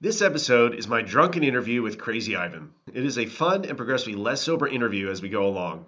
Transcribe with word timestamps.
This 0.00 0.22
episode 0.22 0.76
is 0.76 0.86
my 0.86 1.02
drunken 1.02 1.42
interview 1.42 1.82
with 1.82 1.98
Crazy 1.98 2.36
Ivan. 2.36 2.70
It 2.94 3.04
is 3.04 3.18
a 3.18 3.26
fun 3.26 3.64
and 3.64 3.76
progressively 3.76 4.14
less 4.14 4.40
sober 4.40 4.68
interview 4.68 5.10
as 5.10 5.20
we 5.20 5.28
go 5.28 5.44
along. 5.44 5.86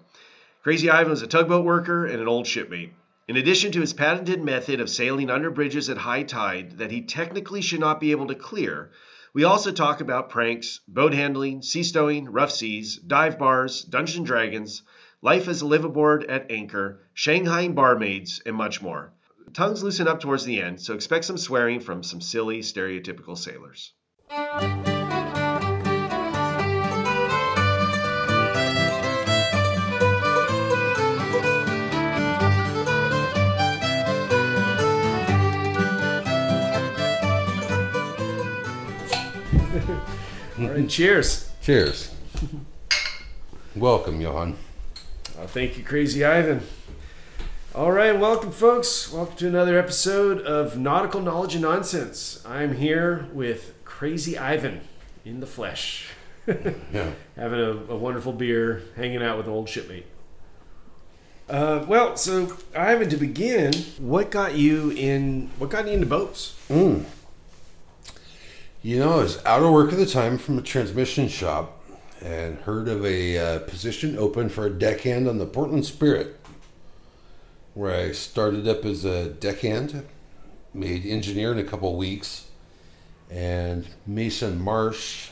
Crazy 0.63 0.89
Ivan 0.89 1.13
is 1.13 1.21
a 1.21 1.27
tugboat 1.27 1.63
worker 1.63 2.05
and 2.05 2.19
an 2.19 2.27
old 2.27 2.45
shipmate. 2.45 2.91
In 3.29 3.37
addition 3.37 3.71
to 3.71 3.79
his 3.79 3.93
patented 3.93 4.43
method 4.43 4.81
of 4.81 4.89
sailing 4.89 5.29
under 5.29 5.49
bridges 5.49 5.89
at 5.89 5.97
high 5.97 6.23
tide 6.23 6.79
that 6.79 6.91
he 6.91 7.03
technically 7.03 7.61
should 7.61 7.79
not 7.79 8.01
be 8.01 8.11
able 8.11 8.27
to 8.27 8.35
clear, 8.35 8.91
we 9.33 9.45
also 9.45 9.71
talk 9.71 10.01
about 10.01 10.29
pranks, 10.29 10.81
boat 10.89 11.13
handling, 11.13 11.61
sea 11.61 11.83
stowing, 11.83 12.29
rough 12.33 12.51
seas, 12.51 12.97
dive 12.97 13.39
bars, 13.39 13.81
Dungeons 13.81 14.17
and 14.17 14.25
Dragons, 14.25 14.83
life 15.21 15.47
as 15.47 15.61
a 15.61 15.65
liveaboard 15.65 16.25
at 16.27 16.51
anchor, 16.51 16.99
Shanghaiing 17.15 17.75
barmaids, 17.75 18.41
and 18.45 18.57
much 18.57 18.81
more. 18.81 19.13
Tongues 19.53 19.83
loosen 19.83 20.09
up 20.09 20.19
towards 20.19 20.43
the 20.43 20.61
end, 20.61 20.81
so 20.81 20.95
expect 20.95 21.23
some 21.23 21.37
swearing 21.37 21.79
from 21.79 22.03
some 22.03 22.19
silly, 22.19 22.59
stereotypical 22.59 23.37
sailors. 23.37 23.93
Right, 24.33 24.47
cheers. 40.87 41.51
Cheers. 41.61 42.15
Welcome, 43.75 44.21
Johan. 44.21 44.55
Oh, 45.37 45.47
thank 45.47 45.77
you, 45.77 45.83
Crazy 45.83 46.23
Ivan. 46.23 46.61
All 47.75 47.91
right, 47.91 48.17
welcome, 48.17 48.51
folks. 48.51 49.11
Welcome 49.11 49.35
to 49.37 49.47
another 49.47 49.77
episode 49.77 50.39
of 50.41 50.77
Nautical 50.77 51.19
Knowledge 51.19 51.55
and 51.55 51.63
Nonsense. 51.63 52.41
I'm 52.45 52.75
here 52.75 53.27
with 53.33 53.80
Crazy 54.01 54.35
Ivan 54.35 54.81
in 55.25 55.41
the 55.41 55.45
flesh, 55.45 56.07
Yeah. 56.47 57.11
having 57.35 57.59
a, 57.59 57.69
a 57.93 57.95
wonderful 57.95 58.33
beer, 58.33 58.81
hanging 58.95 59.21
out 59.21 59.37
with 59.37 59.45
an 59.45 59.51
old 59.51 59.69
shipmate. 59.69 60.07
Uh, 61.47 61.85
well, 61.87 62.17
so 62.17 62.57
Ivan, 62.75 63.09
to 63.11 63.17
begin, 63.17 63.71
what 63.99 64.31
got 64.31 64.55
you 64.55 64.89
in? 64.89 65.51
What 65.59 65.69
got 65.69 65.85
you 65.85 65.93
into 65.93 66.07
boats? 66.07 66.55
You 66.67 67.05
know, 68.83 69.13
I 69.13 69.17
was 69.17 69.45
out 69.45 69.61
of 69.61 69.71
work 69.71 69.93
at 69.93 69.99
the 69.99 70.07
time 70.07 70.39
from 70.39 70.57
a 70.57 70.63
transmission 70.63 71.27
shop 71.27 71.79
and 72.23 72.57
heard 72.61 72.87
of 72.87 73.05
a 73.05 73.37
uh, 73.37 73.59
position 73.59 74.17
open 74.17 74.49
for 74.49 74.65
a 74.65 74.71
deckhand 74.71 75.27
on 75.27 75.37
the 75.37 75.45
Portland 75.45 75.85
Spirit, 75.85 76.39
where 77.75 77.93
I 77.95 78.13
started 78.13 78.67
up 78.67 78.83
as 78.83 79.05
a 79.05 79.29
deckhand, 79.29 80.07
made 80.73 81.05
engineer 81.05 81.51
in 81.51 81.59
a 81.59 81.63
couple 81.63 81.95
weeks, 81.95 82.47
and 83.31 83.87
Mason 84.05 84.61
Marsh, 84.61 85.29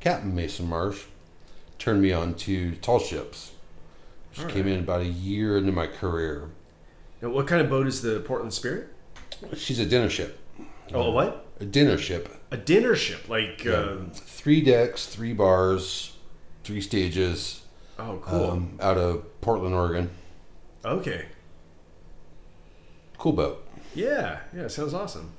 Captain 0.00 0.34
Mason 0.34 0.68
Marsh, 0.68 1.04
turned 1.78 2.00
me 2.00 2.12
on 2.12 2.34
to 2.34 2.74
tall 2.76 2.98
ships, 2.98 3.52
which 4.30 4.40
All 4.40 4.50
came 4.50 4.66
in 4.66 4.80
about 4.80 5.02
a 5.02 5.06
year 5.06 5.58
into 5.58 5.72
my 5.72 5.86
career. 5.86 6.48
Now, 7.20 7.28
what 7.28 7.46
kind 7.46 7.60
of 7.60 7.68
boat 7.68 7.86
is 7.86 8.02
the 8.02 8.20
Portland 8.20 8.54
Spirit? 8.54 8.88
She's 9.54 9.78
a 9.78 9.86
dinner 9.86 10.08
ship. 10.08 10.38
Oh, 10.94 11.10
what? 11.10 11.46
A 11.60 11.64
dinner 11.64 11.98
ship. 11.98 12.34
A 12.50 12.56
dinner 12.56 12.96
ship, 12.96 13.28
like. 13.28 13.64
Uh, 13.66 13.96
three 14.12 14.60
decks, 14.60 15.06
three 15.06 15.32
bars, 15.32 16.16
three 16.64 16.80
stages. 16.80 17.62
oh, 17.98 18.18
cool. 18.22 18.50
Um, 18.50 18.78
out 18.80 18.96
of 18.98 19.40
Portland, 19.40 19.74
Oregon. 19.74 20.10
okay. 20.84 21.26
Cool 23.18 23.32
boat. 23.34 23.68
Yeah, 23.94 24.40
yeah, 24.56 24.66
sounds 24.66 24.94
awesome. 24.94 25.32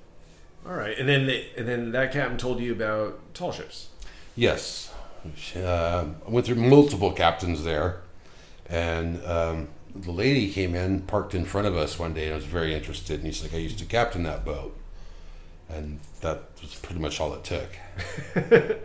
All 0.66 0.74
right, 0.74 0.98
and 0.98 1.10
then 1.10 1.28
the, 1.28 1.46
and 1.58 1.68
then 1.68 1.92
that 1.92 2.14
captain 2.14 2.38
told 2.38 2.60
you 2.60 2.72
about 2.72 3.20
tall 3.34 3.52
ships. 3.52 3.90
Yes, 4.36 4.94
uh, 5.56 6.06
I 6.26 6.30
went 6.30 6.46
through 6.46 6.56
multiple 6.56 7.12
captains 7.12 7.64
there, 7.64 8.02
and 8.70 9.24
um, 9.26 9.68
the 9.94 10.12
lady 10.12 10.52
came 10.52 10.74
in, 10.74 11.02
parked 11.02 11.36
in 11.36 11.44
front 11.44 11.68
of 11.68 11.76
us 11.76 12.00
one 12.00 12.14
day, 12.14 12.26
and 12.26 12.34
I 12.34 12.36
was 12.38 12.46
very 12.46 12.74
interested. 12.74 13.18
And 13.18 13.26
he's 13.26 13.44
like, 13.44 13.54
"I 13.54 13.58
used 13.58 13.80
to 13.80 13.86
captain 13.86 14.24
that 14.24 14.46
boat," 14.46 14.76
and 15.70 16.00
that 16.22 16.44
was 16.62 16.76
pretty 16.76 17.02
much 17.02 17.20
all 17.20 17.34
it 17.34 17.44
took. 17.44 17.70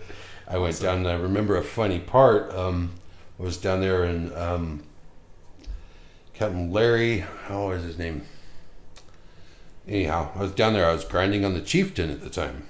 I 0.48 0.58
went 0.58 0.80
down. 0.80 0.98
And 0.98 1.08
I 1.08 1.14
remember 1.14 1.56
a 1.56 1.62
funny 1.62 2.00
part. 2.00 2.52
Um, 2.54 2.92
I 3.38 3.42
was 3.42 3.56
down 3.56 3.80
there, 3.80 4.02
and 4.02 4.32
um, 4.34 4.82
Captain 6.34 6.72
Larry, 6.72 7.20
how 7.46 7.68
was 7.68 7.82
his 7.82 7.98
name? 7.98 8.22
Anyhow, 9.88 10.30
I 10.34 10.42
was 10.42 10.52
down 10.52 10.74
there. 10.74 10.86
I 10.86 10.92
was 10.92 11.04
grinding 11.04 11.44
on 11.46 11.54
the 11.54 11.62
Chieftain 11.62 12.10
at 12.10 12.20
the 12.20 12.28
time, 12.28 12.68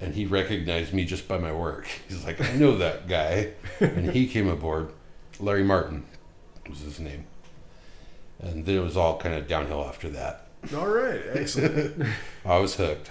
and 0.00 0.14
he 0.14 0.24
recognized 0.24 0.94
me 0.94 1.04
just 1.04 1.26
by 1.26 1.36
my 1.36 1.52
work. 1.52 1.88
He's 2.08 2.24
like, 2.24 2.40
"I 2.40 2.52
know 2.54 2.76
that 2.78 3.08
guy," 3.08 3.52
and 3.80 4.12
he 4.12 4.28
came 4.28 4.48
aboard. 4.48 4.92
Larry 5.40 5.64
Martin 5.64 6.04
was 6.68 6.80
his 6.80 7.00
name, 7.00 7.24
and 8.38 8.64
then 8.66 8.76
it 8.76 8.82
was 8.82 8.96
all 8.96 9.18
kind 9.18 9.34
of 9.34 9.48
downhill 9.48 9.84
after 9.84 10.08
that. 10.10 10.46
All 10.76 10.86
right, 10.88 11.20
excellent, 11.34 12.04
I 12.44 12.58
was 12.58 12.76
hooked. 12.76 13.10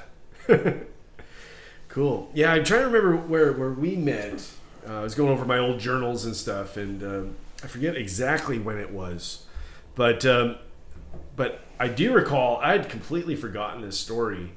cool. 1.90 2.30
Yeah, 2.34 2.54
I'm 2.54 2.64
trying 2.64 2.82
to 2.82 2.88
remember 2.88 3.18
where 3.18 3.52
where 3.54 3.72
we 3.72 3.96
met. 3.98 4.50
Uh, 4.88 5.00
I 5.00 5.04
was 5.04 5.16
going 5.16 5.32
over 5.32 5.44
my 5.44 5.58
old 5.58 5.80
journals 5.82 6.24
and 6.24 6.34
stuff, 6.34 6.78
and 6.78 7.04
um, 7.04 7.36
I 7.62 7.68
forget 7.68 7.98
exactly 7.98 8.58
when 8.58 8.78
it 8.78 8.92
was, 8.92 9.46
but 9.96 10.26
um, 10.26 10.58
but 11.38 11.62
I 11.80 11.88
do 11.88 12.12
recall 12.12 12.58
I 12.58 12.74
had 12.74 12.90
completely 12.90 13.38
forgotten 13.38 13.82
this 13.82 13.98
story. 13.98 14.52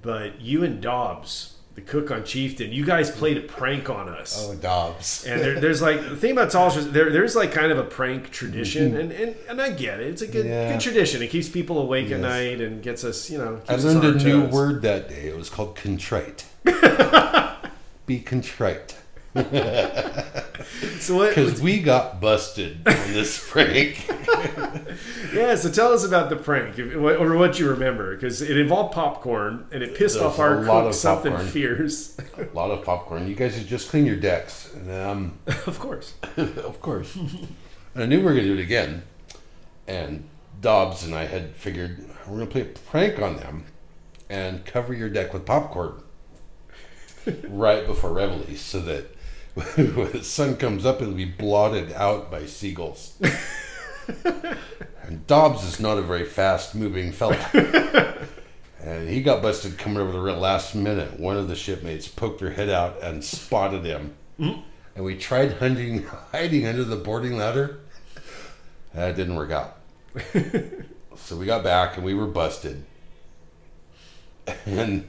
But 0.00 0.40
you 0.40 0.64
and 0.64 0.80
Dobbs, 0.80 1.56
the 1.74 1.82
cook 1.82 2.10
on 2.10 2.24
Chieftain, 2.24 2.72
you 2.72 2.86
guys 2.86 3.10
played 3.10 3.36
a 3.36 3.42
prank 3.42 3.90
on 3.90 4.08
us. 4.08 4.48
Oh, 4.48 4.54
Dobbs. 4.54 5.26
And 5.26 5.42
there, 5.42 5.60
there's 5.60 5.82
like 5.82 6.00
the 6.00 6.16
thing 6.16 6.32
about 6.32 6.50
tall 6.50 6.70
ships. 6.70 6.86
There, 6.86 7.10
there's 7.10 7.36
like 7.36 7.52
kind 7.52 7.70
of 7.70 7.76
a 7.76 7.84
prank 7.84 8.30
tradition, 8.30 8.92
mm-hmm. 8.92 9.00
and, 9.00 9.12
and, 9.12 9.36
and 9.48 9.60
I 9.60 9.70
get 9.70 10.00
it. 10.00 10.06
It's 10.06 10.22
a 10.22 10.26
good 10.26 10.46
Yeah. 10.46 10.72
good 10.72 10.80
tradition. 10.80 11.20
It 11.20 11.28
keeps 11.28 11.50
people 11.50 11.78
awake 11.78 12.10
at 12.12 12.20
night 12.20 12.62
and 12.62 12.82
gets 12.82 13.04
us, 13.04 13.28
you 13.28 13.36
know. 13.36 13.60
I 13.68 13.76
learned 13.76 14.04
a 14.04 14.24
new 14.24 14.46
word 14.46 14.80
that 14.82 15.10
day. 15.10 15.28
It 15.28 15.36
was 15.36 15.50
called 15.50 15.76
contrite. 15.76 16.46
Be 18.06 18.20
contrite. 18.20 18.96
So 20.98 21.16
what? 21.16 21.30
Because 21.30 21.60
we 21.62 21.80
got 21.80 22.20
busted 22.20 22.86
on 22.86 23.12
this 23.12 23.42
prank. 23.50 24.06
Yeah. 25.32 25.54
So 25.54 25.70
tell 25.70 25.92
us 25.92 26.04
about 26.04 26.28
the 26.28 26.36
prank, 26.36 26.78
if, 26.78 26.94
or 26.94 27.36
what 27.36 27.58
you 27.58 27.70
remember, 27.70 28.14
because 28.14 28.42
it 28.42 28.56
involved 28.56 28.92
popcorn 28.94 29.66
and 29.72 29.82
it 29.82 29.96
pissed 29.96 30.20
off 30.20 30.38
our 30.38 30.62
cook 30.64 30.86
of 30.86 30.94
something 30.94 31.32
popcorn. 31.32 31.50
fierce. 31.50 32.18
a 32.36 32.44
lot 32.54 32.70
of 32.70 32.84
popcorn. 32.84 33.26
You 33.26 33.34
guys 33.34 33.56
should 33.56 33.66
just 33.66 33.88
clean 33.88 34.04
your 34.04 34.16
decks. 34.16 34.72
And, 34.74 34.90
um, 34.90 35.38
of 35.66 35.78
course. 35.78 36.14
of 36.36 36.80
course. 36.80 37.16
and 37.16 37.48
I 37.96 38.06
knew 38.06 38.18
we 38.18 38.24
were 38.24 38.34
going 38.34 38.44
to 38.44 38.54
do 38.54 38.58
it 38.60 38.62
again. 38.62 39.02
And 39.88 40.28
Dobbs 40.60 41.04
and 41.04 41.14
I 41.14 41.24
had 41.24 41.56
figured 41.56 42.04
we're 42.26 42.36
going 42.36 42.46
to 42.46 42.52
play 42.52 42.62
a 42.62 42.64
prank 42.64 43.20
on 43.20 43.36
them 43.36 43.64
and 44.28 44.64
cover 44.64 44.92
your 44.92 45.08
deck 45.08 45.32
with 45.32 45.46
popcorn 45.46 46.02
right 47.48 47.86
before 47.86 48.12
Reveille 48.12 48.56
so 48.56 48.80
that 48.80 49.16
when 49.76 50.12
the 50.12 50.24
sun 50.24 50.56
comes 50.56 50.84
up, 50.86 51.00
it'll 51.02 51.14
be 51.14 51.24
blotted 51.24 51.92
out 51.92 52.30
by 52.30 52.46
seagulls. 52.46 53.14
and 55.04 55.26
Dobbs 55.26 55.64
is 55.64 55.80
not 55.80 55.98
a 55.98 56.02
very 56.02 56.24
fast 56.24 56.74
moving 56.74 57.12
fella. 57.12 57.36
And 58.82 59.08
he 59.08 59.22
got 59.22 59.42
busted 59.42 59.76
coming 59.76 59.98
over 59.98 60.12
the 60.12 60.38
last 60.38 60.74
minute. 60.74 61.20
One 61.20 61.36
of 61.36 61.48
the 61.48 61.54
shipmates 61.54 62.08
poked 62.08 62.40
her 62.40 62.50
head 62.50 62.70
out 62.70 63.02
and 63.02 63.22
spotted 63.22 63.84
him. 63.84 64.14
And 64.96 65.04
we 65.04 65.16
tried 65.16 65.54
hunting, 65.54 66.04
hiding 66.32 66.66
under 66.66 66.84
the 66.84 66.96
boarding 66.96 67.36
ladder. 67.36 67.80
That 68.94 69.16
didn't 69.16 69.36
work 69.36 69.50
out. 69.50 69.76
so 71.16 71.36
we 71.36 71.46
got 71.46 71.62
back 71.62 71.96
and 71.96 72.04
we 72.04 72.14
were 72.14 72.26
busted. 72.26 72.84
And 74.64 75.04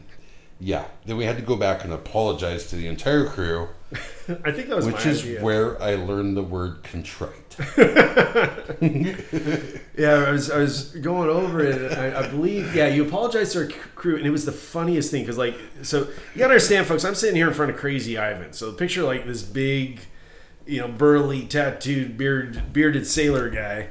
yeah, 0.59 0.85
then 1.05 1.17
we 1.17 1.23
had 1.23 1.37
to 1.37 1.41
go 1.41 1.55
back 1.55 1.83
and 1.83 1.93
apologize 1.93 2.67
to 2.69 2.75
the 2.75 2.87
entire 2.87 3.25
crew, 3.25 3.69
I 4.45 4.51
think 4.51 4.69
that 4.69 4.75
was 4.75 4.85
which 4.85 5.05
is 5.05 5.21
idea. 5.23 5.41
where 5.43 5.81
I 5.81 5.95
learned 5.95 6.37
the 6.37 6.43
word 6.43 6.83
contrite. 6.83 7.57
Yeah, 9.97 10.25
I 10.27 10.31
was 10.31 10.49
I 10.49 10.57
was 10.59 10.85
going 10.95 11.29
over 11.29 11.59
it. 11.59 11.91
I, 11.95 12.21
I 12.23 12.27
believe, 12.29 12.73
yeah, 12.73 12.87
you 12.87 13.05
apologized 13.05 13.51
to 13.53 13.59
our 13.59 13.67
crew, 13.93 14.15
and 14.15 14.25
it 14.25 14.29
was 14.31 14.45
the 14.45 14.51
funniest 14.51 15.11
thing 15.11 15.21
because, 15.23 15.37
like, 15.37 15.55
so 15.83 15.99
you 15.99 16.07
gotta 16.37 16.53
understand, 16.53 16.87
folks. 16.87 17.03
I'm 17.03 17.13
sitting 17.13 17.35
here 17.35 17.47
in 17.49 17.53
front 17.53 17.71
of 17.71 17.77
Crazy 17.77 18.17
Ivan. 18.17 18.53
So 18.53 18.71
picture 18.71 19.03
like 19.03 19.27
this 19.27 19.43
big, 19.43 19.99
you 20.65 20.79
know, 20.79 20.87
burly, 20.87 21.45
tattooed, 21.45 22.17
beard, 22.17 22.73
bearded 22.73 23.05
sailor 23.05 23.49
guy, 23.49 23.89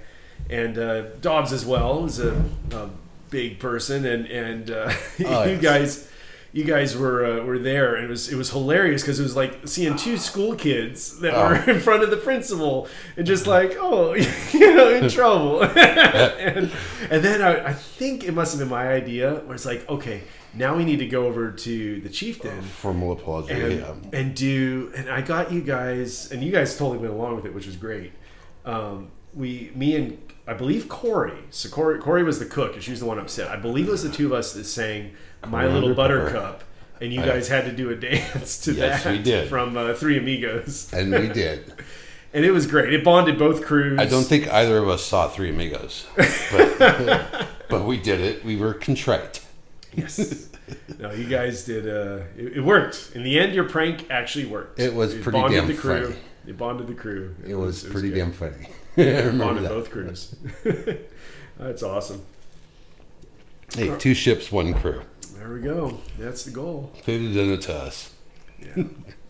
and 0.49 0.79
uh, 0.79 1.03
Dobbs 1.21 1.53
as 1.53 1.65
well 1.67 2.07
is 2.07 2.19
a, 2.19 2.45
a 2.73 2.91
big 3.29 3.59
person, 3.61 4.05
and 4.07 4.27
and 4.27 4.71
uh, 4.71 4.91
Oh, 5.27 5.45
you 5.45 5.53
yes. 5.53 5.63
guys. 5.63 6.11
You 6.53 6.65
guys 6.65 6.97
were 6.97 7.25
uh, 7.25 7.45
were 7.45 7.59
there, 7.59 7.95
and 7.95 8.05
it 8.05 8.11
was 8.11 8.29
it 8.31 8.37
was 8.37 8.51
hilarious 8.51 9.03
because 9.03 9.21
it 9.21 9.23
was 9.23 9.37
like 9.37 9.69
seeing 9.69 9.97
two 9.97 10.17
school 10.17 10.55
kids 10.55 11.21
that 11.21 11.33
were 11.35 11.71
in 11.71 11.81
front 11.81 12.03
of 12.03 12.11
the 12.11 12.17
principal 12.17 12.89
and 13.17 13.27
just 13.27 13.47
like, 13.47 13.77
oh, 13.79 14.15
you 14.53 14.75
know, 14.75 14.89
in 14.91 15.09
trouble. 15.11 15.63
and 15.63 16.71
and 17.11 17.25
then 17.25 17.41
I, 17.43 17.69
I 17.69 17.73
think 17.73 18.25
it 18.25 18.33
must 18.33 18.53
have 18.53 18.59
been 18.61 18.69
my 18.69 18.89
idea 18.89 19.37
where 19.47 19.55
it's 19.55 19.67
like, 19.67 19.89
okay, 19.89 20.23
now 20.53 20.77
we 20.77 20.85
need 20.85 20.99
to 20.99 21.07
go 21.07 21.27
over 21.27 21.53
to 21.53 22.01
the 22.01 22.09
chieftain 22.09 22.63
Formal 22.63 23.13
apology. 23.13 23.53
and, 23.53 23.81
yeah. 23.81 24.19
and 24.19 24.35
do 24.35 24.93
and 24.97 25.09
I 25.09 25.21
got 25.21 25.53
you 25.53 25.61
guys 25.61 26.33
and 26.33 26.43
you 26.43 26.51
guys 26.51 26.77
totally 26.77 26.99
went 26.99 27.13
along 27.13 27.37
with 27.37 27.47
it, 27.47 27.55
which 27.55 27.67
was 27.67 27.77
great. 27.77 28.13
Um, 28.65 29.13
we, 29.33 29.71
me 29.75 29.95
and 29.95 30.33
I 30.47 30.55
believe 30.55 30.89
Corey. 30.89 31.39
So 31.51 31.69
Corey, 31.69 32.01
Corey 32.01 32.25
was 32.25 32.41
the 32.41 32.45
cook, 32.45 32.75
and 32.75 32.83
she 32.83 32.91
was 32.91 32.99
the 32.99 33.07
one 33.07 33.21
upset. 33.21 33.49
I 33.49 33.57
believe 33.57 33.87
it 33.87 33.93
was 33.93 34.03
the 34.03 34.11
two 34.11 34.27
of 34.27 34.33
us 34.33 34.53
that 34.55 34.65
sang 34.65 35.13
"My 35.45 35.63
Coriander 35.63 35.81
Little 35.81 35.95
Buttercup," 35.95 36.65
and 37.01 37.13
you 37.13 37.23
I- 37.23 37.27
guys 37.27 37.49
had 37.49 37.65
to 37.67 37.73
do 37.73 37.91
a 37.91 37.95
dance 38.09 38.59
to 38.65 38.73
Yes, 38.73 39.05
that 39.05 39.13
we 39.13 39.23
did. 39.23 39.49
from 39.49 39.77
uh, 39.77 39.95
Three 39.95 40.19
Amigos, 40.19 40.93
And 40.95 41.11
we 41.13 41.29
did. 41.29 41.73
and 42.33 42.45
it 42.45 42.51
was 42.53 42.67
great. 42.67 42.93
It 42.93 43.05
bonded 43.05 43.39
both 43.39 43.65
crews. 43.65 43.99
I 43.99 44.07
don't 44.07 44.25
think 44.25 44.49
either 44.53 44.79
of 44.79 44.89
us 44.89 45.05
saw 45.05 45.29
Three 45.29 45.51
Amigos, 45.51 46.07
but, 46.17 47.47
but 47.69 47.85
we 47.85 47.97
did 47.99 48.21
it. 48.21 48.45
We 48.45 48.57
were 48.57 48.75
contrite. 48.75 49.45
Yes. 49.95 50.49
no, 51.01 51.11
you 51.11 51.27
guys 51.27 51.65
did. 51.65 51.89
Uh, 51.89 52.23
it, 52.37 52.59
it 52.59 52.61
worked. 52.65 53.11
In 53.17 53.25
the 53.25 53.41
end, 53.41 53.55
your 53.55 53.65
prank 53.69 54.07
actually 54.11 54.47
worked. 54.47 54.79
It 54.79 54.95
was 54.95 55.15
pretty 55.17 55.41
damn 55.49 55.67
the 55.67 55.75
crew. 55.75 56.05
funny. 56.05 56.17
It 56.47 56.57
bonded 56.57 56.87
the 56.87 56.95
crew. 56.95 57.35
It 57.47 57.55
was 57.57 57.83
pretty 57.85 58.09
good. 58.11 58.17
damn 58.17 58.33
funny. 58.33 58.69
I 58.97 59.03
remember 59.03 59.45
bonded 59.47 59.65
that. 59.65 59.69
both 59.71 59.91
crews. 59.91 60.35
That's 61.59 61.83
awesome. 61.83 62.23
Hey, 63.75 63.97
two 63.99 64.15
ships, 64.15 64.51
one 64.51 64.75
crew. 64.75 65.03
There 65.41 65.55
we 65.55 65.61
go. 65.61 65.99
That's 66.19 66.45
the 66.45 66.51
goal. 66.51 66.93
They'd 67.07 67.23
have 67.23 67.35
done 67.35 67.49
it 67.49 67.63
to 67.63 67.75
us. 67.75 68.13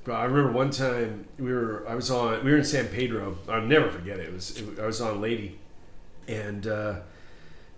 But 0.03 0.15
I 0.15 0.25
remember 0.25 0.51
one 0.51 0.71
time 0.71 1.27
we 1.39 1.53
were 1.53 1.87
I 1.87 1.95
was 1.95 2.11
on 2.11 2.43
we 2.43 2.51
were 2.51 2.57
in 2.57 2.65
San 2.65 2.89
Pedro. 2.89 3.37
I'll 3.49 3.61
never 3.61 3.91
forget 3.91 4.19
it. 4.19 4.27
It 4.29 4.33
was 4.33 4.59
it, 4.59 4.81
I 4.81 4.87
was 4.87 5.01
on 5.01 5.21
Lady, 5.21 5.61
and 6.27 6.67
uh, 6.67 7.01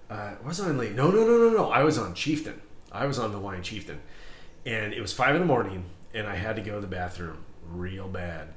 uh, 0.08 0.36
was 0.42 0.60
I 0.60 0.70
on 0.70 0.78
Lady? 0.78 0.94
No, 0.94 1.10
no, 1.10 1.26
no, 1.26 1.36
no, 1.36 1.50
no. 1.50 1.70
I 1.70 1.82
was 1.82 1.98
on 1.98 2.14
Chieftain. 2.14 2.62
I 2.90 3.04
was 3.04 3.18
on 3.18 3.32
the 3.32 3.38
Hawaiian 3.38 3.62
Chieftain, 3.62 4.00
and 4.64 4.94
it 4.94 5.00
was 5.02 5.12
five 5.12 5.34
in 5.34 5.42
the 5.42 5.46
morning, 5.46 5.84
and 6.14 6.26
I 6.26 6.36
had 6.36 6.56
to 6.56 6.62
go 6.62 6.76
to 6.76 6.80
the 6.80 6.86
bathroom 6.86 7.44
real 7.68 8.08
bad, 8.08 8.54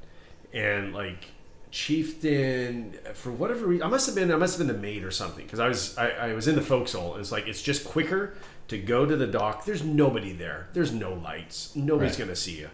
and 0.54 0.94
like 0.94 1.25
Chieftain 1.72 2.98
for 3.13 3.31
whatever 3.31 3.66
reason 3.66 3.86
I 3.86 3.89
must 3.89 4.06
have 4.06 4.16
been 4.16 4.31
I 4.31 4.38
must 4.38 4.57
have 4.57 4.66
been 4.66 4.74
the 4.74 4.81
maid 4.81 5.04
or 5.04 5.12
something 5.12 5.44
because 5.44 5.60
I 5.60 5.68
was 5.68 5.98
I, 5.98 6.12
I 6.12 6.33
was 6.33 6.48
in 6.48 6.56
the 6.56 6.62
forecastle. 6.62 7.18
It's 7.18 7.31
like 7.31 7.48
it's 7.48 7.62
just 7.62 7.83
quicker 7.83 8.36
to 8.68 8.78
go 8.78 9.06
to 9.06 9.16
the 9.16 9.28
dock. 9.28 9.66
There's 9.66 9.84
nobody 9.84 10.34
there. 10.34 10.68
There's 10.74 10.92
no 10.92 11.14
lights. 11.14 11.76
Nobody's 11.76 12.12
Right. 12.14 12.20
gonna 12.26 12.36
see 12.36 12.58
you 12.60 12.70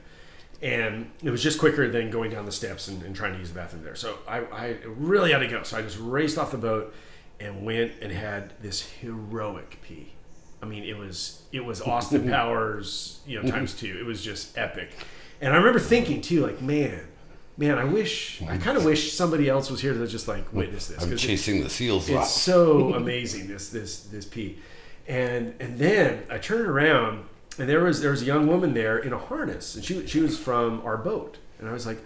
and 0.61 1.09
it 1.23 1.31
was 1.31 1.41
just 1.41 1.57
quicker 1.57 1.89
than 1.89 2.11
going 2.11 2.29
down 2.29 2.45
the 2.45 2.51
steps 2.51 2.87
and, 2.87 3.01
and 3.01 3.15
trying 3.15 3.33
to 3.33 3.39
use 3.39 3.49
the 3.49 3.55
bathroom 3.55 3.83
there. 3.83 3.95
So 3.95 4.19
I, 4.27 4.41
I 4.41 4.75
really 4.85 5.31
had 5.31 5.39
to 5.39 5.47
go. 5.47 5.63
So 5.63 5.75
I 5.77 5.81
just 5.81 5.97
raced 5.99 6.37
off 6.37 6.51
the 6.51 6.57
boat 6.59 6.93
and 7.39 7.65
went 7.65 7.93
and 7.99 8.11
had 8.11 8.53
this 8.61 8.81
heroic 8.83 9.79
pee. 9.81 10.13
I 10.61 10.67
mean, 10.67 10.83
it 10.83 10.95
was 10.95 11.41
it 11.51 11.65
was 11.65 11.81
Austin 11.81 12.29
Powers, 12.29 13.21
you 13.25 13.41
know, 13.41 13.49
times 13.49 13.73
two. 13.73 13.97
It 13.99 14.05
was 14.05 14.23
just 14.23 14.55
epic. 14.57 14.91
And 15.41 15.51
I 15.51 15.57
remember 15.57 15.79
thinking 15.79 16.21
too, 16.21 16.45
like, 16.45 16.61
man, 16.61 17.07
man, 17.57 17.79
I 17.79 17.83
wish, 17.85 18.43
I 18.43 18.57
kind 18.57 18.77
of 18.77 18.85
wish 18.85 19.13
somebody 19.13 19.49
else 19.49 19.71
was 19.71 19.81
here 19.81 19.93
to 19.95 20.05
just 20.05 20.27
like 20.27 20.53
witness 20.53 20.89
this. 20.89 21.01
I'm 21.01 21.09
'cause 21.09 21.23
it- 21.23 21.27
chasing 21.27 21.63
the 21.63 21.69
seals 21.71 22.07
it's 22.07 22.29
so 22.29 22.93
amazing 22.93 23.47
this 23.47 23.69
this 23.69 24.01
this 24.03 24.25
pee 24.25 24.59
and 25.07 25.53
and 25.59 25.77
then 25.77 26.23
i 26.29 26.37
turned 26.37 26.67
around 26.67 27.23
and 27.57 27.67
there 27.67 27.83
was 27.83 28.01
there 28.01 28.11
was 28.11 28.21
a 28.21 28.25
young 28.25 28.47
woman 28.47 28.73
there 28.73 28.97
in 28.97 29.13
a 29.13 29.17
harness 29.17 29.75
and 29.75 29.83
she 29.83 30.05
she 30.07 30.19
was 30.19 30.37
from 30.37 30.81
our 30.85 30.97
boat 30.97 31.37
and 31.59 31.67
i 31.67 31.73
was 31.73 31.85
like 31.85 32.03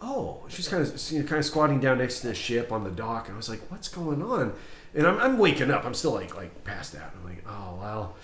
oh 0.00 0.40
she's 0.48 0.68
kind 0.68 0.82
of 0.82 1.10
you 1.10 1.20
know, 1.20 1.26
kind 1.26 1.38
of 1.38 1.44
squatting 1.44 1.80
down 1.80 1.98
next 1.98 2.20
to 2.20 2.28
the 2.28 2.34
ship 2.34 2.72
on 2.72 2.84
the 2.84 2.90
dock 2.90 3.26
and 3.26 3.34
i 3.34 3.36
was 3.36 3.48
like 3.48 3.60
what's 3.70 3.88
going 3.88 4.22
on 4.22 4.52
and 4.94 5.06
i'm, 5.06 5.18
I'm 5.18 5.38
waking 5.38 5.70
up 5.70 5.84
i'm 5.84 5.94
still 5.94 6.12
like 6.12 6.34
like 6.36 6.64
past 6.64 6.92
that 6.92 7.12
i'm 7.16 7.24
like 7.28 7.44
oh 7.48 7.78
well 7.80 8.16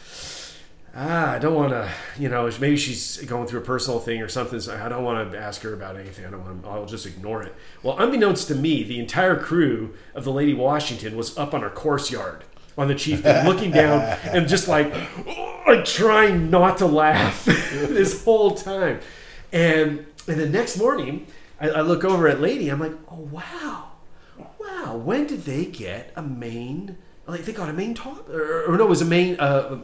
ah, 0.97 1.33
I 1.33 1.39
don't 1.39 1.55
want 1.55 1.71
to, 1.71 1.91
you 2.19 2.29
know, 2.29 2.51
maybe 2.61 2.77
she's 2.77 3.19
going 3.25 3.47
through 3.47 3.61
a 3.61 3.65
personal 3.65 3.99
thing 3.99 4.23
or 4.23 4.29
something. 4.29 4.61
So 4.61 4.77
I 4.77 4.89
don't 4.89 5.05
want 5.05 5.33
to 5.33 5.39
ask 5.39 5.63
her 5.63 5.75
about 5.75 5.97
anything. 5.97 6.25
I 6.25 6.31
don't 6.31 6.45
want. 6.45 6.65
I'll 6.65 6.87
just 6.87 7.07
ignore 7.07 7.43
it. 7.43 7.55
Well, 7.83 7.99
unbeknownst 7.99 8.49
to 8.49 8.55
me, 8.55 8.83
the 8.83 9.01
entire 9.01 9.37
crew 9.37 9.95
of 10.15 10.25
the 10.25 10.33
Lady 10.33 10.55
Washington 10.55 11.17
was 11.17 11.37
up 11.37 11.55
on 11.55 11.63
our 11.63 11.71
course 11.71 12.11
yard 12.11 12.45
on 12.77 12.89
the 12.89 12.95
chieftain, 12.95 13.47
looking 13.47 13.71
down 13.71 14.01
and 14.25 14.49
just 14.49 14.69
like, 14.69 14.93
like 15.67 15.85
trying 15.85 16.51
not 16.51 16.79
to 16.79 16.87
laugh 16.87 17.45
this 17.45 18.25
whole 18.25 18.53
time. 18.53 19.01
And 19.53 20.07
and 20.27 20.41
the 20.41 20.49
next 20.49 20.77
morning, 20.79 21.27
I, 21.61 21.71
I 21.71 21.81
look 21.83 22.05
over 22.05 22.29
at 22.29 22.41
Lady. 22.41 22.69
I'm 22.69 22.81
like, 22.81 22.95
oh 23.11 23.29
wow, 23.31 23.93
wow. 24.59 24.97
When 24.97 25.27
did 25.27 25.45
they 25.45 25.67
get 25.67 26.13
a 26.17 26.23
main? 26.23 26.99
Like 27.27 27.45
they 27.45 27.53
got 27.53 27.69
a 27.69 27.73
main 27.73 27.95
top, 27.95 28.29
or, 28.29 28.65
or 28.65 28.77
no, 28.77 28.85
it 28.85 28.89
was 28.89 29.03
a 29.03 29.07
main. 29.07 29.39
Uh, 29.39 29.81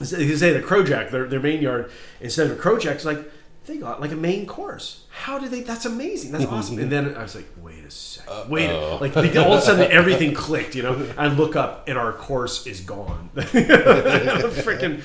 you 0.00 0.36
say 0.36 0.52
the 0.52 0.60
Crojack, 0.60 1.10
their, 1.10 1.26
their 1.26 1.40
main 1.40 1.60
yard, 1.60 1.90
instead 2.20 2.48
of 2.50 2.58
a 2.58 2.62
Crojack, 2.62 2.92
it's 2.92 3.04
like 3.04 3.18
they 3.66 3.76
got 3.76 4.00
like 4.00 4.12
a 4.12 4.16
main 4.16 4.46
course. 4.46 5.04
How 5.10 5.38
did 5.38 5.50
they? 5.50 5.60
That's 5.60 5.84
amazing. 5.84 6.32
That's 6.32 6.44
awesome. 6.46 6.78
And 6.78 6.90
then 6.90 7.14
I 7.14 7.22
was 7.22 7.34
like, 7.34 7.48
wait 7.60 7.84
a 7.84 7.90
second, 7.90 8.17
wait. 8.48 8.66
a- 8.70 8.76
oh. 8.76 8.98
Like 9.00 9.12
the, 9.14 9.44
all 9.44 9.52
of 9.54 9.58
a 9.58 9.62
sudden, 9.62 9.90
everything 9.90 10.34
clicked. 10.34 10.74
You 10.74 10.82
know, 10.82 11.12
I 11.16 11.28
look 11.28 11.56
up 11.56 11.88
and 11.88 11.96
our 11.98 12.12
course 12.12 12.66
is 12.66 12.80
gone. 12.80 13.30
Freaking, 13.36 15.02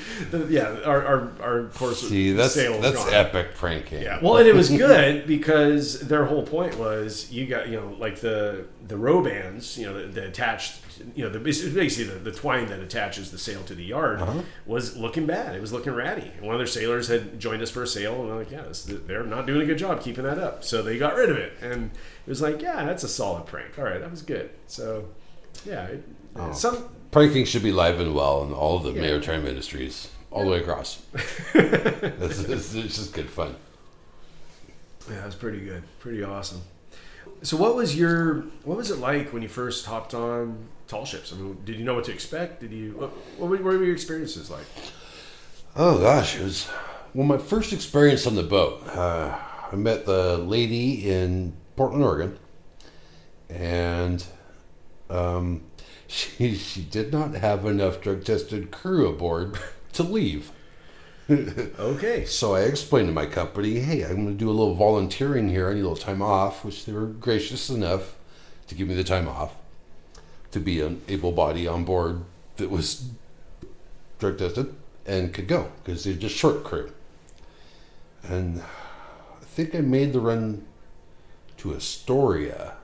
yeah, 0.50 0.80
our, 0.86 1.06
our, 1.06 1.32
our 1.42 1.64
course. 1.76 2.02
See, 2.08 2.34
that's 2.34 2.56
that's 2.56 2.96
gone. 2.96 3.14
epic 3.14 3.56
pranking. 3.56 4.02
Yeah, 4.02 4.20
well, 4.22 4.38
and 4.38 4.48
it 4.48 4.56
was 4.56 4.70
good 4.70 5.28
because 5.28 6.00
their 6.02 6.26
whole 6.26 6.44
point 6.44 6.78
was 6.78 7.32
you 7.32 7.46
got 7.46 7.70
you 7.70 7.78
know 7.78 7.96
like 8.00 8.20
the 8.20 8.66
the 8.88 8.96
robands, 8.96 9.78
you 9.78 9.86
know, 9.86 9.94
the, 9.94 10.08
the 10.08 10.28
attached, 10.28 10.76
you 11.16 11.24
know, 11.24 11.30
the 11.30 11.40
basically 11.40 11.88
the, 12.06 12.20
the 12.20 12.32
twine 12.32 12.68
that 12.68 12.80
attaches 12.80 13.32
the 13.32 13.38
sail 13.38 13.64
to 13.64 13.76
the 13.76 13.84
yard 13.84 14.22
uh-huh. 14.22 14.42
was 14.66 14.98
looking 14.98 15.26
bad. 15.26 15.56
It 15.56 15.62
was 15.62 15.72
looking 15.72 15.94
ratty. 15.94 16.32
And 16.38 16.46
one 16.46 16.56
of 16.56 16.60
their 16.60 16.68
sailors 16.68 17.08
had 17.08 17.40
joined 17.40 17.62
us 17.62 17.70
for 17.70 17.84
a 17.84 17.88
sail, 17.88 18.22
and 18.22 18.30
they're 18.30 18.38
like, 18.38 18.52
yeah, 18.52 18.64
this, 18.64 18.84
they're 18.84 19.24
not 19.24 19.48
doing 19.48 19.62
a 19.62 19.66
good 19.66 19.78
job 19.78 20.02
keeping 20.02 20.24
that 20.24 20.40
up, 20.40 20.64
so 20.64 20.82
they 20.82 20.98
got 20.98 21.16
rid 21.16 21.30
of 21.30 21.38
it. 21.38 21.54
And 21.62 21.92
it 22.26 22.30
was 22.30 22.42
like, 22.42 22.62
yeah, 22.62 22.84
that's 22.86 23.04
a 23.04 23.10
solid 23.10 23.46
prank. 23.46 23.78
All 23.78 23.86
right, 23.86 24.00
that 24.00 24.12
was 24.12 24.22
good. 24.22 24.50
So, 24.68 25.06
yeah, 25.66 25.86
it, 25.86 26.04
oh. 26.36 26.52
some 26.54 26.90
Pranking 27.14 27.46
should 27.46 27.62
be 27.62 27.72
live 27.72 28.00
and 28.00 28.16
well 28.16 28.44
in 28.44 28.52
all 28.52 28.78
of 28.78 28.84
the 28.84 28.92
maritime 28.92 29.46
industries, 29.46 30.10
all 30.32 30.46
the 30.46 30.50
way 30.50 30.60
across. 30.62 31.04
it's, 31.54 32.40
it's, 32.40 32.74
it's 32.74 32.96
just 32.96 33.14
good 33.14 33.30
fun. 33.30 33.56
Yeah, 35.08 35.22
it 35.22 35.26
was 35.28 35.36
pretty 35.36 35.60
good, 35.60 35.84
pretty 36.00 36.24
awesome. 36.24 36.62
So, 37.44 37.56
what 37.56 37.76
was 37.76 37.96
your 37.96 38.46
what 38.64 38.78
was 38.78 38.90
it 38.90 38.98
like 38.98 39.32
when 39.32 39.44
you 39.44 39.48
first 39.48 39.86
hopped 39.86 40.16
on 40.16 40.70
tall 40.94 41.06
ships? 41.06 41.34
I 41.34 41.38
mean, 41.38 41.58
did 41.66 41.78
you 41.78 41.86
know 41.86 41.96
what 41.96 42.04
to 42.06 42.12
expect? 42.12 42.62
Did 42.62 42.72
you 42.72 42.92
what, 42.92 43.10
what 43.38 43.50
were 43.50 43.58
what 43.58 43.64
were 43.64 43.84
your 43.84 43.94
experiences 43.94 44.50
like? 44.50 44.66
Oh 45.76 46.00
gosh, 46.00 46.38
it 46.38 46.44
was 46.44 46.70
well 47.16 47.26
my 47.26 47.40
first 47.40 47.74
experience 47.74 48.28
on 48.28 48.36
the 48.36 48.44
boat. 48.44 48.88
Uh, 48.88 49.36
I 49.72 49.76
met 49.76 50.06
the 50.06 50.38
lady 50.38 51.10
in 51.10 51.54
Portland, 51.76 52.04
Oregon, 52.04 52.40
and 53.50 54.24
um, 55.10 55.64
she 56.08 56.56
she 56.56 56.82
did 56.82 57.12
not 57.12 57.34
have 57.34 57.66
enough 57.66 58.00
drug 58.00 58.24
tested 58.24 58.70
crew 58.70 59.10
aboard 59.10 59.58
to 59.94 60.04
leave. 60.04 60.52
Okay, 61.30 62.26
So 62.26 62.54
I 62.54 62.64
explained 62.64 63.08
to 63.08 63.14
my 63.14 63.26
company, 63.26 63.80
hey, 63.80 64.04
I'm 64.04 64.26
going 64.26 64.28
to 64.28 64.34
do 64.34 64.50
a 64.50 64.52
little 64.52 64.76
volunteering 64.76 65.48
here. 65.48 65.70
I 65.70 65.74
need 65.74 65.80
a 65.80 65.84
little 65.88 65.96
time 65.96 66.22
off, 66.22 66.66
which 66.66 66.86
they 66.86 66.92
were 66.92 67.06
gracious 67.06 67.70
enough 67.70 68.18
to 68.68 68.76
give 68.76 68.90
me 68.90 68.94
the 68.94 69.06
time 69.06 69.30
off 69.30 69.56
to 70.54 70.60
be 70.60 70.82
an 70.82 71.02
able 71.08 71.32
body 71.32 71.68
on 71.68 71.84
board 71.84 72.24
that 72.58 72.70
was 72.70 73.10
drug 74.20 74.38
tested 74.38 74.74
and 75.06 75.34
could 75.34 75.48
go 75.48 75.72
because 75.84 76.04
they're 76.04 76.14
just 76.14 76.36
short 76.36 76.64
crew. 76.64 76.92
And 78.24 78.62
I 78.62 79.46
think 79.46 79.76
I 79.76 79.82
made 79.82 80.14
the 80.14 80.22
run 80.22 80.66
to 81.58 81.76
Astoria. 81.76 82.76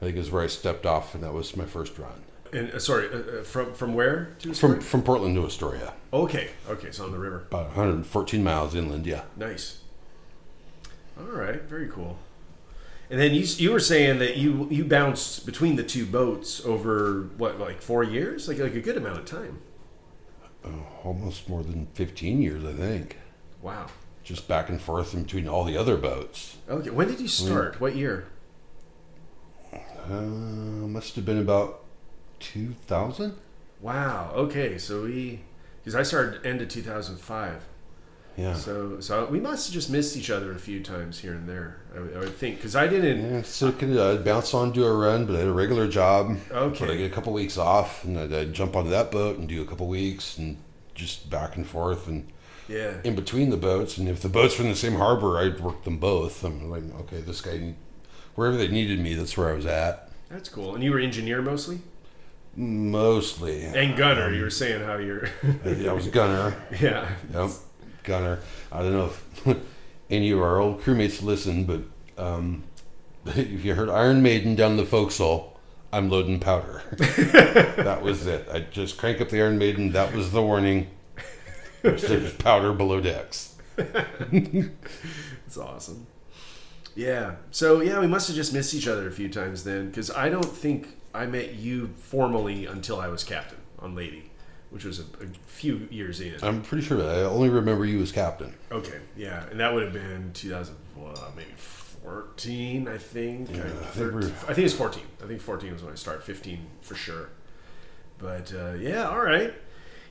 I 0.00 0.06
think 0.06 0.16
is 0.16 0.30
where 0.30 0.42
I 0.42 0.46
stepped 0.46 0.86
off, 0.86 1.14
and 1.14 1.22
that 1.22 1.34
was 1.34 1.54
my 1.56 1.66
first 1.66 1.98
run 1.98 2.22
and 2.52 2.70
uh, 2.70 2.78
sorry, 2.78 3.08
uh, 3.08 3.40
uh, 3.40 3.42
from 3.42 3.72
from 3.74 3.94
where 3.94 4.34
to 4.40 4.50
Astoria? 4.50 4.76
from 4.76 4.84
from 4.84 5.02
Portland 5.02 5.36
to 5.36 5.44
Astoria, 5.44 5.92
Okay, 6.12 6.50
okay, 6.68 6.90
so 6.90 7.04
on 7.04 7.12
the 7.12 7.18
river. 7.18 7.44
about 7.48 7.66
114 7.66 8.42
miles 8.42 8.74
inland. 8.74 9.06
Yeah. 9.06 9.22
Nice. 9.36 9.80
All 11.18 11.26
right, 11.26 11.62
very 11.62 11.88
cool. 11.88 12.18
And 13.10 13.18
then 13.18 13.34
you 13.34 13.42
you 13.42 13.72
were 13.72 13.80
saying 13.80 14.20
that 14.20 14.36
you 14.36 14.68
you 14.70 14.84
bounced 14.84 15.44
between 15.44 15.74
the 15.74 15.82
two 15.82 16.06
boats 16.06 16.64
over 16.64 17.28
what 17.36 17.58
like 17.58 17.82
four 17.82 18.04
years, 18.04 18.46
like 18.46 18.58
like 18.58 18.74
a 18.74 18.80
good 18.80 18.96
amount 18.96 19.18
of 19.18 19.24
time. 19.24 19.60
almost 21.02 21.48
more 21.48 21.62
than 21.64 21.86
15 21.94 22.40
years, 22.40 22.64
I 22.64 22.72
think. 22.72 23.16
Wow. 23.60 23.88
Just 24.22 24.46
back 24.46 24.68
and 24.68 24.80
forth 24.80 25.12
in 25.12 25.24
between 25.24 25.48
all 25.48 25.64
the 25.64 25.76
other 25.76 25.96
boats. 25.96 26.58
Okay, 26.68 26.90
when 26.90 27.08
did 27.08 27.18
you 27.20 27.26
start? 27.26 27.80
What 27.80 27.96
year? 27.96 28.28
Uh, 29.72 30.20
must 30.90 31.16
have 31.16 31.24
been 31.24 31.38
about 31.38 31.82
2000. 32.38 33.36
Wow. 33.80 34.32
Okay, 34.34 34.78
so 34.78 35.02
we 35.02 35.40
because 35.82 35.94
I 35.94 36.02
started 36.02 36.46
end 36.46 36.60
of 36.60 36.68
two 36.68 36.82
thousand 36.82 37.16
five. 37.16 37.64
Yeah. 38.40 38.54
So 38.54 39.00
so 39.00 39.26
we 39.26 39.40
must 39.40 39.66
have 39.66 39.74
just 39.74 39.90
missed 39.90 40.16
each 40.16 40.30
other 40.30 40.52
a 40.52 40.58
few 40.58 40.82
times 40.82 41.18
here 41.18 41.32
and 41.34 41.48
there. 41.48 41.80
I, 41.94 42.00
would- 42.00 42.16
I 42.16 42.18
would 42.20 42.36
think 42.36 42.56
because 42.56 42.74
I 42.76 42.86
didn't. 42.86 43.30
Yeah, 43.32 43.42
so 43.42 43.70
could 43.72 43.96
uh, 43.96 44.16
bounce 44.16 44.54
on, 44.54 44.72
do 44.72 44.84
a 44.84 44.92
run, 44.96 45.26
but 45.26 45.36
I 45.36 45.40
had 45.40 45.48
a 45.48 45.52
regular 45.52 45.88
job. 45.88 46.36
Okay. 46.50 46.86
But 46.86 46.90
I 46.92 46.96
get 46.96 47.10
a 47.10 47.14
couple 47.14 47.32
weeks 47.32 47.58
off, 47.58 48.04
and 48.04 48.18
I'd, 48.18 48.32
I'd 48.32 48.52
jump 48.52 48.76
onto 48.76 48.90
that 48.90 49.10
boat 49.10 49.38
and 49.38 49.48
do 49.48 49.60
a 49.62 49.66
couple 49.66 49.86
weeks, 49.88 50.38
and 50.38 50.56
just 50.94 51.28
back 51.30 51.56
and 51.56 51.66
forth, 51.66 52.06
and 52.08 52.28
Yeah. 52.68 52.94
in 53.04 53.14
between 53.14 53.50
the 53.50 53.56
boats. 53.56 53.98
And 53.98 54.08
if 54.08 54.20
the 54.22 54.28
boats 54.28 54.58
were 54.58 54.64
in 54.64 54.70
the 54.70 54.76
same 54.76 54.94
harbor, 54.96 55.38
I'd 55.38 55.60
work 55.60 55.84
them 55.84 55.98
both. 55.98 56.44
I'm 56.44 56.70
like, 56.70 56.84
okay, 57.02 57.20
this 57.20 57.40
guy, 57.40 57.74
wherever 58.36 58.56
they 58.56 58.68
needed 58.68 59.00
me, 59.00 59.14
that's 59.14 59.36
where 59.36 59.50
I 59.50 59.54
was 59.54 59.66
at. 59.66 60.08
That's 60.30 60.48
cool. 60.48 60.74
And 60.74 60.84
you 60.84 60.92
were 60.92 60.98
engineer 61.00 61.42
mostly 61.42 61.80
Mostly. 62.56 63.62
and 63.64 63.96
gunner. 63.96 64.32
you 64.32 64.42
were 64.42 64.50
saying 64.50 64.84
how 64.84 64.96
you're. 64.96 65.28
I, 65.64 65.86
I 65.88 65.92
was 65.92 66.06
gunner. 66.08 66.54
yeah. 66.80 67.08
Yep, 67.32 67.50
gunner. 68.10 68.40
I 68.72 68.82
don't 68.82 68.92
know 68.92 69.06
if 69.06 69.56
any 70.10 70.30
of 70.32 70.40
our 70.40 70.58
old 70.58 70.82
crewmates 70.82 71.22
listen, 71.22 71.64
but 71.64 71.82
um, 72.22 72.64
if 73.26 73.64
you 73.64 73.74
heard 73.74 73.88
Iron 73.88 74.22
Maiden 74.22 74.56
down 74.56 74.76
the 74.76 74.84
forecastle, 74.84 75.58
I'm 75.92 76.10
loading 76.10 76.40
powder. 76.40 76.82
that 76.96 78.00
was 78.02 78.26
it. 78.26 78.48
I 78.52 78.60
just 78.60 78.98
crank 78.98 79.20
up 79.20 79.28
the 79.28 79.40
Iron 79.40 79.58
Maiden. 79.58 79.92
That 79.92 80.14
was 80.14 80.32
the 80.32 80.42
warning. 80.42 80.88
There's 81.82 82.34
powder 82.34 82.72
below 82.72 83.00
decks. 83.00 83.56
It's 83.76 85.56
awesome. 85.56 86.06
Yeah. 86.94 87.36
So 87.50 87.80
yeah, 87.80 87.98
we 87.98 88.06
must 88.06 88.28
have 88.28 88.36
just 88.36 88.52
missed 88.52 88.74
each 88.74 88.86
other 88.86 89.08
a 89.08 89.12
few 89.12 89.28
times 89.28 89.64
then, 89.64 89.88
because 89.88 90.10
I 90.10 90.28
don't 90.28 90.44
think 90.44 90.96
I 91.14 91.26
met 91.26 91.54
you 91.54 91.88
formally 91.96 92.66
until 92.66 93.00
I 93.00 93.08
was 93.08 93.24
captain 93.24 93.58
on 93.78 93.94
Lady, 93.94 94.29
which 94.70 94.84
was 94.84 95.00
a, 95.00 95.02
a 95.02 95.26
few 95.46 95.88
years 95.90 96.20
in. 96.20 96.36
I'm 96.42 96.62
pretty 96.62 96.84
sure 96.84 97.02
I 97.02 97.22
only 97.24 97.48
remember 97.48 97.84
you 97.84 98.00
as 98.02 98.12
captain. 98.12 98.54
Okay. 98.70 98.98
Yeah, 99.16 99.44
and 99.50 99.60
that 99.60 99.74
would 99.74 99.82
have 99.82 99.92
been 99.92 100.30
2000, 100.32 100.76
well, 100.96 101.32
maybe 101.36 101.50
14, 101.56 102.88
I 102.88 102.98
think. 102.98 103.50
Yeah, 103.50 103.62
I, 103.62 103.66
I 103.66 103.86
think 103.90 104.14
I 104.48 104.54
think 104.54 104.58
it's 104.58 104.74
14. 104.74 105.02
I 105.22 105.26
think 105.26 105.40
14 105.40 105.72
was 105.72 105.82
when 105.82 105.92
I 105.92 105.96
started. 105.96 106.22
15 106.22 106.66
for 106.82 106.94
sure. 106.94 107.28
But 108.18 108.52
uh, 108.54 108.74
yeah, 108.74 109.08
all 109.08 109.20
right. 109.20 109.52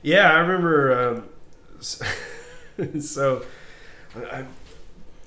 Yeah, 0.02 0.30
I 0.32 0.38
remember. 0.38 1.24
Um, 1.78 1.80
so 3.00 3.44
I, 4.14 4.24
I'm 4.24 4.48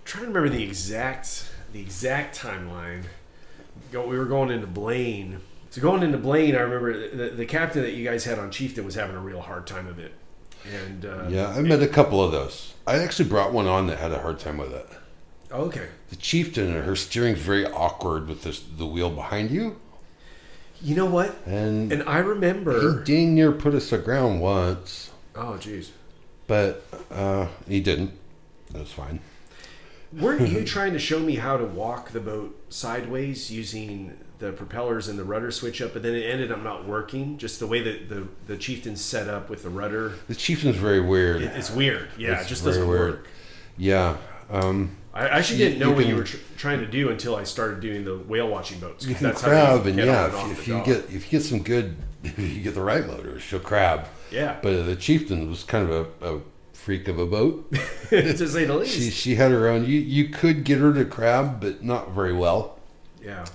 trying 0.06 0.24
to 0.26 0.28
remember 0.28 0.50
the 0.50 0.64
exact 0.64 1.50
the 1.72 1.82
exact 1.82 2.38
timeline. 2.38 3.04
Go, 3.92 4.08
we 4.08 4.18
were 4.18 4.26
going 4.26 4.52
into 4.52 4.68
Blaine. 4.68 5.42
So 5.74 5.82
going 5.82 6.04
into 6.04 6.20
Blaine, 6.20 6.56
I 6.56 6.60
remember 6.60 7.10
the, 7.10 7.30
the 7.36 7.48
captain 7.48 7.82
that 7.82 7.94
you 7.94 8.06
guys 8.06 8.24
had 8.26 8.38
on 8.38 8.52
Chieftain 8.52 8.86
was 8.86 8.94
having 8.94 9.16
a 9.16 9.20
real 9.20 9.42
hard 9.42 9.66
time 9.66 9.88
of 9.88 9.98
it. 9.98 10.14
And 10.72 11.04
uh, 11.04 11.26
Yeah, 11.30 11.48
I 11.48 11.64
met 11.64 11.82
a 11.82 11.88
couple 11.88 12.24
of 12.24 12.32
those. 12.32 12.76
I 12.86 12.98
actually 13.00 13.28
brought 13.28 13.54
one 13.54 13.66
on 13.66 13.88
that 13.88 13.98
had 13.98 14.12
a 14.12 14.20
hard 14.22 14.38
time 14.38 14.60
with 14.60 14.72
it. 14.72 14.88
okay. 15.52 15.88
The 16.12 16.16
chieftain, 16.16 16.76
and 16.76 16.86
her 16.86 16.96
steering's 16.96 17.40
very 17.40 17.66
awkward 17.66 18.28
with 18.28 18.44
this, 18.44 18.60
the 18.60 18.86
wheel 18.86 19.10
behind 19.10 19.50
you, 19.50 19.80
You 20.80 20.94
know 20.96 21.08
what? 21.08 21.36
and 21.48 21.92
And 21.92 22.04
I 22.04 22.20
remember. 22.20 23.00
he 23.00 23.04
dang 23.04 23.34
near 23.34 23.52
put 23.52 23.74
us 23.74 23.92
aground 23.92 24.42
once. 24.42 25.10
Oh, 25.36 25.58
jeez. 25.60 25.90
But 26.46 26.86
uh, 27.10 27.48
he 27.68 27.82
didn't. 27.82 28.12
That 28.74 28.82
was 28.82 28.92
fine. 28.92 29.22
Weren't 30.12 30.48
you 30.50 30.64
trying 30.66 30.94
to 30.94 31.00
show 31.00 31.20
me 31.20 31.38
how 31.38 31.58
to 31.58 31.66
walk 31.66 32.12
the 32.12 32.20
boat 32.20 32.64
sideways 32.70 33.52
using 33.52 34.20
the 34.44 34.52
propellers 34.52 35.08
and 35.08 35.18
the 35.18 35.24
rudder 35.24 35.52
switch 35.52 35.82
up, 35.82 35.94
but 35.94 36.04
then 36.04 36.14
it 36.16 36.24
ended 36.24 36.52
up 36.52 36.62
not 36.64 36.86
working? 36.88 37.38
Just 37.38 37.60
the 37.60 37.68
way 37.68 37.82
that 37.82 38.10
the 38.10 38.28
the 38.48 38.58
chieftain's 38.58 39.02
set 39.02 39.28
up 39.30 39.50
with 39.50 39.64
the 39.64 39.70
rudder, 39.70 40.14
The 40.28 40.36
chieftain's 40.36 40.76
very 40.76 41.00
weird. 41.02 41.42
it, 41.42 41.52
it's 41.56 41.72
weird. 41.72 42.10
Yeah, 42.18 42.34
It's 42.34 42.46
it 42.46 42.50
just 42.50 42.66
doesn't 42.66 42.88
weird. 42.88 43.12
work. 43.14 43.28
yeah. 43.78 44.18
Um, 44.50 44.98
I 45.14 45.28
actually 45.30 45.60
didn't 45.60 45.80
know 45.80 45.90
you 45.92 45.96
what 45.96 46.06
you 46.08 46.16
were 46.16 46.24
tr- 46.24 46.38
trying 46.58 46.80
to 46.80 46.86
do 46.88 47.10
until 47.10 47.36
I 47.36 47.44
started 47.44 47.80
doing 47.80 48.04
the 48.04 48.18
whale 48.18 48.48
watching 48.50 48.80
boats. 48.80 49.06
you 49.06 49.16
can 49.16 49.28
that's 49.28 49.42
crab, 49.44 49.68
how 49.68 49.76
you 49.84 49.90
and 49.90 49.98
yeah, 50.00 50.26
and 50.26 50.34
if, 50.34 50.46
you- 50.48 50.52
if 50.52 50.68
you 50.68 50.74
dock. 50.74 50.86
get 50.86 50.98
if 51.16 51.32
you 51.32 51.40
get 51.40 51.44
some 51.44 51.62
good, 51.64 51.96
if 52.24 52.38
you 52.40 52.62
get 52.62 52.74
the 52.76 52.82
right 52.82 53.06
motor, 53.08 53.40
she'll 53.40 53.60
crab. 53.60 54.08
yeah, 54.32 54.58
But 54.62 54.84
the 54.86 54.96
chieftain 54.96 55.50
was 55.50 55.64
kind 55.64 55.90
of 55.90 56.08
a, 56.22 56.36
a 56.36 56.42
freak 56.74 57.08
of 57.08 57.18
a 57.20 57.26
boat. 57.26 57.72
to 58.10 58.48
say 58.48 58.66
the 58.66 58.76
least. 58.76 58.94
she 58.96 59.10
she 59.12 59.36
had 59.36 59.52
her 59.52 59.68
own. 59.70 59.86
You 59.86 60.00
you 60.00 60.30
could 60.30 60.64
get 60.66 60.80
her 60.80 60.94
to 60.94 61.06
crab, 61.06 61.62
but 61.62 61.84
not 61.84 62.12
very 62.12 62.34
well. 62.34 62.80
Yeah. 63.24 63.46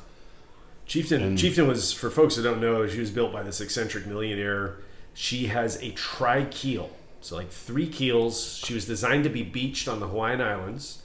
Chieftain 0.89 1.23
And- 1.23 1.39
Chieftain 1.39 1.69
was 1.69 1.93
for 1.93 2.11
folks 2.11 2.35
that 2.37 2.43
don't 2.43 2.61
know, 2.61 2.87
she 2.89 2.99
was 2.99 3.11
built 3.13 3.33
by 3.33 3.43
this 3.45 3.61
eccentric 3.61 4.07
millionaire. 4.07 4.77
She 5.15 5.47
has 5.47 5.81
a 5.83 5.91
tri 5.93 6.47
keel, 6.51 6.91
so 7.21 7.37
like 7.37 7.51
three 7.51 7.87
keels. 7.89 8.57
She 8.65 8.75
was 8.75 8.85
designed 8.87 9.25
to 9.25 9.31
be 9.31 9.43
beached 9.43 9.87
on 9.87 10.01
the 10.01 10.07
Hawaiian 10.09 10.41
Islands. 10.41 11.03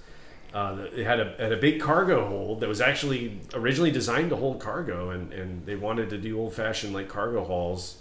Uh, 0.53 0.85
it 0.95 1.03
had 1.03 1.19
a, 1.19 1.35
had 1.39 1.51
a 1.51 1.57
big 1.57 1.81
cargo 1.81 2.27
hold 2.27 2.59
that 2.61 2.69
was 2.69 2.79
actually 2.79 3.39
originally 3.55 3.89
designed 3.91 4.29
to 4.29 4.35
hold 4.35 4.59
cargo, 4.59 5.09
and, 5.09 5.33
and 5.33 5.65
they 5.65 5.75
wanted 5.75 6.09
to 6.11 6.17
do 6.17 6.39
old 6.39 6.53
fashioned 6.53 6.93
like 6.93 7.09
cargo 7.09 7.43
hauls. 7.43 7.97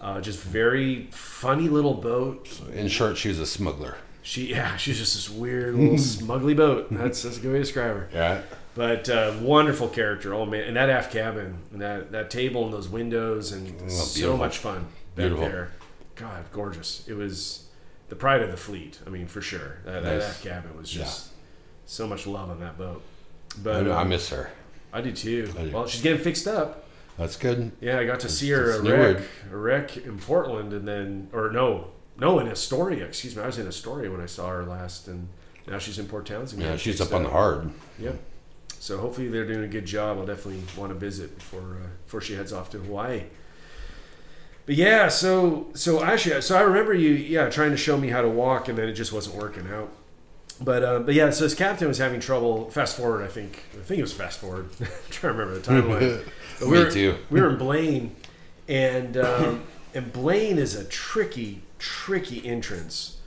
Uh, 0.00 0.20
just 0.20 0.38
very 0.40 1.08
funny 1.10 1.68
little 1.68 1.94
boat. 1.94 2.48
In 2.72 2.86
short, 2.88 3.18
she 3.18 3.28
was 3.28 3.40
a 3.40 3.46
smuggler. 3.46 3.96
She 4.22 4.50
yeah, 4.50 4.76
she's 4.78 4.98
just 4.98 5.14
this 5.14 5.28
weird 5.28 5.74
little 5.74 5.94
smuggly 5.96 6.56
boat. 6.56 6.86
That's 6.92 7.22
that's 7.24 7.36
a 7.38 7.40
good 7.40 7.48
way 7.48 7.58
to 7.58 7.64
describe 7.64 7.96
her. 7.96 8.08
Yeah. 8.14 8.42
But 8.80 9.10
uh, 9.10 9.34
wonderful 9.42 9.88
character, 9.88 10.32
oh 10.32 10.46
man! 10.46 10.62
And 10.62 10.74
that 10.78 10.88
aft 10.88 11.12
cabin, 11.12 11.58
and 11.70 11.82
that 11.82 12.12
that 12.12 12.30
table, 12.30 12.64
and 12.64 12.72
those 12.72 12.88
windows, 12.88 13.52
and 13.52 13.68
so 13.90 14.04
Oh, 14.04 14.14
beautiful. 14.14 14.36
much 14.38 14.56
fun 14.56 14.84
back 15.14 15.16
Beautiful. 15.16 15.44
there. 15.50 15.72
God, 16.14 16.44
gorgeous! 16.50 17.04
It 17.06 17.12
was 17.12 17.66
the 18.08 18.16
pride 18.16 18.40
of 18.40 18.50
the 18.50 18.56
fleet. 18.56 18.98
I 19.06 19.10
mean, 19.10 19.26
for 19.26 19.42
sure, 19.42 19.80
that, 19.84 20.02
that 20.04 20.22
aft 20.22 20.42
cabin 20.42 20.74
was 20.78 20.88
just 20.88 21.28
so 21.84 22.06
much 22.06 22.26
love 22.26 22.48
on 22.48 22.60
that 22.60 22.78
boat. 22.78 23.02
But 23.62 23.86
I 23.86 24.00
uh, 24.00 24.04
miss 24.06 24.30
her. 24.30 24.50
I 24.94 25.02
do 25.02 25.12
too. 25.12 25.52
I 25.58 25.64
do. 25.64 25.72
Well, 25.72 25.86
she's 25.86 26.00
getting 26.00 26.22
fixed 26.22 26.48
up. 26.48 26.88
That's 27.18 27.36
good. 27.36 27.72
Yeah, 27.82 27.98
I 27.98 28.06
got 28.06 28.20
to 28.20 28.30
see 28.30 28.48
her 28.48 28.78
a 28.78 28.80
wreck, 28.82 29.22
a 29.52 29.56
wreck 29.58 29.98
in 29.98 30.18
Portland, 30.18 30.72
and 30.72 30.88
then 30.88 31.28
or 31.34 31.50
no, 31.50 31.88
no, 32.16 32.38
in 32.38 32.48
Astoria. 32.48 33.04
Excuse 33.04 33.36
me, 33.36 33.42
I 33.42 33.46
was 33.46 33.58
in 33.58 33.66
Astoria 33.68 34.10
when 34.10 34.22
I 34.22 34.26
saw 34.26 34.48
her 34.48 34.64
last, 34.64 35.06
and 35.06 35.28
now 35.68 35.76
she's 35.76 35.98
in 35.98 36.06
Port 36.06 36.24
Townsend. 36.24 36.62
Yeah, 36.62 36.78
she's 36.78 36.98
up 36.98 37.12
on 37.12 37.24
the 37.24 37.28
hard. 37.28 37.68
Yep. 37.98 38.18
So 38.80 38.96
hopefully 38.96 39.28
they're 39.28 39.46
doing 39.46 39.62
a 39.62 39.68
good 39.68 39.84
job. 39.84 40.16
I'll 40.16 40.24
definitely 40.24 40.62
want 40.74 40.90
to 40.90 40.98
visit 40.98 41.36
before 41.36 41.60
uh, 41.60 41.88
before 42.06 42.22
she 42.22 42.34
heads 42.34 42.50
off 42.50 42.70
to 42.70 42.78
Hawaii. 42.78 43.24
But 44.64 44.74
yeah, 44.74 45.08
so 45.08 45.68
so 45.74 46.02
actually, 46.02 46.40
so 46.40 46.56
I 46.56 46.62
remember 46.62 46.94
you, 46.94 47.10
yeah, 47.10 47.50
trying 47.50 47.72
to 47.72 47.76
show 47.76 47.98
me 47.98 48.08
how 48.08 48.22
to 48.22 48.28
walk, 48.28 48.68
and 48.68 48.78
then 48.78 48.88
it 48.88 48.94
just 48.94 49.12
wasn't 49.12 49.36
working 49.36 49.68
out. 49.68 49.92
But 50.62 50.82
uh, 50.82 50.98
but 51.00 51.14
yeah, 51.14 51.28
so 51.28 51.44
this 51.44 51.54
captain 51.54 51.88
was 51.88 51.98
having 51.98 52.20
trouble. 52.20 52.70
Fast 52.70 52.96
forward, 52.96 53.22
I 53.22 53.28
think. 53.28 53.64
I 53.74 53.82
think 53.82 53.98
it 53.98 54.02
was 54.02 54.14
fast 54.14 54.38
forward. 54.38 54.70
I'm 54.80 54.86
trying 55.10 55.34
to 55.34 55.38
remember 55.38 55.58
the 55.58 55.60
timeline. 55.70 56.24
But 56.58 56.68
we 56.68 56.78
Me 56.78 56.84
were, 56.84 56.90
too. 56.90 57.16
We 57.28 57.42
were 57.42 57.50
in 57.50 57.58
Blaine, 57.58 58.16
and 58.66 59.18
um, 59.18 59.64
and 59.94 60.10
Blaine 60.10 60.56
is 60.56 60.74
a 60.74 60.84
tricky, 60.84 61.64
tricky 61.78 62.46
entrance. 62.46 63.18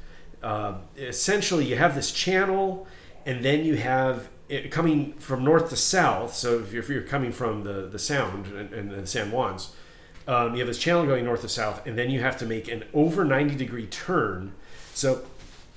Uh, 0.41 0.77
essentially, 0.97 1.65
you 1.65 1.75
have 1.75 1.93
this 1.93 2.11
channel, 2.11 2.87
and 3.23 3.45
then 3.45 3.63
you 3.63 3.75
have 3.75 4.29
it 4.53 4.71
coming 4.71 5.13
from 5.13 5.43
north 5.43 5.69
to 5.69 5.75
south. 5.75 6.33
So 6.33 6.59
if 6.59 6.71
you're, 6.71 6.83
if 6.83 6.89
you're 6.89 7.01
coming 7.01 7.31
from 7.31 7.63
the 7.63 7.87
the 7.87 7.99
Sound 7.99 8.47
and, 8.47 8.73
and 8.73 8.91
the 8.91 9.07
San 9.07 9.29
Juans, 9.31 9.75
um, 10.27 10.53
you 10.53 10.59
have 10.59 10.67
this 10.67 10.79
channel 10.79 11.05
going 11.05 11.25
north 11.25 11.41
to 11.41 11.49
south, 11.49 11.85
and 11.85 11.97
then 11.97 12.09
you 12.09 12.21
have 12.21 12.37
to 12.37 12.45
make 12.45 12.67
an 12.67 12.83
over 12.93 13.25
ninety 13.25 13.55
degree 13.55 13.87
turn. 13.87 14.53
So 14.93 15.23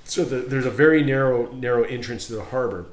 so 0.05 0.25
the, 0.25 0.37
there's 0.37 0.67
a 0.67 0.71
very 0.71 1.03
narrow 1.03 1.51
narrow 1.53 1.85
entrance 1.85 2.27
to 2.29 2.35
the 2.35 2.45
harbor 2.45 2.87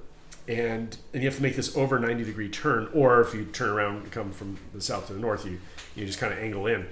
and 0.48 0.98
and 1.14 1.24
you 1.24 1.30
have 1.30 1.38
to 1.38 1.44
make 1.44 1.56
this 1.56 1.76
over 1.78 2.00
90 2.00 2.24
degree 2.26 2.50
turn 2.50 2.90
or 2.94 3.22
if 3.22 3.34
you 3.34 3.46
turn 3.46 3.70
around 3.70 3.98
and 3.98 4.12
come 4.12 4.32
from 4.32 4.58
the 4.74 4.82
south 4.82 5.08
to 5.08 5.14
the 5.14 5.20
north 5.20 5.46
you 5.46 5.60
you 5.96 6.06
just 6.06 6.20
kind 6.20 6.34
of 6.34 6.40
angle 6.40 6.68
in 6.68 6.86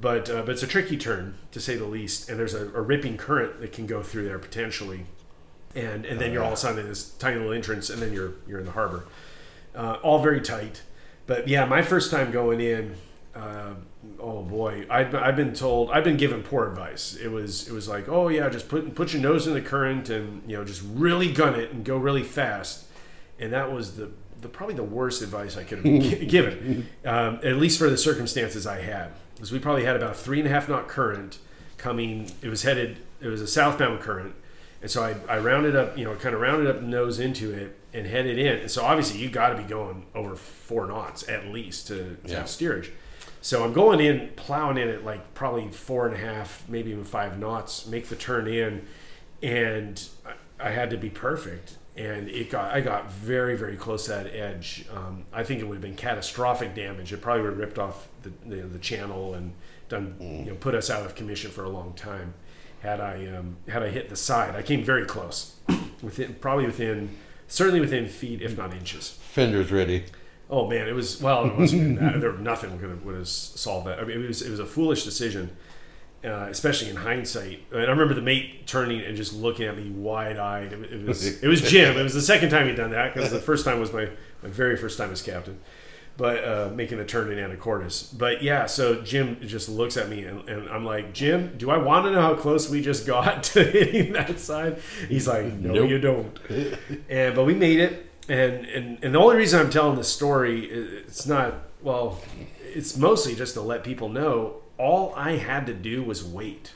but 0.00 0.30
uh, 0.30 0.42
but 0.42 0.50
it's 0.50 0.62
a 0.62 0.66
tricky 0.66 0.96
turn 0.96 1.36
to 1.52 1.60
say 1.60 1.76
the 1.76 1.84
least 1.84 2.30
and 2.30 2.38
there's 2.38 2.54
a, 2.54 2.66
a 2.68 2.80
ripping 2.80 3.16
current 3.16 3.60
that 3.60 3.72
can 3.72 3.86
go 3.86 4.02
through 4.02 4.24
there 4.24 4.38
potentially 4.38 5.04
and 5.74 6.04
and 6.04 6.20
then 6.20 6.32
you're 6.32 6.42
all 6.42 6.48
of 6.48 6.54
a 6.54 6.56
sudden 6.56 6.80
in 6.80 6.88
this 6.88 7.10
tiny 7.10 7.36
little 7.36 7.52
entrance 7.52 7.90
and 7.90 8.00
then 8.00 8.12
you're 8.12 8.32
you're 8.46 8.58
in 8.58 8.66
the 8.66 8.72
harbor. 8.72 9.06
Uh, 9.74 9.98
all 10.02 10.22
very 10.22 10.40
tight. 10.40 10.82
But 11.26 11.48
yeah 11.48 11.64
my 11.64 11.82
first 11.82 12.10
time 12.10 12.30
going 12.30 12.60
in 12.60 12.94
uh, 13.34 13.74
oh 14.20 14.42
boy 14.42 14.86
I'd, 14.88 15.14
I've 15.14 15.36
been 15.36 15.54
told 15.54 15.90
I've 15.90 16.04
been 16.04 16.16
given 16.16 16.42
poor 16.42 16.68
advice. 16.68 17.16
It 17.16 17.28
was 17.28 17.68
it 17.68 17.72
was 17.72 17.88
like 17.88 18.08
oh 18.08 18.28
yeah 18.28 18.48
just 18.48 18.68
put 18.68 18.94
put 18.94 19.12
your 19.12 19.22
nose 19.22 19.46
in 19.46 19.54
the 19.54 19.62
current 19.62 20.08
and 20.10 20.42
you 20.48 20.56
know 20.56 20.64
just 20.64 20.82
really 20.94 21.32
gun 21.32 21.54
it 21.58 21.72
and 21.72 21.84
go 21.84 21.96
really 21.96 22.22
fast. 22.22 22.84
And 23.40 23.52
that 23.52 23.72
was 23.72 23.96
the, 23.96 24.10
the 24.40 24.48
probably 24.48 24.76
the 24.76 24.84
worst 24.84 25.22
advice 25.22 25.56
I 25.56 25.64
could 25.64 25.78
have 25.78 25.84
been 25.84 26.28
given 26.28 26.88
um, 27.04 27.40
at 27.42 27.56
least 27.56 27.78
for 27.78 27.90
the 27.90 27.98
circumstances 27.98 28.66
I 28.66 28.80
had. 28.80 29.10
Because 29.34 29.50
we 29.50 29.58
probably 29.58 29.84
had 29.84 29.96
about 29.96 30.16
three 30.16 30.38
and 30.38 30.46
a 30.46 30.50
half 30.50 30.68
knot 30.68 30.86
current 30.86 31.38
coming 31.76 32.30
it 32.40 32.48
was 32.48 32.62
headed 32.62 32.98
it 33.20 33.28
was 33.28 33.40
a 33.40 33.46
southbound 33.46 34.00
current 34.00 34.34
and 34.84 34.90
so 34.90 35.02
I, 35.02 35.14
I 35.36 35.38
rounded 35.38 35.74
up, 35.74 35.96
you 35.96 36.04
know, 36.04 36.14
kind 36.16 36.34
of 36.34 36.42
rounded 36.42 36.66
up 36.68 36.80
the 36.80 36.86
nose 36.86 37.18
into 37.18 37.50
it 37.52 37.74
and 37.94 38.06
headed 38.06 38.38
in. 38.38 38.58
And 38.58 38.70
so 38.70 38.84
obviously 38.84 39.18
you 39.18 39.30
got 39.30 39.48
to 39.48 39.56
be 39.56 39.62
going 39.64 40.04
over 40.14 40.36
four 40.36 40.86
knots 40.86 41.26
at 41.26 41.46
least 41.48 41.86
to, 41.86 41.94
to 41.96 42.18
Yeah. 42.30 42.40
have 42.40 42.50
steerage. 42.50 42.92
So 43.40 43.64
I'm 43.64 43.72
going 43.72 43.98
in, 44.00 44.28
plowing 44.36 44.76
in 44.76 44.90
at 44.90 45.02
like 45.02 45.32
probably 45.32 45.68
four 45.70 46.04
and 46.06 46.14
a 46.14 46.18
half, 46.18 46.64
maybe 46.68 46.90
even 46.90 47.04
five 47.04 47.38
knots, 47.38 47.86
make 47.86 48.08
the 48.08 48.16
turn 48.16 48.46
in. 48.46 48.86
And 49.42 50.06
I 50.60 50.68
had 50.70 50.90
to 50.90 50.98
be 50.98 51.08
perfect, 51.08 51.78
and 51.96 52.28
it 52.28 52.50
got 52.50 52.72
I 52.72 52.80
got 52.80 53.10
very 53.10 53.56
very 53.56 53.76
close 53.76 54.04
to 54.04 54.10
that 54.12 54.26
edge. 54.34 54.86
Um, 54.94 55.24
I 55.32 55.44
think 55.44 55.60
it 55.60 55.64
would 55.64 55.74
have 55.74 55.82
been 55.82 55.96
catastrophic 55.96 56.74
damage. 56.74 57.12
It 57.12 57.20
probably 57.22 57.42
would 57.42 57.50
have 57.52 57.58
ripped 57.58 57.78
off 57.78 58.08
the 58.22 58.32
the, 58.46 58.62
the 58.62 58.78
channel 58.78 59.34
and 59.34 59.52
done 59.88 60.16
you 60.20 60.50
know 60.50 60.54
put 60.54 60.74
us 60.74 60.88
out 60.90 61.04
of 61.04 61.14
commission 61.14 61.50
for 61.50 61.64
a 61.64 61.68
long 61.68 61.92
time. 61.94 62.34
Had 62.84 63.00
I 63.00 63.26
um, 63.34 63.56
had 63.66 63.82
I 63.82 63.88
hit 63.88 64.10
the 64.10 64.16
side, 64.16 64.54
I 64.54 64.60
came 64.60 64.84
very 64.84 65.06
close, 65.06 65.56
within 66.02 66.34
probably 66.34 66.66
within 66.66 67.16
certainly 67.48 67.80
within 67.80 68.08
feet 68.08 68.42
if 68.42 68.58
not 68.58 68.74
inches. 68.74 69.18
Fender's 69.22 69.72
ready. 69.72 70.04
Oh 70.50 70.68
man, 70.68 70.86
it 70.86 70.92
was 70.92 71.18
well. 71.18 71.46
It 71.46 71.56
wasn't 71.56 71.98
that. 71.98 72.20
There 72.20 72.34
nothing 72.34 72.72
would 72.72 72.82
have, 72.82 73.02
would 73.02 73.14
have 73.16 73.26
solved 73.26 73.86
that. 73.86 73.98
I 73.98 74.04
mean, 74.04 74.22
it 74.22 74.28
was 74.28 74.42
it 74.42 74.50
was 74.50 74.60
a 74.60 74.66
foolish 74.66 75.02
decision, 75.04 75.56
uh, 76.22 76.48
especially 76.50 76.90
in 76.90 76.96
hindsight. 76.96 77.62
And 77.72 77.80
I 77.80 77.84
remember 77.88 78.12
the 78.12 78.20
mate 78.20 78.66
turning 78.66 79.00
and 79.00 79.16
just 79.16 79.32
looking 79.32 79.64
at 79.66 79.78
me 79.78 79.88
wide 79.88 80.36
eyed. 80.36 80.74
It, 80.74 80.92
it 80.92 81.06
was 81.06 81.42
it 81.42 81.48
was 81.48 81.62
Jim. 81.62 81.96
It 81.96 82.02
was 82.02 82.12
the 82.12 82.20
second 82.20 82.50
time 82.50 82.66
he'd 82.66 82.76
done 82.76 82.90
that 82.90 83.14
because 83.14 83.30
the 83.30 83.40
first 83.40 83.64
time 83.64 83.80
was 83.80 83.94
my 83.94 84.10
my 84.42 84.50
very 84.50 84.76
first 84.76 84.98
time 84.98 85.10
as 85.10 85.22
captain, 85.22 85.58
but 86.16 86.44
uh, 86.44 86.70
making 86.74 87.00
a 87.00 87.04
turn 87.04 87.30
in 87.32 87.38
Anacortes. 87.38 88.16
But 88.16 88.42
yeah, 88.42 88.66
so 88.66 89.00
Jim 89.02 89.38
just 89.46 89.68
looks 89.68 89.96
at 89.96 90.08
me 90.08 90.24
and, 90.24 90.48
and 90.48 90.68
I'm 90.68 90.84
like, 90.84 91.12
Jim, 91.12 91.54
do 91.56 91.70
I 91.70 91.76
want 91.76 92.06
to 92.06 92.12
know 92.12 92.20
how 92.20 92.34
close 92.34 92.70
we 92.70 92.80
just 92.82 93.06
got 93.06 93.42
to 93.54 93.64
hitting 93.64 94.12
that 94.12 94.38
side? 94.38 94.80
He's 95.08 95.26
like, 95.26 95.52
No, 95.54 95.74
Nope. 95.74 95.90
you 95.90 95.98
don't. 95.98 96.38
And 97.08 97.34
but 97.34 97.44
we 97.44 97.54
made 97.54 97.80
it 97.80 98.06
and 98.28 98.64
and 98.66 98.98
and 99.04 99.14
the 99.14 99.18
only 99.18 99.36
reason 99.36 99.60
I'm 99.60 99.70
telling 99.70 99.96
this 99.96 100.08
story 100.12 100.64
it's 100.64 101.26
not 101.26 101.54
well 101.82 102.20
it's 102.62 102.96
mostly 102.96 103.34
just 103.34 103.54
to 103.54 103.60
let 103.60 103.84
people 103.84 104.08
know 104.08 104.62
all 104.78 105.12
I 105.16 105.32
had 105.32 105.66
to 105.66 105.74
do 105.74 106.02
was 106.02 106.24
wait. 106.24 106.72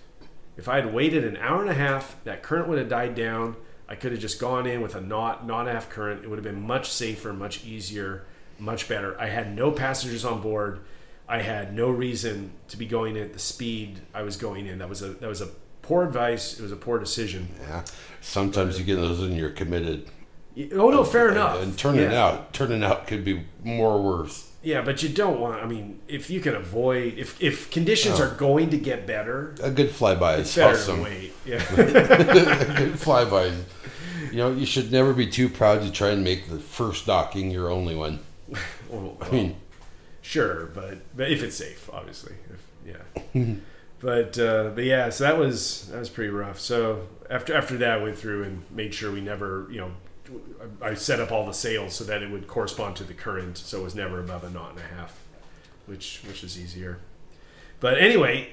If 0.56 0.68
I 0.68 0.76
had 0.76 0.92
waited 0.92 1.24
an 1.24 1.36
hour 1.36 1.60
and 1.62 1.70
a 1.70 1.74
half, 1.74 2.16
that 2.24 2.42
current 2.42 2.68
would 2.68 2.78
have 2.78 2.88
died 2.88 3.14
down. 3.14 3.56
I 3.88 3.94
could 3.94 4.12
have 4.12 4.20
just 4.20 4.38
gone 4.40 4.66
in 4.66 4.82
with 4.82 4.94
a 4.94 5.00
not 5.00 5.46
not 5.46 5.66
half 5.66 5.88
current. 5.88 6.22
It 6.24 6.28
would 6.28 6.36
have 6.36 6.44
been 6.44 6.60
much 6.60 6.90
safer, 6.90 7.32
much 7.32 7.64
easier, 7.64 8.26
much 8.58 8.88
better. 8.88 9.18
I 9.20 9.26
had 9.28 9.54
no 9.54 9.70
passengers 9.70 10.24
on 10.24 10.40
board. 10.40 10.80
I 11.28 11.42
had 11.42 11.74
no 11.74 11.90
reason 11.90 12.52
to 12.68 12.76
be 12.76 12.86
going 12.86 13.16
at 13.18 13.32
the 13.32 13.38
speed 13.38 14.00
I 14.14 14.22
was 14.22 14.36
going 14.36 14.66
in. 14.66 14.78
That 14.78 14.88
was 14.88 15.02
a 15.02 15.08
that 15.10 15.28
was 15.28 15.40
a 15.42 15.48
poor 15.82 16.04
advice. 16.04 16.58
It 16.58 16.62
was 16.62 16.72
a 16.72 16.76
poor 16.76 16.98
decision. 16.98 17.48
Yeah. 17.60 17.84
Sometimes 18.20 18.78
you 18.78 18.84
get 18.84 18.96
those 18.96 19.20
and 19.20 19.36
you're 19.36 19.50
committed. 19.50 20.08
Oh 20.72 20.90
no, 20.90 21.04
fair 21.04 21.30
enough. 21.30 21.62
And 21.62 21.76
turning 21.78 22.10
Yeah. 22.10 22.24
out, 22.24 22.52
turning 22.52 22.82
out 22.82 23.06
could 23.06 23.24
be 23.24 23.44
more 23.62 24.02
worse. 24.02 24.46
Yeah, 24.60 24.80
but 24.82 25.02
you 25.04 25.08
don't 25.08 25.38
want. 25.38 25.62
I 25.62 25.66
mean, 25.66 26.00
if 26.08 26.30
you 26.30 26.40
can 26.40 26.54
avoid, 26.56 27.16
if 27.16 27.40
if 27.40 27.70
conditions 27.70 28.18
Oh. 28.18 28.24
are 28.24 28.34
going 28.34 28.70
to 28.70 28.76
get 28.78 29.06
better, 29.06 29.54
A 29.62 29.70
good 29.70 29.90
flyby 29.90 30.40
is 30.40 30.58
awesome. 30.58 31.02
wait. 31.02 31.32
Yeah, 31.46 31.62
a 31.74 31.76
good 32.74 32.94
flyby. 32.94 33.54
You 34.32 34.36
know, 34.38 34.50
you 34.52 34.66
should 34.66 34.90
never 34.90 35.12
be 35.12 35.26
too 35.26 35.48
proud 35.48 35.82
to 35.82 35.92
try 35.92 36.08
and 36.10 36.24
make 36.24 36.50
the 36.50 36.58
first 36.58 37.06
docking 37.06 37.50
your 37.50 37.70
only 37.70 37.94
one. 37.94 38.18
Well, 38.90 39.18
I 39.20 39.30
mean, 39.30 39.56
sure, 40.22 40.66
but 40.74 40.98
but 41.14 41.30
if 41.30 41.42
it's 41.42 41.56
safe, 41.56 41.90
obviously. 41.92 42.34
If, 42.50 42.94
yeah, 43.34 43.54
but 44.00 44.38
uh, 44.38 44.70
but 44.74 44.84
yeah, 44.84 45.10
so 45.10 45.24
that 45.24 45.36
was 45.36 45.88
that 45.88 45.98
was 45.98 46.08
pretty 46.08 46.30
rough. 46.30 46.58
So 46.58 47.06
after 47.28 47.54
after 47.54 47.76
that, 47.78 47.98
I 47.98 48.02
went 48.02 48.16
through 48.16 48.44
and 48.44 48.62
made 48.70 48.94
sure 48.94 49.12
we 49.12 49.20
never, 49.20 49.68
you 49.70 49.80
know, 49.80 49.90
I 50.82 50.88
I 50.88 50.94
set 50.94 51.20
up 51.20 51.30
all 51.30 51.44
the 51.44 51.52
sails 51.52 51.94
so 51.94 52.04
that 52.04 52.22
it 52.22 52.30
would 52.30 52.46
correspond 52.48 52.96
to 52.96 53.04
the 53.04 53.12
current, 53.12 53.58
so 53.58 53.80
it 53.80 53.84
was 53.84 53.94
never 53.94 54.20
above 54.20 54.42
a 54.44 54.50
knot 54.50 54.70
and 54.70 54.78
a 54.78 54.94
half, 54.96 55.18
which 55.84 56.22
which 56.26 56.42
is 56.42 56.58
easier. 56.58 56.98
But 57.80 57.98
anyway, 57.98 58.48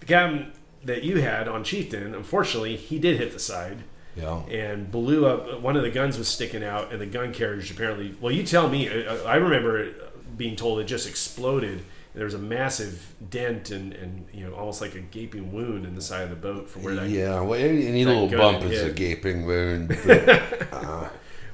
the 0.00 0.06
captain 0.06 0.52
that 0.84 1.04
you 1.04 1.20
had 1.20 1.46
on 1.48 1.62
Chieftain, 1.64 2.14
unfortunately, 2.14 2.76
he 2.76 2.98
did 2.98 3.18
hit 3.18 3.32
the 3.32 3.38
side 3.38 3.84
you 4.18 4.24
know, 4.24 4.44
and 4.50 4.90
blew 4.90 5.26
up. 5.26 5.60
One 5.60 5.76
of 5.76 5.82
the 5.82 5.90
guns 5.90 6.18
was 6.18 6.28
sticking 6.28 6.64
out, 6.64 6.92
and 6.92 7.00
the 7.00 7.06
gun 7.06 7.32
carriage 7.32 7.70
apparently. 7.70 8.14
Well, 8.20 8.32
you 8.32 8.42
tell 8.42 8.68
me. 8.68 8.88
I, 8.88 9.16
I 9.32 9.36
remember 9.36 9.92
being 10.36 10.56
told 10.56 10.80
it 10.80 10.84
just 10.84 11.08
exploded. 11.08 11.70
And 11.70 11.84
there 12.14 12.24
was 12.24 12.34
a 12.34 12.38
massive 12.38 13.14
dent 13.30 13.70
and, 13.70 13.92
and 13.92 14.26
you 14.32 14.44
know 14.44 14.54
almost 14.54 14.80
like 14.80 14.94
a 14.94 15.00
gaping 15.00 15.52
wound 15.52 15.84
in 15.86 15.94
the 15.94 16.02
side 16.02 16.22
of 16.22 16.30
the 16.30 16.36
boat 16.36 16.68
from 16.68 16.82
where 16.82 16.94
that. 16.96 17.10
yeah. 17.10 17.40
Well, 17.40 17.54
any, 17.60 17.86
any 17.86 18.02
that 18.04 18.10
little 18.10 18.28
bump 18.28 18.64
is 18.64 18.82
a 18.82 18.90
gaping 18.90 19.46
wound. 19.46 19.96
But, 20.04 20.72
uh, 20.72 21.08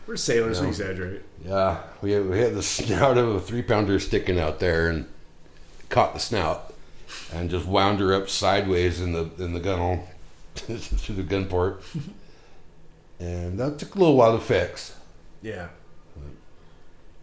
We're 0.06 0.16
sailors. 0.16 0.60
We 0.60 0.68
exaggerate. 0.68 1.22
yeah, 1.44 1.82
we 2.02 2.12
had, 2.12 2.28
we 2.28 2.38
had 2.38 2.54
the 2.54 2.62
snout 2.62 3.18
of 3.18 3.28
a 3.34 3.40
three 3.40 3.62
pounder 3.62 3.98
sticking 3.98 4.38
out 4.38 4.60
there 4.60 4.88
and 4.88 5.06
caught 5.88 6.14
the 6.14 6.20
snout 6.20 6.72
and 7.32 7.50
just 7.50 7.66
wound 7.66 8.00
her 8.00 8.14
up 8.14 8.28
sideways 8.28 9.00
in 9.00 9.12
the 9.12 9.30
in 9.38 9.52
the 9.54 9.60
gunnel 9.60 10.08
through 10.54 11.16
the 11.16 11.22
gun 11.22 11.46
port. 11.46 11.82
And 13.24 13.58
that 13.58 13.78
took 13.78 13.94
a 13.94 13.98
little 13.98 14.16
while 14.16 14.36
to 14.36 14.44
fix. 14.44 14.94
Yeah. 15.42 15.68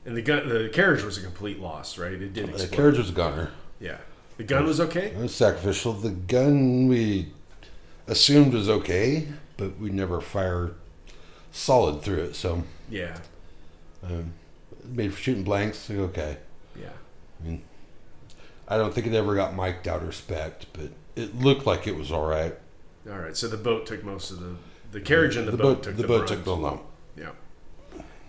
And 0.03 0.17
the 0.17 0.21
gun, 0.21 0.49
the 0.49 0.69
carriage 0.73 1.03
was 1.03 1.17
a 1.17 1.21
complete 1.21 1.59
loss, 1.59 1.97
right? 1.97 2.13
It 2.13 2.33
did 2.33 2.51
The 2.53 2.67
carriage 2.67 2.97
was 2.97 3.09
a 3.09 3.13
gunner. 3.13 3.51
Yeah. 3.79 3.97
The 4.37 4.43
gun 4.43 4.65
was 4.65 4.79
okay. 4.79 5.07
It 5.07 5.17
was 5.17 5.35
sacrificial. 5.35 5.93
The 5.93 6.09
gun 6.09 6.87
we 6.87 7.31
assumed 8.07 8.53
was 8.53 8.67
okay, 8.67 9.27
but 9.57 9.77
we 9.77 9.91
never 9.91 10.19
fired 10.19 10.73
solid 11.51 12.01
through 12.01 12.23
it. 12.23 12.35
So 12.35 12.63
Yeah. 12.89 13.17
um, 14.03 14.33
made 14.83 15.13
for 15.13 15.19
shooting 15.19 15.43
blanks. 15.43 15.87
like, 15.87 15.99
Okay. 15.99 16.37
Yeah. 16.75 16.89
I 17.39 17.47
mean, 17.47 17.61
I 18.67 18.77
don't 18.77 18.93
think 18.93 19.05
it 19.05 19.13
ever 19.13 19.35
got 19.35 19.55
mic'd 19.55 19.87
out 19.87 20.01
or 20.01 20.11
spec, 20.11 20.65
but 20.73 20.89
it 21.15 21.37
looked 21.39 21.67
like 21.67 21.85
it 21.85 21.95
was 21.95 22.11
all 22.11 22.25
right. 22.25 22.55
All 23.07 23.19
right. 23.19 23.37
So 23.37 23.47
the 23.47 23.57
boat 23.57 23.85
took 23.85 24.03
most 24.03 24.31
of 24.31 24.39
the 24.39 24.55
the 24.91 25.01
carriage 25.01 25.35
and 25.35 25.47
the, 25.47 25.55
boat, 25.57 25.83
took 25.83 25.95
the 25.95 26.01
the, 26.03 26.07
boat 26.07 26.27
brunt. 26.27 26.27
took 26.29 26.43
the 26.43 26.55
lump. 26.55 26.83
Yeah. 27.17 27.29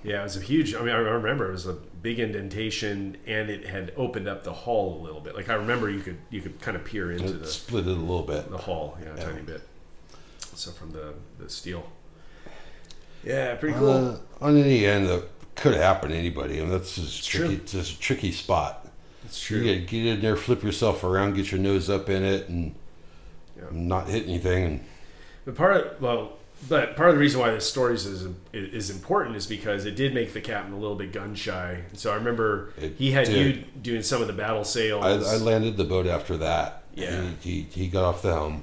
Yeah, 0.05 0.21
it 0.21 0.25
was 0.25 0.37
a 0.37 0.41
huge. 0.41 0.75
I 0.75 0.81
mean, 0.81 0.89
I 0.91 0.97
remember 0.99 1.49
it 1.49 1.53
was 1.53 1.67
a 1.67 1.75
big 1.75 2.19
indentation, 2.19 3.17
and 3.27 3.49
it 3.51 3.67
had 3.67 3.93
opened 3.97 4.27
up 4.29 4.43
the 4.43 4.53
hull 4.53 4.99
a 5.01 5.03
little 5.05 5.21
bit. 5.21 5.35
Like 5.37 5.49
I 5.49 5.55
remember, 5.55 5.89
you 5.91 6.01
could 6.01 6.19
you 6.31 6.41
could 6.41 6.61
kind 6.61 6.77
of 6.77 6.85
peer 6.85 7.13
into 7.13 7.27
It 7.35 7.39
the 7.41 7.47
split 7.47 7.87
it 7.87 7.91
a 7.91 8.01
little 8.01 8.23
bit. 8.23 8.51
the 8.51 8.59
hull, 8.59 8.99
yeah, 9.01 9.15
a 9.15 9.17
Yeah. 9.17 9.25
tiny 9.25 9.43
bit. 9.43 9.63
So 10.55 10.71
from 10.73 10.91
the 10.93 11.15
the 11.39 11.49
steel. 11.49 11.85
Yeah, 13.25 13.55
pretty 13.55 13.79
cool. 13.79 13.91
Uh, 13.91 14.17
on 14.41 14.57
any 14.57 14.85
end, 14.85 15.09
that 15.09 15.25
could 15.55 15.75
happen 15.75 16.11
to 16.11 16.17
anybody, 16.17 16.59
and 16.59 16.71
that's 16.73 16.97
just 16.97 17.29
true. 17.29 17.47
tricky. 17.47 17.63
It's 17.63 17.73
just 17.73 17.93
a 17.97 18.01
tricky 18.01 18.33
spot. 18.33 18.89
it's 19.25 19.49
You 19.51 19.59
true. 19.59 19.67
gotta 19.67 19.87
get 19.87 20.07
in 20.07 20.21
there, 20.21 20.35
flip 20.37 20.65
yourself 20.65 21.05
around, 21.05 21.35
get 21.37 21.53
your 21.53 21.61
nose 21.61 21.89
up 21.89 22.09
in 22.11 22.25
it, 22.25 22.49
and 22.49 22.75
Yeah. 23.57 23.65
not 23.71 24.09
hit 24.09 24.25
anything. 24.27 24.65
And 24.65 24.85
But 25.45 25.55
part 25.55 25.77
of 25.77 26.01
well, 26.03 26.33
but 26.69 26.97
part 26.97 27.09
of 27.11 27.15
the 27.17 27.21
reason 27.21 27.41
why 27.41 27.51
this 27.51 27.69
story 27.69 27.95
is 27.95 28.27
is 28.53 28.91
important 28.91 29.37
is 29.37 29.47
because 29.47 29.85
it 29.85 29.97
did 29.97 30.15
make 30.15 30.33
the 30.33 30.41
captain 30.41 30.73
a 30.73 30.79
little 30.79 30.97
bit 30.97 31.13
gun 31.13 31.35
shy. 31.35 31.83
So 31.95 32.13
I 32.13 32.17
remember 32.17 32.73
It 32.81 32.95
he 32.99 33.13
had 33.13 33.27
did. 33.27 33.57
you 33.57 33.65
doing 33.83 34.03
some 34.03 34.21
of 34.21 34.27
the 34.29 34.33
battle 34.33 34.65
sails. 34.65 35.05
I, 35.05 35.35
I 35.35 35.37
landed 35.39 35.77
the 35.77 35.85
boat 35.85 36.07
after 36.07 36.37
that. 36.39 36.85
Yeah. 36.95 37.31
He, 37.41 37.63
he, 37.63 37.83
he 37.83 37.89
got 37.89 38.05
off 38.05 38.23
the 38.23 38.33
helm. 38.33 38.63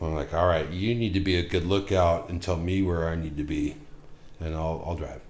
I'm 0.00 0.14
like, 0.14 0.32
all 0.32 0.46
right, 0.46 0.68
you 0.70 0.94
need 0.94 1.12
to 1.14 1.20
be 1.20 1.36
a 1.36 1.42
good 1.42 1.64
lookout 1.66 2.28
and 2.28 2.40
tell 2.40 2.56
me 2.56 2.82
where 2.82 3.08
I 3.08 3.16
need 3.16 3.36
to 3.36 3.42
be, 3.44 3.74
and 4.38 4.54
I'll, 4.54 4.82
I'll 4.86 4.94
drive. 4.94 5.20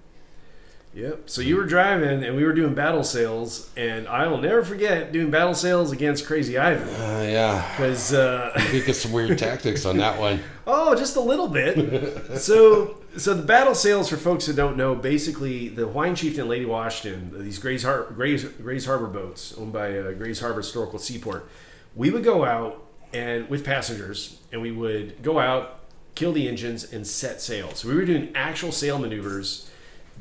Yep. 0.95 1.29
So 1.29 1.41
you 1.41 1.55
were 1.55 1.65
driving, 1.65 2.23
and 2.23 2.35
we 2.35 2.43
were 2.43 2.51
doing 2.51 2.73
battle 2.73 3.03
sails, 3.03 3.69
and 3.77 4.07
I 4.07 4.27
will 4.27 4.39
never 4.39 4.63
forget 4.63 5.11
doing 5.11 5.29
battle 5.29 5.53
sails 5.53 5.91
against 5.91 6.25
Crazy 6.25 6.57
Ivan 6.57 6.87
Uh, 6.89 7.21
yeah. 7.29 7.71
because 7.77 8.11
uh, 8.11 8.59
We 8.73 8.81
get 8.81 8.95
some 8.95 9.11
weird 9.11 9.37
tactics 9.37 9.85
on 9.85 9.97
that 9.97 10.19
one. 10.19 10.39
oh, 10.65 10.95
just 10.95 11.15
a 11.15 11.21
little 11.21 11.47
bit. 11.47 12.37
so 12.39 12.97
so 13.17 13.33
the 13.35 13.43
battle 13.43 13.75
sails 13.75 14.09
for 14.09 14.17
folks 14.17 14.47
that 14.47 14.55
don't 14.55 14.77
know, 14.77 14.95
basically 14.95 15.69
the 15.69 15.83
Hawaiian 15.85 16.15
Chieftain 16.15 16.47
Lady 16.47 16.65
Washington, 16.65 17.43
these 17.43 17.59
Grays, 17.59 17.83
Har- 17.83 18.03
Grays, 18.11 18.43
Grays 18.45 18.85
Harbor 18.85 19.07
boats 19.07 19.53
owned 19.57 19.71
by 19.73 19.97
uh, 19.97 20.11
Grays 20.13 20.39
Harbor 20.39 20.61
Historical 20.61 20.97
Seaport, 20.99 21.47
we 21.95 22.09
would 22.09 22.23
go 22.23 22.45
out 22.45 22.83
and 23.13 23.47
with 23.49 23.63
passengers, 23.63 24.39
and 24.51 24.61
we 24.61 24.71
would 24.71 25.21
go 25.23 25.39
out, 25.39 25.81
kill 26.15 26.31
the 26.33 26.47
engines, 26.47 26.91
and 26.91 27.05
set 27.05 27.41
sail. 27.41 27.73
So 27.75 27.87
we 27.89 27.95
were 27.95 28.05
doing 28.05 28.31
actual 28.35 28.71
sail 28.71 28.99
maneuvers, 28.99 29.68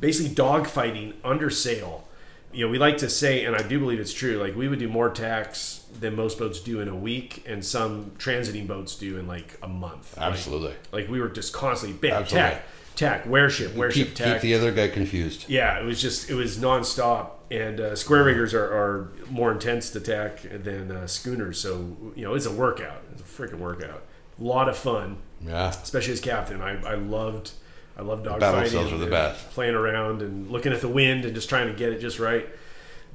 basically 0.00 0.34
dogfighting 0.34 1.14
under 1.24 1.50
sail. 1.50 2.04
You 2.52 2.64
know, 2.64 2.70
we 2.70 2.78
like 2.78 2.96
to 2.98 3.10
say, 3.10 3.44
and 3.44 3.54
I 3.54 3.62
do 3.62 3.78
believe 3.78 4.00
it's 4.00 4.12
true, 4.14 4.38
like 4.38 4.56
we 4.56 4.68
would 4.68 4.78
do 4.78 4.88
more 4.88 5.10
tacks 5.10 5.84
than 6.00 6.16
most 6.16 6.38
boats 6.38 6.60
do 6.60 6.80
in 6.80 6.88
a 6.88 6.94
week, 6.96 7.44
and 7.46 7.62
some 7.64 8.12
transiting 8.18 8.66
boats 8.66 8.94
do 8.96 9.18
in 9.18 9.26
like 9.26 9.58
a 9.62 9.68
month. 9.68 10.16
Absolutely. 10.16 10.74
Like, 10.90 11.08
we 11.08 11.20
were 11.20 11.28
just 11.28 11.52
constantly 11.52 11.98
bam, 11.98 12.22
Absolutely. 12.22 12.50
tack, 12.50 12.62
tack, 12.96 13.26
wear 13.26 13.50
ship, 13.50 13.74
wear 13.74 13.90
keep, 13.90 14.16
ship, 14.16 14.32
keep 14.34 14.40
the 14.40 14.54
other 14.54 14.72
guy 14.72 14.88
confused. 14.88 15.44
Yeah, 15.48 15.78
it 15.78 15.84
was 15.84 16.00
just 16.00 16.30
it 16.30 16.34
was 16.34 16.56
nonstop. 16.56 17.32
And 17.50 17.80
uh, 17.80 17.96
square 17.96 18.24
riggers 18.24 18.52
are, 18.52 18.64
are 18.64 19.12
more 19.30 19.50
intense 19.52 19.88
to 19.90 20.00
tack 20.00 20.40
than 20.42 20.90
uh, 20.90 21.06
schooners, 21.06 21.58
so 21.58 21.96
you 22.14 22.24
know 22.24 22.34
it's 22.34 22.44
a 22.46 22.52
workout. 22.52 23.02
It's 23.12 23.22
a 23.22 23.24
freaking 23.24 23.58
workout. 23.58 24.02
A 24.38 24.42
lot 24.44 24.68
of 24.68 24.76
fun, 24.76 25.16
Yeah. 25.44 25.68
especially 25.70 26.12
as 26.14 26.20
captain. 26.20 26.60
I, 26.62 26.78
I 26.82 26.94
loved 26.94 27.52
I 27.98 28.02
loved 28.02 28.24
battle 28.24 28.38
dogfighting. 28.40 28.68
cells 28.68 28.92
are 28.92 28.98
the 28.98 29.06
best. 29.06 29.50
Playing 29.50 29.74
around 29.74 30.22
and 30.22 30.50
looking 30.50 30.72
at 30.72 30.80
the 30.80 30.88
wind 30.88 31.24
and 31.24 31.34
just 31.34 31.48
trying 31.48 31.66
to 31.66 31.74
get 31.74 31.92
it 31.92 32.00
just 32.00 32.18
right. 32.18 32.46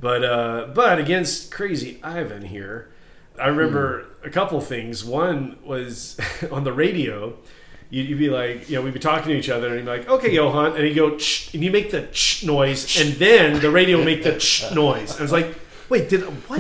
But 0.02 0.24
uh, 0.26 0.68
but 0.76 1.00
against 1.00 1.52
crazy 1.52 2.00
Ivan 2.04 2.44
here, 2.44 2.92
I 3.40 3.48
remember 3.48 4.04
Hmm. 4.22 4.28
a 4.28 4.30
couple 4.32 4.60
things. 4.62 5.04
One 5.06 5.58
was 5.64 6.18
on 6.52 6.64
the 6.66 6.74
radio. 6.74 7.38
you'd, 7.90 8.18
be 8.18 8.30
like, 8.30 8.70
you 8.70 8.76
know, 8.76 8.82
we'd 8.82 8.94
be 8.94 9.00
talking 9.00 9.30
to 9.30 9.38
each 9.38 9.50
other, 9.50 9.68
and 9.68 9.76
he'd 9.78 9.86
be 9.86 9.90
like, 9.90 10.10
"Okay, 10.10 10.32
Johan," 10.34 10.76
and 10.76 10.84
he'd 10.84 10.96
go, 10.96 11.10
and 11.14 11.64
you 11.64 11.70
make 11.72 11.92
the 11.92 12.08
Shh 12.12 12.44
noise, 12.44 13.00
and 13.00 13.14
then 13.16 13.62
the 13.62 13.70
radio 13.70 13.98
would 13.98 14.06
make 14.06 14.24
the 14.24 14.40
Shh 14.40 14.72
noise. 14.74 15.18
I 15.20 15.22
was 15.22 15.32
like, 15.32 15.54
"Wait, 15.90 16.10
did 16.10 16.22
what? 16.50 16.58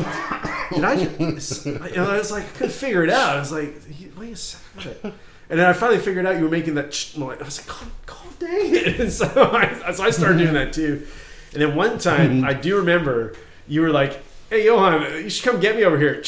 Did 0.71 0.83
I 0.83 0.95
just?" 1.35 1.65
You 1.65 1.73
know, 1.95 2.09
I 2.11 2.17
was 2.19 2.31
like, 2.31 2.43
I 2.45 2.49
couldn't 2.49 2.73
figure 2.73 3.03
it 3.03 3.09
out. 3.09 3.35
I 3.35 3.39
was 3.39 3.51
like, 3.51 3.73
"Wait 4.17 4.33
a 4.33 4.35
second. 4.35 5.13
And 5.49 5.59
then 5.59 5.67
I 5.67 5.73
finally 5.73 5.99
figured 5.99 6.25
out 6.25 6.37
you 6.37 6.43
were 6.43 6.49
making 6.49 6.75
that 6.75 6.87
noise. 7.17 7.37
I 7.39 7.43
was 7.43 7.59
like, 7.59 7.67
"God, 7.79 7.87
God 8.05 8.39
dang 8.39 8.75
it!" 8.75 8.99
And 8.99 9.11
so 9.11 9.27
I, 9.53 9.91
so 9.91 10.03
I 10.03 10.09
started 10.09 10.37
doing 10.39 10.53
that 10.53 10.73
too. 10.73 11.05
And 11.53 11.61
then 11.61 11.75
one 11.75 11.97
time, 11.99 12.37
mm-hmm. 12.37 12.45
I 12.45 12.53
do 12.53 12.77
remember 12.77 13.35
you 13.67 13.81
were 13.81 13.91
like, 13.91 14.21
"Hey, 14.49 14.65
Johan, 14.65 15.01
you 15.23 15.29
should 15.29 15.49
come 15.49 15.59
get 15.59 15.75
me 15.75 15.83
over 15.83 15.99
here." 15.99 16.23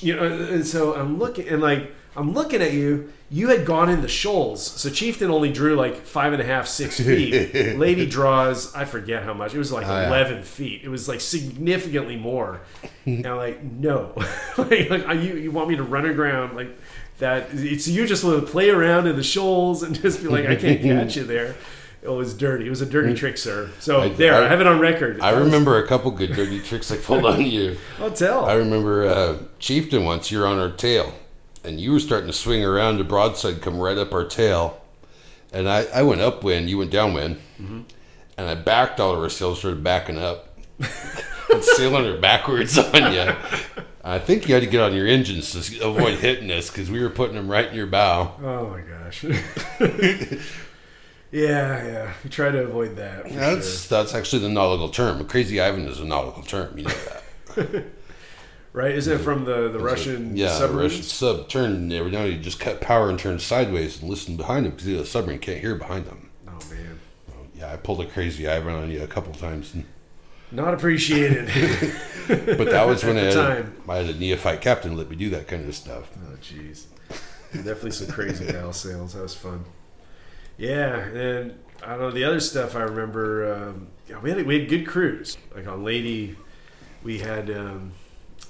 You 0.00 0.16
know, 0.16 0.24
and 0.24 0.66
so 0.66 0.94
I'm 0.94 1.18
looking 1.18 1.48
and 1.48 1.62
like 1.62 1.94
I'm 2.16 2.32
looking 2.32 2.60
at 2.60 2.72
you. 2.72 3.12
You 3.32 3.48
had 3.48 3.64
gone 3.64 3.88
in 3.88 4.02
the 4.02 4.08
shoals, 4.08 4.60
so 4.66 4.90
Chieftain 4.90 5.30
only 5.30 5.52
drew 5.52 5.76
like 5.76 5.98
five 5.98 6.32
and 6.32 6.42
a 6.42 6.44
half, 6.44 6.66
six 6.66 6.98
feet. 7.00 7.76
Lady 7.78 8.04
draws, 8.04 8.74
I 8.74 8.84
forget 8.84 9.22
how 9.22 9.32
much. 9.34 9.54
It 9.54 9.58
was 9.58 9.70
like 9.70 9.86
Oh, 9.86 9.90
yeah. 9.90 10.08
eleven 10.08 10.42
feet. 10.42 10.82
It 10.82 10.88
was 10.88 11.08
like 11.08 11.20
significantly 11.20 12.16
more. 12.16 12.60
and 13.06 13.24
I'm 13.24 13.36
like, 13.36 13.62
no, 13.62 14.12
like, 14.58 14.90
like 14.90 15.06
are 15.06 15.14
you 15.14 15.34
you 15.36 15.52
want 15.52 15.68
me 15.68 15.76
to 15.76 15.84
run 15.84 16.06
aground 16.06 16.56
like 16.56 16.76
that? 17.20 17.48
It's 17.52 17.86
you 17.88 18.06
just 18.06 18.24
want 18.24 18.44
to 18.44 18.50
play 18.50 18.70
around 18.70 19.06
in 19.06 19.16
the 19.16 19.22
shoals 19.22 19.82
and 19.82 19.94
just 20.02 20.22
be 20.22 20.28
like, 20.28 20.46
I 20.46 20.56
can't 20.56 20.82
catch 20.82 21.16
you 21.16 21.24
there. 21.24 21.54
It 22.02 22.08
was 22.08 22.32
dirty. 22.34 22.66
It 22.66 22.70
was 22.70 22.80
a 22.80 22.86
dirty 22.86 23.12
trick, 23.14 23.36
sir. 23.36 23.70
So 23.78 24.00
I- 24.00 24.08
there, 24.08 24.34
I, 24.34 24.46
I- 24.46 24.48
have 24.48 24.60
it 24.60 24.66
on 24.66 24.80
record. 24.80 25.20
I 25.20 25.30
remember 25.30 25.76
a 25.82 25.86
couple 25.86 26.10
good 26.10 26.32
dirty 26.34 26.58
tricks 26.60 26.90
I 26.90 26.96
pulled 26.96 27.24
on 27.26 27.44
you. 27.44 27.76
I'll 27.98 28.10
tell. 28.26 28.46
I 28.46 28.54
remember 28.54 29.04
uh, 29.06 29.38
Chieftain 29.58 30.04
once, 30.04 30.30
you're 30.32 30.46
on 30.46 30.58
our 30.58 30.70
tail, 30.70 31.12
and 31.62 31.78
you 31.80 31.92
were 31.92 32.00
starting 32.00 32.26
to 32.28 32.32
swing 32.32 32.64
around 32.64 32.96
the 32.98 33.04
broadside, 33.04 33.60
come 33.62 33.78
right 33.78 33.98
up 33.98 34.12
our 34.14 34.24
tail. 34.24 34.80
And 35.52 35.68
I, 35.68 35.84
I 35.94 36.02
went 36.02 36.20
upwind, 36.22 36.70
you 36.70 36.78
went 36.78 36.90
downwind, 36.90 37.36
Mm-hmm. 37.60 37.80
and 38.38 38.48
I 38.48 38.54
backed 38.54 38.98
all 39.00 39.12
of 39.12 39.18
our 39.18 39.28
sails, 39.28 39.58
started 39.58 39.84
backing 39.84 40.16
up, 40.16 40.56
and 41.52 41.62
sailing 41.62 42.04
her 42.06 42.18
backwards 42.18 42.78
on 42.78 43.12
you. 43.12 43.34
I 44.02 44.18
think 44.18 44.48
you 44.48 44.54
had 44.54 44.62
to 44.62 44.68
get 44.68 44.80
on 44.80 44.94
your 44.94 45.06
engines 45.06 45.52
to 45.52 45.86
avoid 45.86 46.18
hitting 46.20 46.50
us 46.50 46.70
because 46.70 46.90
we 46.90 47.02
were 47.02 47.10
putting 47.10 47.36
them 47.36 47.50
right 47.50 47.68
in 47.68 47.74
your 47.74 47.86
bow. 47.86 48.34
Oh 48.42 48.70
my 48.70 48.80
gosh. 48.80 49.24
yeah, 51.30 51.84
yeah. 51.84 52.12
We 52.24 52.30
try 52.30 52.50
to 52.50 52.64
avoid 52.64 52.96
that. 52.96 53.30
That's 53.30 53.86
that's 53.88 54.14
actually 54.14 54.42
the 54.42 54.48
nautical 54.48 54.88
term. 54.88 55.26
Crazy 55.26 55.60
Ivan 55.60 55.86
is 55.86 56.00
a 56.00 56.06
nautical 56.06 56.42
term. 56.42 56.78
You 56.78 56.84
know 56.84 56.90
that. 56.90 57.84
right. 58.72 58.92
Is 58.92 59.06
it 59.06 59.18
from 59.18 59.44
the 59.44 59.68
the 59.68 59.78
Russian 59.78 60.34
yeah, 60.34 60.46
the 60.46 60.54
submarines? 60.54 60.92
Russian 60.92 61.02
sub 61.04 61.48
turned 61.50 61.92
every 61.92 62.10
now 62.10 62.20
and 62.20 62.30
then 62.30 62.38
you 62.38 62.42
just 62.42 62.58
cut 62.58 62.80
power 62.80 63.10
and 63.10 63.18
turn 63.18 63.38
sideways 63.38 64.00
and 64.00 64.08
listen 64.08 64.36
behind 64.36 64.64
them 64.64 64.72
because 64.72 64.86
the 64.86 65.04
submarine 65.04 65.40
can't 65.40 65.60
hear 65.60 65.74
behind 65.74 66.06
them. 66.06 66.30
Oh 66.48 66.58
man, 66.70 66.98
Yeah, 67.54 67.70
I 67.70 67.76
pulled 67.76 68.00
a 68.00 68.06
crazy 68.06 68.48
Ivan 68.48 68.74
on 68.74 68.90
you 68.90 69.02
a 69.02 69.06
couple 69.06 69.34
times, 69.34 69.74
and, 69.74 69.84
not 70.52 70.74
appreciated. 70.74 71.46
but 72.28 72.70
that 72.70 72.86
was 72.86 73.04
when 73.04 73.16
I 73.16 73.20
had, 73.20 73.32
time. 73.32 73.82
I 73.88 73.96
had 73.96 74.06
a 74.06 74.18
neophyte 74.18 74.60
captain 74.60 74.96
let 74.96 75.10
me 75.10 75.16
do 75.16 75.30
that 75.30 75.48
kind 75.48 75.68
of 75.68 75.74
stuff. 75.74 76.10
oh 76.24 76.36
jeez. 76.36 76.84
Definitely 77.52 77.90
some 77.90 78.06
crazy 78.08 78.46
gal 78.46 78.72
sales. 78.72 79.14
That 79.14 79.22
was 79.22 79.34
fun. 79.34 79.64
Yeah, 80.56 80.98
and 80.98 81.58
I 81.82 81.90
don't 81.90 82.00
know 82.00 82.10
the 82.10 82.24
other 82.24 82.38
stuff. 82.38 82.76
I 82.76 82.82
remember. 82.82 83.52
Um, 83.52 83.88
yeah, 84.08 84.20
we 84.20 84.30
had 84.30 84.46
we 84.46 84.60
had 84.60 84.68
good 84.68 84.86
crews. 84.86 85.36
Like 85.54 85.66
on 85.66 85.82
Lady, 85.82 86.36
we 87.02 87.18
had. 87.18 87.50
Um, 87.50 87.92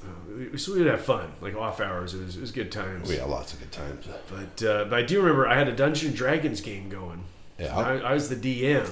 uh, 0.03 0.49
we, 0.53 0.59
so 0.59 0.73
we 0.73 0.79
would 0.79 0.91
have 0.91 1.03
fun, 1.03 1.33
like 1.41 1.55
off 1.55 1.81
hours. 1.81 2.15
It 2.15 2.25
was, 2.25 2.37
it 2.37 2.41
was 2.41 2.53
good 2.53 2.73
times. 2.73 3.09
We 3.09 3.17
had 3.17 3.29
lots 3.29 3.53
of 3.53 3.61
good 3.61 3.73
times. 3.73 4.07
But 4.29 4.67
uh, 4.67 4.85
but 4.85 4.99
I 4.99 5.03
do 5.03 5.21
remember 5.21 5.47
I 5.47 5.57
had 5.57 5.69
a 5.69 5.77
Dungeons 5.77 6.11
and 6.11 6.17
Dragons 6.17 6.61
game 6.61 6.89
going. 6.89 7.25
Yeah, 7.59 7.77
I, 7.77 7.99
I 7.99 8.15
was 8.15 8.29
the 8.29 8.37
DM. 8.37 8.91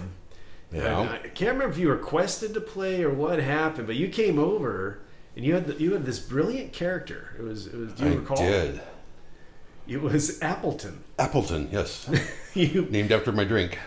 Yeah. 0.72 1.00
And 1.00 1.10
I 1.10 1.18
can't 1.28 1.52
remember 1.52 1.72
if 1.72 1.78
you 1.78 1.90
requested 1.90 2.54
to 2.54 2.60
play 2.60 3.02
or 3.02 3.10
what 3.10 3.38
happened, 3.38 3.86
but 3.86 3.96
you 3.96 4.08
came 4.08 4.38
over 4.38 5.00
and 5.36 5.44
you 5.44 5.54
had 5.54 5.66
the, 5.66 5.74
you 5.74 5.92
had 5.92 6.04
this 6.04 6.18
brilliant 6.18 6.72
character. 6.72 7.34
It 7.38 7.42
was 7.42 7.66
it 7.66 7.74
was. 7.76 7.92
Do 7.92 8.04
you 8.04 8.12
I 8.12 8.14
recall? 8.16 8.36
did. 8.36 8.80
It 9.86 10.02
was 10.02 10.40
Appleton. 10.42 11.02
Appleton, 11.18 11.68
yes, 11.72 12.08
You 12.54 12.86
named 12.90 13.10
after 13.10 13.32
my 13.32 13.44
drink. 13.44 13.78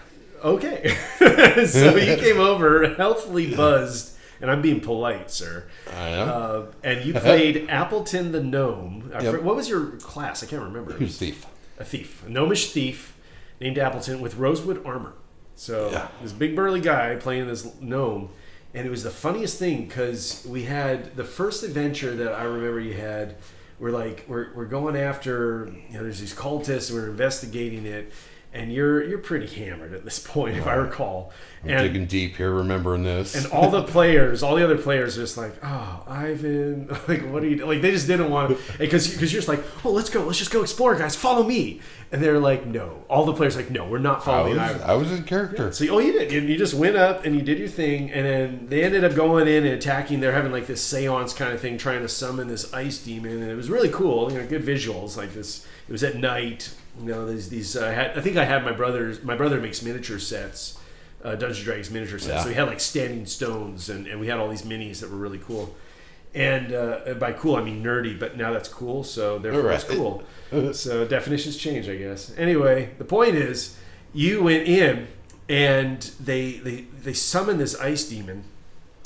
okay? 0.43 0.95
so 1.67 1.95
you 1.95 2.15
came 2.23 2.39
over, 2.39 2.95
healthily 2.95 3.53
buzzed, 3.55 4.17
and 4.41 4.49
I'm 4.49 4.63
being 4.63 4.79
polite, 4.79 5.29
sir. 5.29 5.65
I 5.93 6.09
know. 6.09 6.23
Uh, 6.25 6.71
and 6.83 7.05
you 7.05 7.13
played 7.13 7.69
Appleton 7.69 8.31
the 8.31 8.41
gnome. 8.41 9.11
Yep. 9.21 9.43
What 9.43 9.55
was 9.55 9.69
your 9.69 9.91
class? 9.97 10.41
I 10.41 10.47
can't 10.47 10.63
remember. 10.63 10.97
He 10.97 11.03
was 11.03 11.15
a 11.17 11.19
thief. 11.19 11.45
a 11.77 11.85
thief, 11.85 12.25
a 12.25 12.29
gnomish 12.29 12.71
thief 12.71 13.15
named 13.59 13.77
Appleton 13.77 14.21
with 14.21 14.37
rosewood 14.37 14.83
armor. 14.83 15.13
So 15.55 15.89
Yeah. 15.91 16.07
this 16.21 16.31
big 16.31 16.55
burly 16.55 16.81
guy 16.81 17.15
playing 17.15 17.47
this 17.47 17.67
gnome, 17.79 18.29
and 18.73 18.87
it 18.87 18.89
was 18.89 19.03
the 19.03 19.11
funniest 19.11 19.57
thing 19.59 19.85
because 19.85 20.45
we 20.49 20.63
had 20.63 21.15
the 21.15 21.23
first 21.23 21.63
adventure 21.63 22.15
that 22.15 22.33
I 22.33 22.43
remember 22.43 22.79
you 22.79 22.93
had. 22.93 23.35
We're 23.79 23.91
like 23.91 24.25
we're, 24.27 24.53
we're 24.53 24.65
going 24.65 24.95
after 24.95 25.71
you 25.89 25.97
know 25.97 26.03
there's 26.03 26.19
these 26.19 26.35
cultists 26.35 26.91
and 26.91 26.99
we're 27.01 27.09
investigating 27.09 27.85
it, 27.85 28.11
and 28.53 28.71
you're 28.71 29.03
you're 29.03 29.19
pretty 29.19 29.47
hammered 29.47 29.93
at 29.93 30.03
this 30.03 30.19
point 30.19 30.57
if 30.57 30.67
I 30.67 30.73
recall. 30.75 31.31
I'm 31.63 31.69
and 31.69 31.87
digging 31.87 32.05
deep 32.07 32.37
here, 32.37 32.51
remembering 32.51 33.03
this. 33.03 33.35
and 33.35 33.45
all 33.53 33.69
the 33.69 33.83
players, 33.83 34.41
all 34.41 34.55
the 34.55 34.63
other 34.63 34.77
players, 34.77 35.17
are 35.17 35.21
just 35.21 35.37
like, 35.37 35.53
"Oh, 35.63 36.03
Ivan, 36.07 36.87
like, 37.07 37.21
what 37.29 37.43
are 37.43 37.47
you?" 37.47 37.65
Like, 37.65 37.81
they 37.81 37.91
just 37.91 38.07
didn't 38.07 38.29
want 38.29 38.57
to, 38.57 38.77
because 38.77 39.11
because 39.11 39.31
you're 39.31 39.41
just 39.41 39.47
like, 39.47 39.63
"Oh, 39.85 39.91
let's 39.91 40.09
go, 40.09 40.23
let's 40.23 40.39
just 40.39 40.51
go 40.51 40.61
explore, 40.61 40.95
guys, 40.95 41.15
follow 41.15 41.43
me." 41.43 41.81
And 42.11 42.21
they're 42.21 42.39
like, 42.39 42.65
"No." 42.65 43.05
All 43.09 43.25
the 43.25 43.33
players 43.33 43.55
are 43.55 43.61
like, 43.61 43.71
"No, 43.71 43.87
we're 43.87 43.99
not 43.99 44.21
I 44.21 44.25
following 44.25 44.53
was, 44.53 44.59
Ivan." 44.59 44.81
I 44.81 44.93
was 44.95 45.11
in 45.11 45.23
character. 45.23 45.71
So, 45.71 45.85
oh, 45.89 45.99
you 45.99 46.11
did. 46.11 46.31
You, 46.31 46.41
you 46.41 46.57
just 46.57 46.73
went 46.73 46.97
up 46.97 47.25
and 47.25 47.35
you 47.35 47.41
did 47.41 47.59
your 47.59 47.69
thing, 47.69 48.11
and 48.11 48.25
then 48.25 48.67
they 48.67 48.83
ended 48.83 49.03
up 49.03 49.13
going 49.15 49.47
in 49.47 49.63
and 49.65 49.75
attacking. 49.75 50.19
They're 50.19 50.33
having 50.33 50.51
like 50.51 50.67
this 50.67 50.83
seance 50.83 51.33
kind 51.33 51.53
of 51.53 51.61
thing, 51.61 51.77
trying 51.77 52.01
to 52.01 52.09
summon 52.09 52.47
this 52.47 52.73
ice 52.73 52.97
demon, 52.97 53.41
and 53.41 53.51
it 53.51 53.55
was 53.55 53.69
really 53.69 53.89
cool. 53.89 54.31
You 54.31 54.39
know, 54.39 54.47
good 54.47 54.63
visuals 54.63 55.15
like 55.15 55.33
this. 55.33 55.65
It 55.87 55.91
was 55.91 56.03
at 56.03 56.15
night. 56.17 56.73
You 56.99 57.05
know, 57.05 57.25
these 57.25 57.49
these. 57.49 57.75
Uh, 57.75 57.91
had, 57.91 58.17
I 58.17 58.21
think 58.21 58.37
I 58.37 58.45
had 58.45 58.63
my 58.63 58.71
brother's. 58.71 59.23
My 59.23 59.35
brother 59.35 59.59
makes 59.59 59.81
miniature 59.81 60.19
sets, 60.19 60.77
uh, 61.23 61.35
Dungeons 61.35 61.63
Dragons 61.63 61.91
miniature 61.91 62.19
sets. 62.19 62.33
Yeah. 62.33 62.43
So 62.43 62.49
we 62.49 62.55
had 62.55 62.67
like 62.67 62.79
standing 62.79 63.25
stones, 63.25 63.89
and, 63.89 64.07
and 64.07 64.19
we 64.19 64.27
had 64.27 64.39
all 64.39 64.49
these 64.49 64.63
minis 64.63 64.99
that 64.99 65.09
were 65.09 65.17
really 65.17 65.39
cool. 65.39 65.75
And 66.33 66.73
uh, 66.73 67.13
by 67.19 67.33
cool, 67.33 67.55
I 67.55 67.63
mean 67.63 67.83
nerdy, 67.83 68.17
but 68.17 68.37
now 68.37 68.53
that's 68.53 68.69
cool, 68.69 69.03
so 69.03 69.37
therefore 69.37 69.71
it's 69.71 69.83
cool. 69.83 70.23
so 70.73 71.05
definitions 71.05 71.57
change, 71.57 71.89
I 71.89 71.95
guess. 71.97 72.33
Anyway, 72.37 72.91
the 72.97 73.03
point 73.03 73.35
is, 73.35 73.77
you 74.13 74.41
went 74.43 74.67
in 74.67 75.07
and 75.49 76.01
they 76.21 76.53
they 76.53 76.81
they 77.03 77.13
summon 77.13 77.57
this 77.57 77.77
ice 77.79 78.05
demon, 78.05 78.45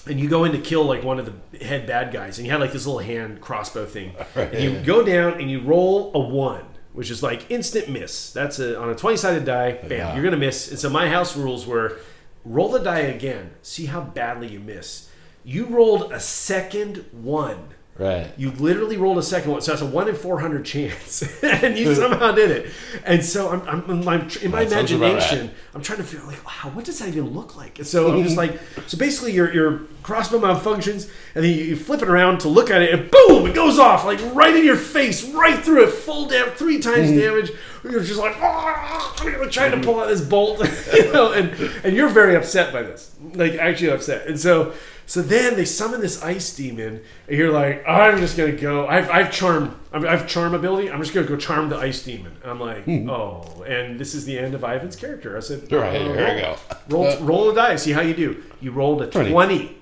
and 0.06 0.20
you 0.20 0.30
go 0.30 0.44
in 0.44 0.52
to 0.52 0.60
kill 0.60 0.84
like 0.84 1.04
one 1.04 1.18
of 1.18 1.26
the 1.26 1.66
head 1.66 1.88
bad 1.88 2.14
guys, 2.14 2.38
and 2.38 2.46
you 2.46 2.52
had 2.52 2.62
like 2.62 2.72
this 2.72 2.86
little 2.86 3.02
hand 3.02 3.42
crossbow 3.42 3.86
thing, 3.86 4.14
and 4.36 4.60
you 4.64 4.80
go 4.82 5.04
down 5.04 5.42
and 5.42 5.50
you 5.50 5.62
roll 5.62 6.12
a 6.14 6.20
one. 6.20 6.66
Which 6.96 7.12
is 7.12 7.22
like 7.22 7.52
instant 7.52 7.90
miss. 7.90 8.32
That's 8.32 8.58
a, 8.58 8.80
on 8.80 8.90
a 8.90 8.96
twenty-sided 8.96 9.46
die. 9.46 9.74
Bam, 9.74 9.92
Yeah. 9.92 10.16
you're 10.16 10.24
gonna 10.24 10.38
miss. 10.38 10.70
And 10.72 10.80
so 10.80 10.90
my 10.90 11.08
house 11.10 11.36
rules 11.38 11.68
were: 11.68 11.98
roll 12.44 12.70
the 12.70 12.80
die 12.80 13.00
again, 13.00 13.52
see 13.62 13.86
how 13.86 14.02
badly 14.02 14.48
you 14.48 14.60
miss. 14.60 15.10
You 15.44 15.66
rolled 15.66 16.12
a 16.12 16.20
second 16.20 17.06
one. 17.12 17.75
Right. 17.98 18.30
You 18.36 18.52
literally 18.52 18.98
rolled 18.98 19.18
a 19.20 19.24
second 19.24 19.52
one, 19.52 19.62
so 19.62 19.72
that's 19.72 19.82
a 19.82 19.86
one 19.86 20.10
in 20.10 20.16
four 20.16 20.42
hundred 20.42 20.66
chance, 20.66 21.22
and 21.44 21.78
you 21.78 21.96
somehow 21.96 22.34
did 22.34 22.52
it. 22.52 22.74
And 23.06 23.24
so 23.24 23.50
I'm, 23.50 23.62
I'm, 23.62 23.90
I'm 23.90 23.92
in 23.92 24.04
my 24.04 24.18
That 24.18 24.44
imagination, 24.44 25.52
I'm 25.74 25.82
trying 25.82 26.00
to 26.00 26.04
figure 26.04 26.28
like, 26.28 26.46
wow, 26.46 26.72
what 26.74 26.84
does 26.84 27.00
that 27.00 27.08
even 27.08 27.30
look 27.30 27.56
like? 27.56 27.80
And 27.80 27.88
so 27.88 28.12
I'm 28.12 28.22
just 28.22 28.36
like, 28.36 28.60
so 28.88 28.98
basically 28.98 29.32
your 29.32 29.54
your 29.54 29.80
crossbow 30.04 30.40
malfunctions, 30.40 31.10
and 31.36 31.46
then 31.46 31.58
you, 31.58 31.64
you 31.64 31.76
flip 31.78 32.02
it 32.02 32.10
around 32.10 32.40
to 32.42 32.50
look 32.50 32.70
at 32.70 32.82
it, 32.82 32.94
and 32.94 33.10
boom, 33.10 33.48
it 33.48 33.56
goes 33.56 33.80
off 33.80 34.04
like 34.04 34.20
right 34.36 34.54
in 34.54 34.66
your 34.66 34.76
face, 34.76 35.24
right 35.30 35.64
through 35.64 35.86
it, 35.86 35.92
full 35.92 36.28
damage, 36.28 36.56
three 36.56 36.80
times 36.80 37.10
damage. 37.12 37.52
You're 37.86 38.04
just 38.04 38.20
like, 38.20 38.36
"Ah," 38.42 39.16
you're 39.24 39.50
trying 39.50 39.72
to 39.72 39.80
pull 39.80 40.02
out 40.02 40.10
this 40.10 40.20
bolt, 40.20 40.60
you 40.94 41.14
know, 41.14 41.32
and 41.32 41.50
and 41.86 41.96
you're 41.96 42.10
very 42.10 42.36
upset 42.36 42.74
by 42.74 42.82
this, 42.82 43.16
like 43.36 43.54
actually 43.54 43.92
upset. 43.92 44.28
And 44.28 44.38
so 44.38 44.74
so 45.08 45.22
then 45.22 45.56
they 45.56 45.66
summon 45.66 46.02
this 46.02 46.24
ice 46.24 46.56
demon, 46.56 47.02
and 47.28 47.38
you're 47.38 47.52
like, 47.52 47.84
I'm 47.88 48.18
just 48.18 48.36
gonna 48.38 48.52
go. 48.54 48.88
I've, 48.88 49.10
I've 49.10 49.32
charm. 49.32 49.80
I 49.94 50.00
have 50.12 50.28
charm 50.28 50.54
ability. 50.54 50.90
I'm 50.92 51.00
just 51.02 51.14
gonna 51.14 51.28
go 51.28 51.36
charm 51.38 51.70
the 51.70 51.78
ice 51.78 52.04
demon. 52.04 52.34
And 52.42 52.52
I'm 52.52 52.60
like, 52.60 52.88
oh, 52.88 53.64
and 53.68 54.00
this 54.00 54.14
is 54.16 54.26
the 54.26 54.38
end 54.38 54.54
of 54.56 54.64
Ivan's 54.64 54.96
character. 54.96 55.38
I 55.38 55.42
said, 55.42 55.62
Hmm. 55.70 55.76
Right, 55.76 55.96
uh, 56.02 56.14
here 56.14 56.36
we 56.36 56.42
go. 56.42 56.56
Roll, 56.90 57.18
roll 57.20 57.50
a 57.52 57.56
die. 57.56 57.76
See 57.76 57.92
how 57.92 58.02
you 58.02 58.14
do. 58.16 58.44
You 58.62 58.72
rolled 58.72 59.02
a 59.02 59.08
20. 59.08 59.32
20. 59.32 59.78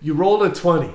You 0.00 0.14
rolled 0.14 0.42
a 0.42 0.50
20. 0.50 0.92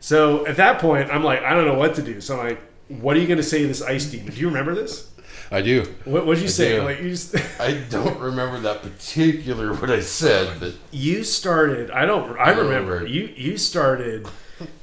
So 0.00 0.46
at 0.46 0.56
that 0.58 0.78
point, 0.80 1.10
I'm 1.10 1.24
like, 1.24 1.42
I 1.42 1.54
don't 1.54 1.66
know 1.66 1.78
what 1.78 1.94
to 1.96 2.02
do. 2.02 2.20
So 2.20 2.38
I'm 2.38 2.46
like, 2.48 2.60
what 2.88 3.16
are 3.16 3.20
you 3.20 3.26
gonna 3.26 3.42
say 3.42 3.62
to 3.62 3.68
this 3.68 3.80
ice 3.82 4.04
demon? 4.06 4.34
Do 4.34 4.40
you 4.40 4.48
remember 4.48 4.74
this? 4.74 5.10
I 5.54 5.62
do. 5.62 5.84
What 6.04 6.26
would 6.26 6.38
you 6.38 6.46
I 6.46 6.48
say? 6.48 6.80
Like 6.80 7.00
you 7.00 7.10
just. 7.10 7.36
I 7.60 7.74
don't 7.88 8.18
remember 8.18 8.58
that 8.60 8.82
particular 8.82 9.72
what 9.72 9.88
I 9.88 10.00
said, 10.00 10.58
but 10.58 10.74
You 10.90 11.22
started. 11.22 11.92
I 11.92 12.06
don't. 12.06 12.36
I 12.36 12.50
remember. 12.50 12.94
remember. 12.94 13.06
You 13.06 13.32
you 13.36 13.56
started. 13.56 14.26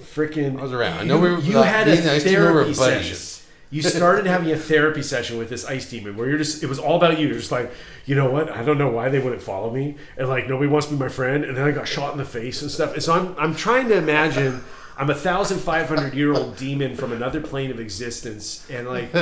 Freaking. 0.02 0.58
I 0.58 0.62
was 0.62 0.72
around. 0.72 1.00
I 1.00 1.04
know 1.04 1.20
we 1.20 1.30
were. 1.30 1.40
You 1.40 1.60
uh, 1.60 1.64
had 1.64 1.90
a 1.90 1.92
me 1.92 1.98
and 1.98 2.10
I 2.10 2.14
used 2.14 2.28
to 2.28 2.38
remember 2.38 2.74
therapy 2.74 3.04
session. 3.04 3.46
you 3.70 3.82
started 3.82 4.28
having 4.28 4.50
a 4.52 4.58
therapy 4.58 5.02
session 5.02 5.38
with 5.38 5.50
this 5.50 5.66
ice 5.66 5.90
demon 5.90 6.16
where 6.16 6.30
you're 6.30 6.38
just 6.38 6.64
it 6.64 6.68
was 6.68 6.80
all 6.80 6.96
about 6.96 7.20
you. 7.20 7.28
You're 7.28 7.38
just 7.38 7.52
like, 7.52 7.70
you 8.06 8.16
know 8.16 8.30
what? 8.32 8.50
I 8.50 8.64
don't 8.64 8.78
know 8.78 8.90
why 8.90 9.10
they 9.10 9.20
wouldn't 9.20 9.42
follow 9.42 9.72
me, 9.72 9.98
and 10.18 10.30
like 10.30 10.48
nobody 10.48 10.70
wants 10.70 10.88
to 10.88 10.94
be 10.94 11.00
my 11.00 11.10
friend, 11.10 11.44
and 11.44 11.58
then 11.58 11.66
I 11.68 11.72
got 11.72 11.86
shot 11.86 12.14
in 12.14 12.18
the 12.18 12.26
face 12.26 12.62
and 12.62 12.72
stuff. 12.72 12.94
And 12.94 13.04
so 13.04 13.14
I'm 13.14 13.36
I'm 13.38 13.56
trying 13.56 13.90
to 13.90 13.98
imagine. 13.98 14.64
I'm 14.98 15.10
a 15.10 15.16
thousand 15.16 15.60
five 15.60 15.88
hundred 15.88 16.14
year 16.14 16.34
old 16.34 16.58
demon 16.58 16.96
from 16.96 17.12
another 17.12 17.42
plane 17.42 17.72
of 17.72 17.80
existence, 17.80 18.66
and 18.70 18.88
like 18.88 19.14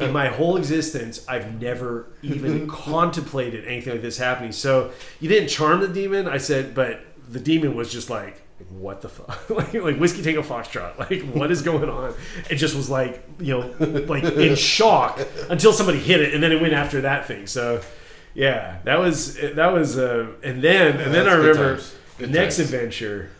in 0.00 0.12
my 0.12 0.28
whole 0.28 0.56
existence, 0.56 1.24
I've 1.28 1.60
never 1.60 2.08
even 2.22 2.68
contemplated 2.68 3.66
anything 3.66 3.94
like 3.94 4.02
this 4.02 4.18
happening. 4.18 4.52
So 4.52 4.92
you 5.20 5.28
didn't 5.28 5.48
charm 5.48 5.80
the 5.80 5.88
demon, 5.88 6.28
I 6.28 6.38
said, 6.38 6.74
but 6.74 7.00
the 7.28 7.40
demon 7.40 7.74
was 7.74 7.90
just 7.90 8.10
like, 8.10 8.42
"What 8.70 9.00
the 9.00 9.08
fuck?" 9.08 9.50
like, 9.50 9.74
like 9.74 9.98
whiskey 9.98 10.22
tango 10.22 10.42
foxtrot. 10.42 10.98
Like, 10.98 11.22
what 11.34 11.50
is 11.50 11.62
going 11.62 11.88
on? 11.88 12.14
It 12.50 12.56
just 12.56 12.76
was 12.76 12.88
like, 12.90 13.24
you 13.40 13.58
know, 13.58 14.04
like 14.06 14.24
in 14.24 14.54
shock 14.56 15.20
until 15.50 15.72
somebody 15.72 15.98
hit 15.98 16.20
it, 16.20 16.34
and 16.34 16.42
then 16.42 16.52
it 16.52 16.60
went 16.60 16.74
after 16.74 17.00
that 17.02 17.26
thing. 17.26 17.46
So 17.46 17.80
yeah, 18.34 18.78
that 18.84 18.98
was 18.98 19.34
that 19.36 19.72
was, 19.72 19.98
uh, 19.98 20.32
and 20.42 20.62
then 20.62 21.00
and 21.00 21.14
then 21.14 21.24
That's 21.24 21.28
I 21.28 21.34
remember 21.34 21.80
next 22.20 22.56
times. 22.58 22.72
adventure. 22.72 23.30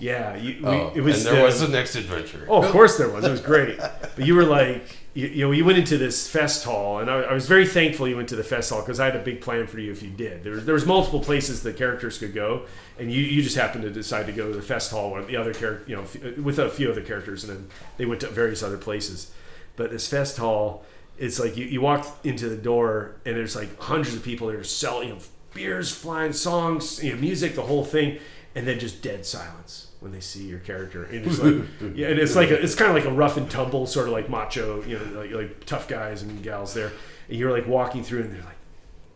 Yeah, 0.00 0.36
you, 0.36 0.58
we, 0.60 0.66
Oh, 0.66 0.92
it 0.94 1.00
was 1.00 1.24
and 1.24 1.36
there 1.36 1.42
uh, 1.42 1.46
was 1.46 1.60
the 1.60 1.68
next 1.68 1.94
adventure. 1.94 2.46
Oh, 2.48 2.62
of 2.62 2.70
course 2.72 2.98
there 2.98 3.08
was. 3.08 3.24
It 3.24 3.30
was 3.30 3.40
great. 3.40 3.78
But 3.78 4.26
you 4.26 4.34
were 4.34 4.44
like, 4.44 4.84
you, 5.14 5.28
you 5.28 5.44
know, 5.44 5.52
you 5.52 5.64
went 5.64 5.78
into 5.78 5.96
this 5.96 6.28
fest 6.28 6.64
hall, 6.64 6.98
and 6.98 7.08
I, 7.08 7.20
I 7.20 7.32
was 7.32 7.46
very 7.46 7.66
thankful 7.66 8.08
you 8.08 8.16
went 8.16 8.28
to 8.30 8.36
the 8.36 8.44
fest 8.44 8.70
hall 8.70 8.80
because 8.80 8.98
I 8.98 9.06
had 9.06 9.16
a 9.16 9.22
big 9.22 9.40
plan 9.40 9.66
for 9.66 9.78
you 9.78 9.92
if 9.92 10.02
you 10.02 10.10
did. 10.10 10.42
There 10.42 10.52
was, 10.52 10.66
there 10.66 10.74
was 10.74 10.84
multiple 10.84 11.20
places 11.20 11.62
the 11.62 11.72
characters 11.72 12.18
could 12.18 12.34
go, 12.34 12.66
and 12.98 13.12
you, 13.12 13.22
you 13.22 13.42
just 13.42 13.56
happened 13.56 13.84
to 13.84 13.90
decide 13.90 14.26
to 14.26 14.32
go 14.32 14.48
to 14.50 14.56
the 14.56 14.62
fest 14.62 14.90
hall 14.90 15.12
with 15.12 15.28
the 15.28 15.36
other 15.36 15.54
character, 15.54 15.84
you 15.88 15.96
know, 15.96 16.42
with 16.42 16.58
a 16.58 16.68
few 16.68 16.90
other 16.90 17.02
characters, 17.02 17.44
and 17.44 17.56
then 17.56 17.68
they 17.96 18.04
went 18.04 18.20
to 18.22 18.28
various 18.28 18.62
other 18.62 18.78
places. 18.78 19.32
But 19.76 19.90
this 19.90 20.08
fest 20.08 20.36
hall, 20.36 20.84
it's 21.16 21.38
like 21.38 21.56
you, 21.56 21.66
you 21.66 21.80
walk 21.80 22.18
into 22.24 22.48
the 22.48 22.56
door, 22.56 23.14
and 23.24 23.36
there's 23.36 23.54
like 23.54 23.80
hundreds 23.80 24.16
of 24.16 24.24
people 24.24 24.48
that 24.48 24.56
are 24.56 24.64
selling, 24.64 25.08
you 25.08 25.14
know, 25.14 25.20
beers 25.54 25.92
flying, 25.94 26.32
songs, 26.32 27.02
you 27.02 27.14
know, 27.14 27.20
music, 27.20 27.54
the 27.54 27.62
whole 27.62 27.84
thing, 27.84 28.18
and 28.56 28.66
then 28.66 28.80
just 28.80 29.00
dead 29.00 29.24
silence 29.24 29.83
when 30.04 30.12
they 30.12 30.20
see 30.20 30.44
your 30.44 30.60
character. 30.60 31.04
And 31.04 31.26
it's 31.26 31.40
like, 31.40 31.64
yeah, 31.94 32.08
and 32.08 32.20
it's 32.20 32.36
like 32.36 32.50
a, 32.50 32.62
it's 32.62 32.74
kind 32.74 32.90
of 32.90 32.94
like 32.94 33.10
a 33.10 33.16
rough 33.16 33.38
and 33.38 33.50
tumble, 33.50 33.86
sort 33.86 34.06
of 34.06 34.12
like 34.12 34.28
macho, 34.28 34.84
you 34.84 34.98
know, 34.98 35.20
like, 35.20 35.30
like 35.32 35.64
tough 35.64 35.88
guys 35.88 36.22
and 36.22 36.42
gals 36.42 36.74
there. 36.74 36.92
And 37.28 37.38
you're 37.38 37.50
like 37.50 37.66
walking 37.66 38.04
through, 38.04 38.20
and 38.20 38.34
they're 38.34 38.42
like, 38.42 38.58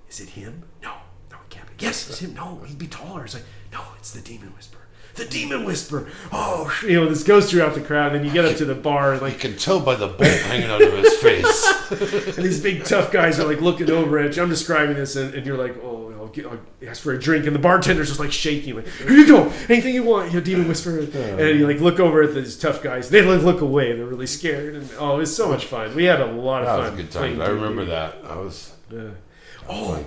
"Is 0.08 0.20
it 0.20 0.30
him? 0.30 0.64
No, 0.82 0.94
no, 1.30 1.36
it 1.36 1.50
can't 1.50 1.68
be. 1.68 1.84
Yes, 1.84 2.08
it's 2.08 2.20
him. 2.20 2.32
No, 2.32 2.62
he'd 2.66 2.78
be 2.78 2.86
taller." 2.86 3.24
It's 3.26 3.34
like, 3.34 3.44
"No, 3.70 3.82
it's 3.98 4.12
the 4.12 4.22
demon 4.22 4.54
whisperer." 4.56 4.80
The 5.14 5.26
demon 5.26 5.64
whisperer. 5.64 6.08
Oh, 6.32 6.74
you 6.84 6.94
know, 6.94 7.08
this 7.08 7.24
goes 7.24 7.50
throughout 7.50 7.74
the 7.74 7.80
crowd. 7.80 8.12
And 8.14 8.20
then 8.20 8.24
you 8.24 8.32
get 8.32 8.44
up 8.44 8.56
to 8.58 8.64
the 8.64 8.74
bar, 8.74 9.12
and 9.12 9.20
like 9.20 9.34
You 9.34 9.38
can 9.50 9.58
tell 9.58 9.80
by 9.80 9.96
the 9.96 10.06
bolt 10.06 10.20
hanging 10.20 10.70
out 10.70 10.80
of 10.80 10.92
his 10.92 11.14
face. 11.16 11.90
and 12.38 12.44
these 12.46 12.62
big 12.62 12.84
tough 12.84 13.12
guys 13.12 13.38
are 13.38 13.46
like 13.46 13.60
looking 13.60 13.90
over 13.90 14.18
at 14.20 14.36
you. 14.36 14.42
I'm 14.42 14.48
describing 14.48 14.96
this, 14.96 15.16
and, 15.16 15.34
and 15.34 15.44
you're 15.44 15.58
like, 15.58 15.76
oh, 15.82 16.07
Get, 16.32 16.46
ask 16.86 17.02
for 17.02 17.12
a 17.12 17.18
drink, 17.18 17.46
and 17.46 17.54
the 17.54 17.60
bartender's 17.60 18.08
just 18.08 18.20
like 18.20 18.32
shaking, 18.32 18.76
like, 18.76 18.86
here 18.88 19.10
you 19.12 19.26
go, 19.26 19.52
anything 19.68 19.94
you 19.94 20.02
want, 20.02 20.32
you 20.32 20.38
know, 20.38 20.44
demon 20.44 20.68
whisperer. 20.68 20.98
And 21.00 21.58
you 21.58 21.66
like 21.66 21.80
look 21.80 21.98
over 22.00 22.22
at 22.22 22.34
these 22.34 22.56
tough 22.56 22.82
guys. 22.82 23.10
They 23.10 23.22
like 23.22 23.42
look 23.42 23.60
away. 23.60 23.94
They're 23.96 24.06
really 24.06 24.26
scared, 24.26 24.74
and 24.74 24.90
oh, 24.98 25.14
it 25.16 25.18
was 25.18 25.34
so 25.36 25.48
much 25.48 25.66
fun. 25.66 25.94
We 25.94 26.04
had 26.04 26.20
a 26.20 26.26
lot 26.26 26.62
of 26.62 26.66
That 26.66 26.76
fun. 26.88 26.96
was 26.96 27.04
good 27.04 27.10
time. 27.12 27.40
I 27.40 27.48
remember 27.48 27.82
D&D. 27.82 27.90
that. 27.92 28.16
I 28.24 28.36
was. 28.36 28.74
Yeah. 28.90 29.10
Oh, 29.68 30.04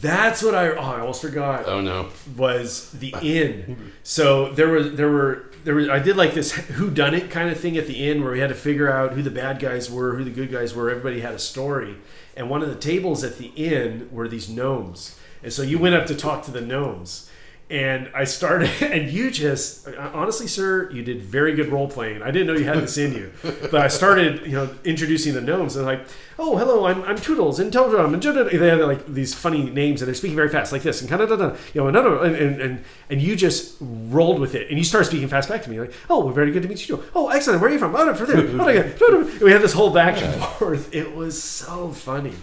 that's 0.00 0.42
what 0.42 0.54
I. 0.54 0.70
Oh, 0.70 0.80
I 0.80 1.00
almost 1.00 1.20
forgot 1.22 1.66
Oh 1.66 1.80
no. 1.80 2.08
was 2.36 2.90
the 2.92 3.14
inn. 3.22 3.92
So 4.02 4.50
there 4.52 4.68
was 4.68 4.92
there 4.94 5.10
were 5.10 5.46
there 5.64 5.74
was 5.76 5.88
I 5.88 6.00
did 6.00 6.16
like 6.16 6.34
this 6.34 6.50
who 6.52 6.90
done 6.90 7.14
it 7.14 7.30
kind 7.30 7.48
of 7.50 7.60
thing 7.60 7.76
at 7.76 7.86
the 7.86 8.08
end 8.10 8.22
where 8.24 8.32
we 8.32 8.40
had 8.40 8.48
to 8.48 8.54
figure 8.54 8.90
out 8.92 9.12
who 9.12 9.22
the 9.22 9.30
bad 9.30 9.60
guys 9.60 9.90
were, 9.90 10.16
who 10.16 10.24
the 10.24 10.30
good 10.30 10.50
guys 10.50 10.74
were. 10.74 10.90
Everybody 10.90 11.20
had 11.20 11.34
a 11.34 11.38
story, 11.38 11.98
and 12.36 12.50
one 12.50 12.62
of 12.62 12.68
the 12.68 12.74
tables 12.74 13.22
at 13.22 13.38
the 13.38 13.48
inn 13.54 14.08
were 14.10 14.26
these 14.26 14.48
gnomes, 14.48 15.16
and 15.42 15.52
so 15.52 15.62
you 15.62 15.78
went 15.78 15.94
up 15.94 16.06
to 16.06 16.14
talk 16.14 16.44
to 16.44 16.50
the 16.50 16.60
gnomes. 16.60 17.28
And 17.70 18.10
I 18.14 18.24
started, 18.24 18.68
and 18.82 19.10
you 19.10 19.30
just 19.30 19.88
honestly, 19.96 20.46
sir, 20.46 20.90
you 20.90 21.02
did 21.02 21.22
very 21.22 21.54
good 21.54 21.68
role 21.68 21.88
playing. 21.88 22.20
I 22.22 22.30
didn't 22.30 22.48
know 22.48 22.52
you 22.52 22.66
had 22.66 22.76
this 22.76 22.98
in 22.98 23.14
you, 23.14 23.32
but 23.42 23.76
I 23.76 23.88
started, 23.88 24.44
you 24.46 24.52
know, 24.52 24.68
introducing 24.84 25.32
the 25.32 25.40
gnomes. 25.40 25.74
And 25.76 25.86
like, 25.86 26.04
oh, 26.38 26.58
hello, 26.58 26.84
I'm, 26.84 27.02
I'm 27.04 27.16
Toodles 27.16 27.58
and 27.60 27.72
Totem 27.72 28.12
and. 28.12 28.22
They 28.22 28.68
had 28.68 28.80
like 28.80 29.06
these 29.06 29.32
funny 29.32 29.70
names, 29.70 30.02
and 30.02 30.06
they're 30.06 30.14
speaking 30.14 30.36
very 30.36 30.50
fast, 30.50 30.70
like 30.70 30.82
this, 30.82 31.00
and 31.00 31.08
kind 31.08 31.22
of, 31.22 31.30
you 31.74 31.80
know, 31.80 31.88
another, 31.88 32.22
and, 32.22 32.36
and 32.36 32.60
and 32.60 32.84
and 33.08 33.22
you 33.22 33.34
just 33.34 33.78
rolled 33.80 34.38
with 34.38 34.54
it, 34.54 34.68
and 34.68 34.76
you 34.76 34.84
started 34.84 35.06
speaking 35.06 35.28
fast 35.28 35.48
back 35.48 35.62
to 35.62 35.70
me, 35.70 35.80
like, 35.80 35.94
oh, 36.10 36.26
well, 36.26 36.34
very 36.34 36.52
good 36.52 36.62
to 36.64 36.68
meet 36.68 36.86
you. 36.86 37.02
Oh, 37.14 37.30
excellent. 37.30 37.62
Where 37.62 37.70
are 37.70 37.72
you 37.72 37.78
from? 37.78 37.96
Oh, 37.96 38.12
from 38.12 38.26
there. 38.26 38.48
Oh. 38.60 39.38
We 39.42 39.50
had 39.50 39.62
this 39.62 39.72
whole 39.72 39.90
back 39.90 40.20
and 40.20 40.44
forth. 40.44 40.94
It 40.94 41.16
was 41.16 41.42
so 41.42 41.90
funny. 41.90 42.34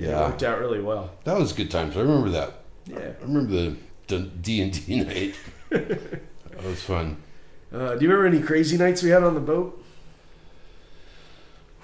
It 0.00 0.08
Yeah. 0.08 0.20
worked 0.28 0.42
out 0.42 0.58
really 0.58 0.80
well. 0.80 1.10
That 1.24 1.38
was 1.38 1.52
good 1.52 1.70
times. 1.70 1.96
I 1.96 2.00
remember 2.00 2.30
that. 2.30 2.54
Yeah. 2.86 2.98
I 3.20 3.22
remember 3.24 3.76
the 4.08 4.18
D 4.18 4.60
and 4.62 4.86
D 4.86 5.00
night. 5.04 5.34
that 5.70 6.64
was 6.64 6.82
fun. 6.82 7.18
Uh, 7.72 7.94
do 7.94 8.04
you 8.04 8.10
remember 8.10 8.26
any 8.26 8.40
crazy 8.44 8.76
nights 8.76 9.02
we 9.02 9.10
had 9.10 9.22
on 9.22 9.34
the 9.34 9.40
boat 9.40 9.76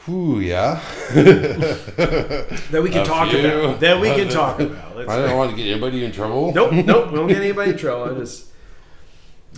Whew, 0.06 0.38
yeah. 0.40 0.80
that 1.14 2.80
we 2.82 2.90
can 2.90 3.02
A 3.02 3.04
talk 3.04 3.28
few. 3.30 3.40
about? 3.40 3.80
That 3.80 4.00
we 4.00 4.08
can 4.10 4.28
talk 4.40 4.60
about. 4.60 4.96
Let's 4.96 5.10
I 5.10 5.16
don't 5.26 5.36
want 5.36 5.50
to 5.50 5.56
get 5.56 5.68
anybody 5.68 6.04
in 6.04 6.12
trouble. 6.12 6.52
Nope, 6.54 6.72
nope. 6.86 7.10
We 7.10 7.16
don't 7.16 7.26
get 7.28 7.38
anybody 7.38 7.72
in 7.72 7.76
trouble. 7.78 8.14
I 8.14 8.18
just, 8.18 8.46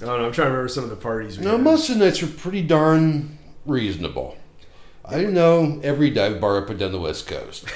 I 0.03 0.07
don't 0.07 0.21
know. 0.21 0.27
I'm 0.27 0.33
trying 0.33 0.47
to 0.49 0.53
remember 0.53 0.69
some 0.69 0.85
of 0.85 0.91
the 0.91 0.97
parties. 0.97 1.39
We 1.39 1.45
No, 1.45 1.53
had. 1.53 1.63
most 1.63 1.91
of 1.91 1.99
the 1.99 2.05
nights 2.07 2.23
were 2.23 2.29
pretty 2.29 2.63
darn 2.63 3.39
reasonable. 3.67 4.37
I 5.05 5.23
know 5.25 5.81
every 5.83 6.09
dive 6.11 6.41
bar 6.41 6.57
up 6.59 6.71
and 6.71 6.79
down 6.79 6.93
the 6.93 7.01
West 7.01 7.27
Coast, 7.27 7.67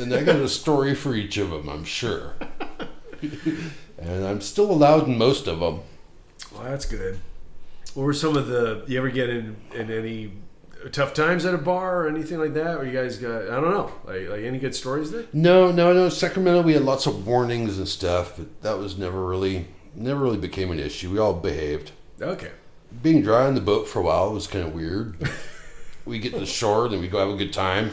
and 0.00 0.14
I 0.14 0.22
got 0.22 0.36
a 0.36 0.48
story 0.48 0.94
for 0.94 1.14
each 1.14 1.36
of 1.36 1.50
them. 1.50 1.68
I'm 1.68 1.84
sure, 1.84 2.34
and 3.20 4.24
I'm 4.24 4.40
still 4.40 4.70
allowed 4.70 5.06
in 5.06 5.18
most 5.18 5.46
of 5.46 5.60
them. 5.60 5.80
Well, 6.52 6.64
that's 6.64 6.86
good. 6.86 7.20
What 7.94 8.04
were 8.04 8.12
some 8.12 8.36
of 8.36 8.46
the? 8.46 8.84
You 8.86 8.98
ever 8.98 9.10
get 9.10 9.30
in 9.30 9.56
in 9.74 9.90
any 9.90 10.32
tough 10.92 11.12
times 11.12 11.44
at 11.44 11.54
a 11.54 11.58
bar 11.58 12.04
or 12.04 12.08
anything 12.08 12.38
like 12.38 12.54
that? 12.54 12.76
Or 12.76 12.86
you 12.86 12.92
guys 12.92 13.18
got? 13.18 13.42
I 13.42 13.60
don't 13.60 13.70
know. 13.70 13.92
Like 14.04 14.28
like 14.28 14.42
any 14.42 14.58
good 14.58 14.74
stories 14.74 15.10
there? 15.10 15.24
No, 15.32 15.70
no, 15.70 15.92
no. 15.92 16.08
Sacramento, 16.08 16.62
we 16.62 16.74
had 16.74 16.82
lots 16.82 17.06
of 17.06 17.26
warnings 17.26 17.78
and 17.78 17.88
stuff, 17.88 18.36
but 18.36 18.62
that 18.62 18.78
was 18.78 18.96
never 18.96 19.24
really, 19.24 19.68
never 19.94 20.20
really 20.20 20.38
became 20.38 20.70
an 20.70 20.78
issue. 20.78 21.10
We 21.10 21.18
all 21.18 21.34
behaved. 21.34 21.92
Okay. 22.20 22.50
Being 23.02 23.22
dry 23.22 23.46
on 23.46 23.54
the 23.54 23.60
boat 23.60 23.86
for 23.88 24.00
a 24.00 24.02
while 24.02 24.32
was 24.32 24.46
kind 24.46 24.66
of 24.66 24.74
weird. 24.74 25.16
we 26.04 26.18
get 26.18 26.32
to 26.32 26.40
the 26.40 26.46
shore, 26.46 26.88
then 26.88 27.00
we 27.00 27.08
go 27.08 27.18
have 27.18 27.28
a 27.28 27.36
good 27.36 27.52
time. 27.52 27.92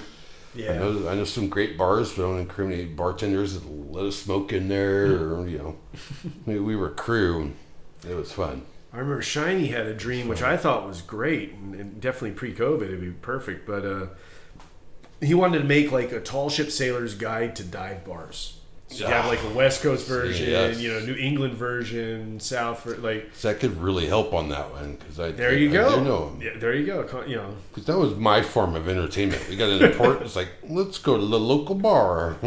I 0.55 0.77
know, 0.77 1.10
I 1.10 1.15
know 1.15 1.23
some 1.23 1.49
great 1.49 1.77
bars, 1.77 2.13
but 2.13 2.23
I 2.23 2.27
don't 2.29 2.39
incriminate 2.39 2.95
bartenders 2.95 3.53
that 3.53 3.69
let 3.69 4.05
us 4.05 4.15
smoke 4.15 4.53
in 4.53 4.67
there, 4.67 5.05
or 5.05 5.47
you 5.47 5.57
know, 5.57 5.75
we, 6.45 6.60
we 6.60 6.75
were 6.75 6.89
crew. 6.89 7.53
It 8.07 8.15
was 8.15 8.31
fun. 8.31 8.65
I 8.93 8.99
remember 8.99 9.21
Shiny 9.21 9.67
had 9.67 9.86
a 9.86 9.93
dream, 9.93 10.27
which 10.27 10.41
I 10.41 10.57
thought 10.57 10.88
was 10.88 11.01
great, 11.01 11.53
and, 11.53 11.75
and 11.75 12.01
definitely 12.01 12.31
pre-COVID, 12.31 12.83
it'd 12.83 13.01
be 13.01 13.12
perfect. 13.12 13.67
But 13.67 13.86
uh, 13.86 14.07
he 15.21 15.33
wanted 15.33 15.60
to 15.60 15.65
make 15.65 15.91
like 15.91 16.12
a 16.12 16.19
tall 16.19 16.49
ship 16.49 16.71
sailor's 16.71 17.13
guide 17.13 17.55
to 17.57 17.63
dive 17.63 18.05
bars. 18.05 18.57
So 18.89 19.06
you 19.06 19.13
have 19.13 19.26
like 19.26 19.43
a 19.43 19.50
West 19.50 19.82
Coast 19.82 20.08
version, 20.08 20.50
Yes. 20.50 20.80
you 20.80 20.91
know, 20.91 21.00
New 21.02 21.15
England 21.15 21.56
version, 21.56 22.39
South, 22.39 22.86
like 22.86 23.30
So 23.34 23.50
that 23.50 23.60
could 23.60 23.76
really 23.82 24.06
help 24.08 24.34
on 24.34 24.47
that 24.50 24.71
one 24.71 24.95
because 24.95 25.19
I 25.19 25.32
there 25.32 25.54
you 25.58 25.69
I 25.69 25.73
go. 25.73 25.95
do 25.97 26.04
know 26.06 26.38
Yeah, 26.41 26.58
there 26.58 26.73
you 26.73 26.86
go. 26.86 27.23
You 27.28 27.36
know, 27.36 27.54
because 27.69 27.86
that 27.86 27.97
was 27.97 28.15
my 28.15 28.41
form 28.41 28.76
of 28.76 28.88
entertainment. 28.88 29.45
We 29.50 29.58
got 29.58 29.69
in 29.69 29.80
the 29.82 29.89
port. 29.89 30.21
It's 30.21 30.38
like 30.38 30.50
let's 30.69 30.97
go 31.00 31.17
to 31.17 31.26
the 31.26 31.39
local 31.39 31.76
bar. 31.76 32.38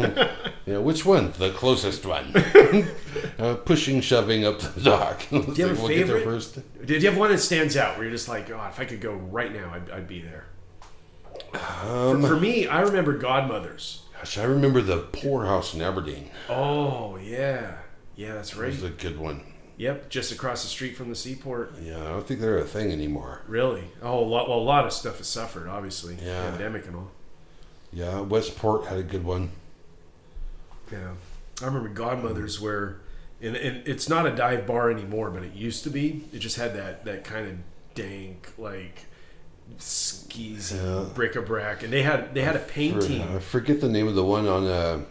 know 0.65 0.81
which 0.81 1.05
one? 1.05 1.31
The 1.37 1.51
closest 1.51 2.05
one. 2.05 2.33
uh, 3.39 3.55
pushing, 3.65 4.01
shoving 4.01 4.45
up 4.45 4.59
the 4.59 4.81
dock. 4.81 5.23
Let's 5.31 5.57
you 5.57 5.67
have 5.67 5.77
a 5.77 5.81
we'll 5.81 5.89
favorite? 5.89 6.23
first. 6.23 6.59
did 6.85 7.03
you 7.03 7.09
have 7.09 7.17
one 7.19 7.31
that 7.31 7.39
stands 7.39 7.77
out 7.77 7.95
where 7.95 8.03
you're 8.05 8.11
just 8.11 8.27
like, 8.27 8.49
oh, 8.49 8.65
if 8.69 8.79
I 8.79 8.85
could 8.85 9.01
go 9.01 9.13
right 9.13 9.53
now, 9.53 9.71
I'd, 9.73 9.89
I'd 9.91 10.07
be 10.07 10.21
there. 10.21 10.45
Um, 11.53 12.21
for, 12.21 12.29
for 12.29 12.39
me, 12.39 12.67
I 12.67 12.81
remember 12.81 13.17
Godmothers. 13.17 14.03
Gosh, 14.21 14.37
I 14.37 14.43
remember 14.43 14.81
the 14.83 14.99
poorhouse 14.99 15.73
in 15.73 15.81
Aberdeen. 15.81 16.29
Oh 16.47 17.17
yeah, 17.17 17.77
yeah, 18.15 18.35
that's 18.35 18.51
That 18.51 18.61
right. 18.61 18.67
was 18.69 18.83
a 18.83 18.91
good 18.91 19.17
one. 19.17 19.41
Yep, 19.77 20.09
just 20.11 20.31
across 20.31 20.61
the 20.61 20.69
street 20.69 20.95
from 20.95 21.09
the 21.09 21.15
seaport. 21.15 21.73
Yeah, 21.81 21.99
I 21.99 22.09
don't 22.09 22.27
think 22.27 22.39
they're 22.39 22.59
a 22.59 22.63
thing 22.63 22.91
anymore. 22.91 23.41
Really? 23.47 23.85
Oh, 24.03 24.19
a 24.19 24.21
lot, 24.21 24.47
well, 24.47 24.59
a 24.59 24.61
lot 24.61 24.85
of 24.85 24.93
stuff 24.93 25.17
has 25.17 25.25
suffered, 25.27 25.67
obviously. 25.67 26.19
Yeah. 26.23 26.51
Pandemic 26.51 26.85
and 26.85 26.97
all. 26.97 27.11
Yeah, 27.91 28.19
Westport 28.19 28.85
had 28.85 28.99
a 28.99 29.03
good 29.03 29.23
one. 29.23 29.49
Yeah. 30.91 31.13
I 31.63 31.65
remember 31.65 31.89
Godmothers 31.89 32.61
where, 32.61 32.97
and, 33.41 33.55
and 33.55 33.87
it's 33.87 34.07
not 34.07 34.27
a 34.27 34.35
dive 34.35 34.67
bar 34.67 34.91
anymore, 34.91 35.31
but 35.31 35.41
it 35.41 35.53
used 35.53 35.83
to 35.85 35.89
be. 35.89 36.25
It 36.31 36.39
just 36.39 36.57
had 36.57 36.75
that, 36.75 37.03
that 37.05 37.23
kind 37.23 37.47
of 37.47 37.55
dank, 37.95 38.53
like, 38.59 39.05
skeezy 39.79 40.75
Yeah. 40.75 41.13
bric-a-brac. 41.13 41.83
And 41.83 41.91
they 41.93 42.03
had 42.03 42.33
they 42.33 42.41
had 42.41 42.55
a 42.55 42.59
painting. 42.59 43.21
I 43.21 43.39
forget 43.39 43.81
the 43.81 43.89
name 43.89 44.07
of 44.07 44.15
the 44.15 44.23
one 44.23 44.47
on 44.47 44.65
uh, 44.67 45.01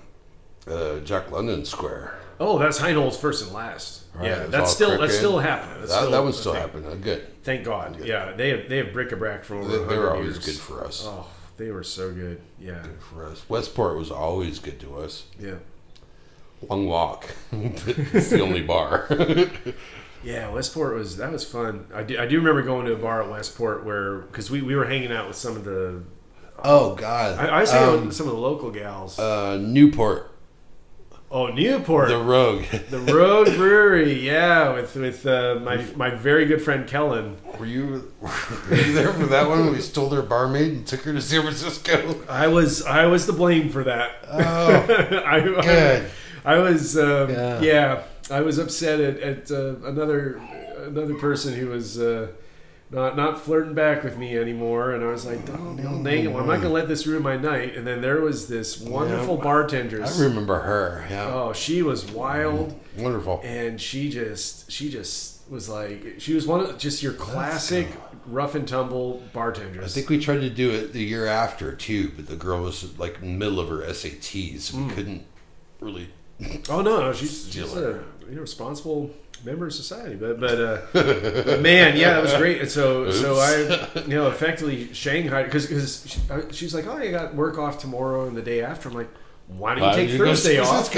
uh, 0.67 1.01
Jack 1.01 1.31
London 1.31 1.65
Square. 1.65 2.15
Oh, 2.39 2.59
that's 2.59 2.79
Heinold's 2.79 3.19
first 3.19 3.45
and 3.45 3.53
last. 3.53 4.05
Right, 4.15 4.27
yeah, 4.29 4.47
that's 4.47 4.73
still 4.73 4.99
that's 4.99 5.17
still 5.17 5.39
happening. 5.39 5.81
That's 5.81 5.93
That, 5.93 5.99
still 5.99 6.11
that 6.11 6.23
one's 6.23 6.39
still 6.39 6.55
happening. 6.55 7.01
Good. 7.01 7.43
Thank 7.45 7.65
God. 7.65 8.03
Yeah, 8.05 8.33
they 8.33 8.49
have 8.51 8.69
they 8.69 8.79
have 8.79 8.93
bric-a-brac 8.93 9.45
for 9.45 9.57
over. 9.57 9.69
They, 9.69 9.77
they 9.79 9.99
were 9.99 10.07
100 10.07 10.11
always 10.11 10.35
years. 10.37 10.47
good 10.47 10.57
for 10.57 10.85
us. 10.85 11.05
Oh, 11.07 11.27
they 11.59 11.71
were 11.71 11.83
so 11.85 12.13
good. 12.13 12.41
Yeah, 12.59 12.81
good 12.83 13.01
for 13.03 13.25
us. 13.27 13.45
Westport 13.49 13.97
was 13.97 14.11
always 14.11 14.59
good 14.59 14.81
to 14.81 14.97
us. 14.99 15.25
yeah, 15.39 15.57
Long 16.69 16.87
walk. 16.87 17.27
it's 17.53 18.31
the 18.31 18.41
only 18.41 18.63
bar. 18.63 19.07
yeah. 20.25 20.49
Westport 20.51 20.95
was 20.95 21.17
that 21.19 21.33
was 21.33 21.45
fun. 21.45 21.87
I 21.95 22.03
do, 22.03 22.19
I 22.19 22.27
do 22.27 22.39
remember 22.39 22.63
going 22.63 22.87
to 22.87 22.93
a 22.93 22.97
bar 22.97 23.23
at 23.23 23.31
Westport 23.31 23.85
where 23.85 24.19
because 24.23 24.51
we, 24.51 24.63
we 24.63 24.75
were 24.75 24.87
hanging 24.87 25.13
out 25.13 25.27
with 25.29 25.37
some 25.37 25.57
of 25.57 25.65
the 25.65 26.03
oh 26.63 26.95
God. 26.95 27.39
I, 27.39 27.47
I 27.49 27.61
was 27.61 27.71
hanging 27.71 27.89
out 27.89 27.99
Um, 28.01 28.07
with 28.07 28.17
some 28.17 28.27
of 28.27 28.33
the 28.35 28.39
local 28.41 28.71
gals. 28.71 29.19
uh, 29.19 29.57
Newport, 29.59 30.31
oh, 31.31 31.47
Newport, 31.49 32.09
the 32.09 32.19
Rogue. 32.19 32.65
the 32.91 32.99
Rogue 32.99 33.47
Brewery. 33.57 34.21
Yeah, 34.27 34.75
with 34.75 34.95
with 34.97 35.27
uh, 35.27 35.59
my 35.63 35.77
my 35.97 36.11
very 36.11 36.45
good 36.47 36.61
friend 36.63 36.87
Kellen. 36.89 37.37
were 37.59 37.67
you 37.67 38.13
were 38.21 38.77
you 38.77 38.93
there 38.93 39.13
for 39.13 39.27
that 39.27 39.49
one? 39.49 39.61
when 39.67 39.73
We 39.73 39.81
stole 39.81 40.09
their 40.11 40.23
barmaid 40.23 40.73
and 40.73 40.87
took 40.87 41.01
her 41.03 41.13
to 41.13 41.21
San 41.23 41.43
Francisco. 41.43 42.21
I 42.29 42.47
was 42.49 42.83
I 42.85 43.07
was 43.07 43.27
the 43.27 43.33
blame 43.33 43.71
for 43.71 43.85
that. 43.85 44.13
Oh, 44.31 45.23
I, 45.27 45.41
good. 45.41 46.11
I, 46.45 46.55
I 46.55 46.59
was 46.59 46.97
um, 46.99 47.31
Yeah. 47.31 47.61
yeah. 47.61 48.03
I 48.31 48.41
was 48.43 48.59
upset 48.59 49.01
at, 49.01 49.19
at 49.21 49.51
uh, 49.51 49.77
another 49.85 50.37
another 50.79 51.15
person 51.15 51.55
who 51.55 51.69
was 51.69 51.99
uh, 52.01 52.29
not 52.91 53.17
not 53.17 53.41
flirting 53.41 53.75
back 53.75 54.03
with 54.05 54.19
me 54.19 54.37
anymore, 54.37 54.93
and 54.93 55.03
I 55.05 55.09
was 55.09 55.27
like, 55.27 55.41
"Oh, 55.51 55.77
dang 56.03 56.25
it, 56.25 56.29
well, 56.29 56.43
I'm 56.43 56.49
not 56.49 56.57
gonna 56.63 56.71
let 56.75 56.89
this 56.89 57.07
ruin 57.07 57.23
my 57.23 57.37
night." 57.37 57.77
And 57.77 57.87
then 57.87 58.01
there 58.01 58.21
was 58.21 58.49
this 58.49 58.81
wonderful 58.81 59.37
Yeah. 59.37 59.43
bartender. 59.45 60.05
I 60.05 60.19
remember 60.21 60.61
her. 60.61 61.07
Yeah, 61.11 61.33
Oh, 61.33 61.53
she 61.53 61.83
was 61.83 62.11
wild, 62.11 62.79
wonderful. 62.99 63.41
and 63.45 63.81
she 63.81 64.11
just 64.11 64.71
she 64.71 64.91
just 64.91 65.49
was 65.51 65.69
like 65.69 66.15
she 66.19 66.33
was 66.35 66.47
one 66.47 66.61
of 66.61 66.79
just 66.79 67.03
your 67.03 67.13
classic 67.13 67.89
rough 68.27 68.55
and 68.55 68.67
tumble 68.69 69.23
bartenders. 69.33 69.85
I 69.85 69.89
think 69.89 70.09
we 70.09 70.19
tried 70.21 70.41
to 70.43 70.51
do 70.51 70.71
it 70.71 70.93
the 70.93 71.03
year 71.03 71.27
after 71.27 71.75
too, 71.75 72.13
but 72.15 72.27
the 72.29 72.37
girl 72.37 72.63
was 72.63 72.97
like 72.99 73.17
in 73.23 73.33
the 73.33 73.39
middle 73.39 73.59
of 73.61 73.69
her 73.69 73.83
SATs. 73.83 74.71
Hmm. 74.71 74.89
We 74.89 74.95
couldn't 74.95 75.27
really. 75.81 76.11
Oh 76.69 76.81
no, 76.81 77.01
no, 77.01 77.13
she's 77.13 77.49
she's 77.53 77.75
a 77.77 78.03
you 78.31 78.37
know, 78.37 78.43
responsible 78.43 79.11
member 79.45 79.67
of 79.67 79.73
society. 79.75 80.15
But 80.15 80.41
but, 80.41 80.61
uh, 80.61 80.81
but 80.93 81.61
man, 81.61 81.97
yeah, 81.97 82.15
that 82.15 82.23
was 82.23 82.35
great. 82.35 82.61
And 82.61 82.71
so 82.71 83.11
so 83.11 83.37
I 83.37 84.01
you 84.03 84.15
know 84.15 84.29
effectively 84.29 84.93
Shanghai 84.93 85.43
because 85.43 85.67
because 85.67 86.07
she, 86.07 86.21
she's 86.53 86.75
like, 86.75 86.87
oh, 86.87 86.99
you 86.99 87.11
got 87.11 87.35
work 87.35 87.59
off 87.59 87.79
tomorrow 87.79 88.27
and 88.27 88.37
the 88.37 88.43
day 88.43 88.63
after. 88.63 88.89
I'm 88.89 88.95
like, 88.95 89.11
why 89.49 89.75
don't 89.75 89.83
you 89.83 89.89
Why 89.89 89.97
take 89.97 90.11
you 90.11 90.19
Thursday 90.19 90.59
off? 90.59 90.93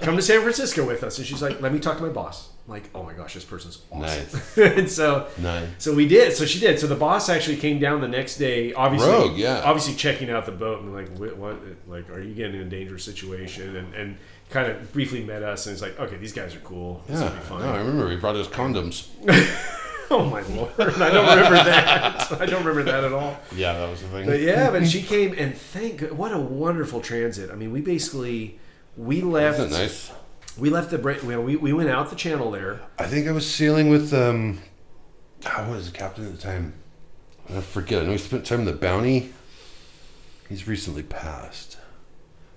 Come 0.00 0.16
to 0.16 0.22
San 0.22 0.40
Francisco 0.40 0.86
with 0.86 1.02
us. 1.02 1.18
And 1.18 1.26
she's 1.26 1.42
like, 1.42 1.60
let 1.60 1.72
me 1.72 1.78
talk 1.78 1.96
to 1.98 2.02
my 2.02 2.08
boss. 2.08 2.50
Like, 2.68 2.90
oh 2.94 3.02
my 3.04 3.12
gosh, 3.12 3.34
this 3.34 3.44
person's 3.44 3.78
awesome. 3.92 4.00
Nice. 4.02 4.58
and 4.78 4.90
so 4.90 5.28
Nice. 5.38 5.68
so 5.78 5.94
we 5.94 6.08
did. 6.08 6.32
So 6.32 6.44
she 6.44 6.58
did. 6.58 6.80
So 6.80 6.86
the 6.88 6.96
boss 6.96 7.28
actually 7.28 7.58
came 7.58 7.78
down 7.78 8.00
the 8.00 8.08
next 8.08 8.38
day. 8.38 8.72
Obviously, 8.72 9.08
Rogue, 9.08 9.36
yeah. 9.36 9.62
Obviously, 9.64 9.94
checking 9.94 10.30
out 10.30 10.46
the 10.46 10.52
boat 10.52 10.82
and 10.82 10.92
like, 10.92 11.08
what, 11.16 11.36
what? 11.36 11.56
Like, 11.86 12.10
are 12.10 12.20
you 12.20 12.34
getting 12.34 12.56
in 12.60 12.66
a 12.66 12.70
dangerous 12.70 13.04
situation? 13.04 13.76
And 13.76 13.94
and 13.94 14.16
kind 14.50 14.70
of 14.70 14.92
briefly 14.92 15.22
met 15.24 15.42
us 15.42 15.66
and 15.66 15.72
it's 15.74 15.82
like, 15.82 15.98
okay, 16.00 16.16
these 16.16 16.32
guys 16.32 16.54
are 16.54 16.60
cool. 16.60 17.02
This 17.06 17.18
will 17.20 17.26
Yeah, 17.28 17.34
be 17.34 17.40
fun. 17.40 17.62
no, 17.62 17.72
I 17.72 17.78
remember 17.78 18.10
he 18.10 18.16
brought 18.16 18.36
us 18.36 18.48
condoms. 18.48 19.08
Oh 20.08 20.24
my 20.30 20.40
lord! 20.42 20.70
I 20.78 21.10
don't 21.10 21.28
remember 21.36 21.56
that. 21.64 22.30
I 22.40 22.46
don't 22.46 22.64
remember 22.64 22.84
that 22.84 23.02
at 23.02 23.12
all. 23.12 23.36
Yeah, 23.56 23.72
that 23.72 23.90
was 23.90 24.02
the 24.02 24.06
thing. 24.06 24.26
But 24.26 24.38
yeah, 24.38 24.70
but 24.70 24.86
she 24.86 25.02
came 25.02 25.34
and 25.36 25.52
thank 25.52 25.98
God- 25.98 26.12
what 26.12 26.32
a 26.32 26.38
wonderful 26.38 27.00
transit. 27.00 27.50
I 27.50 27.56
mean, 27.56 27.72
we 27.72 27.80
basically 27.80 28.60
we 28.96 29.20
left. 29.22 29.58
Isn't 29.58 29.70
that 29.72 29.78
nice? 29.80 30.12
We 30.58 30.70
left 30.70 30.90
the 30.90 30.98
break. 30.98 31.22
We 31.22 31.36
we 31.56 31.72
went 31.72 31.88
out 31.90 32.10
the 32.10 32.16
channel 32.16 32.50
there. 32.50 32.80
I 32.98 33.04
think 33.06 33.28
I 33.28 33.32
was 33.32 33.48
sailing 33.50 33.88
with 33.90 34.12
um, 34.14 34.60
how 35.44 35.70
was 35.70 35.90
the 35.90 35.96
captain 35.96 36.26
at 36.26 36.32
the 36.32 36.38
time? 36.40 36.72
I 37.54 37.60
forget. 37.60 38.02
I 38.02 38.06
know 38.06 38.12
he 38.12 38.18
spent 38.18 38.46
time 38.46 38.60
in 38.60 38.64
the 38.66 38.72
Bounty. 38.72 39.32
He's 40.48 40.66
recently 40.66 41.02
passed. 41.02 41.76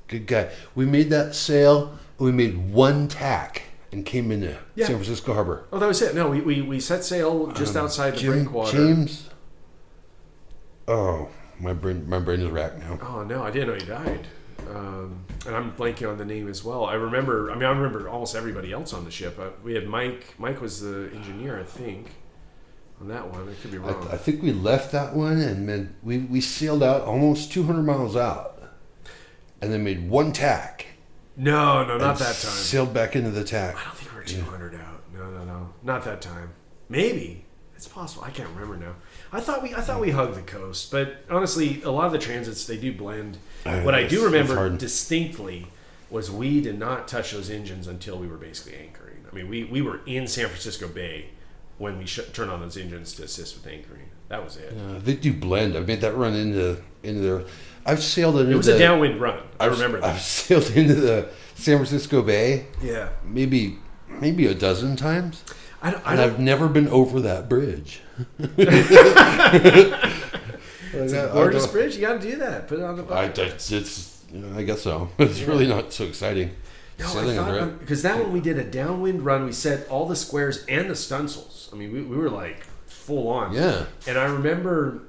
Good 0.08 0.28
guy. 0.28 0.50
We 0.76 0.86
made 0.86 1.10
that 1.10 1.36
sail. 1.36 1.98
We 2.18 2.32
made 2.32 2.72
one 2.72 3.08
tack 3.08 3.64
and 3.92 4.06
came 4.06 4.32
into 4.32 4.58
Yeah. 4.76 4.86
San 4.88 4.96
Francisco 4.96 5.34
Harbor. 5.34 5.66
Oh, 5.72 5.80
that 5.80 5.88
was 5.88 6.02
it. 6.02 6.16
No, 6.16 6.30
we 6.30 6.42
we, 6.42 6.62
we 6.62 6.80
set 6.80 7.04
sail 7.04 7.48
just 7.52 7.76
outside 7.76 8.12
the 8.12 8.18
Um, 8.18 8.22
Jim- 8.22 8.44
breakwater. 8.44 8.78
James. 8.78 9.30
Oh, 10.88 11.30
my 11.60 11.74
brain, 11.74 12.10
my 12.10 12.20
brain 12.20 12.40
is 12.42 12.50
racked 12.50 12.80
now. 12.80 12.98
Oh 13.02 13.24
no, 13.24 13.44
I 13.44 13.52
didn't 13.52 13.68
know 13.68 13.74
he 13.76 13.86
died. 13.86 14.28
Um, 14.68 15.26
and 15.46 15.56
I'm 15.56 15.72
blanking 15.74 16.10
on 16.10 16.18
the 16.18 16.26
name 16.26 16.48
as 16.48 16.64
well. 16.64 16.86
I 16.86 16.94
remember. 16.96 17.52
I 17.52 17.56
mean, 17.56 17.64
I 17.64 17.70
remember 17.72 18.10
almost 18.10 18.36
everybody 18.36 18.72
else 18.72 18.94
on 18.94 19.06
the 19.06 19.12
ship. 19.12 19.40
Uh, 19.40 19.50
we 19.64 19.74
had 19.74 19.88
Mike. 19.88 20.36
Mike 20.38 20.62
was 20.62 20.82
the 20.82 21.10
engineer, 21.14 21.60
I 21.60 21.64
think, 21.64 22.12
on 23.02 23.08
that 23.08 23.32
one. 23.32 23.48
I 23.50 23.54
could 23.62 23.72
be 23.72 23.78
wrong. 23.78 24.08
I 24.12 24.18
think 24.18 24.42
we 24.44 24.52
left 24.52 24.92
that 24.92 25.16
one 25.16 25.40
and 25.40 25.68
then 25.68 25.96
we, 26.04 26.20
we 26.20 26.42
sailed 26.42 26.84
out 26.84 27.02
almost 27.04 27.52
200 27.52 27.84
miles 27.84 28.16
out, 28.16 28.62
and 29.62 29.72
then 29.72 29.84
made 29.84 30.10
one 30.10 30.32
tack. 30.32 30.86
no, 31.38 31.86
no, 31.86 31.98
not 31.98 32.18
that 32.20 32.36
time. 32.36 32.52
Sailed 32.52 32.94
back 32.94 33.16
into 33.16 33.32
the 33.32 33.44
tack. 33.44 33.76
I 33.76 33.86
don't 33.86 33.96
think 33.96 34.12
we 34.12 34.18
were 34.18 34.24
200 34.24 34.76
out. 34.76 35.02
No, 35.14 35.30
no, 35.32 35.44
no, 35.46 35.74
not 35.84 36.04
that 36.06 36.22
time. 36.22 36.52
Maybe 36.90 37.46
it's 37.76 37.88
possible. 37.88 38.24
I 38.26 38.30
can't 38.32 38.50
remember 38.50 38.76
now. 38.78 38.96
I 39.32 39.40
thought 39.40 39.62
we 39.62 39.74
I 39.76 39.82
thought 39.82 40.02
we 40.02 40.12
hugged 40.12 40.36
the 40.36 40.42
coast, 40.42 40.92
but 40.92 41.18
honestly, 41.30 41.82
a 41.84 41.92
lot 41.92 42.08
of 42.08 42.12
the 42.12 42.18
transits 42.20 42.66
they 42.66 42.78
do 42.78 42.92
blend. 42.94 43.38
I 43.66 43.84
what 43.84 43.94
I 43.96 44.08
do 44.08 44.26
remember 44.26 44.70
distinctly 44.76 45.68
was 46.10 46.32
we 46.32 46.62
did 46.62 46.80
not 46.80 47.08
touch 47.08 47.32
those 47.32 47.50
engines 47.50 47.88
until 47.88 48.18
we 48.18 48.28
were 48.28 48.38
basically 48.38 48.80
anchoring. 48.80 49.18
I 49.32 49.36
mean, 49.36 49.48
we, 49.48 49.64
we 49.66 49.82
were 49.84 50.00
in 50.08 50.26
San 50.28 50.48
Francisco 50.48 50.88
Bay 50.88 51.26
when 51.78 52.00
we 52.00 52.08
sh- 52.08 52.22
turned 52.34 52.50
on 52.50 52.60
those 52.62 52.78
engines 52.78 53.14
to 53.14 53.24
assist 53.24 53.56
with 53.56 53.68
anchoring. 53.72 54.10
That 54.30 54.44
was 54.44 54.58
it. 54.58 54.74
Uh, 54.76 54.98
they 55.00 55.14
do 55.14 55.32
blend. 55.34 55.76
I 55.78 55.82
made 55.82 56.02
that 56.02 56.16
run 56.16 56.34
into 56.34 56.82
into 57.04 57.22
there. 57.22 57.44
I've 57.86 58.02
sailed 58.04 58.40
into 58.40 58.52
It 58.52 58.56
was 58.58 58.66
the, 58.66 58.76
a 58.76 58.80
downwind 58.80 59.22
run. 59.22 59.40
I 59.60 59.66
I've- 59.66 59.76
remember 59.76 60.00
that. 60.02 60.16
I've 60.16 60.22
sailed 60.22 60.70
into 60.76 60.96
the 60.96 61.30
San 61.56 61.78
Francisco 61.78 62.22
Bay 62.24 62.66
yeah, 62.82 63.10
maybe 63.24 63.78
maybe 64.08 64.48
a 64.48 64.56
dozen 64.56 64.96
times, 64.96 65.44
I 65.84 65.92
don't. 65.92 66.06
I 66.08 66.12
and 66.14 66.20
don't 66.22 66.30
I've 66.34 66.40
never 66.40 66.68
been 66.68 66.88
over 66.88 67.20
that 67.22 67.48
bridge. 67.48 68.02
It's 70.92 71.14
a 71.14 71.30
gorgeous 71.34 71.68
bridge. 71.68 71.96
You 71.96 72.02
got 72.02 72.22
to 72.22 72.32
do 72.32 72.38
that. 72.38 72.68
Put 72.68 72.80
it 72.80 72.84
on 72.84 72.96
the 72.98 73.04
I, 73.14 73.26
it's, 73.26 73.72
it's 73.72 74.24
I 74.56 74.64
guess 74.64 74.82
so. 74.82 75.10
It's 75.20 75.42
really 75.42 75.68
not 75.68 75.94
so 75.94 76.06
exciting. 76.06 76.52
No, 77.00 77.06
Sailing 77.08 77.38
I 77.40 77.42
under 77.44 77.56
it. 77.58 77.60
thought 77.62 77.80
because 77.80 78.02
that 78.02 78.20
one 78.20 78.34
we 78.34 78.42
did 78.42 78.58
a 78.58 78.64
downwind 78.64 79.24
run. 79.24 79.46
We 79.46 79.52
set 79.54 79.88
all 79.88 80.06
the 80.06 80.16
squares 80.16 80.66
and 80.66 80.90
the 80.90 80.94
stunsails. 80.96 81.72
I 81.74 81.78
mean, 81.78 81.94
we, 81.94 82.02
we 82.02 82.18
were 82.18 82.30
like 82.30 82.66
full 82.88 83.30
on. 83.30 83.54
Yeah. 83.54 83.86
And 84.08 84.18
I 84.18 84.26
remember 84.26 85.04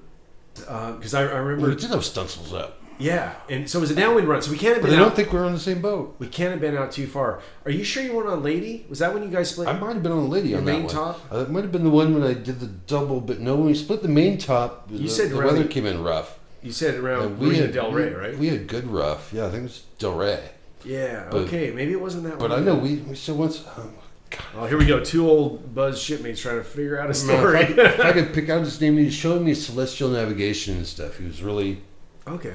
uh, 0.69 0.93
because 0.93 1.15
I, 1.15 1.23
I 1.23 1.25
Well, 1.35 1.43
remember 1.43 1.69
we 1.71 1.75
did 1.75 1.91
have 1.91 2.01
stunsails 2.01 2.53
up, 2.53 2.80
yeah, 3.01 3.35
and 3.49 3.69
so 3.69 3.79
it 3.79 3.81
was 3.81 3.91
a 3.91 3.95
downwind 3.95 4.29
run. 4.29 4.43
So 4.43 4.51
we 4.53 4.59
can't 4.59 4.75
have 4.75 4.83
but 4.83 4.91
been 4.91 4.99
I 4.99 5.03
out. 5.03 5.07
don't 5.07 5.17
think 5.17 5.33
we 5.33 5.39
were 5.39 5.45
on 5.47 5.53
the 5.53 5.59
same 5.59 5.81
boat. 5.81 6.15
we 6.19 6.29
can't 6.29 6.51
have 6.53 6.61
been 6.61 6.77
out 6.77 6.93
too 6.93 7.07
far. 7.07 7.41
Are 7.65 7.71
you 7.71 7.83
sure 7.83 8.03
you 8.03 8.13
weren't 8.15 8.29
on 8.29 8.43
Lady? 8.43 8.87
Was 8.89 8.99
that 9.01 9.13
when 9.15 9.23
you 9.23 9.31
guys 9.31 9.51
split? 9.51 9.67
I 9.69 9.73
might 9.79 9.95
have 9.95 10.03
been 10.03 10.13
on 10.13 10.29
lady 10.31 10.55
on 10.55 10.65
that 10.65 10.71
main 10.73 10.85
one. 10.85 10.93
top? 10.95 11.21
Uh, 11.33 11.39
it 11.39 11.51
might 11.51 11.63
have 11.63 11.73
been 11.73 11.85
the 11.85 11.91
one 11.91 12.15
when 12.15 12.23
I 12.23 12.35
did 12.35 12.61
the 12.61 12.67
double, 12.67 13.21
but 13.21 13.41
no, 13.41 13.57
when 13.57 13.67
we 13.67 13.75
split 13.75 14.03
the 14.03 14.09
main 14.09 14.39
top, 14.39 14.87
You 14.91 14.99
the, 14.99 15.09
said 15.09 15.31
the 15.31 15.39
around 15.39 15.55
weather 15.55 15.69
came 15.69 15.87
in 15.87 16.03
rough. 16.03 16.39
you 16.63 16.73
said 16.73 16.95
around 16.97 17.39
Marina 17.41 17.63
had, 17.63 17.73
Del 17.73 17.91
Rey, 17.93 18.13
right? 18.13 18.37
We 18.39 18.49
had 18.49 18.67
good 18.69 18.87
rough. 18.87 19.33
Yeah, 19.33 19.47
I 19.47 19.51
think 19.51 19.61
it 19.61 19.65
was 19.65 19.85
Del 19.99 20.15
Rey. 20.15 20.43
yeah. 20.85 21.27
but- 21.31 21.43
okay, 21.43 21.71
maybe 21.71 21.93
it 21.93 22.01
wasn't 22.01 22.25
that 22.25 22.39
But 22.39 22.51
one. 22.51 22.61
I 22.61 22.63
know 22.65 22.75
we, 22.75 22.97
we 22.97 23.15
still 23.15 23.37
once. 23.37 23.65
Oh, 23.67 23.91
God. 24.31 24.41
Oh, 24.57 24.67
here 24.67 24.79
we 24.79 24.87
go. 24.87 25.03
Two 25.03 25.29
old 25.29 25.75
Buzz 25.75 26.01
shipmates 26.01 26.41
trying 26.41 26.59
to 26.59 26.63
figure 26.65 27.01
out 27.01 27.11
a 27.11 27.15
story. 27.15 27.61
if, 27.63 27.79
I, 27.79 27.83
if 27.83 28.01
I 28.01 28.13
could 28.13 28.33
pick 28.33 28.49
out 28.49 28.61
his 28.61 28.81
name, 28.81 28.97
he 28.97 29.11
showing 29.11 29.45
me 29.45 29.55
celestial 29.55 30.09
navigation 30.11 30.77
and 30.77 30.87
stuff. 30.87 31.19
He 31.19 31.25
was 31.25 31.43
really. 31.43 31.83
okay. 32.29 32.55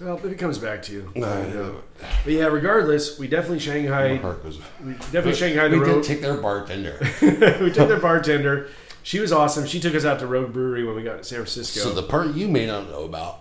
Well, 0.00 0.16
if 0.18 0.24
it 0.24 0.38
comes 0.38 0.58
back 0.58 0.82
to 0.84 0.92
you. 0.92 1.12
I 1.16 1.18
know. 1.20 1.76
But 2.24 2.32
yeah, 2.32 2.46
regardless, 2.46 3.16
we 3.18 3.28
definitely 3.28 3.58
My 3.58 3.62
Shanghai. 3.62 4.16
heart 4.16 4.42
goes. 4.42 4.58
We 4.84 4.94
definitely 4.94 5.34
Shanghai 5.34 5.68
the 5.68 5.78
We 5.78 5.84
road. 5.84 6.02
did 6.02 6.04
take 6.04 6.20
their 6.20 6.36
bartender. 6.36 6.98
we 7.22 7.70
took 7.70 7.88
their 7.88 8.00
bartender. 8.00 8.70
She 9.04 9.20
was 9.20 9.32
awesome. 9.32 9.66
She 9.66 9.78
took 9.78 9.94
us 9.94 10.04
out 10.04 10.18
to 10.20 10.26
Rogue 10.26 10.52
Brewery 10.52 10.84
when 10.84 10.96
we 10.96 11.02
got 11.02 11.18
to 11.18 11.24
San 11.24 11.36
Francisco. 11.38 11.80
so 11.80 11.92
the 11.92 12.02
part 12.02 12.34
you 12.34 12.48
may 12.48 12.66
not 12.66 12.88
know 12.88 13.04
about 13.04 13.40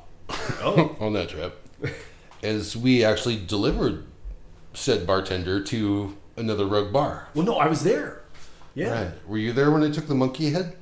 oh, 0.61 0.95
on 0.99 1.13
that 1.13 1.29
trip 1.29 1.67
is 2.43 2.77
we 2.77 3.03
actually 3.03 3.37
delivered 3.43 4.05
said 4.73 5.07
bartender 5.07 5.61
to 5.63 6.17
another 6.35 6.65
rogue 6.65 6.91
bar. 6.91 7.29
well, 7.33 7.45
no, 7.45 7.55
I 7.55 7.67
was 7.67 7.83
there. 7.83 8.23
Yeah. 8.75 9.05
Right. 9.05 9.27
Were 9.27 9.37
you 9.37 9.53
there 9.53 9.71
when 9.71 9.81
they 9.81 9.91
took 9.91 10.07
the 10.07 10.15
monkey 10.15 10.49
head? 10.51 10.75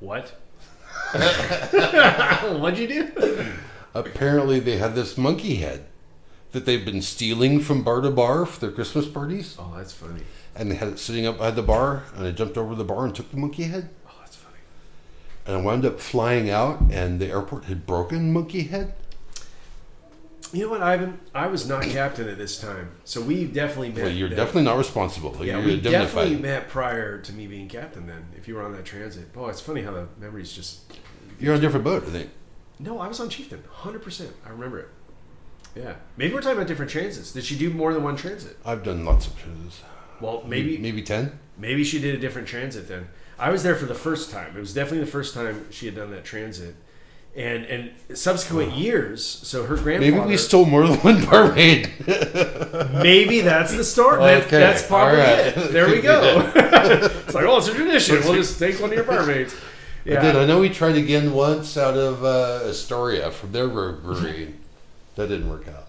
What? 0.00 0.28
What'd 1.12 2.78
you 2.78 2.86
do? 2.86 3.52
Apparently, 3.94 4.58
they 4.60 4.78
had 4.78 4.94
this 4.94 5.18
monkey 5.18 5.56
head 5.56 5.86
that 6.52 6.66
they've 6.66 6.84
been 6.84 7.02
stealing 7.02 7.60
from 7.60 7.82
bar 7.82 8.00
to 8.00 8.10
bar 8.10 8.44
for 8.46 8.60
their 8.60 8.70
Christmas 8.70 9.06
parties, 9.06 9.56
Oh, 9.58 9.72
that's 9.76 9.92
funny. 9.92 10.22
and 10.54 10.70
they 10.70 10.74
had 10.76 10.88
it 10.88 10.98
sitting 10.98 11.26
up 11.26 11.38
by 11.38 11.50
the 11.50 11.62
bar. 11.62 12.04
And 12.14 12.26
I 12.26 12.30
jumped 12.30 12.56
over 12.58 12.74
the 12.74 12.84
bar 12.84 13.04
and 13.04 13.14
took 13.14 13.30
the 13.30 13.36
monkey 13.38 13.64
head, 13.64 13.88
Oh, 14.06 14.10
that's 14.20 14.36
funny. 14.36 14.56
and 15.46 15.56
I 15.56 15.60
wound 15.60 15.84
up 15.86 15.98
flying 16.00 16.50
out, 16.50 16.80
and 16.90 17.20
the 17.20 17.28
airport 17.28 17.64
had 17.64 17.86
broken 17.86 18.32
monkey 18.32 18.64
head. 18.64 18.94
You 20.54 20.64
know 20.64 20.70
what, 20.70 20.82
Ivan? 20.82 21.18
I 21.34 21.46
was 21.46 21.66
not 21.66 21.82
captain 21.84 22.28
at 22.28 22.36
this 22.36 22.60
time, 22.60 22.90
so 23.04 23.22
we 23.22 23.46
definitely 23.46 23.88
met. 23.88 24.02
Well, 24.04 24.12
you're 24.12 24.28
then. 24.28 24.36
definitely 24.36 24.64
not 24.64 24.76
responsible. 24.76 25.34
Yeah, 25.40 25.56
you're 25.58 25.64
we 25.66 25.80
definitely 25.80 26.36
met 26.36 26.68
prior 26.68 27.18
to 27.22 27.32
me 27.32 27.46
being 27.46 27.68
captain. 27.68 28.06
Then, 28.06 28.26
if 28.36 28.46
you 28.46 28.56
were 28.56 28.62
on 28.62 28.72
that 28.72 28.84
transit, 28.84 29.28
oh, 29.34 29.46
it's 29.46 29.62
funny 29.62 29.80
how 29.80 29.92
the 29.92 30.08
memories 30.20 30.52
just. 30.52 30.80
You're 31.40 31.54
on 31.54 31.58
a 31.58 31.62
different 31.62 31.84
boat, 31.86 32.02
I 32.06 32.10
think. 32.10 32.30
No, 32.78 32.98
I 33.00 33.06
was 33.08 33.20
on 33.20 33.28
Chieftain, 33.28 33.62
hundred 33.70 34.02
percent. 34.02 34.32
I 34.44 34.50
remember 34.50 34.78
it. 34.80 34.88
Yeah, 35.74 35.94
maybe 36.16 36.34
we're 36.34 36.40
talking 36.40 36.56
about 36.58 36.66
different 36.68 36.90
transits. 36.90 37.32
Did 37.32 37.44
she 37.44 37.56
do 37.56 37.70
more 37.70 37.94
than 37.94 38.02
one 38.02 38.16
transit? 38.16 38.56
I've 38.64 38.82
done 38.82 39.04
lots 39.04 39.26
of 39.26 39.38
shows. 39.38 39.82
Well, 40.20 40.42
maybe 40.46 40.76
maybe 40.78 41.02
ten. 41.02 41.38
maybe 41.56 41.84
she 41.84 41.98
did 41.98 42.14
a 42.14 42.18
different 42.18 42.46
transit 42.48 42.88
then. 42.88 43.08
I 43.38 43.50
was 43.50 43.62
there 43.62 43.74
for 43.74 43.86
the 43.86 43.94
first 43.94 44.30
time. 44.30 44.56
It 44.56 44.60
was 44.60 44.74
definitely 44.74 45.00
the 45.04 45.10
first 45.10 45.34
time 45.34 45.66
she 45.70 45.86
had 45.86 45.94
done 45.96 46.10
that 46.10 46.24
transit, 46.24 46.74
and 47.34 47.64
and 47.64 47.90
subsequent 48.16 48.72
years. 48.74 49.24
So 49.24 49.64
her 49.64 49.76
grandfather. 49.76 50.12
Maybe 50.18 50.26
we 50.28 50.36
stole 50.36 50.64
more 50.66 50.86
than 50.86 50.98
one 50.98 51.24
barmaid. 51.24 51.90
Maybe 52.92 53.40
that's 53.40 53.74
the 53.74 53.84
story. 53.84 54.18
That- 54.18 54.44
Okay, 54.46 54.58
that's 54.58 54.86
probably 54.86 55.18
right. 55.18 55.46
it. 55.56 55.72
There 55.72 55.88
we 55.88 56.00
go. 56.00 56.50
it's 56.54 57.34
like, 57.34 57.44
oh, 57.44 57.58
it's 57.58 57.68
a 57.68 57.74
tradition. 57.74 58.20
We'll 58.24 58.34
just 58.34 58.58
take 58.58 58.78
one 58.80 58.90
of 58.90 58.96
your 58.96 59.04
barmaids. 60.04 60.24
I 60.24 60.26
did. 60.26 60.34
Yeah. 60.34 60.42
I 60.42 60.46
know 60.46 60.60
we 60.60 60.68
tried 60.68 60.96
again 60.96 61.32
once 61.32 61.76
out 61.76 61.96
of 61.96 62.24
uh, 62.24 62.68
Astoria 62.68 63.30
from 63.30 63.52
their 63.52 63.68
brewery. 63.68 64.54
that 65.16 65.28
didn't 65.28 65.48
work 65.48 65.68
out. 65.68 65.88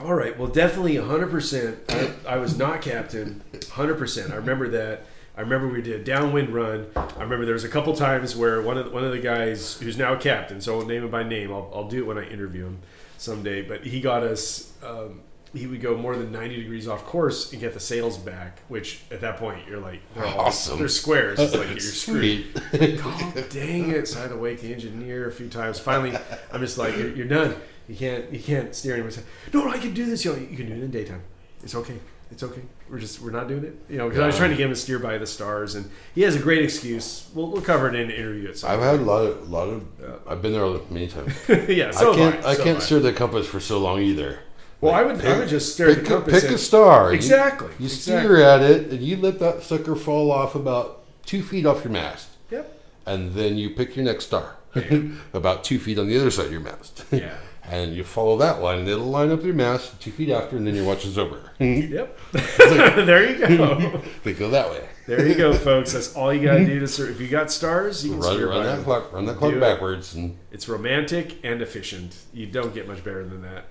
All 0.00 0.14
right. 0.14 0.38
Well, 0.38 0.48
definitely 0.48 0.94
100%. 0.96 2.24
I, 2.26 2.34
I 2.34 2.36
was 2.36 2.58
not 2.58 2.82
captain. 2.82 3.42
100%. 3.52 4.30
I 4.30 4.36
remember 4.36 4.68
that. 4.68 5.06
I 5.36 5.42
remember 5.42 5.68
we 5.68 5.82
did 5.82 6.00
a 6.00 6.04
downwind 6.04 6.50
run. 6.50 6.86
I 6.96 7.22
remember 7.22 7.44
there 7.44 7.54
was 7.54 7.64
a 7.64 7.68
couple 7.68 7.94
times 7.94 8.34
where 8.34 8.62
one 8.62 8.78
of 8.78 8.86
the, 8.86 8.90
one 8.90 9.04
of 9.04 9.12
the 9.12 9.18
guys 9.18 9.74
who's 9.78 9.98
now 9.98 10.16
captain, 10.16 10.60
so 10.62 10.72
I 10.72 10.76
won't 10.76 10.88
name 10.88 11.04
him 11.04 11.10
by 11.10 11.22
name. 11.22 11.52
I'll, 11.52 11.70
I'll 11.74 11.88
do 11.88 11.98
it 11.98 12.06
when 12.06 12.16
I 12.16 12.26
interview 12.28 12.64
him 12.64 12.78
someday. 13.18 13.62
But 13.62 13.84
he 13.84 14.00
got 14.00 14.22
us. 14.22 14.72
Um, 14.82 15.20
he 15.56 15.66
would 15.66 15.80
go 15.80 15.96
more 15.96 16.16
than 16.16 16.32
90 16.32 16.56
degrees 16.56 16.88
off 16.88 17.04
course 17.04 17.52
and 17.52 17.60
get 17.60 17.74
the 17.74 17.80
sails 17.80 18.18
back. 18.18 18.60
Which 18.68 19.02
at 19.10 19.20
that 19.20 19.36
point 19.38 19.66
you're 19.68 19.80
like, 19.80 20.00
they're 20.14 20.26
all, 20.26 20.40
Awesome. 20.46 20.78
They're 20.78 20.88
squares. 20.88 21.38
It's 21.38 21.54
like 21.54 21.70
you're 21.70 21.80
screwed. 21.80 22.54
God 23.02 23.50
dang 23.50 23.90
it! 23.90 24.08
So 24.08 24.18
I 24.18 24.22
had 24.22 24.30
to 24.30 24.36
wake 24.36 24.60
the 24.60 24.72
engineer 24.72 25.28
a 25.28 25.32
few 25.32 25.48
times. 25.48 25.78
Finally, 25.78 26.16
I'm 26.52 26.60
just 26.60 26.78
like, 26.78 26.96
you're, 26.96 27.14
you're 27.14 27.28
done. 27.28 27.56
You 27.88 27.94
can't, 27.94 28.32
you 28.32 28.40
can't 28.40 28.74
steer 28.74 28.94
anymore. 28.94 29.12
No, 29.52 29.64
no, 29.64 29.70
I 29.70 29.78
can 29.78 29.94
do 29.94 30.06
this. 30.06 30.24
You, 30.24 30.32
know, 30.32 30.38
you 30.38 30.56
can 30.56 30.66
do 30.66 30.72
it 30.72 30.82
in 30.82 30.90
daytime. 30.90 31.22
It's 31.62 31.74
okay. 31.74 31.98
It's 32.30 32.42
okay. 32.42 32.62
We're 32.90 32.98
just, 32.98 33.20
we're 33.20 33.30
not 33.30 33.46
doing 33.46 33.64
it. 33.64 33.76
You 33.88 33.98
know, 33.98 34.08
because 34.08 34.20
I 34.20 34.26
was 34.26 34.36
trying 34.36 34.50
to 34.50 34.56
get 34.56 34.64
him 34.64 34.70
to 34.70 34.76
steer 34.76 34.98
by 34.98 35.16
the 35.16 35.26
stars, 35.26 35.76
and 35.76 35.88
he 36.14 36.22
has 36.22 36.34
a 36.34 36.40
great 36.40 36.62
excuse. 36.62 37.28
We'll, 37.34 37.50
we'll 37.52 37.62
cover 37.62 37.88
it 37.88 37.94
in 37.94 38.10
an 38.10 38.10
interview 38.10 38.48
at 38.48 38.58
some. 38.58 38.70
I've 38.70 38.80
had 38.80 39.00
a 39.00 39.04
lot 39.04 39.24
of, 39.24 39.48
lot 39.48 39.68
of. 39.68 39.86
I've 40.26 40.42
been 40.42 40.52
there 40.52 40.66
many 40.90 41.06
times. 41.06 41.32
yeah, 41.68 41.92
so 41.92 42.12
I 42.12 42.16
can't. 42.16 42.34
have 42.34 42.46
I, 42.46 42.54
so 42.54 42.64
can't 42.64 42.82
steer 42.82 42.98
the 42.98 43.12
compass 43.12 43.46
for 43.46 43.60
so 43.60 43.78
long 43.78 44.00
either. 44.00 44.40
Well, 44.80 44.94
I 44.94 45.02
would, 45.02 45.24
I 45.24 45.38
would 45.38 45.48
just 45.48 45.72
stare 45.72 45.88
at 45.90 45.94
Pick, 45.96 46.04
the 46.04 46.10
compass. 46.10 46.42
pick 46.42 46.50
a 46.52 46.58
star. 46.58 47.12
Exactly. 47.14 47.68
You, 47.78 47.86
exactly. 47.86 48.22
steer 48.26 48.36
at 48.42 48.60
it, 48.62 48.90
and 48.90 49.00
you 49.02 49.16
let 49.16 49.38
that 49.38 49.62
sucker 49.62 49.96
fall 49.96 50.30
off 50.30 50.54
about 50.54 51.02
two 51.24 51.42
feet 51.42 51.64
off 51.66 51.82
your 51.82 51.92
mast, 51.92 52.28
Yep. 52.50 52.80
and 53.06 53.32
then 53.34 53.56
you 53.56 53.70
pick 53.70 53.96
your 53.96 54.04
next 54.04 54.26
star, 54.26 54.56
about 55.32 55.64
two 55.64 55.78
feet 55.78 55.98
on 55.98 56.06
the 56.06 56.16
other 56.18 56.30
side 56.30 56.46
of 56.46 56.52
your 56.52 56.60
mast. 56.60 57.04
Yeah. 57.12 57.36
and 57.64 57.94
you 57.96 58.04
follow 58.04 58.36
that 58.38 58.60
line, 58.62 58.80
and 58.80 58.88
it'll 58.88 59.06
line 59.06 59.30
up 59.32 59.42
your 59.42 59.54
mast 59.54 60.00
two 60.00 60.12
feet 60.12 60.30
after, 60.30 60.56
and 60.56 60.66
then 60.66 60.74
your 60.76 60.84
watch 60.84 61.04
is 61.06 61.16
over. 61.18 61.40
Yep. 61.58 62.18
there 62.32 63.30
you 63.32 63.56
go. 63.56 64.02
They 64.24 64.34
go 64.34 64.50
that 64.50 64.70
way. 64.70 64.88
There 65.06 65.24
you 65.24 65.36
go, 65.36 65.54
folks. 65.54 65.92
That's 65.92 66.16
all 66.16 66.34
you 66.34 66.44
got 66.44 66.54
to 66.54 66.66
do 66.66 66.80
to 66.80 66.88
serve. 66.88 67.10
If 67.10 67.20
you 67.20 67.28
got 67.28 67.52
stars, 67.52 68.04
you 68.04 68.12
can 68.12 68.20
Run, 68.20 68.34
steer 68.34 68.48
run 68.48 68.64
that 68.64 68.82
clock, 68.84 69.12
run 69.12 69.26
that 69.26 69.36
clock 69.36 69.58
backwards, 69.60 70.14
and, 70.14 70.36
It's 70.50 70.68
romantic 70.68 71.38
and 71.44 71.62
efficient. 71.62 72.16
You 72.32 72.46
don't 72.46 72.74
get 72.74 72.88
much 72.88 73.04
better 73.04 73.24
than 73.24 73.42
that. 73.42 73.66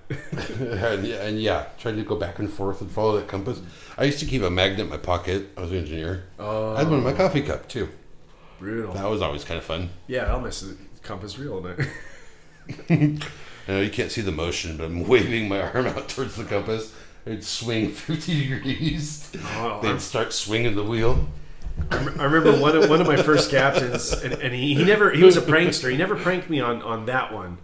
and 0.79 1.05
yeah, 1.07 1.23
and 1.23 1.41
yeah, 1.41 1.65
try 1.77 1.91
to 1.91 2.03
go 2.03 2.15
back 2.15 2.39
and 2.39 2.49
forth 2.49 2.79
and 2.79 2.89
follow 2.89 3.19
that 3.19 3.27
compass. 3.27 3.61
I 3.97 4.05
used 4.05 4.19
to 4.19 4.25
keep 4.25 4.43
a 4.43 4.49
magnet 4.49 4.79
in 4.81 4.89
my 4.89 4.97
pocket. 4.97 5.49
I 5.57 5.61
was 5.61 5.71
an 5.71 5.79
engineer. 5.79 6.23
I 6.39 6.77
had 6.77 6.89
one 6.89 6.99
in 6.99 7.03
my 7.03 7.11
oh. 7.11 7.15
coffee 7.15 7.41
cup 7.41 7.67
too. 7.67 7.89
Brutal. 8.59 8.93
That 8.93 9.09
was 9.09 9.21
always 9.21 9.43
kind 9.43 9.57
of 9.57 9.65
fun. 9.65 9.89
Yeah, 10.07 10.31
I'll 10.31 10.39
miss 10.39 10.61
the 10.61 10.77
compass 11.03 11.37
real 11.37 11.61
night. 11.61 11.79
I 12.89 13.19
know 13.67 13.81
you 13.81 13.89
can't 13.89 14.11
see 14.11 14.21
the 14.21 14.31
motion, 14.31 14.77
but 14.77 14.85
I'm 14.85 15.03
waving 15.07 15.49
my 15.49 15.61
arm 15.61 15.87
out 15.87 16.09
towards 16.09 16.35
the 16.35 16.45
compass. 16.45 16.93
It'd 17.25 17.43
swing 17.43 17.89
50 17.91 18.47
degrees. 18.49 19.29
Oh, 19.55 19.79
They'd 19.81 20.01
start 20.01 20.33
swinging 20.33 20.75
the 20.75 20.83
wheel. 20.83 21.27
I 21.91 22.23
remember 22.23 22.57
one 22.57 22.75
of, 22.77 22.89
one 22.89 23.01
of 23.01 23.07
my 23.07 23.17
first 23.17 23.51
captains, 23.51 24.13
and, 24.13 24.33
and 24.35 24.53
he, 24.53 24.75
he 24.75 24.85
never 24.85 25.11
he 25.11 25.23
was 25.23 25.35
a 25.35 25.41
prankster. 25.41 25.91
He 25.91 25.97
never 25.97 26.15
pranked 26.15 26.49
me 26.49 26.61
on 26.61 26.81
on 26.81 27.07
that 27.07 27.33
one, 27.33 27.57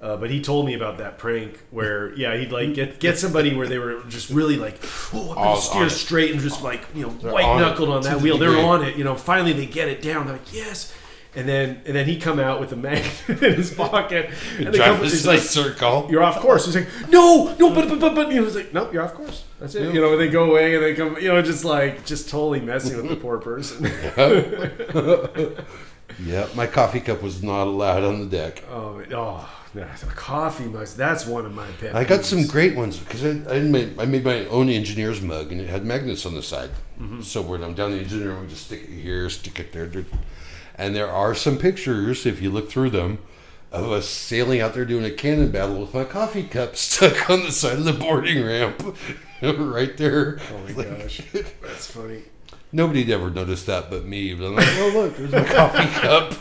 uh, 0.00 0.16
but 0.16 0.30
he 0.30 0.40
told 0.40 0.64
me 0.64 0.72
about 0.72 0.96
that 0.98 1.18
prank 1.18 1.58
where 1.70 2.14
yeah 2.14 2.34
he'd 2.34 2.50
like 2.50 2.72
get 2.72 2.98
get 2.98 3.18
somebody 3.18 3.54
where 3.54 3.66
they 3.66 3.76
were 3.78 4.00
just 4.08 4.30
really 4.30 4.56
like 4.56 4.78
oh 5.12 5.20
I'm 5.20 5.34
gonna 5.34 5.40
On- 5.40 5.46
on 5.56 5.60
steer 5.60 5.90
straight 5.90 6.30
and 6.32 6.40
just 6.40 6.62
like 6.62 6.80
you 6.94 7.02
know 7.02 7.10
white 7.10 7.58
knuckled 7.58 7.90
on 7.90 8.00
to 8.02 8.08
that 8.08 8.18
the 8.18 8.24
wheel. 8.24 8.38
They're 8.38 8.56
on 8.58 8.82
it. 8.82 8.96
You 8.96 9.04
know, 9.04 9.14
finally 9.14 9.52
they 9.52 9.66
get 9.66 9.88
it 9.88 10.00
down. 10.00 10.24
They're 10.26 10.36
like 10.36 10.54
yes. 10.54 10.94
And 11.38 11.48
then, 11.48 11.80
and 11.86 11.94
then 11.94 12.04
he 12.04 12.18
come 12.18 12.40
out 12.40 12.58
with 12.58 12.72
a 12.72 12.76
magnet 12.76 13.12
in 13.28 13.54
his 13.54 13.72
pocket, 13.72 14.30
and 14.56 14.66
the 14.66 14.72
Drive 14.72 14.96
compass 14.96 15.12
is 15.12 15.24
in 15.24 15.30
a 15.30 15.32
like, 15.34 15.42
circle. 15.42 16.08
you're 16.10 16.22
off 16.22 16.40
course. 16.40 16.66
He's 16.66 16.74
like, 16.74 16.88
no, 17.10 17.54
no, 17.60 17.72
but 17.72 17.88
but 17.88 18.00
but 18.00 18.14
but. 18.16 18.28
You 18.28 18.40
know, 18.40 18.44
he's 18.44 18.56
like, 18.56 18.74
nope, 18.74 18.92
you're 18.92 19.04
off 19.04 19.14
course. 19.14 19.44
That's 19.60 19.76
it. 19.76 19.94
You 19.94 20.00
know, 20.00 20.12
and 20.12 20.20
they 20.20 20.28
go 20.28 20.50
away 20.50 20.74
and 20.74 20.82
they 20.82 20.94
come. 20.94 21.16
You 21.16 21.28
know, 21.28 21.40
just 21.40 21.64
like 21.64 22.04
just 22.04 22.28
totally 22.28 22.60
messing 22.60 22.96
with 22.96 23.08
the 23.08 23.16
poor 23.16 23.38
person. 23.38 23.86
Yeah, 26.24 26.48
my 26.56 26.66
coffee 26.66 27.00
cup 27.00 27.22
was 27.22 27.42
not 27.42 27.68
allowed 27.68 28.02
on 28.02 28.18
the 28.20 28.26
deck. 28.26 28.64
oh, 28.70 29.02
oh, 29.12 29.48
that's 29.74 30.02
coffee 30.04 30.64
mug. 30.64 30.86
That's 30.88 31.26
one 31.26 31.46
of 31.46 31.54
my 31.54 31.66
pet. 31.80 31.94
I 31.94 32.04
got 32.04 32.20
peeves. 32.20 32.24
some 32.24 32.46
great 32.46 32.74
ones 32.74 32.98
because 32.98 33.24
I, 33.24 33.56
I, 33.56 33.60
made, 33.60 33.98
I 34.00 34.04
made 34.04 34.24
my 34.24 34.46
own 34.46 34.68
engineer's 34.68 35.20
mug 35.20 35.52
and 35.52 35.60
it 35.60 35.68
had 35.68 35.84
magnets 35.84 36.26
on 36.26 36.34
the 36.34 36.42
side. 36.42 36.70
Mm-hmm. 37.00 37.20
So 37.20 37.42
when 37.42 37.62
I'm 37.62 37.74
down 37.74 37.92
the 37.92 37.98
engineer, 37.98 38.30
room, 38.30 38.46
I 38.46 38.48
just 38.48 38.66
stick 38.66 38.82
it 38.82 38.88
here, 38.88 39.30
stick 39.30 39.60
it 39.60 39.72
there. 39.72 39.86
And 40.78 40.94
there 40.94 41.10
are 41.10 41.34
some 41.34 41.58
pictures, 41.58 42.24
if 42.24 42.40
you 42.40 42.50
look 42.50 42.70
through 42.70 42.90
them, 42.90 43.18
of 43.72 43.90
us 43.90 44.08
sailing 44.08 44.60
out 44.60 44.74
there 44.74 44.84
doing 44.84 45.04
a 45.04 45.10
cannon 45.10 45.50
battle 45.50 45.80
with 45.80 45.92
my 45.92 46.04
coffee 46.04 46.44
cup 46.44 46.76
stuck 46.76 47.28
on 47.28 47.42
the 47.42 47.52
side 47.52 47.78
of 47.78 47.84
the 47.84 47.92
boarding 47.92 48.44
ramp, 48.44 48.96
right 49.42 49.96
there. 49.96 50.38
Oh 50.52 50.58
my 50.58 50.84
gosh, 50.84 51.20
that's 51.32 51.90
funny. 51.90 52.22
Nobody'd 52.70 53.10
ever 53.10 53.30
noticed 53.30 53.66
that 53.66 53.90
but 53.90 54.04
me. 54.04 54.34
But 54.34 54.46
I'm 54.46 54.54
like, 54.56 54.68
oh 54.68 54.90
look, 54.94 55.16
there's 55.16 55.32
my 55.32 55.44
coffee 55.44 56.00
cup. 56.00 56.34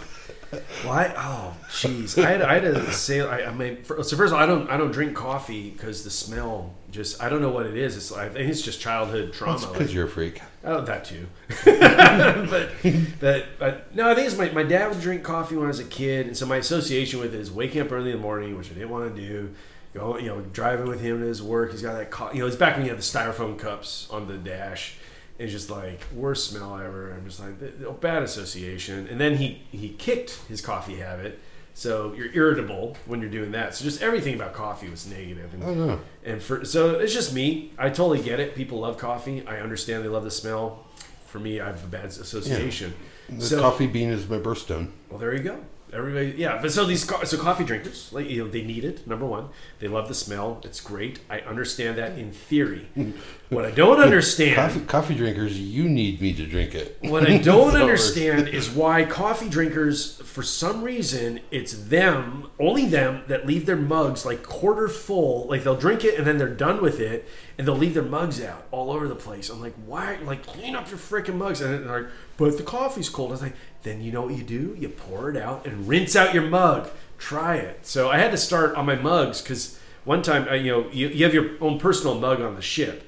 Well, 0.52 1.14
oh, 1.18 1.58
jeez, 1.70 2.24
I 2.24 2.30
had, 2.30 2.42
I 2.42 2.54
had 2.60 2.64
to 2.64 2.92
say, 2.94 3.22
I, 3.22 3.50
I 3.50 3.54
mean, 3.54 3.84
for, 3.84 4.02
so 4.04 4.16
first 4.16 4.32
of 4.34 4.38
all, 4.38 4.44
I 4.44 4.46
don't, 4.46 4.70
I 4.70 4.78
don't 4.78 4.92
drink 4.92 5.16
coffee 5.16 5.72
because 5.72 6.04
the 6.04 6.10
smell 6.10 6.74
just, 6.90 7.22
I 7.22 7.28
don't 7.30 7.42
know 7.42 7.50
what 7.50 7.66
it 7.66 7.76
is. 7.76 7.98
It's, 7.98 8.12
I 8.12 8.30
think 8.30 8.50
it's 8.50 8.62
just 8.62 8.80
childhood 8.80 9.34
trauma. 9.34 9.60
Like, 9.60 9.74
Because 9.74 9.94
you're 9.94 10.06
a 10.06 10.10
freak. 10.10 10.42
Oh, 10.64 10.82
that 10.82 11.06
too. 11.06 11.28
but, 11.66 12.72
but, 13.20 13.46
but 13.60 13.96
no, 13.96 14.10
I 14.10 14.16
think 14.16 14.28
it's 14.28 14.38
my, 14.38 14.50
my 14.52 14.64
dad 14.64 14.90
would 14.90 15.02
drink 15.02 15.24
coffee 15.24 15.56
when 15.56 15.66
I 15.66 15.70
was 15.70 15.80
a 15.80 15.86
kid, 15.86 16.28
and 16.28 16.38
so 16.38 16.46
my 16.46 16.58
association 16.58 17.20
with 17.20 17.34
it 17.34 17.40
is 17.40 17.52
waking 17.52 17.82
up 17.82 17.92
early 17.92 18.12
in 18.12 18.18
the 18.18 18.22
morning, 18.22 18.58
which 18.58 18.72
I 18.72 18.74
didn't 18.74 18.90
want 18.90 19.16
to 19.16 19.22
do. 19.22 19.54
Go, 19.94 20.18
you 20.18 20.28
know, 20.28 20.42
driving 20.42 20.88
with 20.88 21.02
him 21.02 21.22
to 21.22 21.26
his 21.26 21.42
work. 21.42 21.72
He's 21.72 21.82
got 21.82 21.94
that, 21.98 22.12
co- 22.12 22.32
you 22.32 22.40
know, 22.40 22.48
it's 22.48 22.56
back 22.56 22.76
when 22.76 22.84
he 22.84 22.90
had 22.90 22.98
the 22.98 23.02
styrofoam 23.02 23.58
cups 23.58 24.08
on 24.12 24.28
the 24.28 24.38
dash. 24.38 24.96
It's 25.40 25.52
just 25.52 25.70
like 25.70 26.02
worst 26.16 26.50
smell 26.50 26.76
ever. 26.80 27.12
I'm 27.14 27.26
just 27.26 27.40
like 27.40 28.02
bad 28.02 28.24
association. 28.24 29.08
And 29.08 29.20
then 29.20 29.36
he 29.38 29.62
he 29.72 29.90
kicked 29.90 30.32
his 30.50 30.62
coffee 30.62 30.96
habit, 30.96 31.40
so 31.76 32.14
you're 32.14 32.34
irritable 32.34 32.98
when 33.06 33.22
you're 33.22 33.30
doing 33.30 33.52
that. 33.52 33.76
So 33.76 33.84
just 33.84 34.02
everything 34.02 34.34
about 34.34 34.54
coffee 34.54 34.90
was 34.90 35.06
negative. 35.08 35.54
And, 35.54 35.64
I 35.64 35.66
don't 35.68 35.88
know. 35.88 36.00
and 36.26 36.42
for 36.42 36.66
so 36.66 36.96
it's 37.00 37.14
just 37.14 37.34
me. 37.34 37.72
I 37.78 37.90
totally 37.90 38.22
get 38.22 38.40
it. 38.40 38.56
People 38.56 38.80
love 38.80 38.98
coffee. 38.98 39.46
I 39.46 39.58
understand 39.60 40.04
they 40.04 40.10
love 40.10 40.24
the 40.24 40.32
smell. 40.32 40.86
For 41.28 41.40
me, 41.40 41.60
I 41.60 41.68
have 41.68 41.84
a 41.84 41.88
bad 41.88 42.06
association. 42.06 42.94
The 43.30 43.42
So 43.42 43.60
coffee 43.62 43.86
bean 43.88 44.10
is 44.10 44.28
my 44.30 44.38
birthstone. 44.40 44.88
well, 45.10 45.20
there 45.20 45.34
you 45.36 45.44
go. 45.44 45.60
Everybody, 45.94 46.34
yeah. 46.38 46.60
But 46.62 46.72
so 46.74 46.86
these 46.86 47.06
co- 47.06 47.24
so 47.24 47.38
coffee 47.38 47.64
drinkers, 47.64 48.12
like 48.12 48.30
you 48.30 48.44
know, 48.44 48.50
they 48.50 48.62
need 48.62 48.84
it. 48.84 49.06
Number 49.08 49.26
one, 49.26 49.50
they 49.80 49.88
love 49.88 50.08
the 50.10 50.14
smell. 50.14 50.60
It's 50.66 50.82
great. 50.82 51.20
I 51.30 51.40
understand 51.42 51.98
that 51.98 52.18
in 52.18 52.32
theory. 52.32 52.88
what 53.50 53.64
I 53.64 53.72
don't 53.72 54.02
understand 54.02 54.58
Coffee, 54.58 54.82
coffee 54.82 55.16
drinkers, 55.16 55.58
you 55.58 55.88
need 55.88 56.22
me 56.22 56.34
to 56.34 56.46
drink 56.46 56.76
it. 56.76 56.98
what 57.02 57.30
I 57.30 57.38
don't 57.38 57.76
understand 57.82 58.50
is 58.50 58.70
why 58.70 59.06
coffee 59.06 59.48
drinkers, 59.48 60.18
for 60.22 60.44
some 60.44 60.84
reason, 60.84 61.40
it's 61.50 61.72
them, 61.72 62.50
only 62.60 62.88
them, 62.88 63.24
that 63.28 63.48
leave 63.48 63.66
their 63.66 63.78
mugs 63.78 64.26
like 64.26 64.44
quarter 64.44 64.90
full. 64.90 65.48
Like 65.48 65.64
they'll 65.64 65.78
drink 65.78 66.04
it 66.04 66.18
and 66.18 66.28
then 66.28 66.38
they're 66.38 66.54
done 66.54 66.82
with 66.82 67.00
it, 67.00 67.26
and 67.58 67.66
they'll 67.66 67.78
leave 67.78 67.94
their 67.94 68.04
mugs 68.04 68.44
out 68.44 68.68
all 68.72 68.92
over 68.92 69.08
the 69.08 69.16
place. 69.16 69.50
I'm 69.50 69.62
like, 69.62 69.76
why? 69.86 70.18
Like, 70.24 70.46
clean 70.46 70.76
up 70.76 70.90
your 70.90 71.00
freaking 71.00 71.36
mugs. 71.36 71.62
And 71.62 71.88
they're 71.88 72.02
like, 72.02 72.12
but 72.36 72.58
the 72.58 72.64
coffee's 72.64 73.08
cold. 73.08 73.30
I 73.30 73.32
was 73.32 73.42
like, 73.42 73.56
then 73.84 74.02
you 74.02 74.12
know 74.12 74.24
what 74.24 74.36
you 74.36 74.44
do? 74.44 74.76
You 74.78 74.90
pour 74.90 75.30
it 75.30 75.38
out 75.38 75.66
and 75.66 75.88
rinse 75.88 76.18
out 76.18 76.34
your 76.34 76.44
mug. 76.44 76.90
Try 77.18 77.56
it. 77.56 77.86
So 77.86 78.10
I 78.10 78.18
had 78.18 78.32
to 78.32 78.38
start 78.38 78.76
on 78.76 78.86
my 78.86 78.96
mugs 78.96 79.42
because 79.42 79.80
one 80.04 80.22
time, 80.22 80.48
I, 80.50 80.56
you 80.56 80.72
know, 80.72 80.90
you, 80.92 81.08
you 81.08 81.24
have 81.24 81.34
your 81.34 81.52
own 81.62 81.80
personal 81.80 82.20
mug 82.20 82.42
on 82.42 82.56
the 82.56 82.62
ship 82.62 83.06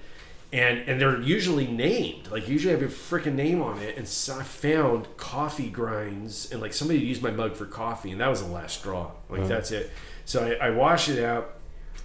and 0.52 0.80
and 0.88 1.00
they're 1.00 1.22
usually 1.22 1.68
named. 1.68 2.30
Like 2.32 2.48
usually 2.48 2.74
I 2.74 2.78
have 2.80 2.88
a 2.90 2.92
freaking 2.92 3.36
name 3.36 3.62
on 3.62 3.80
it. 3.80 3.98
And 3.98 4.08
so 4.08 4.40
I 4.40 4.44
found 4.44 5.08
coffee 5.18 5.70
grinds 5.70 6.52
and 6.52 6.62
like 6.62 6.74
somebody 6.74 7.00
used 7.00 7.22
my 7.22 7.32
mug 7.32 7.56
for 7.56 7.66
coffee, 7.66 8.12
and 8.12 8.20
that 8.22 8.28
was 8.30 8.42
the 8.42 8.52
last 8.52 8.80
straw. 8.80 9.12
Like 9.30 9.42
uh-huh. 9.42 9.50
that's 9.50 9.72
it. 9.72 9.92
So 10.26 10.58
I, 10.62 10.68
I 10.68 10.70
wash 10.72 11.10
it 11.10 11.24
out, 11.24 11.56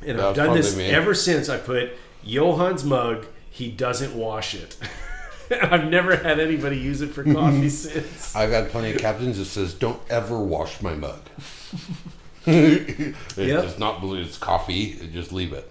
and 0.04 0.20
I've 0.20 0.34
done 0.34 0.54
this 0.54 0.76
me. 0.76 0.86
ever 0.86 1.14
since. 1.14 1.48
I 1.48 1.58
put 1.58 1.92
Johan's 2.24 2.84
mug. 2.84 3.26
He 3.50 3.70
doesn't 3.70 4.14
wash 4.14 4.54
it. 4.54 4.76
I've 5.50 5.88
never 5.88 6.16
had 6.16 6.40
anybody 6.40 6.78
use 6.78 7.02
it 7.02 7.08
for 7.08 7.22
coffee 7.32 7.68
since. 7.68 8.34
I've 8.34 8.50
had 8.50 8.70
plenty 8.70 8.92
of 8.92 8.98
captains 9.00 9.38
that 9.38 9.44
says, 9.46 9.74
"Don't 9.74 10.00
ever 10.10 10.38
wash 10.38 10.82
my 10.82 10.94
mug." 10.94 11.20
it 12.46 13.14
Yep. 13.36 13.62
does 13.62 13.78
not 13.78 14.00
believe 14.00 14.26
it's 14.26 14.38
coffee. 14.38 15.08
Just 15.12 15.32
leave 15.32 15.52
it. 15.52 15.70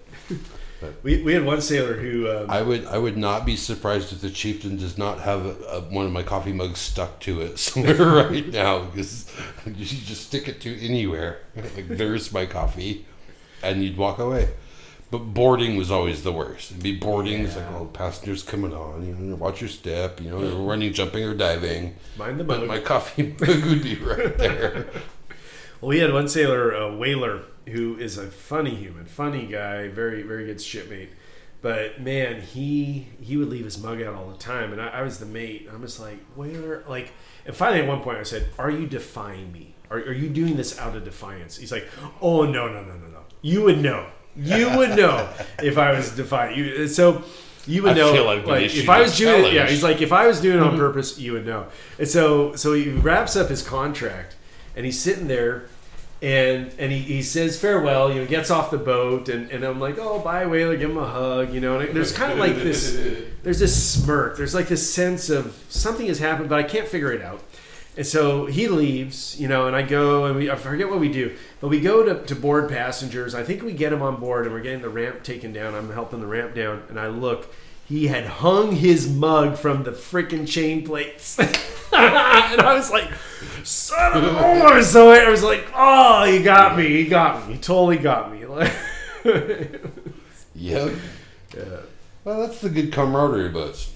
We, 1.02 1.22
we 1.22 1.34
had 1.34 1.44
one 1.44 1.60
sailor 1.60 1.94
who 1.94 2.30
um, 2.30 2.50
I 2.50 2.62
would 2.62 2.86
I 2.86 2.98
would 2.98 3.16
not 3.16 3.44
be 3.44 3.56
surprised 3.56 4.12
if 4.12 4.20
the 4.20 4.30
chieftain 4.30 4.76
does 4.76 4.96
not 4.98 5.20
have 5.20 5.44
a, 5.44 5.50
a, 5.66 5.80
one 5.80 6.06
of 6.06 6.12
my 6.12 6.22
coffee 6.22 6.52
mugs 6.52 6.80
stuck 6.80 7.20
to 7.20 7.40
it 7.40 7.58
somewhere 7.58 7.96
right 7.96 8.48
now 8.48 8.84
because 8.84 9.30
you 9.66 9.74
just 9.84 10.26
stick 10.26 10.48
it 10.48 10.60
to 10.62 10.84
anywhere. 10.84 11.40
Like 11.76 11.88
there's 11.88 12.32
my 12.32 12.46
coffee, 12.46 13.06
and 13.62 13.82
you'd 13.82 13.96
walk 13.96 14.18
away. 14.18 14.50
But 15.10 15.32
boarding 15.32 15.76
was 15.76 15.90
always 15.90 16.24
the 16.24 16.32
worst. 16.32 16.72
It'd 16.72 16.82
be 16.82 16.96
boarding. 16.96 17.44
It's 17.44 17.56
like 17.56 17.70
all 17.70 17.86
passengers 17.86 18.42
coming 18.42 18.72
on. 18.74 19.06
You 19.06 19.14
know, 19.14 19.36
watch 19.36 19.60
your 19.60 19.70
step. 19.70 20.20
You 20.20 20.30
know, 20.30 20.64
running, 20.64 20.92
jumping, 20.92 21.22
or 21.22 21.34
diving. 21.34 21.94
mind 22.16 22.40
the 22.40 22.44
But 22.44 22.66
my 22.66 22.80
coffee 22.80 23.34
mug 23.40 23.64
would 23.64 23.82
be 23.82 23.94
right 23.94 24.36
there. 24.36 24.88
Well, 25.80 25.90
we 25.90 25.98
had 25.98 26.12
one 26.12 26.28
sailor, 26.28 26.72
a 26.72 26.96
whaler, 26.96 27.42
who 27.68 27.96
is 27.96 28.18
a 28.18 28.26
funny 28.26 28.74
human, 28.74 29.06
funny 29.06 29.46
guy, 29.46 29.88
very 29.88 30.22
very 30.22 30.46
good 30.46 30.60
shipmate. 30.60 31.10
But 31.64 31.98
man, 31.98 32.42
he 32.42 33.06
he 33.22 33.38
would 33.38 33.48
leave 33.48 33.64
his 33.64 33.82
mug 33.82 34.02
out 34.02 34.14
all 34.14 34.28
the 34.28 34.36
time, 34.36 34.72
and 34.72 34.82
I, 34.82 34.88
I 34.88 35.02
was 35.02 35.18
the 35.18 35.24
mate. 35.24 35.66
I'm 35.72 35.80
just 35.80 35.98
like, 35.98 36.18
where, 36.34 36.84
like, 36.86 37.10
and 37.46 37.56
finally 37.56 37.80
at 37.80 37.88
one 37.88 38.02
point 38.02 38.18
I 38.18 38.22
said, 38.22 38.50
"Are 38.58 38.70
you 38.70 38.86
defying 38.86 39.50
me? 39.50 39.74
Are, 39.90 39.96
are 39.96 40.12
you 40.12 40.28
doing 40.28 40.56
this 40.58 40.78
out 40.78 40.94
of 40.94 41.04
defiance?" 41.04 41.56
He's 41.56 41.72
like, 41.72 41.88
"Oh 42.20 42.44
no 42.44 42.68
no 42.68 42.84
no 42.84 42.98
no 42.98 43.06
no! 43.06 43.20
You 43.40 43.62
would 43.62 43.78
know, 43.78 44.06
you 44.36 44.76
would 44.76 44.90
know 44.90 45.26
if 45.62 45.78
I 45.78 45.92
was 45.92 46.10
defying 46.10 46.58
you." 46.58 46.86
So. 46.86 47.24
You 47.66 47.82
would 47.84 47.92
I 47.92 47.94
know, 47.94 48.12
been 48.12 48.44
like, 48.44 48.74
if 48.74 48.90
I 48.90 49.00
was 49.00 49.16
doing 49.16 49.46
it. 49.46 49.54
Yeah, 49.54 49.66
he's 49.66 49.82
like, 49.82 50.02
if 50.02 50.12
I 50.12 50.26
was 50.26 50.38
doing 50.38 50.58
it 50.58 50.62
on 50.62 50.76
purpose, 50.76 51.18
you 51.18 51.32
would 51.32 51.46
know. 51.46 51.68
And 51.98 52.06
so, 52.06 52.54
so 52.56 52.74
he 52.74 52.90
wraps 52.90 53.36
up 53.36 53.48
his 53.48 53.62
contract, 53.62 54.36
and 54.76 54.84
he's 54.84 55.00
sitting 55.00 55.28
there, 55.28 55.70
and 56.24 56.74
and 56.78 56.90
he, 56.90 57.00
he 57.00 57.22
says 57.22 57.60
farewell. 57.60 58.10
You 58.10 58.22
know, 58.22 58.26
gets 58.26 58.50
off 58.50 58.70
the 58.70 58.78
boat, 58.78 59.28
and, 59.28 59.50
and 59.50 59.62
I'm 59.62 59.78
like, 59.78 59.98
oh, 59.98 60.20
bye, 60.20 60.46
whaler, 60.46 60.74
give 60.76 60.90
him 60.90 60.96
a 60.96 61.06
hug. 61.06 61.52
You 61.52 61.60
know, 61.60 61.78
and 61.78 61.94
there's 61.94 62.12
kind 62.12 62.32
of 62.32 62.38
like 62.46 62.56
this, 62.56 62.98
there's 63.42 63.58
this 63.58 63.92
smirk. 63.92 64.38
There's 64.38 64.54
like 64.54 64.68
this 64.68 64.92
sense 64.92 65.28
of 65.28 65.62
something 65.68 66.06
has 66.06 66.18
happened, 66.18 66.48
but 66.48 66.58
I 66.58 66.62
can't 66.62 66.88
figure 66.88 67.12
it 67.12 67.20
out. 67.20 67.42
And 67.96 68.06
so 68.06 68.46
he 68.46 68.68
leaves, 68.68 69.38
you 69.38 69.48
know, 69.48 69.66
and 69.66 69.76
I 69.76 69.82
go 69.82 70.24
and 70.24 70.36
we 70.36 70.50
I 70.50 70.56
forget 70.56 70.88
what 70.88 70.98
we 70.98 71.12
do, 71.12 71.36
but 71.60 71.68
we 71.68 71.80
go 71.80 72.02
to, 72.02 72.24
to 72.24 72.34
board 72.34 72.70
passengers. 72.70 73.34
I 73.34 73.44
think 73.44 73.62
we 73.62 73.72
get 73.74 73.92
him 73.92 74.00
on 74.00 74.18
board 74.18 74.46
and 74.46 74.54
we're 74.54 74.62
getting 74.62 74.80
the 74.80 74.88
ramp 74.88 75.22
taken 75.24 75.52
down. 75.52 75.74
I'm 75.74 75.92
helping 75.92 76.20
the 76.20 76.26
ramp 76.26 76.54
down, 76.54 76.84
and 76.88 76.98
I 76.98 77.08
look. 77.08 77.54
He 77.86 78.06
had 78.06 78.24
hung 78.24 78.72
his 78.72 79.06
mug 79.06 79.58
from 79.58 79.82
the 79.82 79.90
freaking 79.90 80.48
chain 80.48 80.86
plates. 80.86 81.38
and 81.38 81.52
I 81.92 82.72
was 82.72 82.90
like, 82.90 83.10
son 83.64 84.16
of 84.16 84.24
a. 84.24 84.82
So 84.84 85.10
I 85.10 85.28
was 85.30 85.42
like, 85.42 85.66
oh, 85.74 86.24
he 86.24 86.42
got 86.42 86.76
me. 86.76 86.86
He 86.88 87.06
got 87.06 87.46
me. 87.48 87.54
He 87.54 87.60
totally 87.60 87.98
got 87.98 88.32
me. 88.32 88.44
Like, 89.24 89.80
Yep. 90.54 90.92
yeah. 91.56 91.62
Well, 92.24 92.40
that's 92.46 92.60
the 92.60 92.68
good 92.68 92.92
camaraderie 92.92 93.48
boats. 93.48 93.92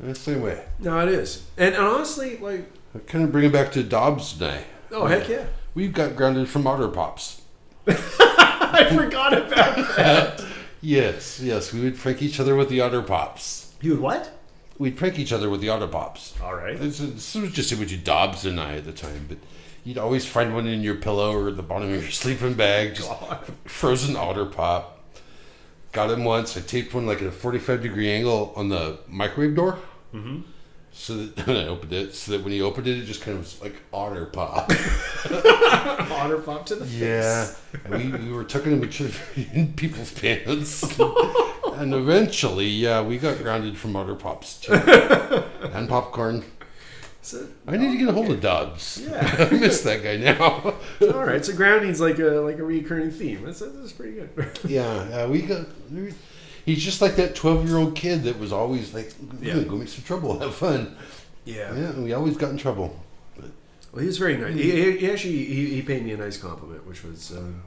The 0.00 0.14
same 0.14 0.42
way. 0.42 0.64
No, 0.80 0.98
it 1.00 1.08
is. 1.10 1.46
And, 1.56 1.74
and 1.74 1.84
honestly, 1.84 2.38
like, 2.38 2.66
Kind 3.06 3.24
of 3.24 3.32
bring 3.32 3.44
it 3.44 3.52
back 3.52 3.72
to 3.72 3.82
Dobbs 3.82 4.40
I. 4.42 4.64
oh, 4.90 5.06
heck 5.06 5.28
yeah. 5.28 5.44
We 5.74 5.88
got 5.88 6.16
grounded 6.16 6.48
from 6.48 6.66
Otter 6.66 6.88
Pops. 6.88 7.40
I 7.88 8.90
forgot 8.94 9.32
about 9.36 9.76
that. 9.96 10.44
Yes, 10.84 11.38
yes, 11.38 11.72
we 11.72 11.78
would 11.80 11.96
prank 11.96 12.22
each 12.22 12.40
other 12.40 12.56
with 12.56 12.68
the 12.68 12.80
Otter 12.80 13.02
Pops. 13.02 13.72
You 13.80 13.92
would 13.92 14.00
what? 14.00 14.30
We'd 14.78 14.96
prank 14.96 15.18
each 15.18 15.32
other 15.32 15.50
with 15.50 15.60
the 15.60 15.68
Otter 15.68 15.86
Pops. 15.86 16.34
All 16.42 16.54
right. 16.54 16.78
This, 16.78 16.98
this 16.98 17.34
was 17.34 17.52
just 17.52 17.70
you 17.72 17.98
Dobbs 17.98 18.44
and 18.44 18.60
I 18.60 18.76
at 18.76 18.84
the 18.84 18.92
time, 18.92 19.26
but 19.28 19.38
you'd 19.84 19.98
always 19.98 20.24
find 20.26 20.54
one 20.54 20.66
in 20.66 20.82
your 20.82 20.94
pillow 20.94 21.32
or 21.32 21.50
the 21.50 21.62
bottom 21.62 21.92
of 21.92 22.02
your 22.02 22.10
sleeping 22.10 22.54
bag, 22.54 22.94
just 22.94 23.10
frozen 23.64 24.16
Otter 24.16 24.46
Pop. 24.46 24.98
Got 25.92 26.10
him 26.10 26.24
once. 26.24 26.56
I 26.56 26.60
taped 26.60 26.94
one 26.94 27.06
like 27.06 27.20
at 27.20 27.28
a 27.28 27.32
45 27.32 27.82
degree 27.82 28.10
angle 28.10 28.52
on 28.56 28.70
the 28.70 28.98
microwave 29.08 29.54
door. 29.54 29.78
Mm-hmm. 30.14 30.40
So 30.94 31.16
that 31.16 31.46
when 31.46 31.56
I 31.56 31.66
opened 31.68 31.92
it, 31.92 32.14
so 32.14 32.32
that 32.32 32.42
when 32.44 32.52
he 32.52 32.60
opened 32.60 32.86
it, 32.86 32.98
it 32.98 33.04
just 33.06 33.22
kind 33.22 33.36
of 33.38 33.44
was 33.44 33.60
like 33.62 33.74
Otter 33.92 34.26
Pop. 34.26 34.70
Otter 35.30 36.38
pop 36.38 36.66
to 36.66 36.74
the 36.74 36.84
face. 36.84 37.00
Yeah, 37.00 37.50
and 37.84 38.12
we, 38.12 38.26
we 38.28 38.32
were 38.32 38.44
tucking 38.44 38.82
each 38.84 39.00
other 39.00 39.12
in 39.54 39.72
people's 39.72 40.12
pants, 40.12 40.82
and 40.98 41.94
eventually, 41.94 42.66
yeah, 42.68 43.00
we 43.02 43.18
got 43.18 43.38
grounded 43.38 43.76
from 43.78 43.96
Otter 43.96 44.14
Pops 44.14 44.60
too, 44.60 44.72
and 44.74 45.88
popcorn. 45.88 46.44
face. 47.22 47.46
I 47.66 47.76
need 47.76 47.92
to 47.92 47.98
get 47.98 48.08
a 48.08 48.12
hold 48.12 48.30
of 48.30 48.40
Dobbs. 48.40 49.00
Yeah. 49.08 49.48
I 49.50 49.54
miss 49.54 49.80
that 49.82 50.02
guy 50.02 50.16
now. 50.16 50.74
All 51.00 51.24
right. 51.24 51.44
So 51.44 51.54
grounding's 51.54 52.00
like 52.00 52.18
a 52.18 52.24
like 52.40 52.58
a 52.58 52.64
recurring 52.64 53.10
theme. 53.12 53.44
That's, 53.44 53.60
that's 53.60 53.92
pretty 53.92 54.12
good. 54.14 54.58
yeah, 54.68 54.84
uh, 54.86 55.28
we 55.28 55.42
got. 55.42 55.66
we- 55.90 56.12
He's 56.64 56.82
just 56.82 57.00
like 57.02 57.16
that 57.16 57.34
twelve-year-old 57.34 57.94
kid 57.96 58.22
that 58.24 58.38
was 58.38 58.52
always 58.52 58.94
like, 58.94 59.12
Yeah. 59.40 59.60
"Go 59.60 59.76
make 59.76 59.88
some 59.88 60.04
trouble, 60.04 60.38
have 60.40 60.54
fun." 60.54 60.96
Yeah. 61.44 61.74
Yeah, 61.74 61.92
we 61.98 62.12
always 62.12 62.36
got 62.36 62.50
in 62.50 62.56
trouble. 62.58 62.98
Well, 63.92 64.00
he 64.00 64.06
was 64.06 64.16
very 64.18 64.36
nice. 64.38 64.54
He, 64.54 64.70
he- 64.70 64.96
he 64.98 65.10
actually 65.10 65.44
he, 65.44 65.66
he 65.74 65.82
paid 65.82 66.04
me 66.04 66.12
a 66.12 66.16
nice 66.16 66.36
compliment, 66.38 66.86
which 66.86 67.04
was 67.04 67.32
um, 67.36 67.62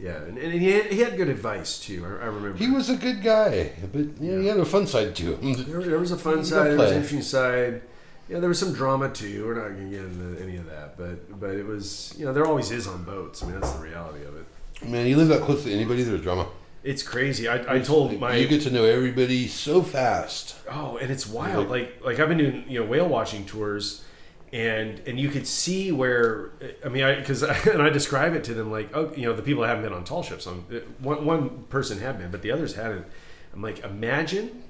yeah, 0.00 0.16
and, 0.22 0.38
and 0.38 0.52
he 0.52 0.70
had 0.70 0.86
he 0.86 1.00
had 1.00 1.16
good 1.16 1.28
advice 1.28 1.78
too. 1.78 2.04
I, 2.04 2.08
I 2.24 2.26
remember 2.26 2.54
He 2.58 2.68
was 2.70 2.88
a 2.90 2.96
good 2.96 3.22
guy, 3.22 3.72
but 3.92 4.00
you 4.20 4.32
know, 4.32 4.40
he 4.40 4.46
had 4.48 4.58
a 4.58 4.64
fun 4.64 4.86
side 4.86 5.14
to 5.16 5.36
him. 5.36 5.52
There, 5.64 5.82
there 5.82 5.98
was 5.98 6.10
a 6.12 6.16
fun 6.18 6.44
side. 6.44 6.66
There 6.68 6.76
was 6.78 6.90
an 6.90 6.96
interesting 6.96 7.22
side. 7.22 7.82
Yeah, 8.28 8.40
there 8.40 8.48
was 8.48 8.58
some 8.58 8.72
drama 8.74 9.10
too. 9.10 9.46
We're 9.46 9.54
not 9.54 9.76
going 9.76 9.90
to 9.90 9.96
get 9.96 10.04
into 10.04 10.42
any 10.42 10.56
of 10.56 10.66
that, 10.66 10.96
but 10.98 11.38
but 11.40 11.50
it 11.50 11.66
was 11.66 12.14
you 12.18 12.24
know 12.26 12.32
there 12.32 12.46
always 12.46 12.70
is 12.70 12.86
on 12.86 13.04
boats. 13.04 13.42
I 13.42 13.46
mean 13.46 13.60
that's 13.60 13.72
the 13.72 13.82
reality 13.82 14.24
of 14.24 14.34
it. 14.36 14.88
Man, 14.88 15.06
you 15.06 15.16
live 15.16 15.28
that 15.28 15.42
close 15.42 15.62
to 15.64 15.72
anybody, 15.72 16.02
there's 16.04 16.22
drama. 16.22 16.46
It's 16.84 17.02
crazy. 17.02 17.48
I, 17.48 17.76
I 17.76 17.78
told 17.80 18.18
my 18.20 18.36
you 18.36 18.46
get 18.46 18.62
to 18.62 18.70
know 18.70 18.84
everybody 18.84 19.48
so 19.48 19.82
fast. 19.82 20.54
Oh, 20.70 20.96
and 20.96 21.10
it's 21.10 21.26
wild. 21.26 21.68
Like 21.68 22.00
like 22.04 22.18
I've 22.20 22.28
been 22.28 22.38
doing 22.38 22.64
you 22.68 22.80
know 22.80 22.86
whale 22.86 23.08
watching 23.08 23.44
tours, 23.44 24.04
and 24.52 25.00
and 25.06 25.18
you 25.18 25.28
could 25.28 25.46
see 25.46 25.90
where 25.92 26.50
I 26.84 26.88
mean 26.88 27.02
I 27.02 27.16
because 27.16 27.42
and 27.66 27.82
I 27.82 27.90
describe 27.90 28.34
it 28.34 28.44
to 28.44 28.54
them 28.54 28.70
like 28.70 28.96
oh 28.96 29.12
you 29.16 29.26
know 29.26 29.34
the 29.34 29.42
people 29.42 29.62
that 29.62 29.68
haven't 29.68 29.84
been 29.84 29.92
on 29.92 30.04
tall 30.04 30.22
ships 30.22 30.46
on 30.46 30.64
uh, 30.72 30.76
one 31.00 31.24
one 31.24 31.64
person 31.64 31.98
had 31.98 32.18
been 32.18 32.30
but 32.30 32.42
the 32.42 32.52
others 32.52 32.74
hadn't. 32.74 33.06
I'm 33.52 33.60
like 33.62 33.80
imagine 33.80 34.62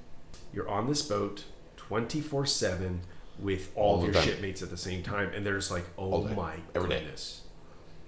you're 0.53 0.69
on 0.69 0.89
this 0.89 1.03
boat 1.03 1.45
twenty 1.77 2.21
four 2.21 2.47
seven 2.47 3.03
with 3.39 3.71
all, 3.77 3.97
All 3.97 3.99
of 3.99 4.05
your 4.05 4.15
time. 4.15 4.23
shipmates 4.25 4.63
at 4.63 4.71
the 4.71 4.77
same 4.77 5.03
time, 5.03 5.31
and 5.35 5.45
there's 5.47 5.71
like 5.71 5.85
oh 5.99 6.25
my 6.29 6.57
Every 6.75 6.89
day. 6.89 7.05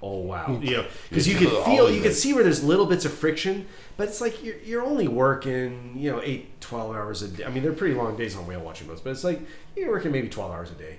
Goodness. 0.01 0.15
Oh 0.15 0.19
wow! 0.21 0.47
Mm. 0.49 0.65
You 0.65 0.77
know, 0.79 0.87
because 1.09 1.29
you 1.29 1.35
Yeah, 1.35 1.41
could 1.41 1.65
feel, 1.65 1.91
you 1.91 2.01
could 2.01 2.15
see 2.15 2.33
where 2.33 2.43
there's 2.45 2.65
little 2.65 2.87
bits 2.87 3.05
of 3.05 3.13
friction, 3.13 3.67
but 3.97 4.09
it's 4.09 4.21
like 4.21 4.43
you're, 4.43 4.59
you're 4.59 4.83
only 4.83 5.09
working, 5.09 5.95
you 5.97 6.11
know, 6.11 6.21
8, 6.23 6.61
12 6.61 6.97
hours 6.97 7.23
a 7.23 7.29
day. 7.29 7.45
I 7.45 7.51
mean, 7.51 7.63
they're 7.63 7.73
pretty 7.73 7.95
long 7.95 8.17
days 8.17 8.37
on 8.37 8.47
whale 8.47 8.61
watching 8.61 8.87
boats, 8.89 9.01
but 9.01 9.11
it's 9.11 9.25
like 9.25 9.41
you're 9.77 9.91
working 9.91 10.13
maybe 10.13 10.29
12 10.29 10.51
hours 10.51 10.71
a 10.71 10.75
day. 10.75 10.99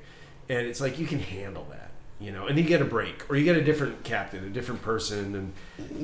And 0.49 0.67
it's 0.67 0.81
like 0.81 0.99
you 0.99 1.05
can 1.07 1.19
handle 1.19 1.65
that, 1.71 1.91
you 2.19 2.31
know, 2.31 2.47
and 2.47 2.57
you 2.57 2.63
get 2.65 2.81
a 2.81 2.85
break 2.85 3.29
or 3.29 3.37
you 3.37 3.45
get 3.45 3.55
a 3.55 3.63
different 3.63 4.03
captain, 4.03 4.43
a 4.43 4.49
different 4.49 4.81
person. 4.81 5.33
And 5.35 5.53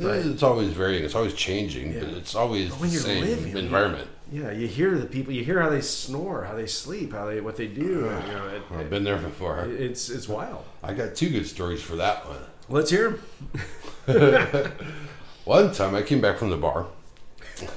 but, 0.01 0.25
it's 0.25 0.41
always 0.43 0.69
varying. 0.69 1.03
It's 1.03 1.15
always 1.15 1.33
changing, 1.33 1.93
but 1.99 2.09
it's 2.09 2.33
always 2.33 2.69
But 2.69 2.79
when 2.79 2.89
the 2.89 2.93
you're 2.93 3.03
same 3.03 3.23
living, 3.25 3.57
environment. 3.57 4.07
yeah, 4.31 4.51
you 4.51 4.67
hear 4.67 4.97
the 4.97 5.05
people, 5.05 5.33
you 5.33 5.43
hear 5.43 5.61
how 5.61 5.69
they 5.69 5.81
snore, 5.81 6.45
how 6.45 6.55
they 6.55 6.65
sleep, 6.67 7.11
how 7.11 7.25
they, 7.25 7.41
what 7.41 7.57
they 7.57 7.67
do. 7.67 8.07
and, 8.07 8.27
you 8.27 8.33
know, 8.33 8.47
it, 8.47 8.61
I've 8.71 8.89
been 8.89 9.03
there 9.03 9.17
before. 9.17 9.65
it's, 9.65 10.09
it's 10.09 10.29
wild. 10.29 10.63
I 10.81 10.93
got 10.93 11.13
two 11.15 11.29
good 11.29 11.45
stories 11.47 11.81
for 11.81 11.97
that 11.97 12.25
one. 12.25 12.39
Let's 12.69 12.89
hear. 12.89 13.19
One 15.45 15.71
time 15.73 15.95
I 15.95 16.01
came 16.01 16.19
back 16.19 16.37
from 16.37 16.49
the 16.49 16.57
bar. 16.57 16.87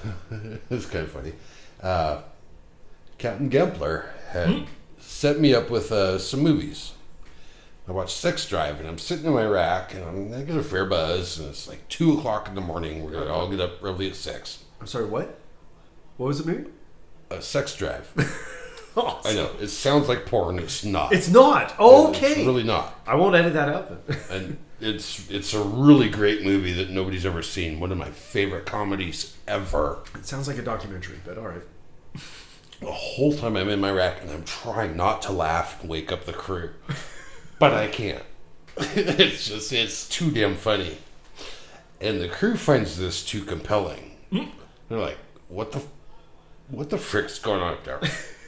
it's 0.71 0.87
kind 0.87 1.05
of 1.05 1.13
funny. 1.13 1.33
Uh, 1.81 2.23
Captain 3.19 3.49
Gempler 3.49 4.07
had 4.31 4.67
set 4.99 5.39
me 5.39 5.55
up 5.55 5.71
with 5.71 5.93
uh, 5.93 6.19
some 6.19 6.41
movies. 6.41 6.93
I 7.89 7.93
watched 7.93 8.17
Sex 8.17 8.47
Drive, 8.49 8.79
and 8.79 8.89
I'm 8.89 8.99
sitting 8.99 9.27
in 9.27 9.33
my 9.33 9.47
rack, 9.47 9.95
and 9.95 10.05
I'm, 10.05 10.35
I 10.35 10.43
get 10.43 10.57
a 10.57 10.63
fair 10.63 10.87
buzz, 10.87 11.39
and 11.39 11.49
it's 11.49 11.69
like 11.69 11.89
two 11.89 12.19
o'clock 12.19 12.49
in 12.49 12.55
the 12.55 12.61
morning. 12.61 13.05
We're 13.05 13.13
gonna 13.13 13.33
all 13.33 13.49
get 13.49 13.61
up 13.61 13.83
early 13.83 14.09
at 14.09 14.17
six. 14.17 14.65
I'm 14.81 14.87
sorry, 14.87 15.07
what? 15.07 15.39
What 16.17 16.27
was 16.27 16.45
the 16.45 16.51
movie? 16.53 16.71
Uh, 17.31 17.41
sex 17.41 17.77
Drive. 17.77 18.13
Oh, 18.97 19.21
I 19.25 19.35
know 19.35 19.49
it 19.61 19.69
sounds 19.69 20.09
like 20.09 20.27
porn. 20.27 20.59
It's 20.59 20.85
not. 20.85 21.13
It's 21.13 21.29
not. 21.29 21.79
Okay. 21.79 22.27
It's 22.27 22.39
really 22.39 22.65
not. 22.65 22.99
I 23.07 23.15
won't 23.15 23.37
edit 23.37 23.53
that 23.53 23.69
out 23.69 24.07
then. 24.09 24.19
and 24.31 24.59
it's 24.81 25.31
it's 25.31 25.55
a 25.55 25.63
really 25.63 26.09
great 26.09 26.43
movie 26.43 26.73
that 26.75 26.91
nobody's 26.91 27.27
ever 27.27 27.43
seen. 27.43 27.81
One 27.81 27.93
of 27.93 27.99
my 27.99 28.11
favorite 28.11 28.67
comedies 28.67 29.37
ever. 29.47 29.99
it 30.15 30.27
sounds 30.27 30.49
like 30.49 30.59
a 30.59 30.63
documentary, 30.63 31.21
but 31.25 31.39
all 31.39 31.49
right. 31.49 31.63
The 32.81 32.91
whole 32.91 33.35
time 33.35 33.57
I'm 33.57 33.69
in 33.69 33.81
my 33.81 33.93
rack 33.93 34.23
and 34.23 34.31
I'm 34.31 34.45
trying 34.45 34.97
not 34.97 35.21
to 35.23 35.33
laugh 35.33 35.81
and 35.81 35.91
wake 35.91 36.11
up 36.11 36.25
the 36.25 36.33
crew, 36.33 36.71
but 37.59 37.75
I 37.75 37.89
can't. 37.89 38.25
it's 38.79 39.49
just 39.49 39.73
it's 39.73 40.09
too 40.09 40.31
damn 40.31 40.57
funny, 40.57 40.97
and 42.01 42.21
the 42.21 42.29
crew 42.29 42.57
finds 42.57 42.99
this 42.99 43.25
too 43.25 43.43
compelling. 43.45 44.17
Mm. 44.33 44.51
They're 44.89 44.99
like, 44.99 45.19
"What 45.49 45.73
the, 45.73 45.83
what 46.69 46.89
the 46.89 46.97
frick's 46.97 47.39
going 47.39 47.61
on 47.61 47.75
up 47.75 47.85
there?" 47.85 48.01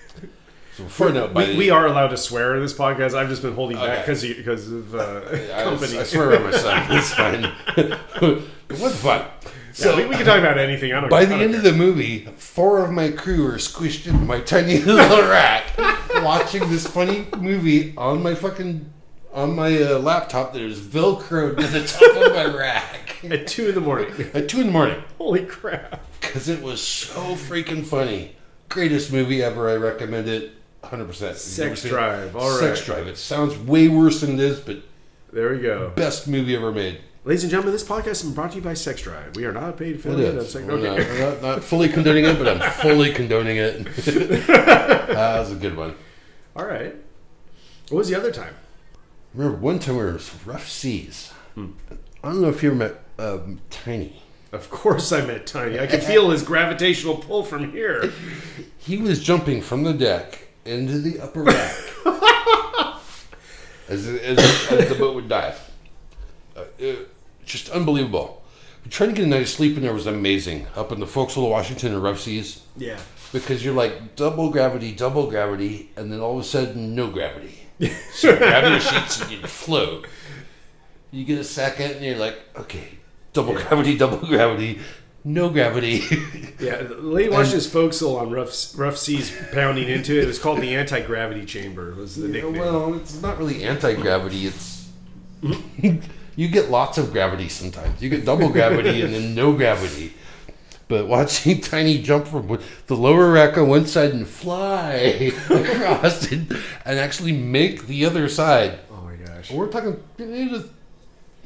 so 0.77 0.85
before 0.85 1.09
I 1.09 1.13
know 1.13 1.25
it, 1.27 1.35
We, 1.35 1.45
the- 1.47 1.57
we 1.59 1.71
are 1.71 1.87
allowed 1.87 2.09
to 2.09 2.17
swear 2.17 2.55
in 2.57 2.63
this 2.63 2.73
podcast. 2.75 3.15
I've 3.15 3.29
just 3.29 3.43
been 3.43 3.55
holding 3.55 3.77
back 3.77 4.07
because 4.07 4.23
because 4.23 4.71
of 4.71 4.95
uh, 4.95 5.21
I, 5.55 5.63
company. 5.65 5.99
I 5.99 6.03
swear 6.05 6.37
on 6.37 6.43
my 6.45 6.53
son. 6.53 6.87
It's 6.97 7.13
fine. 7.15 7.53
it 7.77 8.81
was 8.81 8.97
fun. 9.01 9.27
so 9.73 9.97
we, 9.97 10.07
we 10.07 10.17
can 10.17 10.25
talk 10.27 10.39
about 10.39 10.59
anything. 10.59 10.93
I 10.93 11.01
don't. 11.01 11.11
By 11.11 11.25
the 11.25 11.35
don't 11.35 11.43
end 11.45 11.55
of 11.55 11.63
the 11.63 11.73
movie, 11.73 12.27
four 12.37 12.85
of 12.85 12.91
my 12.91 13.11
crew 13.11 13.47
are 13.47 13.57
squished 13.59 14.07
into 14.07 14.25
my 14.25 14.41
tiny 14.41 14.79
little 14.83 15.23
rack, 15.29 15.65
watching 16.23 16.69
this 16.71 16.87
funny 16.87 17.27
movie 17.39 17.95
on 17.97 18.23
my 18.23 18.35
fucking 18.35 18.91
on 19.33 19.57
my 19.57 19.83
uh, 19.83 19.99
laptop 19.99 20.53
that 20.53 20.61
is 20.63 20.79
velcroed 20.79 21.57
to 21.59 21.67
the 21.67 21.87
top 21.87 22.17
of 22.27 22.35
my 22.35 22.45
rack 22.55 23.17
at 23.25 23.47
two 23.47 23.69
in 23.71 23.75
the 23.75 23.81
morning. 23.81 24.13
at 24.35 24.47
two 24.47 24.61
in 24.61 24.67
the 24.67 24.73
morning 24.73 25.03
Holy 25.17 25.47
crap! 25.47 26.03
because 26.21 26.49
it 26.51 26.63
was 26.63 26.83
so 26.83 27.35
freaking 27.35 27.85
funny. 27.85 28.37
Greatest 28.69 29.11
movie 29.13 29.43
ever. 29.43 29.69
I 29.71 29.77
recommend 29.77 30.29
it. 30.29 30.53
100. 30.83 31.07
percent 31.07 31.37
Sex 31.37 31.83
Drive, 31.85 32.37
all 32.37 32.51
Sex. 32.59 32.85
Drive. 32.85 33.07
It 33.07 33.17
sounds 33.17 33.57
way 33.59 33.89
worse 33.89 34.21
than 34.21 34.37
this, 34.37 34.61
but 34.61 34.79
There 35.33 35.51
we 35.55 35.61
go. 35.61 35.91
best 35.95 36.29
movie 36.29 36.55
ever 36.57 36.73
made. 36.73 37.01
Ladies 37.25 37.45
and 37.45 37.51
gentlemen, 37.53 37.73
this 37.73 37.85
podcast 37.85 38.05
has 38.07 38.23
been 38.25 38.35
brought 38.35 38.51
to 38.51 38.57
you 38.57 38.63
by 38.63 38.75
Sex 38.75 39.03
Drive. 39.03 39.37
We 39.37 39.45
are 39.45 39.53
not 39.53 39.77
paid 39.77 39.95
It 39.95 39.99
affiliate 40.01 40.35
of 40.35 40.43
is. 40.43 40.53
Sex 40.53 40.65
We're 40.67 40.77
not, 40.79 40.99
we're 40.99 41.19
not, 41.31 41.43
not 41.43 41.65
fully 41.65 41.89
condoning 41.89 42.25
it, 42.25 42.37
but 42.37 42.49
I'm 42.49 42.71
fully 42.83 43.13
condoning 43.13 43.59
it. 43.59 43.85
that 43.97 45.39
was 45.39 45.53
a 45.53 45.55
good 45.57 45.77
one. 45.77 45.95
All 46.57 46.65
right. 46.67 46.97
What 47.91 47.99
was 47.99 48.09
the 48.09 48.17
other 48.17 48.33
time? 48.33 48.55
Remember 49.35 49.57
one 49.59 49.79
time 49.79 49.97
we 49.97 50.03
were 50.03 50.11
in 50.11 50.21
rough 50.45 50.69
seas. 50.69 51.33
I 51.57 51.61
don't 52.25 52.41
know 52.43 52.49
if 52.49 52.63
you 52.63 52.71
ever 52.71 52.79
met 52.79 52.95
um, 53.19 53.61
Tiny. 53.71 54.21
Of 54.51 54.69
course, 54.69 55.13
I 55.13 55.25
met 55.25 55.47
Tiny. 55.47 55.79
I 55.79 55.87
could 55.87 56.03
feel 56.05 56.31
his 56.31 56.43
gravitational 56.43 57.17
pull 57.17 57.45
from 57.45 57.71
here. 57.73 58.13
He 58.79 58.97
was 58.97 59.23
jumping 59.23 59.63
from 59.63 59.85
the 59.85 59.93
deck 59.95 60.49
into 60.65 60.99
the 60.99 61.21
upper 61.21 61.43
rack 61.43 61.77
as, 63.89 64.07
as, 64.07 64.39
as 64.71 64.89
the 64.89 64.95
boat 64.99 65.15
would 65.15 65.29
dive. 65.29 65.59
Uh, 66.57 66.65
it- 66.79 67.09
just 67.45 67.69
unbelievable. 67.71 68.41
Trying 68.89 69.11
to 69.11 69.17
get 69.17 69.25
a 69.25 69.29
night's 69.29 69.53
sleep 69.53 69.77
in 69.77 69.83
there 69.83 69.93
was 69.93 70.07
amazing. 70.07 70.67
Up 70.77 70.93
in 70.93 71.01
the 71.01 71.07
forecastle 71.07 71.45
of 71.45 71.51
Washington 71.51 71.93
and 71.93 72.03
rough 72.03 72.21
seas. 72.21 72.63
Yeah. 72.77 72.99
because 73.33 73.65
you're 73.65 73.75
like 73.75 74.15
double 74.17 74.51
gravity, 74.51 74.93
double 74.93 75.29
gravity, 75.29 75.91
and 75.97 76.13
then 76.13 76.21
all 76.21 76.35
of 76.39 76.45
a 76.45 76.47
sudden 76.47 76.95
no 76.95 77.11
gravity. 77.11 77.59
so 78.13 78.31
you 78.31 78.37
grab 78.39 78.71
your 78.71 78.81
sheets 78.81 79.21
and 79.23 79.31
you 79.33 79.43
float. 79.43 80.07
You 81.11 81.25
get 81.25 81.39
a 81.39 81.45
second 81.45 81.93
and 81.93 82.05
you're 82.05 82.17
like, 82.17 82.39
okay, 82.57 82.99
double 83.33 83.55
gravity, 83.55 83.99
double 83.99 84.19
gravity, 84.19 84.81
no 85.25 85.49
gravity. 85.51 86.03
Yeah, 86.63 86.81
the 86.83 86.95
Lady 86.95 87.29
Washington's 87.29 87.67
forecastle 87.67 88.17
on 88.19 88.31
rough 88.31 88.79
rough 88.79 88.97
seas 88.97 89.37
pounding 89.53 89.89
into 89.89 90.17
it. 90.17 90.23
It 90.23 90.27
was 90.29 90.39
called 90.39 90.61
the 90.61 90.77
anti 90.77 91.01
gravity 91.01 91.45
chamber. 91.45 91.93
Was 91.97 92.15
the 92.15 92.29
Yeah, 92.29 92.35
nickname? 92.45 92.61
well, 92.61 92.95
it's 92.95 93.21
not 93.21 93.37
really 93.37 93.65
anti 93.65 93.95
gravity. 93.95 94.47
It's 94.47 94.89
hmm? 95.41 95.97
you 96.37 96.47
get 96.47 96.71
lots 96.71 96.99
of 96.99 97.11
gravity 97.11 97.49
sometimes. 97.49 98.01
You 98.01 98.11
get 98.11 98.25
double 98.25 98.49
gravity 98.49 99.03
and 99.03 99.13
then 99.13 99.35
no 99.35 99.53
gravity. 99.53 100.15
But 100.87 101.09
watching 101.09 101.61
Tiny 101.63 102.01
jump 102.01 102.29
from 102.29 102.61
the 102.87 102.95
lower 102.95 103.33
rack 103.33 103.59
on 103.59 103.67
one 103.69 103.87
side 103.87 104.13
and 104.13 104.25
fly 104.29 105.33
across 105.51 106.31
it 106.31 106.41
and 106.85 106.99
actually 107.01 107.33
make 107.33 107.89
the 107.89 108.05
other 108.05 108.29
side. 108.29 108.79
oh 108.93 109.03
my 109.03 109.17
gosh! 109.17 109.51
We're 109.51 109.67
talking 109.69 110.01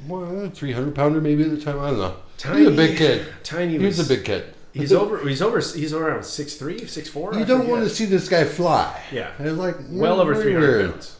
he 0.05 0.12
was 0.12 0.49
a 0.49 0.51
three 0.51 0.72
hundred 0.72 0.94
pounder 0.94 1.20
maybe 1.20 1.44
at 1.44 1.51
the 1.51 1.61
time. 1.61 1.78
I 1.80 1.90
don't 1.90 1.99
know. 1.99 2.16
Tiny, 2.38 2.59
He's 2.61 2.68
a 2.68 2.70
big 2.72 2.99
kid. 2.99 3.26
Tiny 3.42 3.72
He 3.72 3.78
was 3.78 3.99
was 3.99 4.11
a 4.11 4.14
big 4.14 4.24
kid. 4.24 4.55
He's 4.72 4.92
over. 4.92 5.26
He's 5.26 5.40
over. 5.40 5.59
He's 5.59 5.92
around 5.92 6.24
six 6.24 6.55
three, 6.55 6.86
six 6.86 7.09
four. 7.09 7.34
You 7.34 7.44
don't 7.44 7.68
want 7.68 7.84
to 7.84 7.90
see 7.90 8.05
this 8.05 8.28
guy 8.28 8.44
fly. 8.44 9.01
Yeah. 9.11 9.30
It's 9.38 9.57
like 9.57 9.76
well 9.88 10.20
over 10.20 10.34
three 10.34 10.53
hundred 10.53 10.90
pounds. 10.90 11.18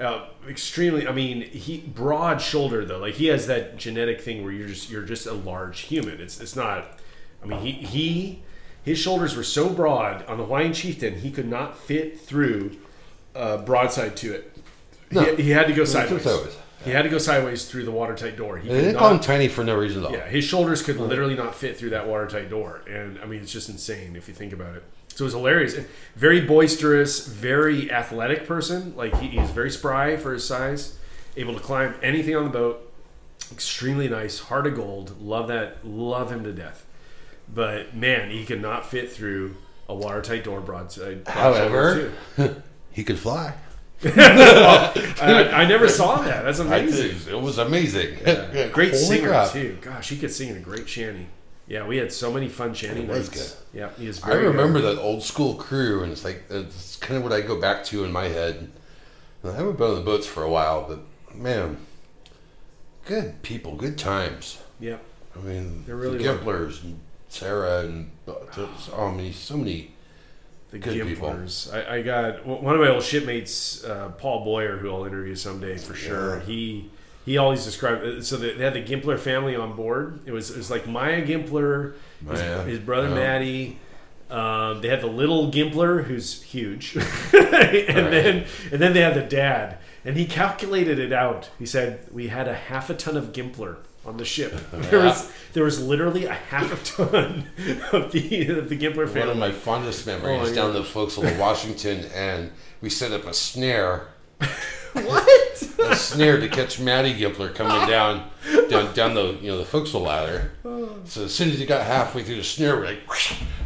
Uh, 0.00 0.28
extremely. 0.48 1.06
I 1.06 1.12
mean, 1.12 1.42
he 1.42 1.78
broad 1.78 2.40
shoulder 2.40 2.86
though. 2.86 2.98
Like 2.98 3.14
he 3.14 3.26
has 3.26 3.46
that 3.48 3.76
genetic 3.76 4.22
thing 4.22 4.42
where 4.42 4.52
you're 4.52 4.68
just 4.68 4.90
you're 4.90 5.02
just 5.02 5.26
a 5.26 5.34
large 5.34 5.80
human. 5.80 6.20
It's 6.20 6.40
it's 6.40 6.56
not. 6.56 6.98
I 7.42 7.46
mean, 7.46 7.60
he 7.60 7.72
he 7.72 8.42
his 8.82 8.98
shoulders 8.98 9.36
were 9.36 9.44
so 9.44 9.68
broad 9.68 10.24
on 10.24 10.38
the 10.38 10.44
Hawaiian 10.44 10.72
chieftain 10.72 11.16
he 11.16 11.30
could 11.30 11.48
not 11.48 11.78
fit 11.78 12.18
through 12.18 12.78
uh, 13.34 13.58
broadside 13.58 14.16
to 14.18 14.32
it. 14.32 14.56
No. 15.10 15.22
He, 15.36 15.44
he 15.44 15.50
had 15.50 15.66
to 15.66 15.74
go 15.74 15.84
sideways. 15.84 16.24
He 16.84 16.90
had 16.90 17.02
to 17.02 17.08
go 17.08 17.18
sideways 17.18 17.66
through 17.66 17.84
the 17.84 17.90
watertight 17.90 18.36
door. 18.36 18.56
He 18.58 18.68
They 18.68 18.80
could 18.82 18.96
call 18.96 19.10
him 19.10 19.20
tiny 19.20 19.48
for 19.48 19.62
no 19.62 19.76
reason 19.76 20.02
at 20.02 20.06
all. 20.06 20.12
yeah, 20.12 20.26
his 20.28 20.44
shoulders 20.44 20.82
could 20.82 20.96
literally 20.96 21.34
not 21.34 21.54
fit 21.54 21.76
through 21.76 21.90
that 21.90 22.06
watertight 22.08 22.48
door, 22.48 22.82
and 22.88 23.18
I 23.20 23.26
mean 23.26 23.40
it's 23.42 23.52
just 23.52 23.68
insane 23.68 24.16
if 24.16 24.28
you 24.28 24.34
think 24.34 24.52
about 24.52 24.76
it. 24.76 24.84
So 25.14 25.24
it 25.24 25.26
was 25.26 25.34
hilarious. 25.34 25.76
Very 26.16 26.40
boisterous, 26.40 27.26
very 27.26 27.90
athletic 27.92 28.46
person. 28.46 28.94
Like 28.96 29.14
he, 29.18 29.28
he's 29.28 29.50
very 29.50 29.70
spry 29.70 30.16
for 30.16 30.32
his 30.32 30.44
size, 30.46 30.98
able 31.36 31.52
to 31.54 31.60
climb 31.60 31.94
anything 32.02 32.34
on 32.36 32.44
the 32.44 32.50
boat. 32.50 32.86
Extremely 33.52 34.08
nice, 34.08 34.38
heart 34.38 34.66
of 34.66 34.76
gold. 34.76 35.20
Love 35.20 35.48
that. 35.48 35.84
Love 35.86 36.30
him 36.32 36.44
to 36.44 36.52
death. 36.52 36.86
But 37.52 37.94
man, 37.94 38.30
he 38.30 38.44
could 38.46 38.62
not 38.62 38.86
fit 38.88 39.10
through 39.12 39.56
a 39.88 39.94
watertight 39.94 40.44
door 40.44 40.60
broadside. 40.60 41.24
broad 41.24 41.34
shoulder, 41.34 41.58
However, 41.68 42.12
too. 42.36 42.62
he 42.92 43.02
could 43.04 43.18
fly. 43.18 43.54
I, 44.04 45.50
I 45.52 45.66
never 45.66 45.88
saw 45.88 46.22
that. 46.22 46.44
That's 46.44 46.58
amazing. 46.58 47.18
think 47.18 47.28
it 47.28 47.40
was 47.40 47.58
amazing. 47.58 48.18
Yeah. 48.26 48.68
Great 48.68 48.92
Holy 48.92 49.04
singer 49.04 49.28
crap. 49.28 49.50
too. 49.52 49.76
Gosh, 49.80 50.08
he 50.08 50.16
could 50.16 50.30
sing 50.30 50.48
in 50.48 50.56
a 50.56 50.60
great 50.60 50.88
shanty. 50.88 51.26
Yeah, 51.66 51.86
we 51.86 51.98
had 51.98 52.10
so 52.12 52.32
many 52.32 52.48
fun 52.48 52.74
shanty 52.74 53.02
It 53.02 53.08
was 53.08 53.30
nights. 53.30 53.62
Yeah, 53.72 53.90
he 53.98 54.06
is 54.06 54.22
I 54.24 54.32
remember 54.32 54.80
good. 54.80 54.96
that 54.96 55.02
old 55.02 55.22
school 55.22 55.54
crew, 55.54 56.02
and 56.02 56.10
it's 56.10 56.24
like 56.24 56.42
it's 56.50 56.96
kind 56.96 57.16
of 57.18 57.22
what 57.22 57.32
I 57.32 57.42
go 57.42 57.60
back 57.60 57.84
to 57.86 58.04
in 58.04 58.10
my 58.10 58.24
head. 58.24 58.70
I 59.44 59.52
haven't 59.52 59.78
been 59.78 59.90
on 59.90 59.94
the 59.96 60.00
boats 60.00 60.26
for 60.26 60.42
a 60.42 60.50
while, 60.50 60.84
but 60.88 61.00
man, 61.36 61.78
good 63.04 63.42
people, 63.42 63.76
good 63.76 63.96
times. 63.98 64.58
Yeah, 64.80 64.96
I 65.36 65.40
mean, 65.40 65.84
There 65.86 65.94
really 65.96 66.18
the 66.18 66.28
were. 66.32 66.38
Gimplers 66.38 66.82
and 66.82 66.98
Sarah 67.28 67.80
and 67.80 68.10
uh, 68.26 68.32
oh, 68.96 69.12
many, 69.14 69.30
so 69.32 69.56
many. 69.56 69.92
The 70.70 70.78
Good. 70.78 70.94
I, 71.72 71.96
I 71.96 72.02
got 72.02 72.46
one 72.46 72.74
of 72.74 72.80
my 72.80 72.88
old 72.88 73.02
shipmates, 73.02 73.84
uh, 73.84 74.10
Paul 74.10 74.44
Boyer, 74.44 74.76
who 74.76 74.90
I'll 74.90 75.04
interview 75.04 75.34
someday 75.34 75.76
for 75.76 75.94
sure. 75.94 76.38
Yeah. 76.38 76.44
He 76.44 76.90
he 77.24 77.38
always 77.38 77.64
described 77.64 78.04
uh, 78.04 78.22
so 78.22 78.36
they 78.36 78.52
they 78.54 78.64
had 78.64 78.74
the 78.74 78.82
Gimpler 78.82 79.18
family 79.18 79.56
on 79.56 79.74
board. 79.74 80.20
It 80.26 80.32
was 80.32 80.50
it 80.50 80.56
was 80.56 80.70
like 80.70 80.86
Maya 80.86 81.26
Gimpler, 81.26 81.94
his, 82.20 82.40
Maya, 82.40 82.62
his 82.62 82.78
brother 82.78 83.08
yeah. 83.08 83.14
Matty. 83.14 83.78
Um, 84.30 84.80
they 84.80 84.88
had 84.88 85.00
the 85.00 85.08
little 85.08 85.50
Gimpler, 85.50 86.04
who's 86.04 86.40
huge, 86.40 86.94
and 87.32 87.32
then 87.32 88.46
and 88.70 88.80
then 88.80 88.92
they 88.92 89.00
had 89.00 89.14
the 89.14 89.22
dad, 89.22 89.78
and 90.04 90.16
he 90.16 90.24
calculated 90.24 91.00
it 91.00 91.12
out. 91.12 91.50
He 91.58 91.66
said 91.66 92.06
we 92.12 92.28
had 92.28 92.46
a 92.46 92.54
half 92.54 92.90
a 92.90 92.94
ton 92.94 93.16
of 93.16 93.32
Gimpler 93.32 93.78
on 94.04 94.16
the 94.16 94.24
ship. 94.24 94.52
There 94.72 95.00
was 95.00 95.30
there 95.52 95.64
was 95.64 95.80
literally 95.84 96.24
a 96.26 96.32
half 96.32 96.72
a 96.72 96.76
ton 96.96 97.46
of 97.92 98.12
the 98.12 98.48
of 98.48 98.68
the 98.68 98.76
Gimpler 98.76 99.06
One 99.14 99.28
of 99.28 99.36
my 99.36 99.50
fondest 99.50 100.06
Oh, 100.08 100.12
memories 100.18 100.50
my 100.50 100.54
down 100.54 100.72
the 100.74 100.84
forecastle 100.84 101.26
of 101.26 101.38
Washington, 101.38 102.04
and 102.14 102.50
we 102.80 102.88
set 102.90 103.12
up 103.12 103.24
a 103.26 103.34
snare, 103.34 104.08
what? 104.92 105.62
a 105.80 105.96
snare 105.96 106.38
to 106.40 106.48
catch 106.48 106.78
Maddie 106.80 107.14
Gimpler 107.14 107.54
coming 107.54 107.88
down, 107.88 108.30
down, 108.68 108.94
down 108.94 109.14
the 109.14 109.36
you 109.40 109.48
know 109.50 109.58
the 109.58 109.64
forecastle 109.64 110.02
ladder. 110.02 110.52
So 111.04 111.24
as 111.24 111.34
soon 111.34 111.50
as 111.50 111.58
he 111.58 111.66
got 111.66 111.84
halfway 111.84 112.22
through 112.22 112.36
the 112.36 112.44
snare, 112.44 112.76
we're 112.76 112.84
like, 112.86 113.00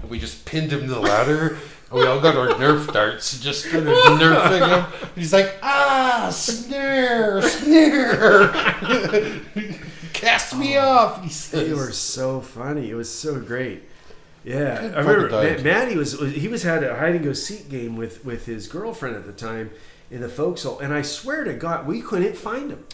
we 0.09 0.19
just 0.19 0.45
pinned 0.47 0.73
him 0.73 0.81
to 0.83 0.87
the 0.87 1.01
ladder. 1.01 1.59
And 1.91 2.01
we 2.01 2.07
all 2.07 2.19
got 2.21 2.35
our 2.37 2.49
Nerf 2.59 2.91
darts, 2.93 3.35
and 3.35 3.43
just 3.43 3.67
started 3.67 3.87
nerfing 3.89 4.69
him. 4.69 5.11
He's 5.15 5.33
like, 5.33 5.59
ah, 5.63 6.31
snare, 6.33 7.43
snare, 7.43 8.49
cast 10.15 10.57
me 10.57 10.79
oh. 10.79 10.83
off. 10.83 11.23
He 11.23 11.29
says. 11.29 11.69
They 11.69 11.75
were 11.75 11.93
so 11.93 12.41
funny. 12.41 12.91
It 12.91 12.95
was 12.95 13.13
so 13.13 13.39
great. 13.41 13.83
Yeah, 14.45 14.81
Good 14.81 14.95
I 14.95 15.01
remember. 15.01 15.29
Ma- 15.31 15.63
Maddie 15.63 15.97
was 15.97 16.21
he 16.21 16.49
was 16.49 16.63
had 16.63 16.85
a 16.85 16.97
hide 16.97 17.15
and 17.15 17.25
go 17.25 17.33
seek 17.33 17.69
game 17.69 17.97
with 17.97 18.25
with 18.25 18.47
his 18.47 18.69
girlfriend 18.69 19.17
at 19.17 19.27
the 19.27 19.33
time 19.33 19.71
in 20.11 20.21
the 20.21 20.29
forecastle, 20.29 20.79
and 20.81 20.93
I 20.93 21.03
swear 21.03 21.45
to 21.45 21.55
God, 21.55 21.87
we 21.87 22.01
couldn't 22.01 22.37
find 22.37 22.71
him. 22.71 22.85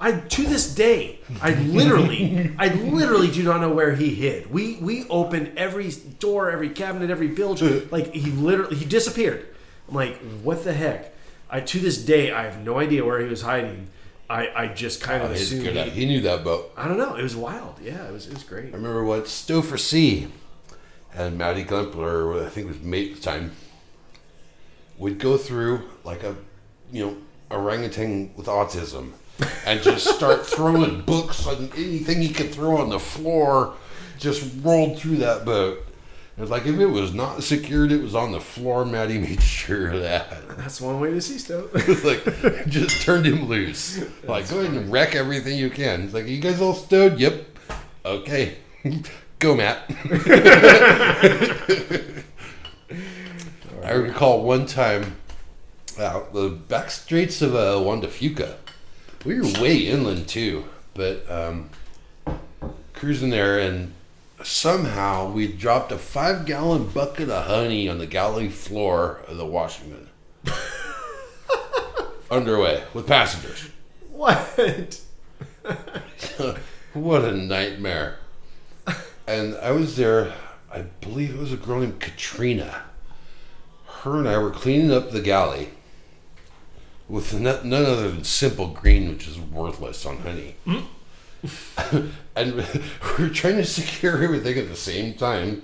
I 0.00 0.12
to 0.12 0.42
this 0.44 0.74
day, 0.74 1.20
I 1.42 1.52
literally, 1.52 2.54
I 2.58 2.68
literally 2.68 3.30
do 3.30 3.42
not 3.42 3.60
know 3.60 3.70
where 3.70 3.94
he 3.94 4.14
hid. 4.14 4.50
We 4.50 4.76
we 4.76 5.06
opened 5.08 5.52
every 5.58 5.90
door, 6.18 6.50
every 6.50 6.70
cabinet, 6.70 7.10
every 7.10 7.28
bilge. 7.28 7.62
Like 7.90 8.14
he 8.14 8.30
literally 8.30 8.76
he 8.76 8.84
disappeared. 8.84 9.46
I'm 9.88 9.94
like, 9.94 10.16
what 10.42 10.64
the 10.64 10.72
heck? 10.72 11.12
I 11.50 11.60
to 11.60 11.78
this 11.80 12.02
day, 12.02 12.30
I 12.30 12.44
have 12.44 12.64
no 12.64 12.78
idea 12.78 13.04
where 13.04 13.20
he 13.20 13.26
was 13.26 13.42
hiding. 13.42 13.88
I, 14.30 14.62
I 14.62 14.66
just 14.68 15.00
kind 15.02 15.22
of 15.24 15.30
Oh, 15.30 15.34
assumed. 15.34 15.64
good 15.64 15.76
He, 15.88 15.90
he 15.90 16.06
knew 16.06 16.20
that 16.22 16.44
boat. 16.44 16.72
I 16.76 16.86
don't 16.88 16.96
know. 16.98 17.16
It 17.16 17.22
was 17.22 17.34
wild. 17.34 17.74
Yeah, 17.82 18.06
it 18.08 18.12
was 18.12 18.26
it 18.28 18.32
was 18.34 18.44
great. 18.44 18.66
I 18.72 18.76
remember 18.76 19.04
what 19.04 19.24
Stouffer 19.24 19.78
C 19.78 20.28
and 21.12 21.36
Matty 21.36 21.64
Gimpler, 21.64 22.46
I 22.46 22.48
think 22.48 22.66
it 22.66 22.68
was 22.68 22.80
mate 22.80 23.10
at 23.10 23.16
the 23.16 23.22
time, 23.22 23.52
would 24.98 25.18
go 25.18 25.36
through 25.36 25.82
like 26.04 26.22
a, 26.22 26.36
you 26.92 27.04
know, 27.06 27.16
orangutan 27.50 28.32
with 28.36 28.46
autism 28.46 29.12
and 29.66 29.82
just 29.82 30.06
start 30.06 30.46
throwing 30.54 31.00
books 31.02 31.46
and 31.46 31.72
anything 31.74 32.20
he 32.22 32.28
could 32.28 32.52
throw 32.52 32.76
on 32.76 32.90
the 32.90 33.00
floor, 33.00 33.74
just 34.18 34.48
rolled 34.62 34.98
through 34.98 35.16
that 35.16 35.44
boat. 35.44 35.84
It's 36.40 36.50
like 36.50 36.64
if 36.64 36.78
it 36.78 36.86
was 36.86 37.12
not 37.12 37.42
secured, 37.42 37.92
it 37.92 38.02
was 38.02 38.14
on 38.14 38.32
the 38.32 38.40
floor. 38.40 38.86
Maddie 38.86 39.18
made 39.18 39.42
sure 39.60 39.90
of 39.90 40.00
that. 40.00 40.56
That's 40.56 40.80
one 40.80 40.98
way 40.98 41.10
to 41.10 41.20
see 41.20 41.38
stuff. 41.38 41.66
It's 41.74 42.04
like 42.04 42.66
just 42.66 43.02
turned 43.02 43.26
him 43.26 43.46
loose. 43.46 44.02
Like 44.24 44.48
go 44.48 44.60
ahead 44.60 44.72
and 44.72 44.90
wreck 44.90 45.14
everything 45.14 45.58
you 45.58 45.68
can. 45.68 46.04
It's 46.04 46.14
like 46.14 46.26
you 46.26 46.40
guys 46.40 46.60
all 46.60 46.74
stowed. 46.74 47.18
Yep. 47.18 47.46
Okay. 48.04 48.56
Go, 49.38 49.54
Matt. 49.54 49.84
I 53.82 53.92
recall 53.92 54.42
one 54.42 54.66
time 54.66 55.16
out 55.98 56.32
the 56.32 56.48
back 56.48 56.90
streets 56.90 57.42
of 57.42 57.54
uh, 57.54 57.80
Juan 57.80 58.00
de 58.00 58.06
Fuca. 58.06 58.56
We 59.24 59.40
were 59.40 59.60
way 59.60 59.78
inland 59.78 60.28
too, 60.28 60.64
but 60.94 61.30
um, 61.30 61.70
cruising 62.94 63.30
there, 63.30 63.58
and 63.58 63.92
somehow 64.42 65.30
we 65.30 65.46
dropped 65.46 65.92
a 65.92 65.98
five 65.98 66.46
gallon 66.46 66.88
bucket 66.88 67.28
of 67.28 67.46
honey 67.46 67.88
on 67.88 67.98
the 67.98 68.06
galley 68.06 68.48
floor 68.48 69.22
of 69.28 69.36
the 69.36 69.46
Washington. 69.46 70.08
Underway 72.30 72.84
with 72.94 73.06
passengers. 73.06 73.68
what? 74.10 75.00
what 76.92 77.24
a 77.24 77.32
nightmare. 77.32 78.18
And 79.26 79.56
I 79.56 79.70
was 79.72 79.96
there, 79.96 80.32
I 80.72 80.82
believe 81.00 81.34
it 81.34 81.38
was 81.38 81.52
a 81.52 81.56
girl 81.56 81.80
named 81.80 82.00
Katrina. 82.00 82.82
Her 83.86 84.18
and 84.18 84.28
I 84.28 84.38
were 84.38 84.50
cleaning 84.50 84.92
up 84.92 85.10
the 85.10 85.20
galley 85.20 85.70
with 87.08 87.38
none 87.38 87.72
other 87.72 88.10
than 88.10 88.24
simple 88.24 88.68
green, 88.68 89.08
which 89.08 89.26
is 89.28 89.38
worthless 89.38 90.06
on 90.06 90.18
honey. 90.18 90.56
Mm. 90.66 90.86
And 92.36 92.54
we 93.18 93.24
were 93.24 93.30
trying 93.30 93.56
to 93.56 93.64
secure 93.64 94.22
everything 94.22 94.58
at 94.58 94.68
the 94.68 94.76
same 94.76 95.14
time. 95.14 95.62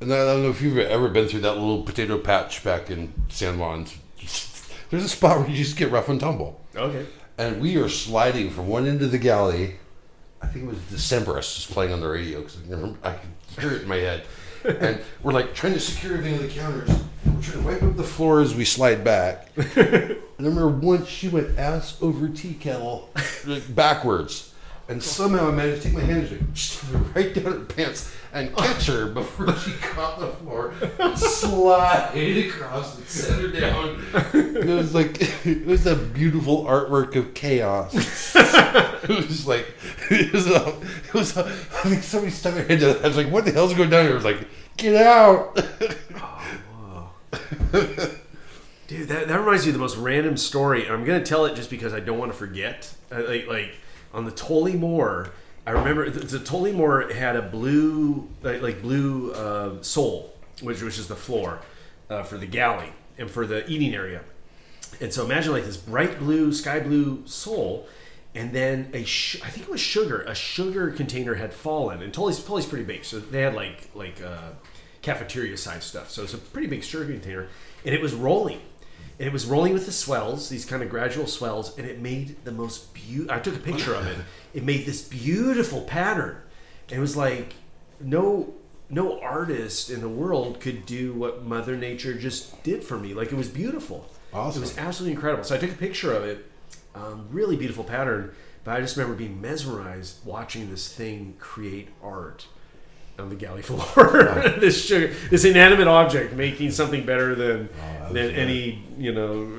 And 0.00 0.12
I 0.12 0.16
don't 0.24 0.42
know 0.42 0.50
if 0.50 0.62
you've 0.62 0.78
ever 0.78 1.08
been 1.08 1.26
through 1.28 1.40
that 1.40 1.54
little 1.54 1.82
potato 1.82 2.18
patch 2.18 2.62
back 2.62 2.90
in 2.90 3.12
San 3.28 3.58
Juan. 3.58 3.86
There's 4.90 5.04
a 5.04 5.08
spot 5.08 5.40
where 5.40 5.48
you 5.48 5.56
just 5.56 5.76
get 5.76 5.90
rough 5.90 6.08
and 6.08 6.18
tumble 6.20 6.64
Okay. 6.74 7.04
and 7.36 7.60
we 7.60 7.76
are 7.76 7.88
sliding 7.88 8.50
from 8.50 8.68
one 8.68 8.86
end 8.86 9.02
of 9.02 9.10
the 9.10 9.18
galley. 9.18 9.76
I 10.40 10.46
think 10.46 10.66
it 10.66 10.68
was 10.68 10.78
Decemberist 10.78 11.36
was 11.36 11.54
just 11.54 11.70
playing 11.72 11.92
on 11.92 12.00
the 12.00 12.08
radio 12.08 12.40
because 12.42 12.58
I, 13.02 13.14
could 13.14 13.60
hear 13.60 13.72
it 13.72 13.82
in 13.82 13.88
my 13.88 13.96
head. 13.96 14.24
And 14.64 15.00
we're 15.22 15.32
like 15.32 15.54
trying 15.54 15.74
to 15.74 15.80
secure 15.80 16.14
everything 16.14 16.34
on 16.34 16.42
the 16.42 16.52
counters. 16.52 16.88
We're 17.24 17.40
trying 17.40 17.62
to 17.62 17.66
wipe 17.68 17.82
up 17.82 17.96
the 17.96 18.02
floor 18.02 18.40
as 18.40 18.56
we 18.56 18.64
slide 18.64 19.04
back. 19.04 19.50
and 19.56 20.16
I 20.38 20.42
remember 20.42 20.68
once 20.68 21.06
she 21.08 21.28
went 21.28 21.56
ass 21.56 21.96
over 22.02 22.28
tea 22.28 22.54
kettle 22.54 23.08
like, 23.46 23.72
backwards. 23.74 24.52
And 24.88 25.02
somehow 25.02 25.48
I 25.48 25.50
managed 25.50 25.82
to 25.82 25.88
take 25.88 25.98
my 25.98 26.02
hand 26.02 26.28
and 26.28 26.54
just 26.54 26.82
right 27.14 27.34
down 27.34 27.44
her 27.44 27.60
pants 27.60 28.14
and 28.32 28.54
catch 28.56 28.86
her 28.86 29.06
before 29.12 29.54
she 29.56 29.72
caught 29.82 30.18
the 30.18 30.28
floor 30.28 30.72
and 30.98 31.18
slide 31.18 32.12
across 32.16 32.96
and 32.96 33.06
set 33.06 33.38
her 33.38 33.48
down. 33.48 34.02
It 34.32 34.64
was 34.64 34.94
like 34.94 35.18
it 35.46 35.66
was 35.66 35.86
a 35.86 35.94
beautiful 35.94 36.64
artwork 36.64 37.16
of 37.16 37.34
chaos. 37.34 37.94
it 38.34 39.08
was 39.08 39.46
like 39.46 39.66
it 40.10 40.32
was 40.32 40.46
a, 40.46 40.68
it 41.06 41.14
was 41.14 41.36
a, 41.36 41.44
I 41.44 41.88
think 41.88 42.02
somebody 42.02 42.32
stuck 42.32 42.54
their 42.54 42.66
head 42.66 42.80
down. 42.80 42.96
I 43.04 43.08
was 43.08 43.16
like, 43.16 43.30
"What 43.30 43.44
the 43.44 43.52
hell's 43.52 43.74
going 43.74 43.90
down 43.90 44.04
here?" 44.04 44.12
I 44.12 44.16
was 44.16 44.24
like, 44.24 44.48
"Get 44.78 44.96
out!" 44.96 45.54
Dude, 48.86 49.08
that, 49.08 49.28
that 49.28 49.38
reminds 49.38 49.64
me 49.64 49.68
of 49.68 49.74
the 49.74 49.80
most 49.80 49.98
random 49.98 50.38
story. 50.38 50.86
and 50.86 50.94
I'm 50.94 51.04
gonna 51.04 51.22
tell 51.22 51.44
it 51.44 51.54
just 51.54 51.68
because 51.68 51.92
I 51.92 52.00
don't 52.00 52.18
want 52.18 52.32
to 52.32 52.38
forget. 52.38 52.90
Uh, 53.12 53.22
like, 53.28 53.46
like 53.46 53.74
on 54.12 54.24
the 54.24 54.30
Tole 54.30 54.72
Mour, 54.72 55.30
I 55.66 55.72
remember 55.72 56.08
the, 56.08 56.38
the 56.38 56.72
Moor 56.72 57.12
had 57.12 57.36
a 57.36 57.42
blue, 57.42 58.28
like, 58.42 58.62
like 58.62 58.80
blue 58.80 59.32
uh, 59.32 59.82
sole, 59.82 60.34
which 60.62 60.82
which 60.82 60.98
is 60.98 61.08
the 61.08 61.16
floor 61.16 61.60
uh, 62.08 62.22
for 62.22 62.38
the 62.38 62.46
galley 62.46 62.92
and 63.18 63.30
for 63.30 63.46
the 63.46 63.68
eating 63.68 63.94
area. 63.94 64.22
And 65.00 65.12
so 65.12 65.24
imagine 65.24 65.52
like 65.52 65.64
this 65.64 65.76
bright 65.76 66.18
blue, 66.18 66.52
sky 66.52 66.80
blue 66.80 67.22
sole, 67.26 67.86
and 68.34 68.52
then 68.52 68.90
a 68.94 69.04
sh- 69.04 69.40
I 69.44 69.50
think 69.50 69.66
it 69.66 69.70
was 69.70 69.80
sugar. 69.80 70.22
A 70.22 70.34
sugar 70.34 70.90
container 70.90 71.34
had 71.34 71.52
fallen, 71.52 72.02
and 72.02 72.12
Tully's 72.14 72.42
Tully's 72.42 72.66
pretty 72.66 72.84
big, 72.84 73.04
so 73.04 73.20
they 73.20 73.42
had 73.42 73.54
like 73.54 73.90
like 73.94 74.22
uh, 74.22 74.50
cafeteria 75.02 75.56
size 75.56 75.84
stuff. 75.84 76.10
So 76.10 76.22
it's 76.22 76.34
a 76.34 76.38
pretty 76.38 76.68
big 76.68 76.82
sugar 76.82 77.04
container, 77.04 77.48
and 77.84 77.94
it 77.94 78.00
was 78.00 78.14
rolling, 78.14 78.60
and 79.18 79.26
it 79.26 79.32
was 79.32 79.46
rolling 79.46 79.72
with 79.72 79.86
the 79.86 79.92
swells, 79.92 80.48
these 80.48 80.64
kind 80.64 80.82
of 80.82 80.88
gradual 80.88 81.26
swells, 81.26 81.76
and 81.76 81.86
it 81.86 82.00
made 82.00 82.44
the 82.44 82.52
most 82.52 82.94
beautiful. 82.94 83.34
I 83.34 83.40
took 83.40 83.56
a 83.56 83.60
picture 83.60 83.94
of 83.94 84.06
it. 84.06 84.18
It 84.54 84.64
made 84.64 84.86
this 84.86 85.02
beautiful 85.02 85.82
pattern. 85.82 86.40
And 86.88 86.98
It 86.98 87.00
was 87.00 87.16
like 87.16 87.54
no 88.00 88.54
no 88.90 89.20
artist 89.20 89.90
in 89.90 90.00
the 90.00 90.08
world 90.08 90.60
could 90.60 90.86
do 90.86 91.12
what 91.12 91.44
Mother 91.44 91.76
Nature 91.76 92.14
just 92.14 92.62
did 92.62 92.82
for 92.82 92.98
me. 92.98 93.12
Like 93.12 93.32
it 93.32 93.36
was 93.36 93.48
beautiful. 93.48 94.08
Awesome. 94.32 94.62
It 94.62 94.66
was 94.66 94.78
absolutely 94.78 95.14
incredible. 95.14 95.44
So 95.44 95.54
I 95.54 95.58
took 95.58 95.70
a 95.70 95.74
picture 95.74 96.12
of 96.12 96.24
it. 96.24 96.46
Um, 96.94 97.28
really 97.30 97.56
beautiful 97.56 97.84
pattern. 97.84 98.34
But 98.64 98.76
I 98.76 98.80
just 98.80 98.96
remember 98.96 99.16
being 99.16 99.40
mesmerized 99.40 100.24
watching 100.24 100.70
this 100.70 100.92
thing 100.92 101.34
create 101.38 101.88
art 102.02 102.46
on 103.18 103.28
the 103.28 103.34
galley 103.36 103.62
floor. 103.62 103.82
this 104.60 104.84
sugar, 104.84 105.12
this 105.30 105.44
inanimate 105.44 105.88
object 105.88 106.32
making 106.34 106.70
something 106.70 107.04
better 107.04 107.34
than 107.34 107.68
Oh, 108.08 108.12
than 108.12 108.30
any 108.34 108.82
you 108.96 109.12
know 109.12 109.50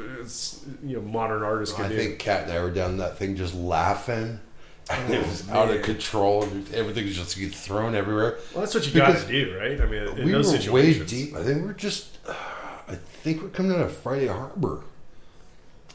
you 0.84 0.96
know 0.96 1.02
modern 1.02 1.44
artist 1.44 1.76
could 1.76 1.86
I 1.86 1.90
do. 1.90 1.96
think 1.96 2.20
Kat 2.20 2.44
and 2.44 2.52
I 2.54 2.62
were 2.64 2.72
down 2.72 2.98
that 2.98 3.18
thing 3.18 3.36
just 3.36 3.54
laughing. 3.56 4.40
And 4.92 5.14
it 5.14 5.22
was 5.22 5.48
oh, 5.52 5.54
out 5.54 5.70
of 5.70 5.84
control. 5.84 6.42
Everything 6.74 7.06
was 7.06 7.16
just 7.16 7.36
getting 7.38 7.52
thrown 7.52 7.94
everywhere. 7.94 8.40
well, 8.56 8.62
that's 8.62 8.74
what 8.74 8.88
you 8.88 8.94
got 9.00 9.16
to 9.20 9.28
do, 9.28 9.56
right? 9.56 9.80
I 9.80 9.86
mean, 9.86 10.02
in 10.18 10.26
we 10.26 10.32
those 10.32 10.52
were 10.52 10.58
situations. 10.58 11.12
way 11.12 11.26
deep. 11.26 11.36
I 11.36 11.44
think 11.44 11.64
we're 11.64 11.74
just. 11.74 12.18
I 12.28 12.96
think 12.96 13.44
we're 13.44 13.50
coming 13.50 13.74
out 13.74 13.82
of 13.82 13.96
Friday 13.96 14.26
Harbor, 14.26 14.82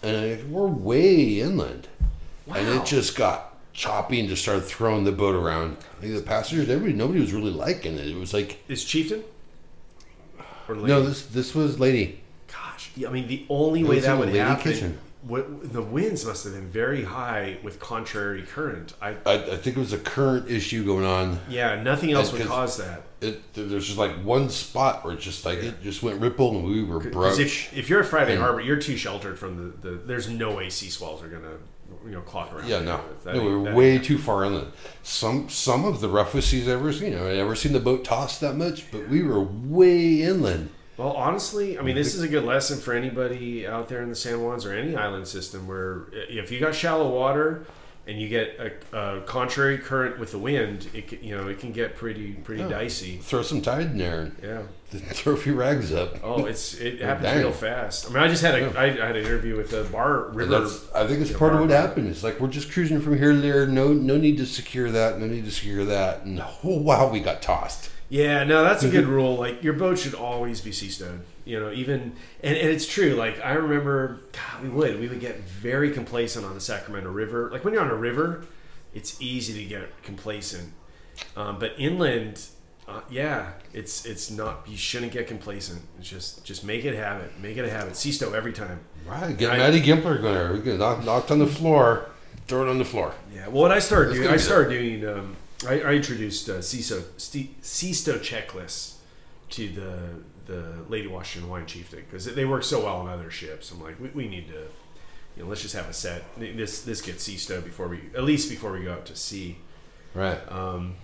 and 0.00 0.48
we're 0.52 0.68
way 0.68 1.40
inland, 1.40 1.88
and 2.46 2.68
it 2.68 2.84
just 2.86 3.16
got 3.16 3.53
choppy 3.74 4.20
and 4.20 4.28
just 4.28 4.40
started 4.42 4.62
throwing 4.64 5.04
the 5.04 5.12
boat 5.12 5.34
around. 5.34 5.76
I 5.98 6.00
think 6.02 6.14
the 6.14 6.22
passengers, 6.22 6.70
everybody, 6.70 6.94
nobody 6.94 7.20
was 7.20 7.32
really 7.32 7.50
liking 7.50 7.94
it. 7.98 8.06
It 8.06 8.16
was 8.16 8.32
like, 8.32 8.62
Is 8.68 8.84
Chieftain? 8.84 9.22
Or 10.68 10.74
no, 10.76 11.02
this 11.02 11.26
this 11.26 11.54
was 11.54 11.78
lady. 11.78 12.20
Gosh, 12.50 12.90
yeah, 12.96 13.08
I 13.08 13.12
mean, 13.12 13.26
the 13.28 13.44
only 13.50 13.80
It 13.80 13.84
way 13.86 13.96
was 13.96 14.04
that 14.04 14.12
in 14.14 14.18
would 14.20 14.28
lady 14.28 14.38
happen, 14.38 14.72
kitchen. 14.72 14.98
what, 15.22 15.72
the 15.72 15.82
winds 15.82 16.24
must 16.24 16.44
have 16.44 16.54
been 16.54 16.70
very 16.70 17.04
high 17.04 17.58
with 17.62 17.78
contrary 17.78 18.42
current. 18.42 18.94
I 19.02 19.10
I, 19.26 19.32
I 19.34 19.56
think 19.56 19.76
it 19.76 19.80
was 19.80 19.92
a 19.92 19.98
current 19.98 20.50
issue 20.50 20.84
going 20.84 21.04
on. 21.04 21.38
yeah, 21.50 21.82
nothing 21.82 22.12
else 22.12 22.32
would 22.32 22.40
'cause- 22.42 22.48
cause 22.50 22.76
that. 22.78 23.02
It 23.20 23.52
there's 23.54 23.86
just 23.86 23.98
like 23.98 24.12
one 24.22 24.48
spot 24.50 25.04
where 25.04 25.14
it's 25.14 25.24
just 25.24 25.44
like 25.44 25.58
it 25.58 25.82
just 25.82 26.02
went 26.02 26.20
ripple 26.20 26.56
and 26.56 26.64
we 26.64 26.82
were 26.84 26.98
Because 26.98 27.36
broached. 27.36 27.40
if, 27.40 27.78
if 27.78 27.88
you're 27.90 28.00
at 28.00 28.06
Friday 28.06 28.36
Harbor, 28.36 28.60
you're 28.60 28.76
too 28.76 28.96
sheltered 28.96 29.38
from 29.38 29.74
the, 29.82 29.88
the. 29.90 29.96
There's 29.96 30.28
no 30.28 30.54
way 30.54 30.68
sea 30.70 30.90
swells 30.90 31.22
are 31.22 31.28
gonna, 31.28 31.56
you 32.05 32.12
know, 32.12 32.20
clock 32.20 32.53
around. 32.55 32.68
Yeah, 32.68 32.80
no, 32.80 33.01
no, 33.24 33.32
we 33.32 33.57
were 33.57 33.74
way 33.74 33.99
too 33.99 34.18
far 34.18 34.45
inland. 34.45 34.72
Some 35.03 35.49
some 35.49 35.84
of 35.84 36.01
the 36.01 36.09
roughest 36.09 36.51
seas 36.51 36.68
I've 36.68 36.78
ever 36.78 36.92
seen. 36.92 37.14
I've 37.14 37.36
never 37.36 37.55
seen 37.55 37.72
the 37.72 37.80
boat 37.80 38.05
tossed 38.05 38.40
that 38.40 38.57
much, 38.57 38.90
but 38.90 39.09
we 39.09 39.22
were 39.22 39.42
way 39.42 40.22
inland. 40.22 40.70
Well, 40.97 41.12
honestly, 41.12 41.76
I 41.76 41.82
mean, 41.82 41.97
this 41.97 42.14
is 42.14 42.22
a 42.22 42.28
good 42.28 42.45
lesson 42.45 42.78
for 42.78 42.95
anybody 42.95 43.66
out 43.66 43.88
there 43.88 44.03
in 44.03 44.11
the 44.11 44.14
San 44.14 44.38
Juans 44.38 44.64
or 44.64 44.72
any 44.72 44.95
island 44.95 45.26
system 45.26 45.66
where 45.66 46.05
if 46.12 46.53
you 46.53 46.61
got 46.61 46.74
shallow 46.74 47.11
water 47.11 47.66
and 48.07 48.20
you 48.20 48.28
get 48.28 48.59
a, 48.92 48.96
a 48.98 49.20
contrary 49.22 49.78
current 49.78 50.18
with 50.18 50.30
the 50.32 50.38
wind, 50.38 50.88
it 50.92 51.09
can, 51.09 51.24
you 51.24 51.36
know 51.36 51.48
it 51.48 51.59
can 51.59 51.72
get 51.72 51.96
pretty 51.96 52.32
pretty 52.34 52.62
Yeah. 52.62 52.68
dicey. 52.68 53.16
Throw 53.18 53.42
some 53.42 53.62
tide 53.62 53.86
in 53.92 53.98
there 53.98 54.32
Yeah. 54.42 54.62
throw 54.90 55.32
a 55.32 55.36
few 55.36 55.55
rags 55.55 55.92
up. 55.92 56.18
Oh, 56.22 56.44
it's 56.44 56.74
it 56.74 57.00
happens 57.00 57.24
dang. 57.26 57.38
real 57.38 57.52
fast. 57.52 58.07
I 58.07 58.14
mean, 58.14 58.22
I 58.22 58.28
just 58.28 58.42
had 58.42 58.55
a 58.55 58.78
I, 58.78 58.84
I 58.84 59.07
had 59.07 59.16
an 59.16 59.24
interview 59.24 59.57
with 59.57 59.72
a 59.72 59.84
bar 59.84 60.28
river. 60.28 60.68
I 60.94 61.07
think 61.07 61.20
it's 61.20 61.30
Yeah, 61.30 61.38
part 61.38 61.55
of 61.55 61.61
what 61.61 61.70
happened. 61.70 62.09
It's 62.09 62.22
like 62.22 62.38
we're 62.40 62.48
just 62.48 62.70
cruising 62.70 63.00
from 63.00 63.16
here 63.18 63.32
to 63.32 63.38
there. 63.40 63.66
No, 63.66 63.92
no 63.92 64.16
need 64.16 64.36
to 64.38 64.46
secure 64.46 64.90
that. 64.90 65.18
No 65.18 65.26
need 65.26 65.44
to 65.46 65.50
secure 65.50 65.84
that. 65.86 66.22
And 66.24 66.40
oh 66.40 66.59
wow, 66.78 67.09
we 67.09 67.20
got 67.20 67.42
tossed. 67.42 67.90
Yeah, 68.11 68.44
no, 68.44 68.62
that's 68.62 68.84
a 68.84 68.88
good 68.90 69.07
rule. 69.07 69.34
Like 69.36 69.64
your 69.64 69.72
boat 69.72 69.98
should 69.98 70.14
always 70.14 70.61
be 70.61 70.70
sea 70.72 70.90
stowed. 70.90 71.22
You 71.45 71.61
know, 71.61 71.70
even 71.72 72.14
and, 72.42 72.57
and 72.57 72.68
it's 72.70 72.86
true. 72.86 73.14
Like 73.14 73.40
I 73.45 73.53
remember, 73.53 74.20
God, 74.32 74.62
we 74.62 74.68
would 74.70 74.99
we 75.01 75.09
would 75.09 75.20
get 75.20 75.40
very 75.40 75.90
complacent 75.90 76.45
on 76.47 76.55
the 76.55 76.61
Sacramento 76.61 77.11
River. 77.11 77.51
Like 77.51 77.64
when 77.64 77.74
you're 77.74 77.82
on 77.82 77.90
a 77.90 77.95
river, 77.95 78.47
it's 78.95 79.20
easy 79.20 79.53
to 79.62 79.64
get 79.68 80.03
complacent. 80.03 80.72
Um, 81.36 81.59
but 81.59 81.74
inland, 81.78 82.47
uh, 82.88 83.03
yeah, 83.11 83.53
it's 83.72 84.07
it's 84.07 84.30
not. 84.30 84.66
You 84.66 84.76
shouldn't 84.76 85.12
get 85.12 85.26
complacent. 85.26 85.82
It's 85.99 86.09
just 86.09 86.45
just 86.45 86.64
make 86.64 86.84
it 86.84 86.95
habit. 86.95 87.38
Make 87.40 87.57
it 87.57 87.64
a 87.64 87.70
habit. 87.70 87.97
Sea 87.97 88.12
stow 88.12 88.32
every 88.32 88.53
time. 88.53 88.80
Right, 89.07 89.36
get 89.36 89.51
I- 89.51 89.59
Matty 89.59 89.80
Gimpler 89.80 90.20
going 90.20 90.34
there. 90.34 90.53
We 90.53 90.61
get 90.61 90.78
knocked, 90.78 91.05
knocked 91.05 91.30
on 91.30 91.38
the 91.38 91.47
floor. 91.47 92.11
Throw 92.47 92.66
it 92.66 92.68
on 92.68 92.78
the 92.78 92.84
floor. 92.84 93.14
Yeah. 93.34 93.49
Well, 93.49 93.62
what 93.62 93.72
I 93.72 93.78
started 93.78 94.14
doing, 94.14 94.28
I 94.28 94.36
started 94.36 94.68
doing. 94.70 95.07
Um, 95.09 95.36
I, 95.66 95.80
I 95.80 95.92
introduced 95.95 96.49
uh, 96.51 96.61
sea 96.61 96.82
stow 96.82 98.18
checklists 98.18 98.97
to 99.51 99.68
the 99.68 99.99
the 100.47 100.84
Lady 100.88 101.07
Washington 101.07 101.49
Hawaiian 101.49 101.66
Chieftain 101.66 102.05
because 102.09 102.26
they 102.34 102.45
work 102.45 102.64
so 102.64 102.84
well 102.84 102.97
on 102.97 103.09
other 103.09 103.30
ships. 103.30 103.70
I'm 103.70 103.82
like, 103.82 103.99
we, 104.01 104.09
we 104.09 104.28
need 104.28 104.49
to, 104.49 104.66
you 105.36 105.42
know, 105.42 105.49
let's 105.49 105.62
just 105.62 105.74
have 105.74 105.88
a 105.88 105.92
set. 105.92 106.22
This 106.38 106.82
this 106.82 107.01
gets 107.01 107.22
sea 107.24 107.36
stowed 107.36 107.64
before 107.64 107.88
we 107.88 108.01
at 108.14 108.24
least 108.24 108.51
before 108.51 108.72
we 108.72 108.84
go 108.84 108.92
out 108.92 109.07
to 109.07 109.16
sea. 109.16 109.59
Right. 110.14 110.38
Um, 110.51 110.97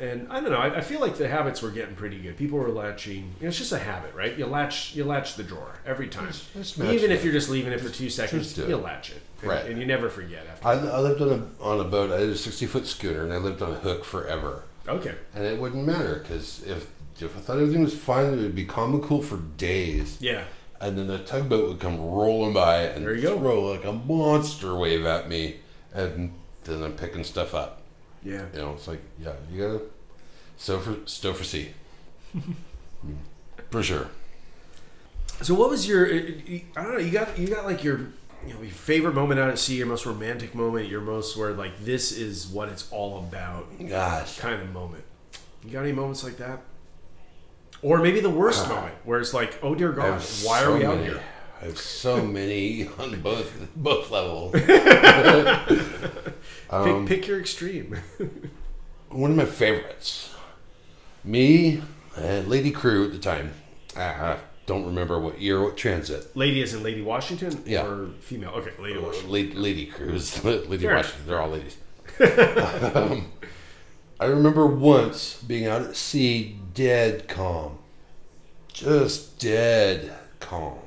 and 0.00 0.28
I 0.30 0.40
don't 0.40 0.50
know. 0.50 0.58
I, 0.58 0.76
I 0.76 0.80
feel 0.80 1.00
like 1.00 1.16
the 1.16 1.28
habits 1.28 1.62
were 1.62 1.70
getting 1.70 1.94
pretty 1.94 2.18
good. 2.18 2.36
People 2.36 2.58
were 2.58 2.68
latching. 2.68 3.34
You 3.38 3.42
know, 3.42 3.48
it's 3.48 3.58
just 3.58 3.72
a 3.72 3.78
habit, 3.78 4.14
right? 4.14 4.36
You 4.36 4.46
latch, 4.46 4.94
you 4.94 5.04
latch 5.04 5.34
the 5.34 5.42
drawer 5.42 5.74
every 5.86 6.08
time, 6.08 6.30
just 6.54 6.78
match 6.78 6.92
even 6.92 7.10
it. 7.10 7.14
if 7.14 7.24
you're 7.24 7.32
just 7.32 7.48
leaving 7.48 7.72
it 7.72 7.80
for 7.80 7.88
two 7.88 8.10
seconds. 8.10 8.54
Just 8.54 8.58
it. 8.58 8.68
You 8.68 8.76
latch 8.76 9.10
it, 9.10 9.22
and, 9.42 9.50
Right. 9.50 9.66
And 9.66 9.78
you 9.78 9.86
never 9.86 10.08
forget 10.08 10.46
after. 10.46 10.68
I, 10.68 10.72
I 10.72 11.00
lived 11.00 11.20
on 11.22 11.28
a 11.30 11.62
on 11.62 11.80
a 11.80 11.84
boat. 11.84 12.12
I 12.12 12.20
had 12.20 12.28
a 12.28 12.36
sixty 12.36 12.66
foot 12.66 12.86
schooner, 12.86 13.24
and 13.24 13.32
I 13.32 13.38
lived 13.38 13.62
on 13.62 13.72
a 13.72 13.76
hook 13.76 14.04
forever. 14.04 14.62
Okay. 14.86 15.14
And 15.34 15.44
it 15.44 15.58
wouldn't 15.58 15.84
matter 15.84 16.20
because 16.22 16.62
if 16.64 16.88
if 17.26 17.36
I 17.36 17.40
thought 17.40 17.58
everything 17.58 17.82
was 17.82 17.96
fine, 17.96 18.26
it 18.26 18.36
would 18.36 18.54
be 18.54 18.64
calm 18.64 18.94
and 18.94 19.02
cool 19.02 19.22
for 19.22 19.36
days. 19.56 20.16
Yeah. 20.20 20.44
And 20.80 20.96
then 20.96 21.08
the 21.08 21.18
tugboat 21.18 21.68
would 21.68 21.80
come 21.80 22.00
rolling 22.00 22.54
by 22.54 22.82
and 22.82 23.04
There 23.04 23.14
you 23.14 23.22
go. 23.22 23.38
throw 23.38 23.64
like 23.72 23.84
a 23.84 23.92
monster 23.92 24.76
wave 24.76 25.04
at 25.04 25.28
me, 25.28 25.56
and 25.92 26.32
then 26.64 26.82
I'm 26.82 26.92
picking 26.92 27.24
stuff 27.24 27.54
up. 27.54 27.82
Yeah. 28.22 28.44
You 28.52 28.58
know, 28.60 28.72
it's 28.74 28.86
like 28.86 29.00
yeah, 29.20 29.32
you 29.52 29.60
gotta 29.60 29.80
stow 30.56 30.78
for 30.78 30.96
stow 31.06 31.32
for 31.32 31.42
sea, 31.44 31.70
for 33.70 33.82
sure. 33.82 34.08
So 35.42 35.54
what 35.54 35.70
was 35.70 35.86
your? 35.88 36.06
I 36.06 36.62
don't 36.76 36.92
know. 36.92 36.98
You 36.98 37.10
got 37.10 37.38
you 37.38 37.48
got 37.48 37.64
like 37.64 37.82
your 37.84 37.98
you 38.46 38.54
know 38.54 38.62
your 38.62 38.70
favorite 38.70 39.14
moment 39.14 39.40
out 39.40 39.50
at 39.50 39.58
sea, 39.58 39.76
your 39.76 39.86
most 39.86 40.06
romantic 40.06 40.54
moment, 40.54 40.88
your 40.88 41.00
most 41.00 41.36
where 41.36 41.52
like 41.52 41.78
this 41.84 42.12
is 42.12 42.46
what 42.46 42.68
it's 42.68 42.90
all 42.92 43.18
about 43.18 43.66
Gosh, 43.88 44.38
kind 44.38 44.60
of 44.60 44.72
moment. 44.72 45.04
You 45.64 45.70
got 45.72 45.82
any 45.82 45.92
moments 45.92 46.22
like 46.24 46.36
that? 46.38 46.60
Or 47.82 47.98
maybe 47.98 48.20
the 48.20 48.30
worst 48.30 48.68
moment 48.68 48.94
where 49.04 49.20
it's 49.20 49.32
like, 49.34 49.58
oh 49.62 49.74
dear 49.74 49.92
God, 49.92 50.20
why 50.42 50.60
so 50.60 50.72
are 50.72 50.78
we 50.78 50.84
out 50.84 50.96
many. 50.96 51.10
here? 51.10 51.22
I 51.60 51.64
have 51.66 51.78
so 51.78 52.24
many 52.38 52.88
on 52.98 53.20
both 53.20 53.68
both 53.76 54.10
levels. 54.10 54.54
Um, 56.70 57.06
pick, 57.06 57.20
pick 57.20 57.28
your 57.28 57.40
extreme. 57.40 57.96
one 59.08 59.30
of 59.30 59.36
my 59.38 59.46
favorites. 59.46 60.34
Me 61.24 61.82
and 62.16 62.46
Lady 62.48 62.70
Crew 62.70 63.06
at 63.06 63.12
the 63.12 63.18
time. 63.18 63.52
I 63.96 64.36
don't 64.66 64.84
remember 64.84 65.18
what 65.18 65.40
year, 65.40 65.62
what 65.62 65.78
transit. 65.78 66.36
Lady 66.36 66.60
is 66.60 66.74
in 66.74 66.82
Lady 66.82 67.00
Washington 67.00 67.62
Yeah. 67.64 67.86
or 67.86 68.10
female? 68.20 68.50
Okay, 68.50 68.72
Lady 68.78 68.98
Washington. 68.98 69.30
Lady, 69.30 69.52
Lady 69.54 69.86
Crew 69.86 70.12
Lady 70.44 70.76
Fair. 70.78 70.96
Washington. 70.96 71.26
They're 71.26 71.40
all 71.40 71.48
ladies. 71.48 71.78
um, 72.94 73.32
I 74.20 74.26
remember 74.26 74.66
once 74.66 75.42
being 75.42 75.66
out 75.66 75.80
at 75.82 75.96
sea, 75.96 76.58
dead 76.78 77.26
calm, 77.26 77.76
just 78.72 79.36
dead 79.40 80.12
calm. 80.38 80.78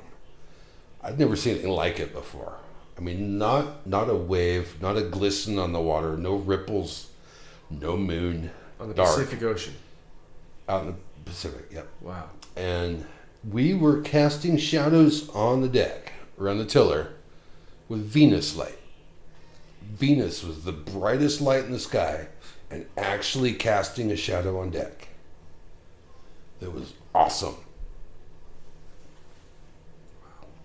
I'd 1.02 1.18
never 1.18 1.36
seen 1.36 1.52
anything 1.52 1.70
like 1.70 2.00
it 2.00 2.14
before. 2.14 2.54
I 2.96 3.02
mean, 3.02 3.36
not 3.36 3.86
not 3.86 4.08
a 4.08 4.14
wave, 4.14 4.80
not 4.80 4.96
a 4.96 5.02
glisten 5.02 5.58
on 5.58 5.74
the 5.74 5.80
water, 5.82 6.16
no 6.16 6.36
ripples, 6.36 7.10
no 7.68 7.98
moon, 7.98 8.50
On 8.80 8.88
the 8.88 8.94
dark 8.94 9.10
Pacific 9.14 9.42
Ocean. 9.42 9.74
out 10.66 10.80
in 10.82 10.86
the 10.88 10.94
Pacific. 11.26 11.66
Yep. 11.70 11.88
Wow. 12.00 12.30
and 12.56 13.04
we 13.50 13.74
were 13.74 14.00
casting 14.00 14.56
shadows 14.56 15.28
on 15.30 15.60
the 15.60 15.68
deck 15.68 16.12
around 16.40 16.56
the 16.56 16.64
tiller 16.64 17.12
with 17.90 18.00
Venus 18.00 18.56
light. 18.56 18.78
Venus 19.82 20.42
was 20.42 20.64
the 20.64 20.72
brightest 20.72 21.42
light 21.42 21.64
in 21.66 21.72
the 21.72 21.78
sky 21.78 22.28
and 22.70 22.86
actually 22.96 23.52
casting 23.52 24.10
a 24.10 24.16
shadow 24.16 24.58
on 24.58 24.70
deck. 24.70 25.08
It 26.62 26.72
was 26.72 26.92
awesome. 27.14 27.56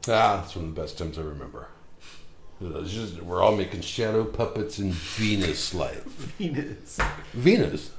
Ah, 0.09 0.37
that's 0.41 0.55
one 0.55 0.65
of 0.69 0.75
the 0.75 0.81
best 0.81 0.97
times 0.97 1.17
I 1.17 1.21
remember. 1.21 1.67
Just, 2.85 3.21
we're 3.21 3.41
all 3.41 3.55
making 3.55 3.81
shadow 3.81 4.23
puppets 4.23 4.79
in 4.79 4.91
Venus 4.91 5.73
light. 5.73 6.03
Venus. 6.05 6.97
Venus. 7.33 7.91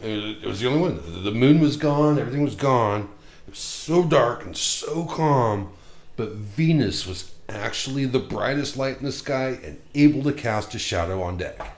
It 0.00 0.44
was, 0.44 0.60
the 0.60 0.66
only 0.68 0.80
one. 0.80 0.96
The- 0.96 1.30
The 1.30 1.36
moon 1.36 1.60
was 1.60 1.76
gone. 1.76 2.18
Everything 2.18 2.42
was 2.44 2.54
gone. 2.54 3.08
It 3.46 3.50
was 3.50 3.58
so 3.58 4.04
dark 4.04 4.44
and 4.44 4.56
so 4.56 5.04
calm. 5.04 5.72
But 6.16 6.32
Venus 6.32 7.06
was 7.06 7.32
actually 7.48 8.04
the 8.04 8.18
brightest 8.18 8.76
light 8.76 8.98
in 8.98 9.04
the 9.04 9.12
sky 9.12 9.58
and 9.64 9.80
able 9.94 10.22
to 10.24 10.32
cast 10.32 10.74
a 10.74 10.78
shadow 10.78 11.22
on 11.22 11.38
deck. 11.38 11.76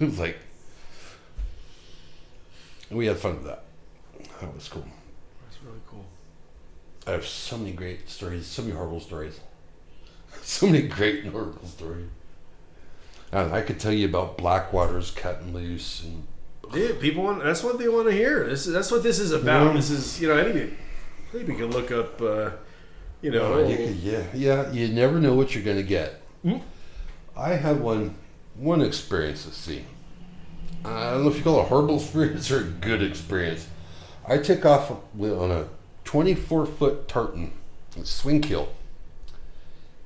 Incredible. 0.00 0.16
like, 0.22 0.38
and 2.88 2.98
we 2.98 3.06
had 3.06 3.16
fun 3.16 3.36
with 3.36 3.44
that. 3.44 3.64
That 4.40 4.54
was 4.54 4.68
cool. 4.68 4.84
That's 5.44 5.62
really 5.62 5.80
cool. 5.86 6.04
I 7.06 7.12
have 7.12 7.26
so 7.26 7.58
many 7.58 7.72
great 7.72 8.08
stories, 8.08 8.46
so 8.46 8.62
many 8.62 8.74
horrible 8.74 9.00
stories, 9.00 9.40
so 10.42 10.66
many 10.66 10.82
great 10.86 11.24
and 11.24 11.32
horrible 11.32 11.66
stories. 11.66 12.08
And 13.32 13.52
I 13.52 13.60
could 13.60 13.78
tell 13.78 13.92
you 13.92 14.08
about 14.08 14.38
Blackwaters 14.38 15.14
cutting 15.14 15.52
loose 15.52 16.02
and 16.02 16.26
Dude, 16.72 17.00
people 17.00 17.22
want 17.22 17.42
that's 17.42 17.62
what 17.62 17.78
they 17.78 17.88
want 17.88 18.08
to 18.08 18.12
hear. 18.12 18.46
This 18.46 18.66
is 18.66 18.74
that's 18.74 18.90
what 18.90 19.02
this 19.02 19.18
is 19.18 19.32
about. 19.32 19.68
Yeah. 19.68 19.72
This 19.74 19.90
is 19.90 20.20
you 20.20 20.28
know 20.28 20.36
anybody 20.36 20.74
maybe 21.32 21.52
you 21.52 21.58
can 21.58 21.70
look 21.70 21.90
up 21.90 22.20
uh, 22.20 22.50
you 23.22 23.30
know 23.30 23.54
Oh, 23.54 23.66
you 23.66 23.76
could, 23.76 23.96
yeah, 23.96 24.24
yeah. 24.34 24.70
You 24.70 24.88
never 24.88 25.18
know 25.18 25.34
what 25.34 25.54
you're 25.54 25.64
going 25.64 25.78
to 25.78 25.82
get. 25.82 26.20
Mm. 26.44 26.60
I 27.36 27.50
had 27.54 27.80
one 27.80 28.16
one 28.54 28.82
experience 28.82 29.46
at 29.46 29.54
sea. 29.54 29.84
I 30.84 31.10
don't 31.10 31.24
know 31.24 31.30
if 31.30 31.36
you 31.36 31.42
call 31.42 31.60
it 31.60 31.62
a 31.62 31.66
horrible 31.66 31.96
experience 32.00 32.50
or 32.50 32.60
a 32.60 32.64
good 32.64 33.02
experience. 33.02 33.68
I 34.26 34.38
took 34.38 34.64
off 34.64 34.90
on 34.90 35.50
a 35.50 35.68
24 36.04 36.66
foot 36.66 37.08
tartan 37.08 37.52
swing 38.04 38.40
keel, 38.40 38.74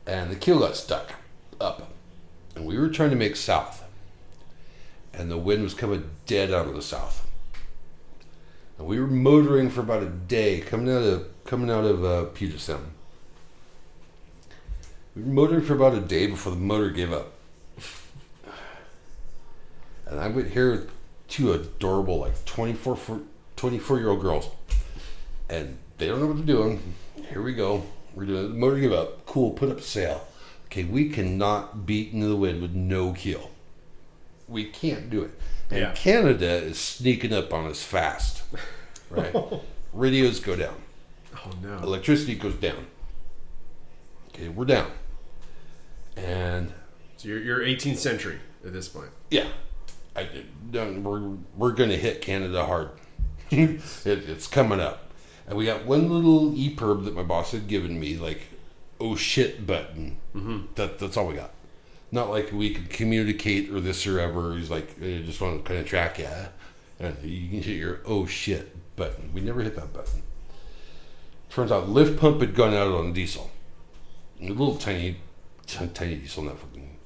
and 0.07 0.31
the 0.31 0.37
keel 0.37 0.61
got 0.61 0.77
stuck 0.77 1.15
up, 1.61 1.91
and 2.55 2.67
we 2.67 2.79
were 2.79 2.89
trying 2.89 3.11
to 3.11 3.17
make 3.17 3.37
south, 3.37 3.85
and 5.13 5.31
the 5.31 5.39
wind 5.39 5.63
was 5.63 5.75
coming 5.75 6.11
dead 6.27 6.53
out 6.53 6.67
of 6.67 6.75
the 6.75 6.83
south. 6.83 7.27
And 8.79 8.87
we 8.87 8.99
were 8.99 9.07
motoring 9.07 9.71
for 9.71 9.81
about 9.81 10.03
a 10.03 10.09
day, 10.09 10.61
coming 10.61 10.89
out 10.89 11.03
of 11.03 11.45
coming 11.45 11.71
out 11.71 11.85
of 11.85 12.05
uh, 12.05 12.25
Puget 12.27 12.61
Sound. 12.61 12.93
We 15.15 15.23
were 15.23 15.29
motoring 15.29 15.63
for 15.63 15.75
about 15.75 15.95
a 15.95 16.01
day 16.01 16.27
before 16.27 16.53
the 16.53 16.59
motor 16.59 16.91
gave 16.91 17.13
up. 17.13 17.32
And 20.13 20.21
I 20.21 20.29
would 20.29 20.49
hear 20.49 20.87
two 21.27 21.53
adorable, 21.55 22.19
like 22.21 22.45
24 22.45 22.99
24 23.57 23.99
year 23.99 24.11
old 24.11 24.21
girls. 24.21 24.51
And 25.49 25.79
they 25.97 26.07
don't 26.07 26.21
know 26.21 26.27
what 26.27 26.37
they're 26.37 26.45
doing. 26.45 26.95
Here 27.31 27.41
we 27.41 27.55
go. 27.55 27.83
We're 28.15 28.27
doing 28.27 28.43
the 28.51 28.55
motor 28.55 28.79
give 28.79 28.93
up. 28.93 29.25
Cool, 29.25 29.53
put 29.53 29.71
up 29.71 29.81
sail. 29.81 30.27
Okay, 30.67 30.85
we 30.85 31.09
cannot 31.09 31.87
beat 31.87 32.13
into 32.13 32.27
the 32.27 32.37
wind 32.37 32.61
with 32.61 32.73
no 32.73 33.15
keel. 33.15 33.51
We 34.49 34.65
can't 34.67 35.09
do 35.09 35.23
it. 35.23 35.31
And 35.71 35.79
Yeah. 35.81 35.93
Canada 35.95 36.47
is 36.57 36.79
sneaking 36.79 37.33
up 37.33 37.55
on 37.55 37.67
us 37.67 37.83
fast. 37.83 38.43
Right? 39.09 39.35
Radios 39.95 40.41
go 40.41 40.57
down 40.57 40.75
Oh 41.35 41.51
no. 41.63 41.77
electricity 41.79 42.35
goes 42.35 42.55
down. 42.57 42.87
Okay, 44.29 44.49
we're 44.49 44.65
down. 44.67 44.91
And 46.17 46.73
So 47.17 47.29
you're, 47.29 47.41
you're 47.41 47.61
18th 47.61 47.97
century 47.99 48.39
at 48.65 48.73
this 48.75 48.89
point. 48.89 49.11
yeah, 49.31 49.49
I, 50.15 50.29
we're 50.73 51.37
we're 51.57 51.73
gonna 51.73 51.97
hit 51.97 52.21
Canada 52.21 52.67
hard. 52.67 52.91
it, 53.51 53.81
it's 54.05 54.47
coming 54.47 54.81
up, 54.81 55.11
and 55.47 55.57
we 55.57 55.67
got 55.67 55.87
one 55.87 56.11
little 56.11 56.53
EPIRB 56.53 57.05
that 57.05 57.15
my 57.15 57.23
boss 57.23 57.53
had 57.53 57.69
given 57.69 57.99
me, 57.99 58.17
like 58.17 58.43
oh 59.01 59.17
shit 59.17 59.67
button. 59.67 60.19
Mm-hmm. 60.35 60.73
That 60.75 60.99
that's 60.99 61.17
all 61.17 61.27
we 61.27 61.35
got. 61.35 61.53
Not 62.11 62.29
like 62.29 62.53
we 62.53 62.75
could 62.75 62.91
communicate 62.91 63.71
or 63.71 63.81
this 63.81 64.07
or 64.07 64.21
ever. 64.21 64.55
He's 64.55 64.71
like, 64.71 64.97
I 65.03 65.23
just 65.25 65.41
want 65.41 65.65
to 65.65 65.69
kind 65.69 65.81
of 65.81 65.87
track 65.87 66.19
you, 66.19 66.29
and 67.01 67.17
you 67.23 67.49
can 67.49 67.63
hit 67.63 67.77
your 67.77 68.01
oh 68.05 68.27
shit 68.27 68.97
button. 68.97 69.33
We 69.33 69.41
never 69.41 69.63
hit 69.63 69.77
that 69.77 69.93
button. 69.93 70.23
Turns 71.51 71.71
out 71.71 71.89
lift 71.89 72.19
pump 72.19 72.41
had 72.41 72.55
gone 72.55 72.75
out 72.75 72.93
on 72.93 73.13
diesel. 73.13 73.51
A 74.41 74.49
little 74.49 74.77
tiny, 74.77 75.19
t- 75.67 75.87
tiny 75.93 76.17
diesel, 76.17 76.45
not 76.45 76.59
fucking. 76.59 76.97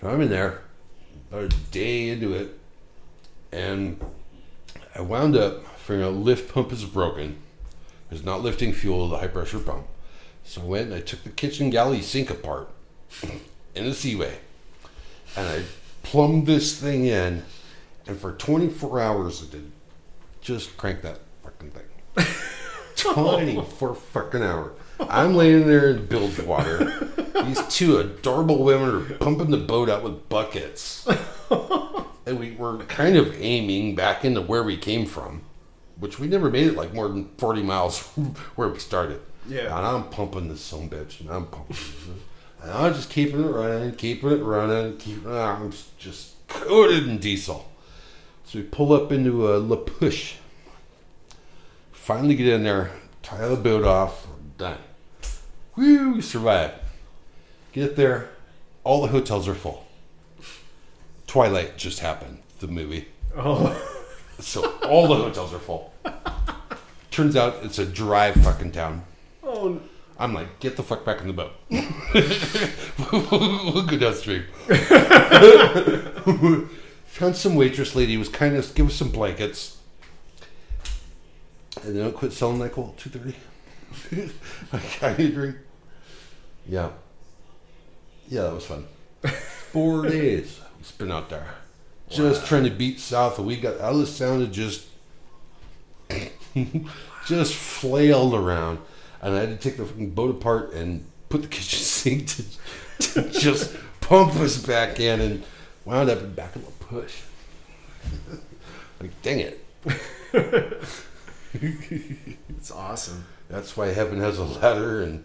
So 0.00 0.08
I'm 0.08 0.20
in 0.20 0.28
there, 0.28 0.62
about 1.30 1.52
a 1.52 1.56
day 1.70 2.08
into 2.08 2.32
it, 2.32 2.58
and 3.52 4.00
I 4.94 5.00
wound 5.00 5.36
up 5.36 5.66
figuring 5.78 6.06
out 6.06 6.14
lift 6.14 6.52
pump 6.52 6.72
is 6.72 6.84
broken. 6.84 7.38
It's 8.10 8.24
not 8.24 8.42
lifting 8.42 8.72
fuel 8.72 9.06
to 9.06 9.10
the 9.10 9.18
high 9.18 9.26
pressure 9.28 9.58
pump. 9.58 9.86
So 10.44 10.62
I 10.62 10.64
went 10.64 10.86
and 10.86 10.94
I 10.94 11.00
took 11.00 11.24
the 11.24 11.30
kitchen 11.30 11.70
galley 11.70 12.00
sink 12.00 12.30
apart 12.30 12.70
in 13.74 13.84
a 13.84 13.94
seaway, 13.94 14.38
and 15.36 15.46
I 15.46 15.62
plumbed 16.02 16.46
this 16.46 16.80
thing 16.80 17.04
in, 17.04 17.44
and 18.06 18.18
for 18.18 18.32
24 18.32 19.00
hours 19.00 19.42
it 19.42 19.50
did 19.50 19.70
just 20.40 20.76
crank 20.76 21.02
that 21.02 21.20
fucking 21.42 21.70
thing. 21.70 22.26
24 22.96 23.94
fucking 23.94 24.42
hour. 24.42 24.72
I'm 25.00 25.34
laying 25.34 25.66
there 25.66 25.90
in 25.90 26.06
bilge 26.06 26.38
water. 26.40 27.08
These 27.44 27.66
two 27.68 27.98
adorable 27.98 28.64
women 28.64 28.94
are 28.94 29.14
pumping 29.16 29.50
the 29.50 29.58
boat 29.58 29.88
out 29.88 30.02
with 30.02 30.28
buckets. 30.28 31.06
And 32.26 32.38
we 32.38 32.50
were 32.52 32.78
kind 32.84 33.16
of 33.16 33.34
aiming 33.40 33.94
back 33.94 34.24
into 34.24 34.42
where 34.42 34.62
we 34.62 34.76
came 34.76 35.06
from, 35.06 35.42
which 35.98 36.18
we 36.18 36.26
never 36.26 36.50
made 36.50 36.66
it 36.66 36.76
like 36.76 36.92
more 36.92 37.08
than 37.08 37.30
40 37.38 37.62
miles 37.62 37.98
from 37.98 38.34
where 38.54 38.68
we 38.68 38.78
started. 38.78 39.20
Yeah. 39.48 39.76
And 39.76 39.86
I'm 39.86 40.04
pumping 40.10 40.48
this 40.48 40.60
some 40.60 40.90
bitch, 40.90 41.20
and 41.20 41.30
I'm 41.30 41.46
pumping. 41.46 41.76
And 42.62 42.70
I'm 42.70 42.92
just 42.92 43.08
keeping 43.08 43.42
it 43.42 43.48
running, 43.48 43.94
keeping 43.94 44.30
it 44.30 44.42
running, 44.42 44.98
keeping 44.98 45.30
it 45.30 45.34
I'm 45.34 45.72
just 45.96 46.46
coated 46.48 47.08
in 47.08 47.18
diesel. 47.18 47.70
So 48.44 48.58
we 48.58 48.64
pull 48.64 48.92
up 48.92 49.12
into 49.12 49.48
a 49.54 49.56
La 49.56 49.76
Push. 49.76 50.36
Finally 51.92 52.34
get 52.34 52.48
in 52.48 52.62
there, 52.62 52.90
tie 53.22 53.46
the 53.48 53.56
boat 53.56 53.84
off, 53.84 54.26
done. 54.56 54.78
Woo, 55.78 56.14
we 56.14 56.22
survive. 56.22 56.72
Get 57.72 57.94
there, 57.94 58.30
all 58.82 59.02
the 59.02 59.08
hotels 59.08 59.46
are 59.46 59.54
full. 59.54 59.86
Twilight 61.28 61.78
just 61.78 62.00
happened, 62.00 62.38
the 62.58 62.66
movie. 62.66 63.06
Oh, 63.36 63.80
So 64.40 64.72
all 64.82 65.06
the 65.06 65.14
hotels 65.14 65.54
are 65.54 65.60
full. 65.60 65.92
Turns 67.12 67.36
out 67.36 67.58
it's 67.62 67.78
a 67.78 67.86
dry 67.86 68.32
fucking 68.32 68.72
town. 68.72 69.04
oh, 69.44 69.80
I'm 70.18 70.34
like, 70.34 70.58
get 70.58 70.76
the 70.76 70.82
fuck 70.82 71.04
back 71.04 71.20
in 71.20 71.28
the 71.28 71.32
boat. 71.32 71.52
we'll 73.12 73.86
go 73.86 73.98
downstream. 73.98 74.46
Found 77.06 77.36
some 77.36 77.54
waitress 77.54 77.94
lady 77.94 78.14
who 78.14 78.18
was 78.18 78.28
kind 78.28 78.56
of 78.56 78.74
give 78.74 78.88
us 78.88 78.94
some 78.94 79.10
blankets. 79.10 79.78
And 81.84 81.94
they 81.94 82.00
don't 82.00 82.16
quit 82.16 82.32
selling 82.32 82.60
alcohol 82.62 82.94
at 82.96 82.98
two 82.98 83.10
thirty. 83.10 83.36
I 85.02 85.16
need 85.16 85.30
a 85.30 85.34
drink. 85.34 85.56
Yeah. 86.68 86.90
Yeah, 88.28 88.42
that 88.42 88.54
was 88.54 88.66
fun. 88.66 88.86
Four 89.72 90.06
days 90.06 90.60
we 90.78 90.84
spent 90.84 91.10
out 91.10 91.30
there. 91.30 91.54
Just 92.10 92.46
trying 92.46 92.64
to 92.64 92.70
beat 92.70 93.00
south 93.00 93.38
and 93.38 93.46
we 93.46 93.56
got 93.56 93.80
out 93.80 93.92
of 93.92 93.98
the 93.98 94.06
sound 94.06 94.42
of 94.42 94.52
just 94.52 94.86
just 97.26 97.54
flailed 97.54 98.34
around. 98.34 98.78
And 99.20 99.34
I 99.34 99.40
had 99.40 99.48
to 99.48 99.56
take 99.56 99.78
the 99.78 99.84
fucking 99.84 100.10
boat 100.10 100.30
apart 100.30 100.72
and 100.72 101.04
put 101.28 101.42
the 101.42 101.48
kitchen 101.56 101.80
sink 101.80 102.28
to, 102.28 102.44
to 102.98 103.30
just 103.30 103.76
pump 104.00 104.36
us 104.36 104.58
back 104.64 105.00
in 105.00 105.20
and 105.20 105.44
wound 105.84 106.08
up 106.10 106.20
in 106.20 106.32
back 106.32 106.54
of 106.56 106.66
a 106.66 106.70
push. 106.84 107.22
like, 109.00 109.10
dang 109.22 109.40
it. 109.40 109.64
it's 112.50 112.70
awesome. 112.70 113.24
That's 113.48 113.76
why 113.76 113.88
heaven 113.88 114.20
has 114.20 114.38
a 114.38 114.44
ladder 114.44 115.02
and 115.02 115.24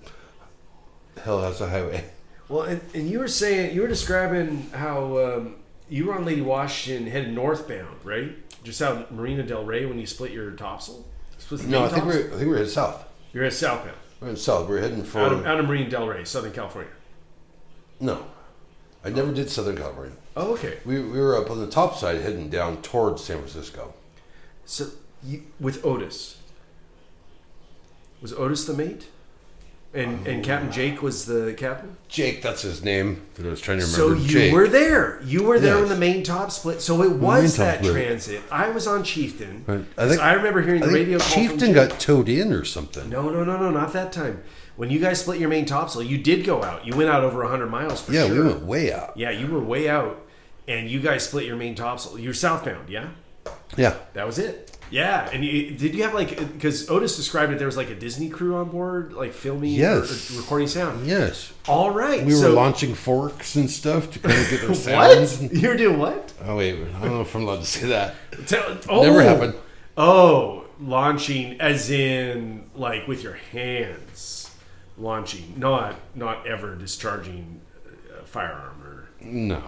hell 1.24 1.42
has 1.42 1.62
a 1.62 1.70
highway. 1.70 2.04
Well, 2.50 2.64
and, 2.64 2.82
and 2.94 3.10
you 3.10 3.20
were 3.20 3.30
saying 3.30 3.74
you 3.74 3.82
were 3.82 3.88
describing 3.88 4.70
how 4.74 5.18
um, 5.18 5.56
you 5.90 6.06
were 6.06 6.14
on 6.14 6.26
Lady 6.26 6.42
Washington 6.42 7.10
headed 7.10 7.34
northbound, 7.34 7.98
right? 8.04 8.34
Just 8.66 8.82
out 8.82 8.98
of 8.98 9.12
Marina 9.12 9.44
Del 9.44 9.64
Rey 9.64 9.86
when 9.86 9.98
you 9.98 10.06
split 10.06 10.32
your 10.32 10.52
topsail. 10.52 11.06
Split 11.38 11.66
No, 11.66 11.86
I 11.86 11.88
think 11.88 12.04
topsail? 12.04 12.22
we're 12.24 12.36
I 12.36 12.38
think 12.38 12.50
we're 12.50 12.58
headed 12.58 12.70
south. 12.72 13.06
you're 13.32 13.46
at 13.46 13.54
southbound, 13.54 13.96
We're 14.20 14.28
in 14.28 14.36
south. 14.36 14.68
We're 14.68 14.82
heading 14.82 15.04
for 15.06 15.20
out 15.22 15.32
of, 15.32 15.46
out 15.48 15.60
of 15.62 15.66
Marina 15.68 15.90
Del 15.90 16.06
Rey, 16.06 16.26
Southern 16.26 16.52
California. 16.52 16.92
no. 18.00 18.26
I 19.06 19.10
never 19.10 19.34
did 19.34 19.50
Southern 19.50 19.78
California. 19.78 20.16
Oh, 20.38 20.54
okay. 20.54 20.80
We, 20.86 21.00
we 21.02 21.20
were 21.20 21.38
up 21.38 21.50
on 21.50 21.60
the 21.60 21.68
top 21.68 21.96
side 21.96 22.22
heading 22.22 22.50
down 22.50 22.82
towards 22.82 23.24
San 23.24 23.38
Francisco. 23.38 23.94
So 24.66 24.90
you, 25.24 25.44
with 25.60 25.84
Otis, 25.86 26.38
was 28.22 28.32
Otis 28.34 28.66
the 28.66 28.74
mate, 28.74 29.08
and 29.94 30.26
and 30.28 30.44
Captain 30.44 30.72
Jake 30.72 31.02
was 31.02 31.26
the 31.26 31.54
captain. 31.58 31.96
Jake, 32.08 32.42
that's 32.42 32.62
his 32.64 32.84
name. 32.84 33.22
That 33.36 33.46
I 33.46 33.50
was 33.50 33.62
trying 33.62 33.80
to 33.80 33.86
remember. 33.86 33.98
So 33.98 34.08
remember. 34.10 34.28
you 34.28 34.40
Jake. 34.40 34.54
were 34.54 34.68
there. 34.68 35.22
You 35.24 35.44
were 35.44 35.60
there 35.60 35.74
Yes. 35.76 35.82
when 35.82 35.90
the 35.90 35.96
main 36.00 36.24
top 36.24 36.52
split. 36.52 36.82
So 36.82 37.02
it 37.04 37.12
was 37.12 37.58
top 37.58 37.66
that 37.66 37.78
split. 37.80 37.94
transit. 37.94 38.42
I 38.52 38.70
was 38.70 38.88
on 38.88 39.04
Chieftain. 39.04 39.64
Right. 39.68 39.86
I 39.98 40.08
think- 40.08 40.22
I 40.22 40.34
remember 40.34 40.62
hearing 40.62 40.82
I 40.84 40.88
the 40.88 40.92
think 40.92 41.06
radio 41.06 41.20
call 41.20 41.28
from 41.30 41.42
Chieftain 41.42 41.74
Jake. 41.74 41.90
got 41.90 42.00
towed 42.00 42.30
in 42.30 42.52
or 42.54 42.64
something. 42.66 43.10
No, 43.10 43.30
no, 43.30 43.44
no, 43.44 43.58
no, 43.58 43.70
not 43.72 43.94
that 43.94 44.12
time. 44.12 44.44
When 44.76 44.90
you 44.90 45.00
guys 45.00 45.22
split 45.22 45.40
your 45.40 45.50
main 45.50 45.66
topsail, 45.66 46.02
you 46.02 46.18
did 46.18 46.44
go 46.46 46.64
out. 46.64 46.86
You 46.88 46.96
went 46.96 47.10
out 47.10 47.24
over 47.24 47.44
100 47.44 47.68
miles 47.68 48.02
for 48.02 48.12
yeah, 48.12 48.26
sure. 48.26 48.34
we 48.44 48.48
went 48.50 48.66
way 48.66 48.92
out. 48.92 49.14
Yeah, 49.16 49.30
you 49.30 49.46
were 49.48 49.60
way 49.60 49.88
out, 49.88 50.26
and 50.68 50.90
you 50.90 51.00
guys 51.00 51.24
split 51.28 51.46
your 51.46 51.56
main 51.56 51.76
topsail. 51.76 52.18
You're 52.18 52.34
southbound, 52.34 52.90
yeah? 52.90 53.10
Yeah. 53.78 53.96
That 54.14 54.26
was 54.26 54.40
it. 54.40 54.73
Yeah, 54.94 55.28
and 55.34 55.44
you, 55.44 55.72
did 55.72 55.96
you 55.96 56.04
have 56.04 56.14
like 56.14 56.38
because 56.38 56.88
Otis 56.88 57.16
described 57.18 57.52
it? 57.52 57.58
There 57.58 57.66
was 57.66 57.76
like 57.78 57.90
a 57.90 57.96
Disney 57.96 58.30
crew 58.30 58.58
on 58.58 58.70
board, 58.70 59.14
like 59.14 59.34
filming, 59.34 59.72
Yes. 59.74 60.30
or, 60.32 60.36
or 60.36 60.42
recording 60.42 60.68
sound. 60.68 61.08
Yes. 61.08 61.52
All 61.68 61.90
right, 61.90 62.24
We 62.24 62.40
were 62.40 62.50
launching 62.50 62.94
forks 62.94 63.56
and 63.56 63.72
stuff 63.72 64.12
to 64.12 64.20
kind 64.20 64.38
of 64.40 64.48
get 64.52 64.62
their 64.68 64.76
sounds. 64.76 65.40
What 65.40 65.52
you 65.54 65.68
were 65.68 65.76
doing? 65.78 65.98
What? 65.98 66.32
Oh 66.46 66.58
wait, 66.58 66.76
I 66.76 67.02
don't 67.02 67.10
know 67.10 67.22
if 67.22 67.34
I'm 67.36 67.42
allowed 67.42 67.62
to 67.62 67.66
say 67.66 67.88
that. 67.88 68.14
Tell, 68.46 68.78
oh, 68.88 69.02
Never 69.02 69.24
happened. 69.24 69.56
Oh, 69.98 70.66
launching 70.80 71.60
as 71.60 71.90
in 71.90 72.70
like 72.76 73.08
with 73.08 73.24
your 73.24 73.34
hands, 73.52 74.52
launching, 75.00 75.56
not 75.58 75.96
not 76.14 76.46
ever 76.46 76.76
discharging 76.76 77.62
a 78.22 78.24
firearm 78.26 78.80
or. 78.84 79.08
No. 79.22 79.64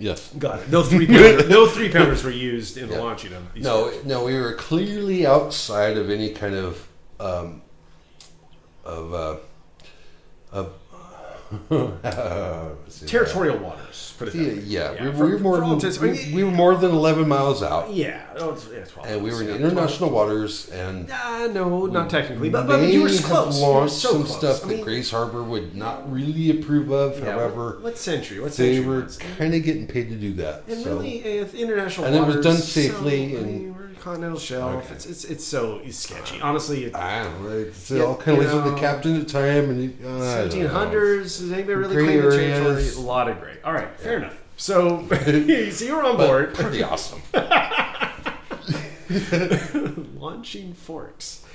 Yes. 0.00 0.32
Got 0.38 0.60
it. 0.60 0.70
No 0.70 0.82
three 0.82 1.06
pounder, 1.06 1.46
no 1.46 1.66
three 1.68 1.90
pounders 1.90 2.24
were 2.24 2.30
used 2.30 2.78
in 2.78 2.88
the 2.88 2.98
launching 2.98 3.32
these. 3.54 3.62
No, 3.62 3.92
no, 4.06 4.24
we 4.24 4.34
were 4.34 4.54
clearly 4.54 5.26
outside 5.26 5.98
of 5.98 6.08
any 6.08 6.30
kind 6.30 6.54
of 6.54 6.88
um, 7.20 7.60
of 8.82 9.12
uh, 9.12 9.36
of 10.52 10.72
see. 12.88 13.06
territorial 13.06 13.58
waters. 13.58 14.14
Put 14.18 14.28
it 14.28 14.32
that 14.32 14.62
Yeah, 14.64 14.92
yeah, 14.92 15.04
we, 15.10 15.16
for- 15.16 15.24
we 15.26 15.32
were 15.32 15.38
more 15.38 15.62
intents- 15.74 15.98
than 15.98 16.10
we, 16.12 16.34
we 16.34 16.44
were 16.44 16.50
more 16.50 16.74
than 16.76 16.90
eleven 16.90 17.26
miles 17.28 17.62
out, 17.62 17.92
Yeah, 17.92 18.22
oh, 18.36 18.50
it's, 18.50 18.66
it's 18.68 18.92
and 19.04 19.22
we 19.22 19.30
were 19.30 19.42
in 19.42 19.48
international 19.48 20.10
waters, 20.10 20.68
and 20.70 21.08
Ah, 21.10 21.48
no, 21.50 21.86
not 21.86 22.10
technically, 22.10 22.50
but, 22.50 22.66
but 22.66 22.80
you 22.82 23.02
were 23.02 23.08
have 23.08 23.24
close. 23.24 23.60
Were 23.60 23.68
launched 23.68 23.94
so 23.94 24.10
some 24.12 24.24
close. 24.24 24.38
stuff 24.38 24.64
I 24.64 24.68
that 24.76 24.82
Grays 24.84 25.10
Harbor 25.10 25.42
would 25.42 25.74
not 25.74 26.10
really 26.12 26.50
approve 26.50 26.92
of. 26.92 27.18
yeah, 27.18 27.32
However, 27.32 27.74
what, 27.74 27.82
what 27.82 27.98
century? 27.98 28.40
What 28.40 28.52
they 28.52 28.74
century? 28.74 28.86
were 28.86 29.02
was 29.04 29.16
it? 29.18 29.24
kind 29.38 29.54
of 29.54 29.62
getting 29.62 29.86
paid 29.86 30.08
to 30.10 30.16
do 30.16 30.34
that. 30.34 30.64
And 30.68 30.82
so. 30.84 30.96
really, 30.96 31.40
uh, 31.40 31.46
international 31.54 32.06
And 32.06 32.16
it 32.16 32.24
was 32.26 32.44
done 32.44 32.56
safely 32.58 33.32
So, 33.32 33.38
and- 33.38 33.46
mean, 33.46 33.74
we're 33.74 33.79
continental 34.00 34.38
shelf. 34.38 34.84
Okay. 34.86 34.94
It's, 34.94 35.06
it's 35.06 35.24
it's 35.24 35.44
so 35.44 35.80
it's 35.84 35.98
sketchy. 35.98 36.40
Honestly, 36.40 36.84
it, 36.84 36.94
I 36.96 37.24
don't 37.24 37.42
know. 37.44 37.50
It's 37.50 37.90
Yeah, 37.90 38.04
all 38.04 38.16
kind 38.16 38.38
of 38.40 38.44
know, 38.44 38.70
the 38.70 38.78
captain 38.78 39.16
at 39.16 39.26
the 39.26 39.32
time, 39.32 39.70
and 39.70 40.04
uh, 40.04 40.34
seventeen 40.34 40.66
hundreds. 40.66 41.38
Does 41.38 41.52
anybody 41.52 41.74
really 41.74 41.96
claim 41.96 42.22
the 42.22 42.30
territory? 42.30 42.88
A 42.88 43.00
lot 43.00 43.28
of 43.28 43.40
gray. 43.40 43.56
All 43.64 43.72
right, 43.72 43.98
fair 44.00 44.18
enough. 44.18 44.36
So, 44.60 45.06
so 45.24 45.84
you 45.86 45.96
were 45.96 46.04
on 46.04 46.18
board. 46.18 46.52
But 46.52 46.64
pretty 46.64 46.82
awesome. 46.82 47.22
launching 50.18 50.74
forks. 50.74 51.46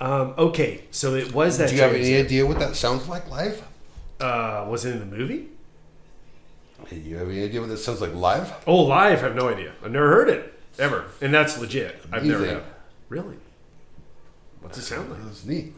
Um, 0.00 0.32
okay, 0.38 0.84
so 0.90 1.14
it 1.14 1.34
was 1.34 1.58
that. 1.58 1.68
Do 1.68 1.76
you 1.76 1.82
have 1.82 1.92
any 1.92 2.16
idea 2.16 2.46
what 2.46 2.58
that 2.60 2.74
sounds 2.74 3.06
like 3.06 3.28
live? 3.28 3.62
Uh, 4.18 4.64
was 4.66 4.86
it 4.86 4.92
in 4.92 5.00
the 5.00 5.04
movie? 5.04 5.48
Do 6.88 6.96
you 6.96 7.18
have 7.18 7.28
any 7.28 7.44
idea 7.44 7.60
what 7.60 7.68
that 7.68 7.76
sounds 7.76 8.00
like 8.00 8.14
live? 8.14 8.50
Oh, 8.66 8.84
live. 8.84 9.18
I 9.18 9.22
have 9.22 9.36
no 9.36 9.50
idea. 9.50 9.74
I've 9.84 9.90
never 9.90 10.08
heard 10.08 10.30
it 10.30 10.57
ever, 10.78 11.06
and 11.20 11.32
that's 11.32 11.58
legit. 11.58 12.00
I've 12.12 12.24
never. 12.24 12.46
Have. 12.46 12.64
Really? 13.08 13.36
What's 14.60 14.78
it 14.78 14.82
sound 14.82 15.10
like? 15.10 15.22
That's 15.24 15.44
neat. 15.44 15.74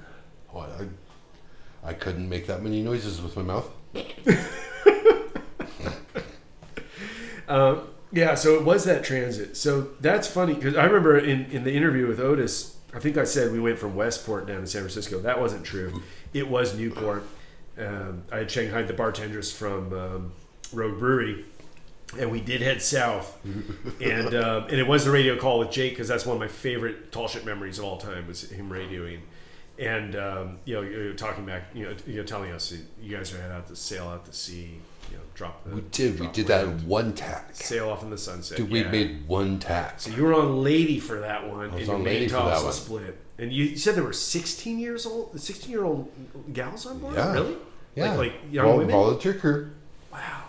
Oh, 0.52 0.60
I, 0.60 1.88
I 1.90 1.92
couldn't 1.92 2.28
make 2.28 2.46
that 2.46 2.62
many 2.62 2.82
noises 2.82 3.20
with 3.22 3.36
my 3.36 3.42
mouth. 3.42 3.70
Um, 7.50 7.88
yeah, 8.12 8.36
so 8.36 8.54
it 8.54 8.64
was 8.64 8.84
that 8.84 9.04
transit. 9.04 9.56
So 9.56 9.88
that's 10.00 10.28
funny 10.28 10.54
because 10.54 10.76
I 10.76 10.84
remember 10.84 11.18
in, 11.18 11.46
in 11.46 11.64
the 11.64 11.72
interview 11.72 12.06
with 12.06 12.20
Otis, 12.20 12.76
I 12.94 13.00
think 13.00 13.16
I 13.18 13.24
said 13.24 13.52
we 13.52 13.60
went 13.60 13.78
from 13.78 13.96
Westport 13.96 14.46
down 14.46 14.60
to 14.60 14.66
San 14.66 14.82
Francisco. 14.82 15.18
That 15.20 15.40
wasn't 15.40 15.64
true. 15.64 16.00
It 16.32 16.48
was 16.48 16.76
Newport. 16.78 17.24
Um, 17.76 18.22
I 18.32 18.38
had 18.38 18.50
Shanghai 18.50 18.82
the 18.82 18.92
bartenders 18.92 19.52
from 19.52 19.92
um, 19.92 20.32
Rogue 20.72 20.98
Brewery, 20.98 21.44
and 22.18 22.30
we 22.30 22.40
did 22.40 22.60
head 22.60 22.82
south. 22.82 23.38
and 24.00 24.34
um, 24.34 24.64
and 24.64 24.74
it 24.78 24.86
was 24.86 25.04
the 25.04 25.10
radio 25.10 25.36
call 25.38 25.58
with 25.58 25.70
Jake 25.70 25.92
because 25.92 26.08
that's 26.08 26.26
one 26.26 26.36
of 26.36 26.40
my 26.40 26.48
favorite 26.48 27.12
tall 27.12 27.28
ship 27.28 27.44
memories 27.44 27.78
of 27.78 27.84
all 27.84 27.98
time 27.98 28.26
was 28.26 28.50
him 28.50 28.68
radioing. 28.70 29.20
And 29.78 30.14
um, 30.16 30.58
you 30.64 30.74
know, 30.74 30.82
you're 30.82 31.14
talking 31.14 31.46
back, 31.46 31.64
you 31.74 31.84
know, 31.84 31.94
you're 32.06 32.24
telling 32.24 32.50
us 32.52 32.72
you 33.00 33.16
guys 33.16 33.32
are 33.32 33.38
heading 33.38 33.56
out 33.56 33.66
to 33.68 33.76
sail 33.76 34.08
out 34.08 34.26
to 34.26 34.32
sea, 34.32 34.78
you 35.10 35.16
know, 35.16 35.22
drop 35.34 35.64
the 35.64 35.74
We 35.76 35.80
did. 35.80 36.20
We 36.20 36.26
did 36.28 36.48
that 36.48 36.64
in 36.66 36.86
one 36.86 37.14
tack. 37.14 37.50
sail 37.54 37.88
off 37.88 38.02
in 38.02 38.10
the 38.10 38.18
sunset. 38.18 38.58
Dude, 38.58 38.70
we 38.70 38.82
yeah. 38.82 38.90
made 38.90 39.26
one 39.26 39.58
tack. 39.58 40.00
So 40.00 40.10
you 40.10 40.22
were 40.24 40.34
on 40.34 40.62
Lady 40.62 40.98
for 41.00 41.20
that 41.20 41.48
one, 41.48 41.60
I 41.70 41.72
was 41.72 41.74
and 41.76 41.86
your 41.86 41.96
on 41.96 42.02
main 42.04 42.14
Lady 42.14 42.28
for 42.28 42.34
that 42.34 42.62
one. 42.62 42.72
split. 42.72 43.16
And 43.38 43.50
you, 43.50 43.64
you 43.64 43.76
said 43.78 43.94
there 43.94 44.04
were 44.04 44.12
16 44.12 44.78
years 44.78 45.06
old, 45.06 45.40
16 45.40 45.70
year 45.70 45.84
old 45.84 46.10
gals 46.52 46.84
on 46.84 46.98
board. 46.98 47.14
Yeah. 47.14 47.32
Really? 47.32 47.56
Yeah. 47.94 48.10
Like, 48.10 48.18
like 48.18 48.52
young 48.52 48.66
Vol- 48.66 48.76
women. 48.76 48.90
Volunteer 48.90 49.32
crew. 49.34 49.70
wow. 50.12 50.42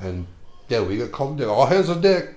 And 0.00 0.26
yeah, 0.68 0.82
we 0.82 0.98
got 0.98 1.12
called 1.12 1.38
to 1.38 1.48
all 1.50 1.66
hands 1.66 1.88
on 1.88 2.00
deck. 2.00 2.34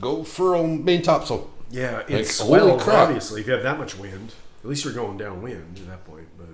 Go 0.00 0.18
oh, 0.18 0.24
furl 0.24 0.66
main 0.66 1.02
topsail. 1.02 1.50
Yeah, 1.70 1.96
Like, 1.98 2.10
it's 2.10 2.34
swells 2.36 2.88
obviously 2.88 3.42
if 3.42 3.46
you 3.46 3.52
have 3.52 3.62
that 3.62 3.78
much 3.78 3.96
wind. 3.96 4.32
At 4.62 4.68
least 4.68 4.84
you're 4.84 4.92
going 4.94 5.16
downwind 5.18 5.78
at 5.78 5.86
that 5.86 6.04
point, 6.04 6.26
but 6.36 6.48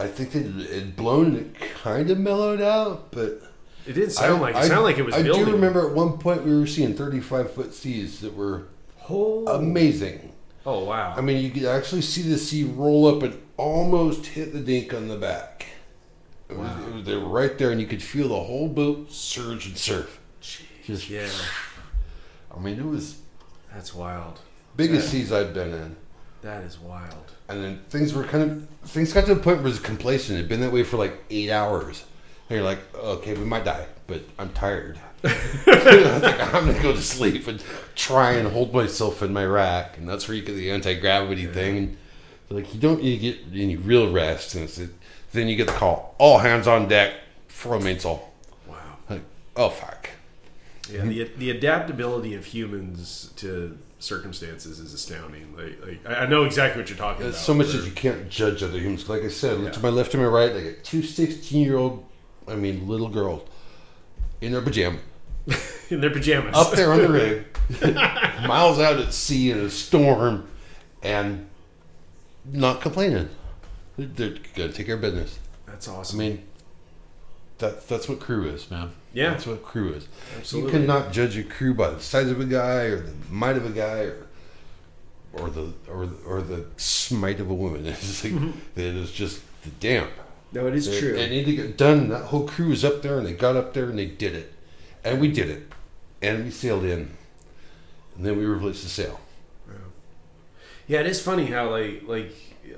I 0.00 0.06
think 0.06 0.30
that 0.32 0.44
it 0.46 0.70
had 0.70 0.96
blown 0.96 1.34
it 1.34 1.54
kind 1.82 2.10
of 2.10 2.18
mellowed 2.18 2.60
out, 2.60 3.10
but 3.10 3.42
it 3.86 3.94
didn't 3.94 4.10
sound 4.10 4.42
like 4.42 4.54
it 4.54 4.64
sounded 4.64 4.82
like 4.82 4.98
it 4.98 5.04
was 5.04 5.14
I 5.14 5.22
building. 5.22 5.46
do 5.46 5.52
remember 5.52 5.88
at 5.88 5.94
one 5.94 6.18
point 6.18 6.44
we 6.44 6.56
were 6.56 6.66
seeing 6.66 6.94
35 6.94 7.52
foot 7.52 7.74
seas 7.74 8.20
that 8.20 8.34
were 8.34 8.68
Oh, 9.08 9.46
amazing. 9.48 10.32
oh 10.66 10.84
wow. 10.84 11.14
I 11.16 11.20
mean, 11.22 11.42
you 11.42 11.50
could 11.50 11.64
actually 11.64 12.02
see 12.02 12.22
the 12.22 12.36
sea 12.38 12.64
roll 12.64 13.06
up 13.06 13.22
and 13.22 13.40
almost 13.56 14.26
hit 14.26 14.52
the 14.52 14.60
dink 14.60 14.92
on 14.92 15.08
the 15.08 15.16
back. 15.16 15.66
It 16.48 16.56
was, 16.56 16.70
it 16.86 16.94
was, 16.94 17.04
they 17.04 17.16
were 17.16 17.28
right 17.28 17.56
there, 17.58 17.70
and 17.70 17.80
you 17.80 17.86
could 17.86 18.02
feel 18.02 18.28
the 18.28 18.34
whole 18.34 18.68
boat 18.68 19.12
surge 19.12 19.66
and 19.66 19.76
surf. 19.76 20.18
Just- 20.84 21.10
yeah. 21.10 21.28
I 22.54 22.58
mean, 22.60 22.78
it 22.78 22.84
was 22.86 23.18
That's 23.74 23.94
wild. 23.94 24.40
biggest 24.76 25.10
seas 25.10 25.30
I've 25.32 25.52
been 25.52 25.72
in. 25.74 25.96
That 26.40 26.64
is 26.64 26.78
wild. 26.78 27.32
And 27.48 27.62
then 27.62 27.80
things 27.88 28.14
were 28.14 28.24
kind 28.24 28.50
of 28.82 28.90
things 28.90 29.12
got 29.12 29.26
to 29.26 29.34
the 29.34 29.40
point 29.40 29.58
where 29.58 29.66
it 29.66 29.70
was 29.70 29.80
complacent. 29.80 30.38
It'd 30.38 30.48
been 30.48 30.60
that 30.60 30.72
way 30.72 30.84
for 30.84 30.96
like 30.96 31.22
eight 31.30 31.50
hours. 31.50 32.04
And 32.48 32.56
you're 32.56 32.64
like, 32.64 32.78
okay, 32.94 33.34
we 33.34 33.44
might 33.44 33.64
die, 33.64 33.86
but 34.06 34.22
I'm 34.38 34.50
tired. 34.50 34.98
I 35.24 36.18
like, 36.22 36.54
I'm 36.54 36.66
gonna 36.66 36.82
go 36.82 36.92
to 36.92 37.02
sleep 37.02 37.46
and 37.48 37.62
try 37.94 38.32
and 38.32 38.48
hold 38.48 38.72
myself 38.72 39.22
in 39.22 39.32
my 39.32 39.44
rack, 39.44 39.98
and 39.98 40.08
that's 40.08 40.28
where 40.28 40.36
you 40.36 40.42
get 40.42 40.54
the 40.54 40.70
anti 40.70 40.94
gravity 40.94 41.46
thing. 41.46 41.76
And 41.76 41.98
like 42.50 42.72
you 42.72 42.80
don't 42.80 43.02
you 43.02 43.18
get 43.18 43.38
any 43.52 43.76
real 43.76 44.10
rest, 44.12 44.54
and 44.54 44.64
it's, 44.64 44.78
then 45.32 45.48
you 45.48 45.56
get 45.56 45.66
the 45.66 45.72
call, 45.72 46.14
all 46.18 46.38
hands 46.38 46.66
on 46.66 46.88
deck 46.88 47.14
for 47.48 47.74
a 47.74 47.80
mainsail. 47.80 48.30
Wow. 48.66 48.76
Like, 49.10 49.22
oh 49.56 49.68
fuck. 49.70 50.10
Yeah, 50.90 51.02
the, 51.04 51.30
the 51.36 51.50
adaptability 51.50 52.34
of 52.34 52.46
humans 52.46 53.30
to 53.36 53.76
circumstances 53.98 54.78
is 54.80 54.94
astounding. 54.94 55.54
Like, 55.56 55.84
like 56.06 56.18
I 56.18 56.24
know 56.26 56.44
exactly 56.44 56.80
what 56.80 56.88
you're 56.88 56.96
talking 56.98 57.26
about. 57.26 57.34
so 57.34 57.52
much 57.52 57.72
that 57.72 57.84
you 57.84 57.90
can't 57.92 58.30
judge 58.30 58.62
other 58.62 58.78
humans. 58.78 59.06
Like 59.08 59.22
I 59.22 59.28
said, 59.28 59.58
look 59.58 59.66
Yeah. 59.66 59.72
to 59.72 59.80
my 59.80 59.88
left 59.90 60.14
and 60.14 60.22
my 60.22 60.28
right, 60.28 60.54
like 60.54 60.64
a 60.64 60.72
two 60.74 61.02
16 61.02 61.62
year 61.62 61.76
old, 61.76 62.04
I 62.46 62.54
mean, 62.54 62.88
little 62.88 63.08
girls 63.08 63.46
in 64.40 64.52
their 64.52 64.62
pajamas, 64.62 65.00
in 65.90 66.00
their 66.00 66.10
pajamas. 66.10 66.54
up 66.56 66.72
there 66.72 66.92
on 66.92 66.98
the 67.02 67.08
rig, 67.82 68.46
miles 68.48 68.78
out 68.78 68.98
at 68.98 69.12
sea 69.12 69.50
in 69.50 69.58
a 69.58 69.68
storm, 69.68 70.48
and 71.02 71.48
not 72.50 72.80
complaining. 72.80 73.28
They're, 73.98 74.30
to 74.30 74.72
take 74.72 74.86
care 74.86 74.94
of 74.94 75.00
business. 75.00 75.38
That's 75.66 75.88
awesome. 75.88 76.20
I 76.20 76.22
mean, 76.22 76.42
that, 77.58 77.88
that's 77.88 78.08
what 78.08 78.20
crew 78.20 78.48
is, 78.48 78.70
man. 78.70 78.92
Yeah. 79.12 79.30
That's 79.30 79.46
what 79.46 79.62
crew 79.62 79.92
is. 79.92 80.06
Absolutely. 80.38 80.72
You 80.72 80.78
cannot 80.78 81.12
judge 81.12 81.36
a 81.36 81.42
crew 81.42 81.74
by 81.74 81.90
the 81.90 82.00
size 82.00 82.28
of 82.30 82.40
a 82.40 82.44
guy 82.44 82.82
or 82.84 83.00
the 83.00 83.12
might 83.30 83.56
of 83.56 83.66
a 83.66 83.70
guy 83.70 84.02
or 84.02 84.26
or 85.32 85.50
the 85.50 85.72
or 85.88 86.08
or 86.26 86.40
the 86.42 86.64
smite 86.76 87.40
of 87.40 87.50
a 87.50 87.54
woman. 87.54 87.84
It's 87.86 88.22
like 88.24 88.32
it 88.76 88.94
is 88.96 89.10
just 89.10 89.42
the 89.64 89.70
damn. 89.80 90.08
no, 90.52 90.66
it 90.68 90.74
is 90.74 90.86
They, 90.88 91.00
true. 91.00 91.12
they 91.14 91.28
need 91.28 91.44
to 91.46 91.56
get 91.56 91.76
done. 91.76 92.08
That 92.08 92.26
whole 92.26 92.46
crew 92.46 92.68
was 92.68 92.84
up 92.84 93.02
there, 93.02 93.18
and 93.18 93.26
they 93.26 93.32
got 93.34 93.56
up 93.56 93.74
there, 93.74 93.84
and 93.90 93.98
they 93.98 94.06
did 94.06 94.34
it, 94.34 94.52
and 95.04 95.20
we 95.20 95.30
did 95.32 95.50
it, 95.50 95.72
and 96.22 96.44
we 96.44 96.50
sailed 96.50 96.84
in, 96.84 97.10
and 98.16 98.24
then 98.24 98.38
we 98.38 98.44
replaced 98.44 98.84
the 98.84 98.88
sail. 98.88 99.20
Yeah, 100.86 101.00
it 101.00 101.06
is 101.06 101.20
funny 101.20 101.46
how 101.46 101.70
like 101.70 102.04
like 102.06 102.32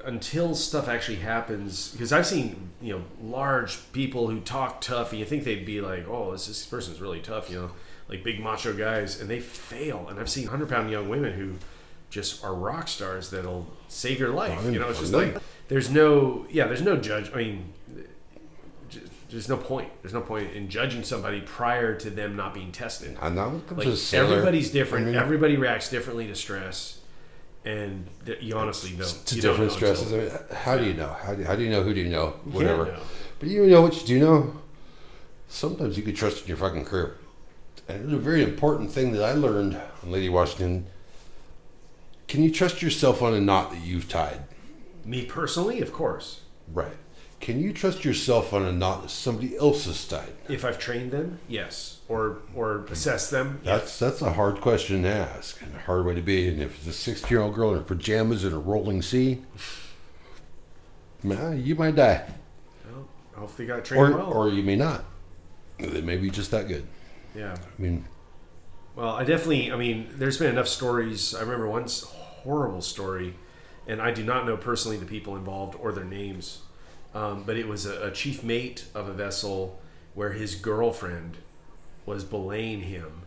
until 0.05 0.55
stuff 0.55 0.89
actually 0.89 1.17
happens 1.19 1.93
because 1.93 2.13
I've 2.13 2.27
seen 2.27 2.71
you 2.81 2.99
know 2.99 3.05
large 3.23 3.79
people 3.93 4.29
who 4.29 4.41
talk 4.41 4.81
tough 4.81 5.11
and 5.11 5.19
you 5.21 5.27
think 5.27 5.45
they'd 5.45 5.67
be 5.67 5.81
like 5.81 6.07
oh 6.09 6.33
this 6.33 6.47
this 6.47 6.65
person's 6.67 7.01
really 7.01 7.21
tough 7.21 7.51
you 7.51 7.61
know 7.61 7.71
like 8.09 8.25
big 8.25 8.41
macho 8.41 8.73
guys 8.73 9.21
and 9.21 9.29
they 9.31 9.41
fail 9.41 10.07
and 10.09 10.19
I've 10.19 10.31
seen 10.31 10.47
hundred 10.49 10.69
pound 10.69 10.91
young 10.91 11.09
women 11.09 11.33
who 11.35 11.55
just 12.11 12.43
are 12.45 12.55
rock 12.55 12.89
stars 12.89 13.31
that'll 13.31 13.67
save 13.89 14.19
your 14.19 14.31
life 14.31 14.59
I 14.59 14.63
mean, 14.63 14.75
you 14.75 14.81
know 14.81 14.89
it's 14.89 15.01
just 15.01 15.13
like 15.13 15.37
there's 15.69 15.91
no 15.91 16.47
yeah 16.51 16.67
there's 16.67 16.83
no 16.83 16.97
judge 16.97 17.31
I 17.33 17.37
mean 17.37 17.73
there's 19.31 19.49
no 19.49 19.57
point 19.57 19.89
there's 20.03 20.15
no 20.15 20.21
point 20.21 20.53
in 20.53 20.69
judging 20.69 21.05
somebody 21.05 21.41
prior 21.41 21.95
to 21.97 22.11
them 22.11 22.35
not 22.37 22.53
being 22.53 22.73
tested 22.73 23.17
And 23.21 23.37
comes 23.37 23.79
like 23.79 23.87
to 23.87 23.93
a 23.93 23.97
sailor. 23.97 24.33
everybody's 24.33 24.71
different. 24.71 25.07
I 25.07 25.11
mean, 25.11 25.21
Everybody 25.21 25.57
reacts 25.57 25.89
differently 25.89 26.27
to 26.27 26.35
stress, 26.35 27.00
and 27.65 28.07
th- 28.25 28.43
you 28.43 28.57
honestly 28.57 28.91
don't. 28.97 29.07
to 29.27 29.35
you 29.35 29.43
don't 29.43 29.53
different 29.53 29.71
know 29.73 29.77
stresses. 29.77 30.13
I 30.13 30.17
mean, 30.17 30.31
how 30.57 30.77
do 30.79 30.85
you 30.85 30.95
know? 30.95 31.09
How 31.09 31.35
do, 31.35 31.45
how 31.45 31.57
do 31.57 31.63
you 31.63 31.71
know 31.71 31.83
who 31.83 31.95
do 31.95 32.01
you 32.01 32.09
know? 32.09 32.35
You 32.47 32.53
Whatever. 32.53 32.87
know. 32.87 33.01
But 33.39 33.49
you 33.49 33.67
know 33.67 33.83
what 33.83 34.01
you 34.01 34.07
do 34.07 34.19
know? 34.21 34.53
Sometimes 35.49 35.97
you 35.97 36.03
could 36.03 36.17
trust 36.17 36.43
in 36.43 36.49
your 36.49 36.57
fucking 36.57 36.85
crew. 36.85 37.13
And 37.89 38.05
it's 38.05 38.13
a 38.13 38.19
very 38.19 38.43
important 38.43 38.93
thing 38.93 39.13
that 39.13 39.23
I 39.25 39.33
learned 39.33 39.81
on 40.03 40.13
Lady 40.13 40.29
Washington. 40.29 40.87
Can 42.29 42.43
you 42.45 42.53
trust 42.53 42.83
yourself 42.83 43.23
on 43.23 43.35
a 43.35 43.41
knot 43.41 43.73
that 43.73 43.81
you've 43.81 44.09
tied? 44.09 44.43
Me 45.05 45.25
personally, 45.25 45.81
of 45.81 45.93
course. 45.93 46.43
Right. 46.73 46.97
Can 47.41 47.59
you 47.61 47.73
trust 47.73 48.05
yourself 48.05 48.53
on 48.53 48.65
a 48.65 48.71
knot 48.73 49.11
somebody 49.11 49.57
else's 49.57 49.97
has? 49.97 50.29
If 50.49 50.63
I've 50.65 50.79
trained 50.79 51.11
them, 51.11 51.39
yes, 51.49 52.01
or 52.07 52.39
or 52.55 52.85
assess 52.91 53.31
them, 53.31 53.61
That's 53.65 53.99
that's 53.99 54.21
a 54.21 54.35
hard 54.35 54.61
question 54.61 55.03
to 55.05 55.09
ask 55.09 55.61
and 55.63 55.75
a 55.75 55.79
hard 55.79 56.05
way 56.05 56.15
to 56.15 56.21
be. 56.21 56.49
And 56.49 56.61
if 56.61 56.77
it's 56.79 56.87
a 56.87 56.93
16 56.93 57.31
year 57.31 57.41
old 57.41 57.55
girl 57.55 57.71
in 57.71 57.77
her 57.79 57.83
pajamas 57.83 58.45
in 58.45 58.53
a 58.53 58.59
rolling 58.59 59.01
sea, 59.01 59.43
nah, 61.23 61.51
you 61.53 61.75
might 61.77 61.97
die. 61.97 62.25
well, 62.91 63.09
hopefully 63.35 63.67
got 63.69 63.85
trained 63.87 64.15
Or, 64.15 64.17
well. 64.19 64.33
or 64.33 64.49
you 64.51 64.63
may 64.63 64.77
not. 64.77 65.05
They 65.79 66.03
may 66.03 66.19
be 66.19 66.29
just 66.31 66.51
that 66.51 66.69
good. 66.69 66.87
yeah. 67.35 67.57
I 67.57 67.83
mean, 67.83 68.05
Well, 68.95 69.15
I 69.15 69.25
definitely. 69.25 69.73
I 69.73 69.77
mean, 69.77 70.09
there's 70.13 70.37
been 70.39 70.51
enough 70.51 70.69
stories. 70.69 71.35
I 71.35 71.41
remember 71.41 71.67
one 71.69 71.87
horrible 71.89 72.83
story, 72.83 73.35
and 73.87 74.01
I 74.03 74.11
do 74.11 74.23
not 74.23 74.45
know 74.47 74.59
personally 74.59 74.99
the 74.99 75.07
people 75.07 75.37
involved 75.37 75.75
or 75.81 75.93
their 75.93 76.05
names, 76.05 76.59
um, 77.15 77.45
but 77.45 77.57
it 77.57 77.69
was 77.69 77.87
a, 77.87 78.09
a 78.09 78.11
chief 78.11 78.43
mate 78.43 78.85
of 78.95 79.09
a 79.09 79.13
vessel 79.13 79.81
where 80.15 80.33
his 80.33 80.55
girlfriend 80.55 81.39
was 82.07 82.25
belaying 82.25 82.83
him, 82.83 83.23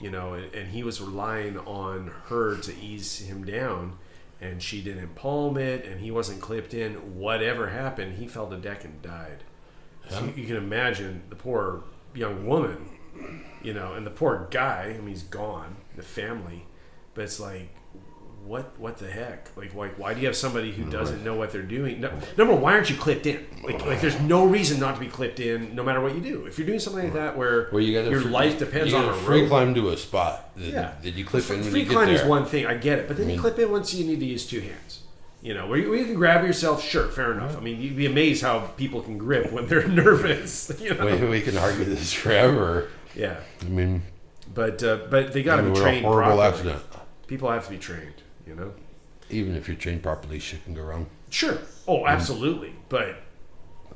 you 0.00 0.10
know, 0.10 0.34
and, 0.34 0.52
and 0.54 0.68
he 0.68 0.82
was 0.82 1.00
relying 1.00 1.58
on 1.58 2.12
her 2.26 2.56
to 2.56 2.74
ease 2.76 3.20
him 3.20 3.44
down, 3.44 3.96
and 4.40 4.62
she 4.62 4.82
didn't 4.82 5.14
palm 5.14 5.56
it, 5.56 5.84
and 5.84 6.00
he 6.00 6.10
wasn't 6.10 6.40
clipped 6.40 6.74
in. 6.74 7.18
Whatever 7.18 7.68
happened, 7.68 8.18
he 8.18 8.26
fell 8.26 8.48
to 8.48 8.56
deck 8.56 8.84
and 8.84 9.00
died. 9.02 9.44
So 10.10 10.22
you, 10.24 10.42
you 10.42 10.46
can 10.46 10.56
imagine 10.56 11.22
the 11.30 11.36
poor 11.36 11.84
young 12.14 12.46
woman 12.46 12.90
you 13.62 13.72
know, 13.72 13.94
and 13.94 14.06
the 14.06 14.10
poor 14.10 14.48
guy. 14.50 14.94
I 14.94 14.98
mean, 14.98 15.08
he's 15.08 15.22
gone. 15.22 15.76
The 15.96 16.02
family, 16.02 16.66
but 17.14 17.24
it's 17.24 17.40
like, 17.40 17.74
what? 18.46 18.78
What 18.78 18.98
the 18.98 19.10
heck? 19.10 19.48
Like, 19.56 19.74
like, 19.74 19.98
why 19.98 20.12
do 20.14 20.20
you 20.20 20.26
have 20.26 20.36
somebody 20.36 20.70
who 20.72 20.84
doesn't 20.90 21.24
know 21.24 21.34
what 21.34 21.50
they're 21.52 21.62
doing? 21.62 22.00
No, 22.00 22.10
number 22.36 22.52
one, 22.52 22.62
why 22.62 22.72
aren't 22.74 22.90
you 22.90 22.96
clipped 22.96 23.26
in? 23.26 23.44
Like, 23.62 23.84
like, 23.86 24.00
there's 24.00 24.20
no 24.20 24.44
reason 24.46 24.78
not 24.78 24.94
to 24.94 25.00
be 25.00 25.06
clipped 25.08 25.40
in, 25.40 25.74
no 25.74 25.82
matter 25.82 26.00
what 26.00 26.14
you 26.14 26.20
do. 26.20 26.44
If 26.46 26.58
you're 26.58 26.66
doing 26.66 26.78
something 26.78 27.04
like 27.04 27.14
that, 27.14 27.36
where 27.36 27.68
well, 27.72 27.80
you 27.82 28.00
got 28.00 28.10
your 28.10 28.20
life 28.24 28.58
depends 28.58 28.92
you 28.92 28.98
on 28.98 29.06
gotta 29.06 29.16
a 29.16 29.20
free 29.20 29.40
rope. 29.40 29.48
climb 29.48 29.74
to 29.74 29.88
a 29.90 29.96
spot. 29.96 30.54
That, 30.56 30.64
Yeah. 30.64 30.92
that 31.02 31.10
you 31.14 31.24
clip 31.24 31.48
in 31.50 31.60
when 31.60 31.70
Free 31.70 31.84
climb 31.86 32.08
is 32.10 32.22
one 32.24 32.44
thing, 32.44 32.66
I 32.66 32.74
get 32.74 32.98
it, 32.98 33.08
but 33.08 33.16
then 33.16 33.30
you 33.30 33.40
clip 33.40 33.58
in 33.58 33.70
once 33.70 33.94
you 33.94 34.04
need 34.06 34.20
to 34.20 34.26
use 34.26 34.46
two 34.46 34.60
hands. 34.60 35.00
You 35.40 35.52
know, 35.52 35.66
where 35.66 35.78
you, 35.78 35.90
where 35.90 35.98
you 35.98 36.06
can 36.06 36.14
grab 36.14 36.42
yourself, 36.44 36.82
sure, 36.82 37.08
fair 37.08 37.32
enough. 37.32 37.54
I 37.56 37.60
mean, 37.60 37.78
you'd 37.80 37.96
be 37.96 38.06
amazed 38.06 38.40
how 38.42 38.60
people 38.78 39.02
can 39.02 39.18
grip 39.18 39.52
when 39.52 39.66
they're 39.66 39.86
nervous. 40.04 40.70
You 40.80 40.94
know, 40.94 41.04
we, 41.04 41.28
we 41.28 41.40
can 41.42 41.56
argue 41.58 41.84
this 41.84 42.12
forever. 42.14 42.88
yeah. 43.14 43.36
I 43.60 43.64
mean, 43.66 44.02
But 44.54 44.82
uh, 44.82 45.00
but 45.10 45.32
they 45.34 45.42
got 45.42 45.56
to 45.56 45.62
we 45.62 45.68
be 45.70 45.74
were 45.74 45.80
a 45.80 45.82
trained 45.82 46.04
horrible 46.06 46.36
properly. 46.38 46.72
accident. 46.72 46.82
People 47.26 47.50
have 47.50 47.64
to 47.64 47.70
be 47.70 47.78
trained. 47.78 48.22
You 48.46 48.54
know. 48.54 48.72
Even 49.30 49.54
if 49.56 49.68
you're 49.68 49.76
trained 49.76 50.02
properly, 50.02 50.38
shit 50.38 50.62
can 50.64 50.74
go 50.74 50.82
wrong. 50.82 51.06
Sure. 51.30 51.58
Oh, 51.88 52.00
mm. 52.00 52.08
absolutely. 52.08 52.74
But 52.88 53.16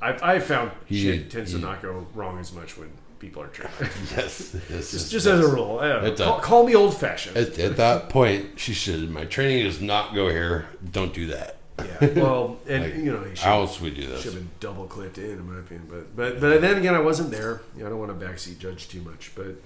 I've, 0.00 0.22
I've 0.22 0.44
found 0.44 0.70
You- 0.88 0.98
shit 1.00 1.30
tends 1.30 1.52
to 1.52 1.58
not 1.58 1.82
go 1.82 2.06
wrong 2.14 2.38
as 2.38 2.52
much 2.52 2.76
when 2.78 2.90
people 3.18 3.42
are 3.42 3.48
trained. 3.48 3.72
Yes, 4.16 4.56
yes, 4.70 4.90
just 4.90 5.10
just 5.10 5.26
as 5.26 5.40
a 5.40 5.48
rule. 5.48 5.78
I 5.80 5.88
don't 5.88 6.02
know. 6.02 6.08
It. 6.12 6.18
Call, 6.18 6.40
call 6.40 6.66
me 6.66 6.74
old 6.74 6.96
fashioned. 6.96 7.36
At, 7.36 7.58
at 7.58 7.76
that 7.76 8.08
point, 8.08 8.58
she 8.58 8.74
said, 8.74 9.08
"My 9.10 9.24
training 9.24 9.64
does 9.64 9.80
not 9.80 10.14
go 10.14 10.28
here. 10.28 10.66
Don't 10.92 11.12
do 11.12 11.26
that. 11.26 11.56
Yeah. 11.78 12.08
Well, 12.22 12.58
and 12.68 12.84
Like, 12.84 12.94
you 12.96 13.12
know, 13.12 13.22
he 13.22 13.30
should, 13.30 13.38
How 13.38 13.60
else 13.60 13.80
we 13.80 13.90
do 13.90 14.06
this?" 14.06 14.22
should 14.22 14.34
have 14.34 14.42
been 14.42 14.50
double 14.60 14.86
clipped 14.86 15.18
in, 15.18 15.30
in 15.30 15.52
my 15.52 15.58
opinion. 15.60 15.88
But 15.90 16.16
but 16.16 16.40
but 16.40 16.60
then 16.60 16.78
again, 16.78 16.94
I 16.94 17.00
wasn't 17.00 17.30
there. 17.30 17.60
You 17.76 17.80
know, 17.80 17.86
I 17.86 17.90
don't 17.90 17.98
want 17.98 18.18
to 18.18 18.26
backseat 18.26 18.58
judge 18.58 18.88
too 18.88 19.02
much. 19.02 19.32
But 19.34 19.56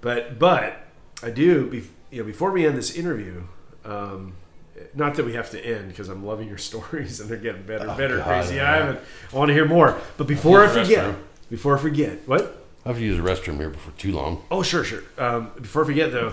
but 0.00 0.38
but 0.38 0.84
I 1.22 1.30
do. 1.30 1.70
Bef- 1.70 1.88
you 2.10 2.18
know, 2.22 2.26
before 2.26 2.50
we 2.50 2.66
end 2.66 2.76
this 2.76 2.94
interview. 2.94 3.44
Um, 3.84 4.34
not 4.94 5.14
that 5.16 5.24
we 5.26 5.34
have 5.34 5.50
to 5.50 5.60
end 5.64 5.88
because 5.88 6.08
I'm 6.08 6.24
loving 6.24 6.48
your 6.48 6.58
stories 6.70 7.20
and 7.20 7.28
they're 7.28 7.36
getting 7.38 7.62
better 7.62 7.82
and 7.82 7.90
Oh, 7.90 7.96
better. 7.96 8.16
God, 8.18 8.24
Crazy. 8.44 8.60
Ivan. 8.60 8.98
I 9.32 9.36
want 9.36 9.48
to 9.48 9.54
hear 9.54 9.66
more. 9.66 9.98
But 10.16 10.26
before 10.26 10.64
I 10.64 10.68
forget, 10.68 11.14
before 11.50 11.76
I 11.76 11.80
forget, 11.80 12.26
what? 12.26 12.56
I 12.84 12.88
have 12.88 12.96
to 12.98 13.02
use 13.04 13.16
the 13.16 13.22
restroom 13.22 13.56
here 13.56 13.68
before 13.70 13.92
too 13.98 14.12
long. 14.12 14.42
Oh, 14.50 14.62
sure, 14.62 14.84
sure. 14.84 15.02
Um, 15.18 15.50
before 15.60 15.82
I 15.82 15.86
forget, 15.86 16.12
though, 16.12 16.32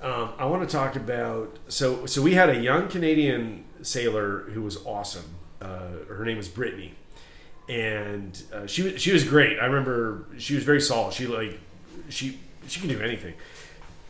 um, 0.00 0.30
I 0.38 0.46
want 0.46 0.66
to 0.68 0.72
talk 0.74 0.96
about. 0.96 1.58
So, 1.68 2.06
so 2.06 2.22
we 2.22 2.32
had 2.34 2.48
a 2.48 2.58
young 2.58 2.88
Canadian 2.88 3.64
sailor 3.82 4.40
who 4.52 4.62
was 4.62 4.78
awesome. 4.86 5.24
Uh, 5.60 5.88
her 6.08 6.24
name 6.24 6.38
was 6.38 6.48
Brittany, 6.48 6.94
and 7.68 8.42
uh, 8.52 8.66
she 8.66 8.82
was 8.82 9.00
she 9.00 9.12
was 9.12 9.24
great. 9.24 9.58
I 9.58 9.66
remember 9.66 10.24
she 10.38 10.54
was 10.54 10.64
very 10.64 10.80
solid. 10.80 11.12
She 11.14 11.26
like 11.26 11.58
she 12.08 12.38
she 12.66 12.80
could 12.80 12.88
do 12.90 13.00
anything. 13.00 13.34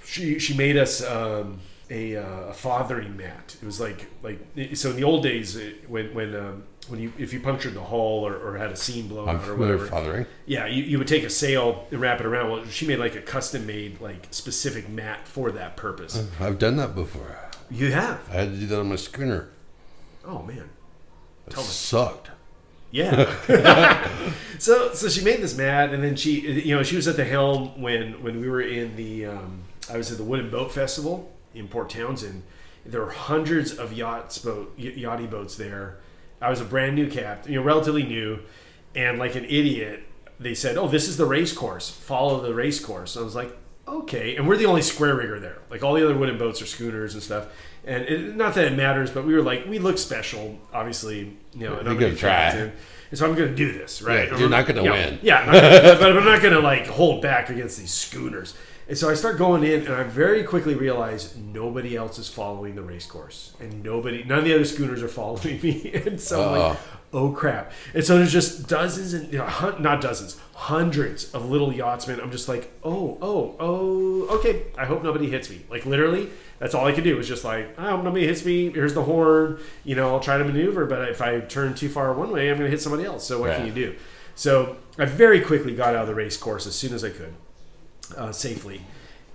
She 0.04 0.38
she 0.38 0.56
made 0.56 0.76
us. 0.76 1.04
Um, 1.04 1.58
a, 1.90 2.16
uh, 2.16 2.22
a 2.48 2.52
fothering 2.52 3.16
mat. 3.16 3.56
It 3.60 3.64
was 3.66 3.80
like 3.80 4.06
like 4.22 4.38
so 4.74 4.90
in 4.90 4.96
the 4.96 5.04
old 5.04 5.22
days 5.22 5.56
it, 5.56 5.88
when 5.88 6.14
when 6.14 6.34
um, 6.34 6.62
when 6.88 7.00
you 7.00 7.12
if 7.18 7.32
you 7.32 7.40
punctured 7.40 7.74
the 7.74 7.82
hull 7.84 8.26
or, 8.26 8.36
or 8.36 8.56
had 8.56 8.70
a 8.70 8.76
seam 8.76 9.08
blown 9.08 9.28
I'm 9.28 9.36
out 9.36 9.48
or 9.48 9.56
whatever. 9.56 9.86
fothering. 9.86 10.26
Yeah, 10.46 10.66
you, 10.66 10.82
you 10.82 10.98
would 10.98 11.08
take 11.08 11.24
a 11.24 11.30
sail 11.30 11.86
and 11.90 12.00
wrap 12.00 12.20
it 12.20 12.26
around. 12.26 12.50
Well, 12.50 12.64
she 12.66 12.86
made 12.86 12.98
like 12.98 13.14
a 13.16 13.20
custom 13.22 13.66
made, 13.66 14.00
like 14.00 14.28
specific 14.30 14.88
mat 14.88 15.26
for 15.28 15.50
that 15.52 15.76
purpose. 15.76 16.26
I've 16.40 16.58
done 16.58 16.76
that 16.76 16.94
before. 16.94 17.38
You 17.70 17.92
have? 17.92 18.20
I 18.30 18.34
had 18.34 18.50
to 18.52 18.56
do 18.58 18.66
that 18.66 18.80
on 18.80 18.88
my 18.88 18.96
schooner. 18.96 19.48
Oh 20.26 20.42
man, 20.42 20.68
It 21.46 21.50
Tell 21.50 21.62
me. 21.62 21.68
sucked. 21.68 22.30
yeah. 22.90 23.30
so 24.58 24.92
so 24.94 25.08
she 25.08 25.24
made 25.24 25.40
this 25.42 25.56
mat, 25.56 25.92
and 25.92 26.02
then 26.02 26.16
she 26.16 26.40
you 26.62 26.74
know 26.76 26.82
she 26.82 26.96
was 26.96 27.08
at 27.08 27.16
the 27.16 27.24
helm 27.24 27.80
when 27.80 28.22
when 28.22 28.40
we 28.40 28.48
were 28.48 28.60
in 28.62 28.96
the 28.96 29.26
um, 29.26 29.62
I 29.92 29.96
was 29.96 30.10
at 30.12 30.16
the 30.18 30.24
Wooden 30.24 30.50
Boat 30.50 30.72
Festival 30.72 31.30
in 31.54 31.68
Port 31.68 31.90
Townsend. 31.90 32.42
There 32.86 33.00
were 33.00 33.10
hundreds 33.10 33.72
of 33.76 33.92
yachts 33.92 34.38
boat 34.38 34.74
y- 34.78 34.94
yachty 34.96 35.30
boats 35.30 35.56
there. 35.56 35.98
I 36.40 36.50
was 36.50 36.60
a 36.60 36.64
brand 36.64 36.96
new 36.96 37.08
captain, 37.10 37.52
you 37.52 37.58
know, 37.58 37.64
relatively 37.64 38.02
new, 38.02 38.40
and 38.94 39.18
like 39.18 39.34
an 39.34 39.44
idiot, 39.44 40.02
they 40.38 40.54
said, 40.54 40.76
"Oh, 40.76 40.88
this 40.88 41.08
is 41.08 41.16
the 41.16 41.24
race 41.26 41.52
course. 41.52 41.88
Follow 41.88 42.40
the 42.42 42.54
race 42.54 42.78
course." 42.84 43.16
I 43.16 43.22
was 43.22 43.34
like, 43.34 43.56
"Okay." 43.88 44.36
And 44.36 44.46
we're 44.46 44.56
the 44.58 44.66
only 44.66 44.82
square 44.82 45.14
rigger 45.14 45.40
there. 45.40 45.58
Like 45.70 45.82
all 45.82 45.94
the 45.94 46.04
other 46.04 46.16
wooden 46.16 46.36
boats 46.36 46.60
are 46.60 46.66
schooners 46.66 47.14
and 47.14 47.22
stuff. 47.22 47.46
And 47.86 48.02
it, 48.04 48.36
not 48.36 48.54
that 48.54 48.64
it 48.66 48.76
matters, 48.76 49.10
but 49.10 49.24
we 49.26 49.34
were 49.34 49.42
like, 49.42 49.66
we 49.66 49.78
look 49.78 49.98
special, 49.98 50.58
obviously, 50.72 51.36
you 51.54 51.68
know. 51.68 51.74
And 51.76 51.86
I'm 51.88 51.98
gonna 51.98 52.14
try. 52.16 52.30
captain. 52.30 52.72
And 53.10 53.18
so 53.18 53.28
I'm 53.28 53.34
going 53.36 53.50
to 53.50 53.54
do 53.54 53.70
this, 53.72 54.00
right? 54.02 54.28
Yeah, 54.32 54.38
you're 54.38 54.48
not 54.48 54.66
gonna 54.66 54.82
Yeah. 54.82 54.90
win. 54.90 55.18
Yeah, 55.22 55.44
not 55.44 55.52
gonna- 55.52 55.96
but 56.00 56.16
I'm 56.16 56.24
not 56.24 56.40
going 56.42 56.54
to 56.54 56.60
like 56.60 56.86
hold 56.86 57.20
back 57.22 57.48
against 57.50 57.78
these 57.78 57.92
schooners. 57.92 58.54
And 58.86 58.98
so 58.98 59.08
I 59.08 59.14
start 59.14 59.38
going 59.38 59.64
in, 59.64 59.86
and 59.86 59.94
I 59.94 60.02
very 60.02 60.44
quickly 60.44 60.74
realize 60.74 61.36
nobody 61.36 61.96
else 61.96 62.18
is 62.18 62.28
following 62.28 62.74
the 62.74 62.82
race 62.82 63.06
course, 63.06 63.54
and 63.58 63.82
nobody, 63.82 64.24
none 64.24 64.38
of 64.38 64.44
the 64.44 64.54
other 64.54 64.64
schooners 64.64 65.02
are 65.02 65.08
following 65.20 65.60
me. 65.62 65.90
And 65.94 66.20
so 66.20 66.44
I'm 66.44 66.58
like, 66.58 66.72
uh. 66.72 66.80
oh 67.14 67.30
crap! 67.30 67.72
And 67.94 68.04
so 68.04 68.18
there's 68.18 68.32
just 68.32 68.68
dozens 68.68 69.14
and 69.14 69.32
you 69.32 69.38
know, 69.38 69.76
not 69.78 70.02
dozens, 70.02 70.38
hundreds 70.54 71.32
of 71.32 71.48
little 71.50 71.72
yachtsmen. 71.72 72.20
I'm 72.20 72.30
just 72.30 72.48
like, 72.48 72.70
oh, 72.82 73.16
oh, 73.22 73.56
oh, 73.58 74.38
okay. 74.38 74.64
I 74.76 74.84
hope 74.84 75.02
nobody 75.02 75.30
hits 75.30 75.48
me. 75.48 75.62
Like 75.70 75.86
literally, 75.86 76.28
that's 76.58 76.74
all 76.74 76.86
I 76.86 76.92
could 76.92 77.04
do 77.04 77.16
was 77.16 77.26
just 77.26 77.44
like, 77.44 77.78
I 77.78 77.90
hope 77.90 78.04
nobody 78.04 78.26
hits 78.26 78.44
me. 78.44 78.70
Here's 78.70 78.94
the 78.94 79.02
horn. 79.02 79.60
You 79.84 79.94
know, 79.96 80.10
I'll 80.10 80.20
try 80.20 80.36
to 80.36 80.44
maneuver, 80.44 80.84
but 80.84 81.08
if 81.08 81.22
I 81.22 81.40
turn 81.40 81.74
too 81.74 81.88
far 81.88 82.12
one 82.12 82.30
way, 82.30 82.50
I'm 82.50 82.58
going 82.58 82.66
to 82.66 82.70
hit 82.70 82.82
somebody 82.82 83.04
else. 83.04 83.26
So 83.26 83.40
what 83.40 83.56
can 83.56 83.66
you 83.66 83.72
do? 83.72 83.96
So 84.34 84.76
I 84.98 85.04
very 85.04 85.40
quickly 85.40 85.74
got 85.74 85.94
out 85.94 86.02
of 86.02 86.08
the 86.08 86.14
race 86.14 86.36
course 86.36 86.66
as 86.66 86.74
soon 86.74 86.92
as 86.92 87.04
I 87.04 87.10
could, 87.10 87.34
uh, 88.12 88.32
safely. 88.32 88.82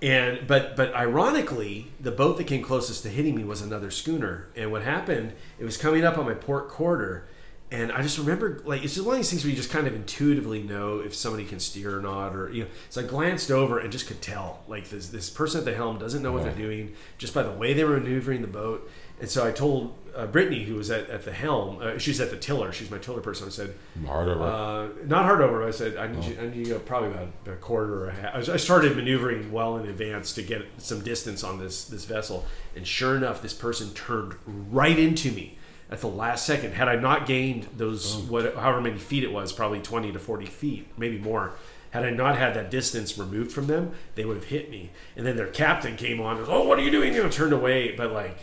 And 0.01 0.47
but 0.47 0.77
but 0.77 0.93
ironically, 0.93 1.91
the 1.99 2.11
boat 2.11 2.37
that 2.37 2.45
came 2.47 2.63
closest 2.63 3.03
to 3.03 3.09
hitting 3.09 3.35
me 3.35 3.43
was 3.43 3.61
another 3.61 3.91
schooner. 3.91 4.47
And 4.55 4.71
what 4.71 4.83
happened? 4.83 5.33
It 5.59 5.65
was 5.65 5.75
coming 5.75 6.05
up 6.05 6.17
on 6.17 6.25
my 6.25 6.35
port 6.35 6.69
quarter, 6.69 7.27
and 7.69 7.91
I 7.91 8.01
just 8.01 8.17
remember 8.17 8.61
like 8.63 8.81
it's 8.83 8.95
just 8.95 9.05
one 9.05 9.15
of 9.15 9.19
these 9.19 9.29
things 9.29 9.43
where 9.43 9.51
you 9.51 9.57
just 9.57 9.69
kind 9.69 9.87
of 9.87 9.95
intuitively 9.95 10.63
know 10.63 10.99
if 10.99 11.13
somebody 11.13 11.43
can 11.43 11.59
steer 11.59 11.97
or 11.97 12.01
not, 12.01 12.33
or 12.33 12.49
you 12.49 12.63
know. 12.63 12.69
So 12.89 13.01
I 13.01 13.03
glanced 13.03 13.51
over 13.51 13.77
and 13.77 13.91
just 13.91 14.07
could 14.07 14.21
tell 14.21 14.63
like 14.69 14.89
this 14.89 15.09
this 15.09 15.29
person 15.29 15.59
at 15.59 15.65
the 15.65 15.75
helm 15.75 15.99
doesn't 15.99 16.23
know 16.23 16.31
what 16.31 16.43
they're 16.43 16.53
doing 16.53 16.95
just 17.17 17.33
by 17.33 17.43
the 17.43 17.51
way 17.51 17.73
they 17.73 17.83
were 17.83 17.99
maneuvering 17.99 18.41
the 18.41 18.47
boat. 18.47 18.89
And 19.19 19.29
so 19.29 19.45
I 19.45 19.51
told 19.51 19.93
uh, 20.15 20.25
Brittany, 20.27 20.63
who 20.63 20.75
was 20.75 20.89
at, 20.89 21.09
at 21.09 21.23
the 21.23 21.31
helm, 21.31 21.79
uh, 21.81 21.97
she's 21.97 22.19
at 22.21 22.29
the 22.31 22.37
tiller. 22.37 22.71
She's 22.71 22.89
my 22.89 22.97
tiller 22.97 23.21
person. 23.21 23.47
I 23.47 23.51
said, 23.51 23.75
Hard 24.05 24.27
over. 24.29 24.43
uh, 24.43 24.87
not 25.05 25.25
hard 25.25 25.41
over. 25.41 25.67
I 25.67 25.71
said 25.71 25.97
I 25.97 26.07
need, 26.07 26.23
you, 26.23 26.37
I 26.41 26.45
need 26.47 26.67
you 26.67 26.75
probably 26.79 27.09
about 27.09 27.27
a 27.47 27.55
quarter 27.57 28.05
or 28.05 28.07
a 28.09 28.13
half. 28.13 28.49
I 28.49 28.57
started 28.57 28.95
maneuvering 28.95 29.51
well 29.51 29.77
in 29.77 29.87
advance 29.87 30.33
to 30.33 30.41
get 30.41 30.65
some 30.77 31.01
distance 31.01 31.43
on 31.43 31.59
this 31.59 31.85
this 31.85 32.05
vessel, 32.05 32.45
and 32.75 32.87
sure 32.87 33.15
enough, 33.15 33.41
this 33.41 33.53
person 33.53 33.93
turned 33.93 34.35
right 34.45 34.97
into 34.97 35.31
me 35.31 35.57
at 35.91 35.99
the 36.01 36.07
last 36.07 36.45
second. 36.45 36.73
Had 36.73 36.87
I 36.87 36.95
not 36.95 37.25
gained 37.27 37.67
those 37.75 38.15
what 38.17 38.55
however 38.55 38.81
many 38.81 38.97
feet 38.99 39.23
it 39.23 39.31
was, 39.31 39.51
probably 39.53 39.79
twenty 39.79 40.11
to 40.11 40.19
forty 40.19 40.45
feet, 40.47 40.87
maybe 40.97 41.17
more. 41.19 41.51
Had 41.91 42.05
I 42.05 42.11
not 42.11 42.37
had 42.37 42.53
that 42.53 42.69
distance 42.69 43.17
removed 43.17 43.51
from 43.51 43.65
them, 43.65 43.91
they 44.13 44.23
would 44.23 44.35
have 44.37 44.45
hit 44.45 44.69
me. 44.69 44.91
And 45.15 45.25
then 45.25 45.35
their 45.35 45.47
captain 45.47 45.97
came 45.97 46.21
on 46.21 46.37
and 46.37 46.41
was, 46.41 46.49
"Oh, 46.49 46.67
what 46.67 46.77
are 46.79 46.83
you 46.83 46.91
doing?" 46.91 47.13
You 47.15 47.23
know, 47.23 47.29
turned 47.29 47.53
away. 47.53 47.95
But 47.95 48.11
like, 48.11 48.37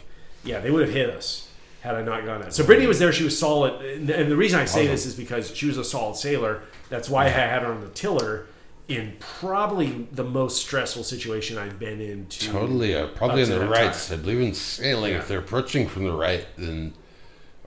yeah, 0.47 0.61
they 0.61 0.71
would 0.71 0.83
have 0.87 0.95
hit 0.95 1.11
us 1.11 1.49
had 1.83 1.95
I 1.95 2.03
not 2.03 2.25
gone 2.25 2.41
that. 2.41 2.53
So 2.55 2.65
Brittany 2.65 2.87
was 2.89 2.99
there. 2.99 3.13
She 3.13 3.25
was 3.25 3.39
solid, 3.39 3.81
and 3.85 4.09
and 4.11 4.31
the 4.31 4.37
reason 4.37 4.59
I 4.59 4.65
say 4.65 4.87
this 4.87 5.07
is 5.07 5.15
because 5.15 5.55
she 5.55 5.67
was 5.67 5.77
a 5.79 5.85
solid 5.85 6.17
sailor. 6.17 6.63
That's 6.89 7.09
why 7.09 7.27
I 7.27 7.29
had 7.29 7.63
her 7.63 7.69
on 7.73 7.81
the 7.81 7.89
tiller 7.91 8.47
in 8.89 9.17
probably 9.19 10.07
the 10.13 10.23
most 10.25 10.63
stressful 10.65 11.03
situation 11.05 11.59
I've 11.59 11.79
been 11.79 12.01
in. 12.01 12.27
To 12.27 12.47
Totally, 12.51 12.95
uh, 12.95 13.09
probably 13.09 13.43
on 13.43 13.49
to 13.49 13.59
the 13.59 13.69
right 13.69 13.85
time. 13.87 13.93
side. 13.95 14.23
Believe 14.23 14.41
in 14.41 14.55
sailing. 14.55 15.13
Yeah. 15.13 15.19
If 15.19 15.29
they're 15.29 15.41
approaching 15.41 15.89
from 15.89 16.05
the 16.05 16.13
right, 16.13 16.47
then 16.57 16.95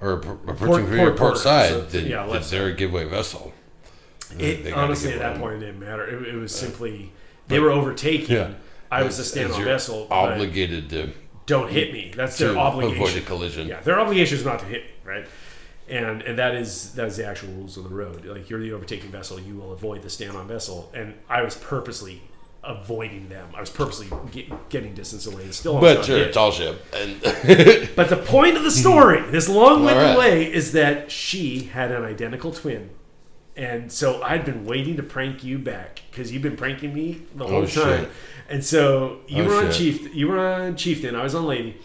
or 0.01 0.13
approaching 0.13 0.55
Port- 0.57 0.81
from 0.85 0.93
your 0.97 1.05
port 1.07 1.17
port 1.17 1.37
side, 1.37 1.69
so- 1.69 1.81
then, 1.81 2.07
yeah, 2.07 2.21
then 2.23 2.29
left 2.29 2.51
they're 2.51 2.67
a 2.67 2.73
giveaway 2.73 3.03
vessel. 3.05 3.53
It, 4.37 4.63
They 4.63 4.69
gotta 4.69 4.81
honestly, 4.83 5.11
at 5.13 5.19
that 5.19 5.31
one. 5.33 5.41
point, 5.41 5.63
it 5.63 5.65
didn't 5.67 5.79
matter. 5.79 6.05
It, 6.05 6.35
it 6.35 6.37
was 6.37 6.53
simply 6.55 7.11
they 7.47 7.59
were 7.59 7.71
overtaking. 7.71 8.35
Yeah. 8.35 8.51
I 8.91 9.03
was 9.03 9.17
a 9.19 9.21
As 9.21 9.29
stand-on 9.31 9.63
vessel. 9.63 10.07
but 10.09 10.15
Obligated 10.33 10.89
to, 10.91 11.11
don't 11.49 11.69
hit 11.69 11.91
me. 11.91 12.11
That's 12.15 12.37
their 12.37 12.57
obligation. 12.57 13.03
avoid 13.03 13.17
a 13.17 13.21
collision. 13.25 13.67
Yeah, 13.67 13.81
their 13.81 13.99
obligation 13.99 14.37
is 14.37 14.45
not 14.45 14.59
to 14.59 14.65
hit 14.65 14.83
me, 14.83 14.91
right? 15.03 15.25
And 15.89 16.21
and 16.21 16.37
that 16.37 16.55
is 16.55 16.93
that 16.93 17.07
is 17.07 17.17
the 17.17 17.25
actual 17.25 17.49
rules 17.49 17.75
of 17.77 17.83
the 17.83 17.89
road. 17.89 18.23
Like 18.25 18.49
you're 18.49 18.61
the 18.61 18.71
overtaking 18.73 19.09
vessel, 19.11 19.39
you 19.39 19.55
will 19.55 19.73
avoid 19.73 20.03
the 20.03 20.09
stand-on 20.09 20.47
vessel. 20.47 20.91
And 20.93 21.15
I 21.27 21.41
was 21.41 21.55
purposely 21.57 22.21
avoiding 22.63 23.29
them. 23.29 23.49
I 23.55 23.59
was 23.61 23.69
purposely 23.69 24.07
get, 24.31 24.69
getting 24.69 24.93
distance 24.93 25.25
away. 25.25 25.43
And 25.43 25.53
still, 25.55 25.79
But 25.79 26.07
a 26.07 26.11
hit. 26.11 26.33
tall 26.33 26.51
ship, 26.51 26.85
and 26.93 27.19
But 27.95 28.09
the 28.09 28.21
point 28.23 28.57
of 28.57 28.63
the 28.63 28.71
story, 28.71 29.21
this 29.31 29.47
long-winded 29.49 30.03
right. 30.03 30.17
way, 30.17 30.53
is 30.53 30.73
that 30.73 31.09
she 31.09 31.63
had 31.63 31.91
an 31.91 32.03
identical 32.03 32.51
twin. 32.51 32.91
And 33.55 33.91
so 33.91 34.21
I'd 34.23 34.45
been 34.45 34.65
waiting 34.65 34.95
to 34.97 35.03
prank 35.03 35.43
you 35.43 35.57
back 35.57 36.01
because 36.11 36.31
you've 36.31 36.43
been 36.43 36.55
pranking 36.57 36.93
me 36.93 37.21
the 37.35 37.45
oh, 37.45 37.47
whole 37.47 37.57
Oh, 37.63 37.65
time. 37.65 37.99
shit. 38.05 38.09
And 38.49 38.65
so 38.65 39.19
you 39.27 39.43
Oh, 39.43 39.47
were 39.47 39.55
on 39.55 39.65
shit. 39.65 39.75
Chief, 39.75 40.15
you 40.15 40.27
were 40.27 40.39
on 40.39 40.75
Chieftain. 40.75 41.15
I 41.15 41.23
was 41.23 41.35
on 41.35 41.45
Lady, 41.45 41.77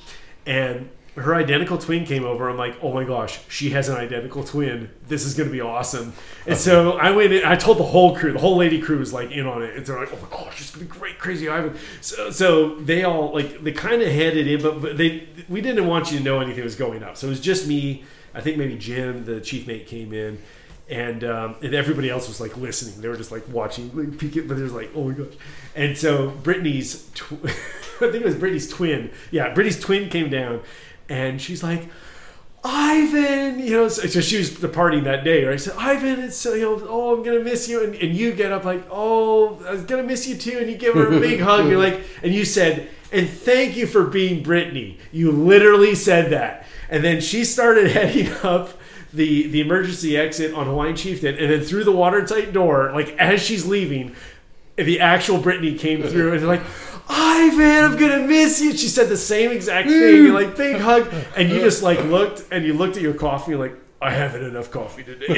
and 0.46 0.88
her 1.16 1.34
identical 1.34 1.78
twin 1.78 2.04
came 2.04 2.24
over. 2.24 2.48
I'm 2.48 2.56
like, 2.56 2.76
oh 2.82 2.92
my 2.92 3.04
gosh, 3.04 3.38
she 3.48 3.70
has 3.70 3.88
an 3.88 3.96
identical 3.96 4.42
twin. 4.42 4.90
This 5.06 5.24
is 5.24 5.34
going 5.34 5.48
to 5.48 5.52
be 5.52 5.60
awesome. 5.60 6.12
And 6.46 6.56
so 6.56 6.92
uh-huh. 6.92 7.06
I 7.06 7.10
went 7.12 7.32
in. 7.32 7.44
I 7.44 7.54
told 7.54 7.78
the 7.78 7.84
whole 7.84 8.16
crew. 8.16 8.32
The 8.32 8.40
whole 8.40 8.56
Lady 8.56 8.80
crew 8.80 8.98
was 8.98 9.12
like 9.12 9.30
in 9.30 9.46
on 9.46 9.62
it. 9.62 9.76
And 9.76 9.86
they're 9.86 9.98
like, 9.98 10.12
oh 10.12 10.18
my 10.20 10.28
gosh, 10.28 10.60
it's 10.60 10.70
going 10.72 10.86
to 10.86 10.92
be 10.92 10.98
great, 10.98 11.18
crazy 11.20 11.48
Ivan. 11.48 11.78
So, 12.00 12.30
so 12.30 12.74
they 12.80 13.04
all 13.04 13.32
like 13.32 13.62
they 13.62 13.70
kind 13.70 14.02
of 14.02 14.08
headed 14.08 14.48
in, 14.48 14.60
but, 14.60 14.82
but 14.82 14.96
they 14.96 15.28
we 15.48 15.60
didn't 15.60 15.86
want 15.86 16.10
you 16.10 16.18
to 16.18 16.24
know 16.24 16.40
anything 16.40 16.64
was 16.64 16.74
going 16.74 17.04
up. 17.04 17.16
So 17.16 17.28
it 17.28 17.30
was 17.30 17.40
just 17.40 17.68
me. 17.68 18.04
I 18.34 18.40
think 18.40 18.58
maybe 18.58 18.76
Jim, 18.76 19.24
the 19.24 19.40
chief 19.40 19.68
mate, 19.68 19.86
came 19.86 20.12
in. 20.12 20.42
And 20.88 21.24
um, 21.24 21.56
and 21.62 21.74
everybody 21.74 22.10
else 22.10 22.28
was 22.28 22.40
like 22.40 22.56
listening. 22.58 23.00
They 23.00 23.08
were 23.08 23.16
just 23.16 23.32
like 23.32 23.48
watching, 23.48 23.90
like 23.96 24.18
peeking, 24.18 24.46
but 24.46 24.58
there's 24.58 24.72
like, 24.72 24.90
oh 24.94 25.08
my 25.08 25.14
gosh. 25.14 25.32
And 25.74 25.96
so 25.96 26.28
Brittany's, 26.28 27.08
tw- 27.14 27.32
I 27.44 28.10
think 28.10 28.16
it 28.16 28.24
was 28.24 28.34
Brittany's 28.34 28.68
twin. 28.68 29.10
Yeah, 29.30 29.54
Brittany's 29.54 29.80
twin 29.80 30.10
came 30.10 30.28
down, 30.28 30.60
and 31.08 31.40
she's 31.40 31.62
like, 31.62 31.88
Ivan, 32.66 33.58
you 33.58 33.72
know, 33.72 33.88
so, 33.88 34.06
so 34.06 34.22
she 34.22 34.38
was 34.38 34.58
departing 34.58 35.04
that 35.04 35.22
day, 35.22 35.44
right? 35.44 35.60
Said, 35.60 35.74
Ivan, 35.76 36.20
it's 36.20 36.36
so, 36.36 36.54
you 36.54 36.62
know, 36.62 36.86
oh, 36.88 37.14
I'm 37.14 37.22
gonna 37.22 37.40
miss 37.40 37.68
you, 37.68 37.84
and, 37.84 37.94
and 37.94 38.14
you 38.14 38.32
get 38.32 38.52
up 38.52 38.64
like, 38.64 38.86
oh, 38.90 39.62
I 39.66 39.72
was 39.72 39.82
gonna 39.82 40.02
miss 40.02 40.26
you 40.26 40.36
too, 40.36 40.58
and 40.58 40.70
you 40.70 40.76
give 40.76 40.94
her 40.94 41.06
a 41.14 41.20
big 41.20 41.40
hug. 41.40 41.68
You're 41.68 41.78
like, 41.78 42.02
and 42.22 42.32
you 42.32 42.46
said, 42.46 42.88
and 43.12 43.28
thank 43.28 43.76
you 43.76 43.86
for 43.86 44.04
being 44.04 44.42
Brittany. 44.42 44.98
You 45.12 45.30
literally 45.30 45.94
said 45.94 46.30
that, 46.32 46.66
and 46.88 47.04
then 47.04 47.20
she 47.20 47.44
started 47.44 47.90
heading 47.90 48.32
up 48.42 48.70
the 49.14 49.46
the 49.48 49.60
emergency 49.60 50.16
exit 50.16 50.54
on 50.54 50.66
Hawaiian 50.66 50.96
Chieftain, 50.96 51.36
and 51.36 51.50
then 51.50 51.60
through 51.62 51.84
the 51.84 51.92
watertight 51.92 52.52
door, 52.52 52.92
like 52.92 53.16
as 53.18 53.42
she's 53.42 53.64
leaving, 53.66 54.14
the 54.76 55.00
actual 55.00 55.38
Brittany 55.38 55.76
came 55.76 56.02
through, 56.02 56.34
and 56.34 56.46
like. 56.46 56.62
Ivan, 57.06 57.84
I'm 57.84 57.98
gonna 57.98 58.26
miss 58.26 58.62
you. 58.62 58.74
She 58.74 58.88
said 58.88 59.10
the 59.10 59.16
same 59.18 59.50
exact 59.50 59.88
thing, 59.88 59.98
mm. 59.98 60.32
like 60.32 60.56
big 60.56 60.80
hug, 60.80 61.12
and 61.36 61.50
you 61.50 61.60
just 61.60 61.82
like 61.82 62.02
looked 62.04 62.44
and 62.50 62.64
you 62.64 62.72
looked 62.72 62.96
at 62.96 63.02
your 63.02 63.12
coffee, 63.12 63.52
and 63.52 63.60
like 63.60 63.76
I 64.00 64.10
haven't 64.10 64.42
enough 64.42 64.70
coffee 64.70 65.04
today. 65.04 65.26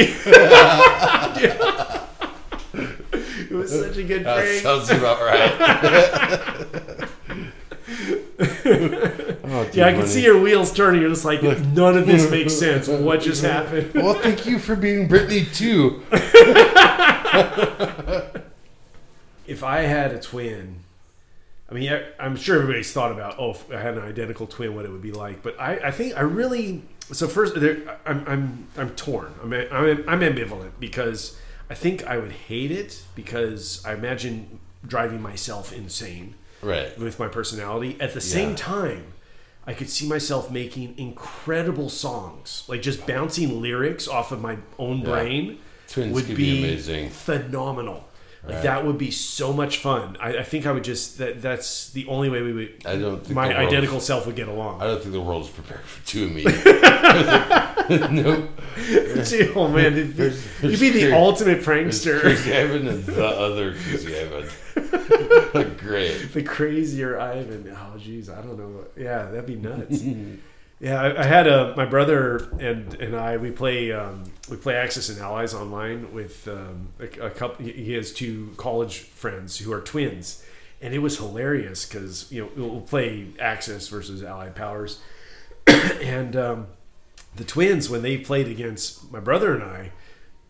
it 2.72 3.50
was 3.50 3.70
such 3.72 3.96
a 3.96 4.02
good 4.02 4.24
that 4.24 4.36
prank. 4.36 4.62
sounds 4.62 4.90
about 4.90 5.20
right. 5.20 7.02
oh, 8.40 9.70
yeah, 9.72 9.86
I 9.86 9.92
can 9.92 10.06
see 10.06 10.22
your 10.22 10.38
wheels 10.40 10.72
turning. 10.72 11.00
You're 11.00 11.10
just 11.10 11.24
like, 11.24 11.42
none 11.42 11.96
of 11.96 12.06
this 12.06 12.30
makes 12.30 12.54
sense. 12.54 12.86
What 12.86 13.22
just 13.22 13.42
happened? 13.42 13.94
Well, 13.94 14.14
thank 14.14 14.46
you 14.46 14.58
for 14.58 14.76
being 14.76 15.08
Brittany 15.08 15.46
too. 15.46 16.02
if 19.46 19.64
I 19.64 19.80
had 19.80 20.12
a 20.12 20.20
twin, 20.20 20.80
I 21.70 21.74
mean, 21.74 21.98
I'm 22.18 22.36
sure 22.36 22.56
everybody's 22.56 22.92
thought 22.92 23.10
about, 23.10 23.38
oh, 23.38 23.52
if 23.52 23.72
I 23.72 23.80
had 23.80 23.96
an 23.96 24.04
identical 24.04 24.46
twin, 24.46 24.74
what 24.74 24.84
it 24.84 24.90
would 24.90 25.02
be 25.02 25.12
like. 25.12 25.42
But 25.42 25.58
I, 25.58 25.76
I 25.76 25.90
think 25.90 26.14
I 26.16 26.20
really, 26.20 26.82
so 27.12 27.28
first, 27.28 27.58
there, 27.58 27.98
I'm, 28.04 28.22
I'm, 28.28 28.66
I'm 28.76 28.90
torn. 28.90 29.32
I'm, 29.42 29.52
I'm, 29.52 30.04
I'm 30.06 30.20
ambivalent 30.20 30.72
because 30.78 31.38
I 31.70 31.74
think 31.74 32.04
I 32.04 32.18
would 32.18 32.32
hate 32.32 32.70
it 32.70 33.02
because 33.14 33.82
I 33.84 33.94
imagine 33.94 34.60
driving 34.86 35.22
myself 35.22 35.72
insane 35.72 36.34
Right. 36.62 36.98
with 36.98 37.18
my 37.18 37.28
personality. 37.28 37.96
At 38.00 38.14
the 38.14 38.20
same 38.20 38.50
Yeah. 38.50 38.56
time, 38.56 39.04
I 39.66 39.74
could 39.74 39.90
see 39.90 40.06
myself 40.08 40.50
making 40.50 40.94
incredible 40.96 41.88
songs, 41.88 42.62
like 42.68 42.82
just 42.82 43.06
bouncing 43.06 43.60
lyrics 43.60 44.06
off 44.08 44.30
of 44.32 44.40
my 44.40 44.58
own 44.78 45.02
brain 45.02 45.58
Twins 45.88 46.14
would 46.14 46.28
be, 46.28 46.34
be 46.34 46.58
amazing. 46.58 47.10
phenomenal. 47.10 48.08
Like 48.46 48.54
Right. 48.54 48.62
that 48.62 48.84
would 48.86 48.96
be 48.96 49.10
so 49.10 49.52
much 49.52 49.78
fun. 49.78 50.16
I, 50.20 50.38
I 50.38 50.42
think 50.44 50.66
I 50.66 50.72
would 50.72 50.84
just 50.84 51.18
that 51.18 51.42
that's 51.42 51.90
the 51.90 52.06
only 52.06 52.28
way 52.30 52.42
we 52.42 52.52
would. 52.52 52.82
I 52.86 52.94
don't 52.96 53.18
think 53.20 53.34
my 53.34 53.56
identical 53.56 53.98
self 53.98 54.24
would 54.26 54.36
get 54.36 54.46
along. 54.46 54.80
I 54.80 54.84
don't 54.86 55.00
think 55.00 55.12
the 55.12 55.20
world 55.20 55.42
is 55.44 55.50
prepared 55.50 55.80
for 55.80 56.06
two 56.06 56.24
of 56.26 56.32
me. 56.32 56.44
nope. 58.22 58.48
Gee, 59.24 59.50
oh 59.54 59.68
man, 59.68 59.94
it'd 59.94 60.16
be, 60.16 60.32
you'd 60.68 60.80
be 60.80 60.90
the 60.90 61.12
ultimate 61.12 61.62
prankster, 61.62 62.20
Crazy 62.20 62.54
Ivan 62.56 62.86
and 62.88 63.04
the 63.04 63.26
other 63.26 63.72
Crazy 63.74 64.16
Ivan. 64.20 65.76
Great. 65.78 66.32
the 66.32 66.42
crazier 66.42 67.18
Ivan. 67.18 67.68
Oh 67.76 67.96
jeez, 67.98 68.28
I 68.30 68.42
don't 68.42 68.56
know. 68.58 68.84
Yeah, 68.96 69.24
that'd 69.26 69.46
be 69.46 69.56
nuts. 69.56 70.02
Yeah, 70.78 71.00
I, 71.00 71.22
I 71.22 71.24
had 71.24 71.46
a 71.46 71.74
my 71.76 71.86
brother 71.86 72.36
and 72.60 72.92
and 72.94 73.16
I 73.16 73.38
we 73.38 73.50
play 73.50 73.92
um, 73.92 74.24
we 74.50 74.56
play 74.56 74.74
Axis 74.74 75.08
and 75.08 75.18
Allies 75.18 75.54
online 75.54 76.12
with 76.12 76.46
um, 76.48 76.88
a, 77.00 77.26
a 77.26 77.30
couple. 77.30 77.64
He 77.64 77.94
has 77.94 78.12
two 78.12 78.52
college 78.58 78.98
friends 79.00 79.58
who 79.58 79.72
are 79.72 79.80
twins, 79.80 80.44
and 80.82 80.92
it 80.92 80.98
was 80.98 81.16
hilarious 81.16 81.86
because 81.86 82.30
you 82.30 82.42
know 82.42 82.50
we'll 82.56 82.80
play 82.82 83.28
Axis 83.40 83.88
versus 83.88 84.22
Allied 84.22 84.54
powers, 84.54 85.00
and 85.66 86.36
um, 86.36 86.66
the 87.36 87.44
twins 87.44 87.88
when 87.88 88.02
they 88.02 88.18
played 88.18 88.48
against 88.48 89.10
my 89.10 89.20
brother 89.20 89.54
and 89.54 89.62
I. 89.62 89.92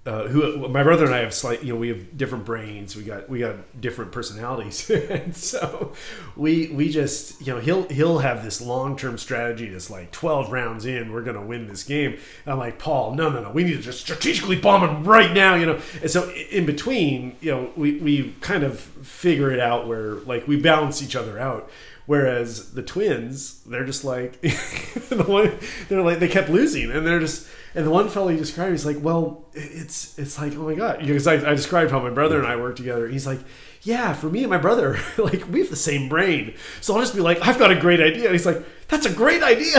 Uh, 0.06 0.28
who 0.28 0.68
my 0.68 0.84
brother 0.84 1.04
and 1.04 1.12
I 1.12 1.18
have 1.18 1.34
slight, 1.34 1.64
you 1.64 1.72
know, 1.72 1.80
we 1.80 1.88
have 1.88 2.16
different 2.16 2.44
brains. 2.44 2.94
We 2.94 3.02
got 3.02 3.28
we 3.28 3.40
got 3.40 3.56
different 3.80 4.12
personalities, 4.12 4.88
and 4.90 5.36
so 5.36 5.94
we 6.36 6.68
we 6.68 6.90
just 6.90 7.40
you 7.44 7.52
know 7.52 7.58
he'll 7.58 7.88
he'll 7.88 8.18
have 8.18 8.44
this 8.44 8.60
long 8.60 8.96
term 8.96 9.18
strategy 9.18 9.68
that's 9.68 9.90
like 9.90 10.12
twelve 10.12 10.52
rounds 10.52 10.86
in, 10.86 11.12
we're 11.12 11.22
gonna 11.22 11.44
win 11.44 11.66
this 11.66 11.82
game. 11.82 12.12
And 12.12 12.52
I'm 12.52 12.58
like 12.58 12.78
Paul, 12.78 13.16
no 13.16 13.30
no 13.30 13.42
no, 13.42 13.50
we 13.50 13.64
need 13.64 13.78
to 13.78 13.82
just 13.82 14.00
strategically 14.00 14.54
bomb 14.54 14.88
him 14.88 15.02
right 15.02 15.32
now, 15.32 15.56
you 15.56 15.66
know. 15.66 15.80
And 16.00 16.08
so 16.08 16.30
in 16.30 16.66
between, 16.66 17.34
you 17.40 17.50
know, 17.50 17.72
we 17.74 17.98
we 17.98 18.32
kind 18.40 18.62
of 18.62 18.78
figure 18.78 19.50
it 19.50 19.58
out 19.58 19.88
where 19.88 20.14
like 20.20 20.46
we 20.46 20.60
balance 20.60 21.02
each 21.02 21.16
other 21.16 21.36
out. 21.36 21.68
Whereas 22.06 22.74
the 22.74 22.82
twins, 22.84 23.64
they're 23.64 23.84
just 23.84 24.04
like 24.04 24.40
the 24.40 25.24
one, 25.26 25.58
they're 25.88 26.02
like 26.02 26.20
they 26.20 26.28
kept 26.28 26.48
losing, 26.48 26.92
and 26.92 27.04
they're 27.04 27.18
just 27.18 27.48
and 27.76 27.86
the 27.86 27.90
one 27.90 28.08
fellow 28.08 28.28
he 28.28 28.38
described, 28.38 28.70
he's 28.72 28.86
like, 28.86 28.96
well, 29.02 29.44
it's 29.52 30.18
it's 30.18 30.38
like 30.38 30.54
oh 30.54 30.62
my 30.62 30.74
god, 30.74 31.00
because 31.00 31.26
I, 31.26 31.34
I 31.34 31.54
described 31.54 31.90
how 31.90 32.00
my 32.00 32.08
brother 32.08 32.38
and 32.38 32.46
I 32.46 32.56
work 32.56 32.74
together. 32.74 33.06
He's 33.06 33.26
like, 33.26 33.38
yeah, 33.82 34.14
for 34.14 34.30
me 34.30 34.40
and 34.40 34.50
my 34.50 34.56
brother, 34.56 34.98
like 35.18 35.46
we 35.50 35.60
have 35.60 35.68
the 35.68 35.76
same 35.76 36.08
brain, 36.08 36.54
so 36.80 36.94
I'll 36.94 37.00
just 37.00 37.14
be 37.14 37.20
like, 37.20 37.46
I've 37.46 37.58
got 37.58 37.70
a 37.70 37.78
great 37.78 38.00
idea. 38.00 38.24
And 38.24 38.32
he's 38.32 38.46
like, 38.46 38.64
that's 38.88 39.04
a 39.04 39.12
great 39.12 39.42
idea. 39.42 39.76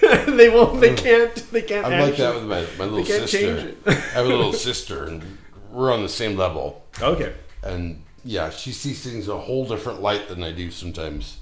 they 0.28 0.50
won't, 0.50 0.80
they 0.80 0.90
hmm. 0.90 0.96
can't, 0.96 1.34
they 1.50 1.62
can't. 1.62 1.84
I'm 1.84 2.00
like 2.00 2.16
that 2.16 2.32
with 2.36 2.44
my, 2.44 2.64
my 2.78 2.84
little 2.84 3.04
can't 3.04 3.28
change 3.28 3.58
sister. 3.58 3.76
it. 3.86 3.88
I 3.88 3.92
have 3.92 4.26
a 4.26 4.28
little 4.28 4.52
sister, 4.52 5.04
and 5.06 5.24
we're 5.72 5.92
on 5.92 6.02
the 6.02 6.08
same 6.08 6.36
level. 6.36 6.84
Okay, 7.00 7.34
And 7.64 8.04
yeah, 8.24 8.50
she 8.50 8.70
sees 8.70 9.02
things 9.02 9.26
a 9.26 9.36
whole 9.36 9.66
different 9.66 10.00
light 10.00 10.28
than 10.28 10.44
I 10.44 10.52
do 10.52 10.70
sometimes. 10.70 11.38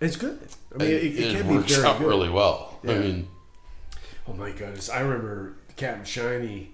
it's 0.00 0.16
good. 0.16 0.40
I 0.74 0.78
mean, 0.78 0.88
And 0.88 0.96
it, 0.96 1.04
it, 1.04 1.18
it, 1.20 1.36
can 1.36 1.48
be 1.48 1.54
works 1.54 1.72
very 1.72 1.86
out 1.86 1.98
good. 2.00 2.08
really 2.08 2.30
well. 2.30 2.80
I 2.82 2.94
mean, 2.94 3.28
Oh 4.28 4.32
my 4.32 4.50
goodness! 4.50 4.90
I 4.90 5.00
remember 5.00 5.56
Captain 5.76 6.04
Shiny, 6.04 6.72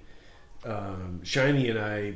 um, 0.65 1.21
Shiny 1.23 1.69
and 1.69 1.79
I, 1.79 2.15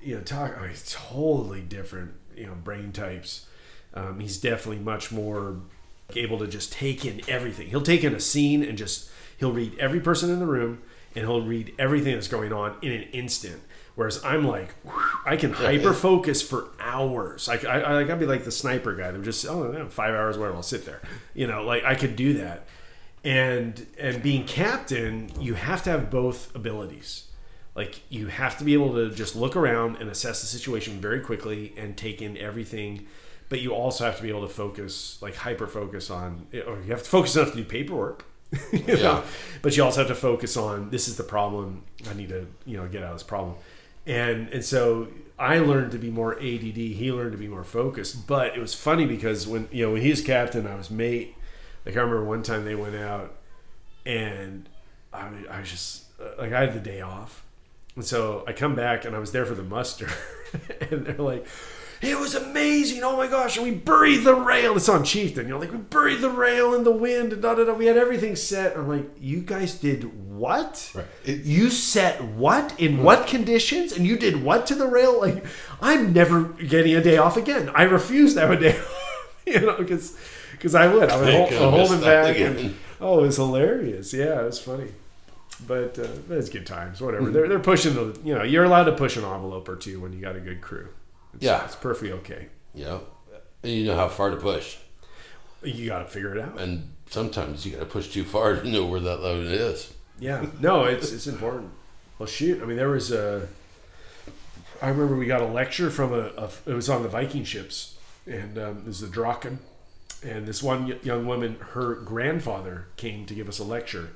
you 0.00 0.16
know, 0.16 0.22
talk. 0.22 0.56
I 0.58 0.62
mean, 0.62 0.76
totally 0.86 1.60
different, 1.60 2.12
you 2.36 2.46
know, 2.46 2.54
brain 2.54 2.92
types. 2.92 3.46
Um, 3.94 4.20
he's 4.20 4.38
definitely 4.38 4.82
much 4.82 5.12
more 5.12 5.56
able 6.16 6.38
to 6.38 6.46
just 6.46 6.72
take 6.72 7.04
in 7.04 7.20
everything. 7.28 7.68
He'll 7.68 7.82
take 7.82 8.04
in 8.04 8.14
a 8.14 8.20
scene 8.20 8.62
and 8.62 8.76
just 8.76 9.10
he'll 9.38 9.52
read 9.52 9.78
every 9.78 10.00
person 10.00 10.30
in 10.30 10.40
the 10.40 10.46
room 10.46 10.82
and 11.14 11.26
he'll 11.26 11.42
read 11.42 11.74
everything 11.78 12.14
that's 12.14 12.28
going 12.28 12.52
on 12.52 12.76
in 12.82 12.92
an 12.92 13.02
instant. 13.12 13.62
Whereas 13.94 14.24
I'm 14.24 14.46
like, 14.46 14.72
whew, 14.84 15.02
I 15.26 15.36
can 15.36 15.52
hyper 15.52 15.92
focus 15.92 16.40
for 16.40 16.70
hours. 16.80 17.46
Like 17.46 17.64
I, 17.66 17.80
I, 17.80 18.00
I 18.00 18.04
gotta 18.04 18.20
be 18.20 18.26
like 18.26 18.44
the 18.44 18.50
sniper 18.50 18.94
guy. 18.94 19.10
They're 19.10 19.20
just 19.20 19.46
oh, 19.46 19.86
five 19.90 20.14
hours, 20.14 20.38
whatever. 20.38 20.56
I'll 20.56 20.62
sit 20.62 20.86
there. 20.86 21.02
You 21.34 21.46
know, 21.46 21.64
like 21.64 21.84
I 21.84 21.94
could 21.94 22.16
do 22.16 22.34
that 22.34 22.66
and 23.24 23.86
and 23.98 24.22
being 24.22 24.44
captain 24.44 25.30
you 25.40 25.54
have 25.54 25.82
to 25.82 25.90
have 25.90 26.10
both 26.10 26.54
abilities 26.54 27.28
like 27.74 28.02
you 28.10 28.26
have 28.26 28.58
to 28.58 28.64
be 28.64 28.74
able 28.74 28.92
to 28.92 29.10
just 29.10 29.36
look 29.36 29.56
around 29.56 29.96
and 29.96 30.10
assess 30.10 30.40
the 30.40 30.46
situation 30.46 31.00
very 31.00 31.20
quickly 31.20 31.72
and 31.76 31.96
take 31.96 32.20
in 32.20 32.36
everything 32.36 33.06
but 33.48 33.60
you 33.60 33.72
also 33.72 34.04
have 34.04 34.16
to 34.16 34.22
be 34.22 34.28
able 34.28 34.42
to 34.42 34.52
focus 34.52 35.18
like 35.22 35.36
hyper 35.36 35.66
focus 35.66 36.10
on 36.10 36.46
or 36.66 36.80
you 36.80 36.90
have 36.90 37.02
to 37.02 37.08
focus 37.08 37.36
enough 37.36 37.50
to 37.50 37.56
do 37.56 37.64
paperwork 37.64 38.24
you 38.72 38.80
know? 38.86 38.94
Yeah. 38.94 39.22
but 39.62 39.76
you 39.76 39.84
also 39.84 40.00
have 40.00 40.08
to 40.08 40.14
focus 40.14 40.56
on 40.56 40.90
this 40.90 41.06
is 41.06 41.16
the 41.16 41.22
problem 41.22 41.84
i 42.10 42.14
need 42.14 42.28
to 42.30 42.46
you 42.66 42.76
know 42.76 42.88
get 42.88 43.02
out 43.02 43.12
of 43.12 43.18
this 43.18 43.22
problem 43.22 43.54
and 44.06 44.48
and 44.48 44.64
so 44.64 45.08
I 45.38 45.58
learned 45.58 45.90
to 45.92 45.98
be 45.98 46.10
more 46.10 46.34
ADD. 46.36 46.76
He 46.76 47.10
learned 47.10 47.32
to 47.32 47.38
be 47.38 47.48
more 47.48 47.64
focused. 47.64 48.26
But 48.26 48.56
it 48.56 48.60
was 48.60 48.74
funny 48.74 49.06
because 49.06 49.46
when 49.46 49.68
you 49.72 49.84
know 49.84 49.92
when 49.92 50.02
he 50.02 50.10
was 50.10 50.20
captain, 50.20 50.66
I 50.66 50.76
was 50.76 50.90
mate. 50.90 51.34
Like 51.84 51.96
I 51.96 52.00
remember 52.00 52.24
one 52.24 52.42
time 52.42 52.64
they 52.64 52.74
went 52.74 52.96
out, 52.96 53.34
and 54.06 54.68
I, 55.12 55.28
was- 55.30 55.46
I 55.50 55.60
was 55.60 55.70
just 55.70 56.04
uh, 56.20 56.30
like 56.38 56.52
I 56.52 56.60
had 56.60 56.74
the 56.74 56.80
day 56.80 57.00
off, 57.00 57.44
and 57.96 58.04
so 58.04 58.44
I 58.46 58.52
come 58.52 58.74
back 58.74 59.04
and 59.04 59.14
I 59.14 59.18
was 59.18 59.32
there 59.32 59.44
for 59.46 59.54
the 59.54 59.62
muster, 59.64 60.08
and 60.90 61.06
they're 61.06 61.16
like. 61.16 61.46
It 62.04 62.18
was 62.18 62.34
amazing. 62.34 63.04
Oh 63.04 63.16
my 63.16 63.28
gosh. 63.28 63.56
And 63.56 63.64
we 63.64 63.70
buried 63.72 64.24
the 64.24 64.34
rail. 64.34 64.74
It's 64.76 64.88
on 64.88 65.04
Chieftain. 65.04 65.44
You 65.46 65.50
know, 65.52 65.60
like 65.60 65.70
we 65.70 65.78
buried 65.78 66.20
the 66.20 66.30
rail 66.30 66.74
in 66.74 66.82
the 66.82 66.90
wind 66.90 67.32
and 67.32 67.40
da 67.40 67.54
da 67.54 67.62
da. 67.62 67.74
We 67.74 67.86
had 67.86 67.96
everything 67.96 68.34
set. 68.34 68.76
I'm 68.76 68.88
like, 68.88 69.08
you 69.20 69.38
guys 69.40 69.74
did 69.74 70.28
what? 70.28 70.90
Right. 70.96 71.04
It- 71.24 71.44
you 71.44 71.70
set 71.70 72.20
what 72.24 72.74
in 72.80 73.04
what 73.04 73.28
conditions 73.28 73.92
and 73.92 74.04
you 74.04 74.16
did 74.16 74.42
what 74.42 74.66
to 74.66 74.74
the 74.74 74.88
rail 74.88 75.20
like 75.20 75.44
i'm 75.80 76.12
never 76.12 76.42
getting 76.42 76.96
a 76.96 77.00
day 77.02 77.18
off 77.18 77.36
again 77.36 77.70
i 77.76 77.84
refuse 77.84 78.34
to 78.34 78.40
have 78.40 78.50
a 78.50 78.56
day 78.58 78.76
off 78.80 79.42
you 79.46 79.60
know 79.60 79.76
because 79.76 80.16
because 80.62 80.76
i 80.76 80.86
would 80.86 81.10
i 81.10 81.16
would 81.18 81.28
I 81.28 81.32
hold, 81.32 81.48
could've 81.48 81.70
hold 81.70 81.90
him 81.90 82.00
back 82.00 82.38
and, 82.38 82.76
oh 83.00 83.18
it 83.18 83.26
was 83.26 83.36
hilarious 83.36 84.14
yeah 84.14 84.40
it 84.40 84.44
was 84.44 84.60
funny 84.60 84.92
but 85.66 85.98
uh, 85.98 86.06
it's 86.30 86.48
good 86.48 86.66
times 86.66 87.00
whatever 87.00 87.30
they're, 87.30 87.48
they're 87.48 87.58
pushing 87.58 87.94
the 87.94 88.16
you 88.24 88.32
know 88.34 88.44
you're 88.44 88.64
allowed 88.64 88.84
to 88.84 88.92
push 88.92 89.16
an 89.16 89.24
envelope 89.24 89.68
or 89.68 89.76
two 89.76 90.00
when 90.00 90.12
you 90.12 90.20
got 90.20 90.36
a 90.36 90.40
good 90.40 90.60
crew 90.60 90.88
it's, 91.34 91.42
Yeah. 91.44 91.64
it's 91.64 91.74
perfectly 91.74 92.12
okay 92.12 92.46
know, 92.74 93.02
and 93.64 93.72
you 93.72 93.84
know 93.84 93.96
how 93.96 94.08
far 94.08 94.30
to 94.30 94.36
push. 94.36 94.76
you 95.62 95.86
got 95.86 95.98
to 95.98 96.06
figure 96.06 96.34
it 96.34 96.40
out 96.40 96.58
And 96.60 96.92
sometimes 97.12 97.66
you 97.66 97.72
got 97.72 97.80
to 97.80 97.86
push 97.86 98.08
too 98.08 98.24
far 98.24 98.56
to 98.60 98.68
know 98.68 98.86
where 98.86 99.00
that 99.00 99.20
load 99.20 99.46
is. 99.46 99.92
Yeah, 100.18 100.46
no, 100.60 100.84
it's 100.84 101.12
it's 101.12 101.26
important. 101.26 101.70
Well, 102.18 102.26
shoot, 102.26 102.62
I 102.62 102.64
mean, 102.66 102.76
there 102.76 102.88
was 102.90 103.10
a. 103.10 103.48
I 104.80 104.88
remember 104.88 105.16
we 105.16 105.26
got 105.26 105.42
a 105.42 105.46
lecture 105.46 105.90
from 105.90 106.12
a. 106.12 106.30
a 106.38 106.48
it 106.66 106.74
was 106.74 106.88
on 106.88 107.02
the 107.02 107.08
Viking 107.08 107.44
ships, 107.44 107.96
and 108.26 108.56
um, 108.56 108.78
it 108.78 108.86
was 108.86 109.00
the 109.00 109.08
Draken, 109.08 109.58
and 110.22 110.46
this 110.46 110.62
one 110.62 110.98
young 111.02 111.26
woman, 111.26 111.56
her 111.72 111.94
grandfather 111.94 112.86
came 112.96 113.26
to 113.26 113.34
give 113.34 113.48
us 113.48 113.58
a 113.58 113.64
lecture, 113.64 114.10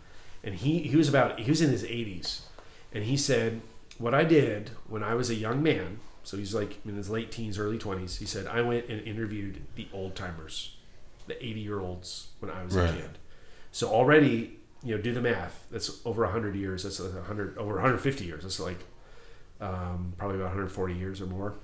and 0.44 0.54
he 0.54 0.80
he 0.80 0.96
was 0.96 1.08
about 1.08 1.38
he 1.40 1.50
was 1.50 1.60
in 1.60 1.70
his 1.70 1.84
eighties, 1.84 2.42
and 2.92 3.04
he 3.04 3.16
said, 3.16 3.60
"What 3.98 4.14
I 4.14 4.24
did 4.24 4.70
when 4.88 5.02
I 5.02 5.14
was 5.14 5.30
a 5.30 5.34
young 5.34 5.62
man." 5.62 5.98
So 6.22 6.36
he's 6.36 6.54
like 6.54 6.78
in 6.84 6.96
his 6.96 7.08
late 7.10 7.30
teens, 7.30 7.58
early 7.58 7.78
twenties. 7.78 8.18
He 8.18 8.24
said, 8.26 8.46
"I 8.46 8.60
went 8.62 8.88
and 8.88 9.00
interviewed 9.06 9.62
the 9.76 9.88
old 9.92 10.14
timers, 10.16 10.76
the 11.26 11.36
eighty 11.44 11.60
year 11.60 11.80
olds 11.80 12.28
when 12.40 12.50
I 12.50 12.64
was 12.64 12.74
Right. 12.74 12.90
a 12.90 12.92
kid." 12.92 13.10
So 13.72 13.88
already, 13.88 14.58
you 14.82 14.96
know, 14.96 15.02
do 15.02 15.12
the 15.12 15.20
math. 15.20 15.66
That's 15.70 16.00
over 16.06 16.22
100 16.22 16.54
years. 16.56 16.82
That's 16.84 16.98
100 16.98 17.58
over 17.58 17.74
150 17.74 18.24
years. 18.24 18.42
That's 18.42 18.58
like 18.58 18.78
um, 19.60 20.14
probably 20.18 20.36
about 20.36 20.46
140 20.46 20.94
years 20.94 21.20
or 21.20 21.26
more, 21.26 21.54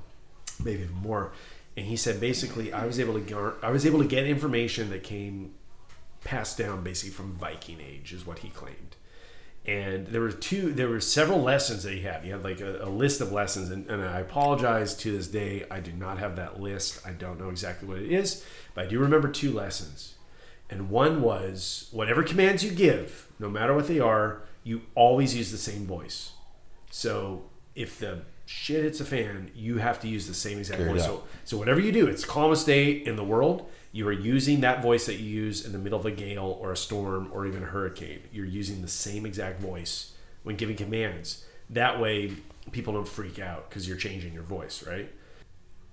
maybe 0.63 0.83
even 0.83 0.95
more. 0.97 1.33
And 1.77 1.87
he 1.87 1.97
said 1.97 2.21
basically, 2.21 2.73
I 2.73 2.87
was 2.87 3.01
able 3.01 3.15
to 3.15 3.21
gar- 3.21 3.57
I 3.63 3.71
was 3.71 3.87
able 3.87 4.01
to 4.01 4.09
get 4.09 4.27
information 4.27 4.91
that 4.91 5.03
came 5.03 5.55
passed 6.25 6.59
down 6.59 6.83
basically 6.85 7.13
from 7.13 7.33
Viking 7.33 7.81
age, 7.81 8.13
is 8.13 8.27
what 8.27 8.41
he 8.41 8.49
claimed. 8.49 8.97
And 9.65 10.09
there 10.09 10.21
were 10.21 10.33
two, 10.33 10.73
there 10.73 10.89
were 10.89 11.01
several 11.01 11.41
lessons 11.41 11.85
that 11.85 11.93
he 11.93 12.01
had. 12.01 12.25
He 12.25 12.31
had 12.31 12.43
like 12.43 12.61
a, 12.61 12.83
a 12.83 12.89
list 12.89 13.21
of 13.21 13.31
lessons, 13.31 13.71
and, 13.71 13.89
and 13.89 14.03
I 14.03 14.21
apologize 14.21 14.95
to 14.97 15.17
this 15.17 15.29
day. 15.29 15.65
I 15.71 15.79
do 15.81 15.93
not 15.93 16.19
have 16.19 16.35
that 16.37 16.61
list. 16.61 17.07
I 17.07 17.13
don't 17.13 17.39
know 17.39 17.49
exactly 17.49 17.87
what 17.87 17.99
it 17.99 18.11
is, 18.11 18.45
but 18.75 18.87
I 18.87 18.89
do 18.89 18.99
remember 18.99 19.29
two 19.29 19.53
lessons. 19.53 20.15
And 20.69 20.91
one 20.91 21.23
was 21.23 21.89
whatever 21.93 22.23
commands 22.23 22.65
you 22.65 22.73
give, 22.73 23.29
no 23.39 23.49
matter 23.49 23.75
what 23.75 23.87
they 23.87 24.01
are, 24.01 24.43
you 24.65 24.83
always 24.95 25.37
use 25.37 25.53
the 25.53 25.59
same 25.59 25.87
voice. 25.87 26.33
So 26.91 27.45
if 27.75 27.99
the 27.99 28.23
shit 28.53 28.85
hits 28.85 29.01
a 29.01 29.05
fan, 29.05 29.51
you 29.55 29.79
have 29.79 29.99
to 30.01 30.09
use 30.09 30.27
the 30.27 30.35
same 30.35 30.59
exact 30.59 30.79
Carry 30.79 30.91
it 30.91 30.95
voice. 30.95 31.05
So, 31.05 31.25
so 31.45 31.57
whatever 31.57 31.81
you 31.81 31.91
do, 31.91 32.07
it's 32.07 32.25
calmest 32.25 32.67
day 32.67 32.91
in 32.91 33.17
the 33.17 33.25
world. 33.25 33.69
You 33.93 34.07
are 34.09 34.13
using 34.13 34.61
that 34.61 34.83
voice 34.83 35.07
that 35.07 35.17
you 35.17 35.29
use 35.29 35.65
in 35.65 35.73
the 35.73 35.79
middle 35.79 35.99
of 35.99 36.07
a 36.07 36.11
gale 36.11 36.59
or 36.61 36.73
a 36.73 36.77
storm 36.77 37.31
or 37.33 37.47
even 37.47 37.63
a 37.63 37.67
hurricane. 37.67 38.21
You're 38.33 38.47
using 38.47 38.83
the 38.83 38.89
same 38.89 39.27
exact 39.27 39.61
voice 39.61 40.13
when 40.43 40.57
giving 40.57 40.77
commands. 40.77 41.45
That 41.71 42.01
way, 42.01 42.33
people 42.73 42.93
don't 42.93 43.09
freak 43.09 43.39
out 43.39 43.69
because 43.69 43.89
you're 43.89 43.97
changing 43.97 44.33
your 44.33 44.43
voice, 44.43 44.87
right? 44.87 45.11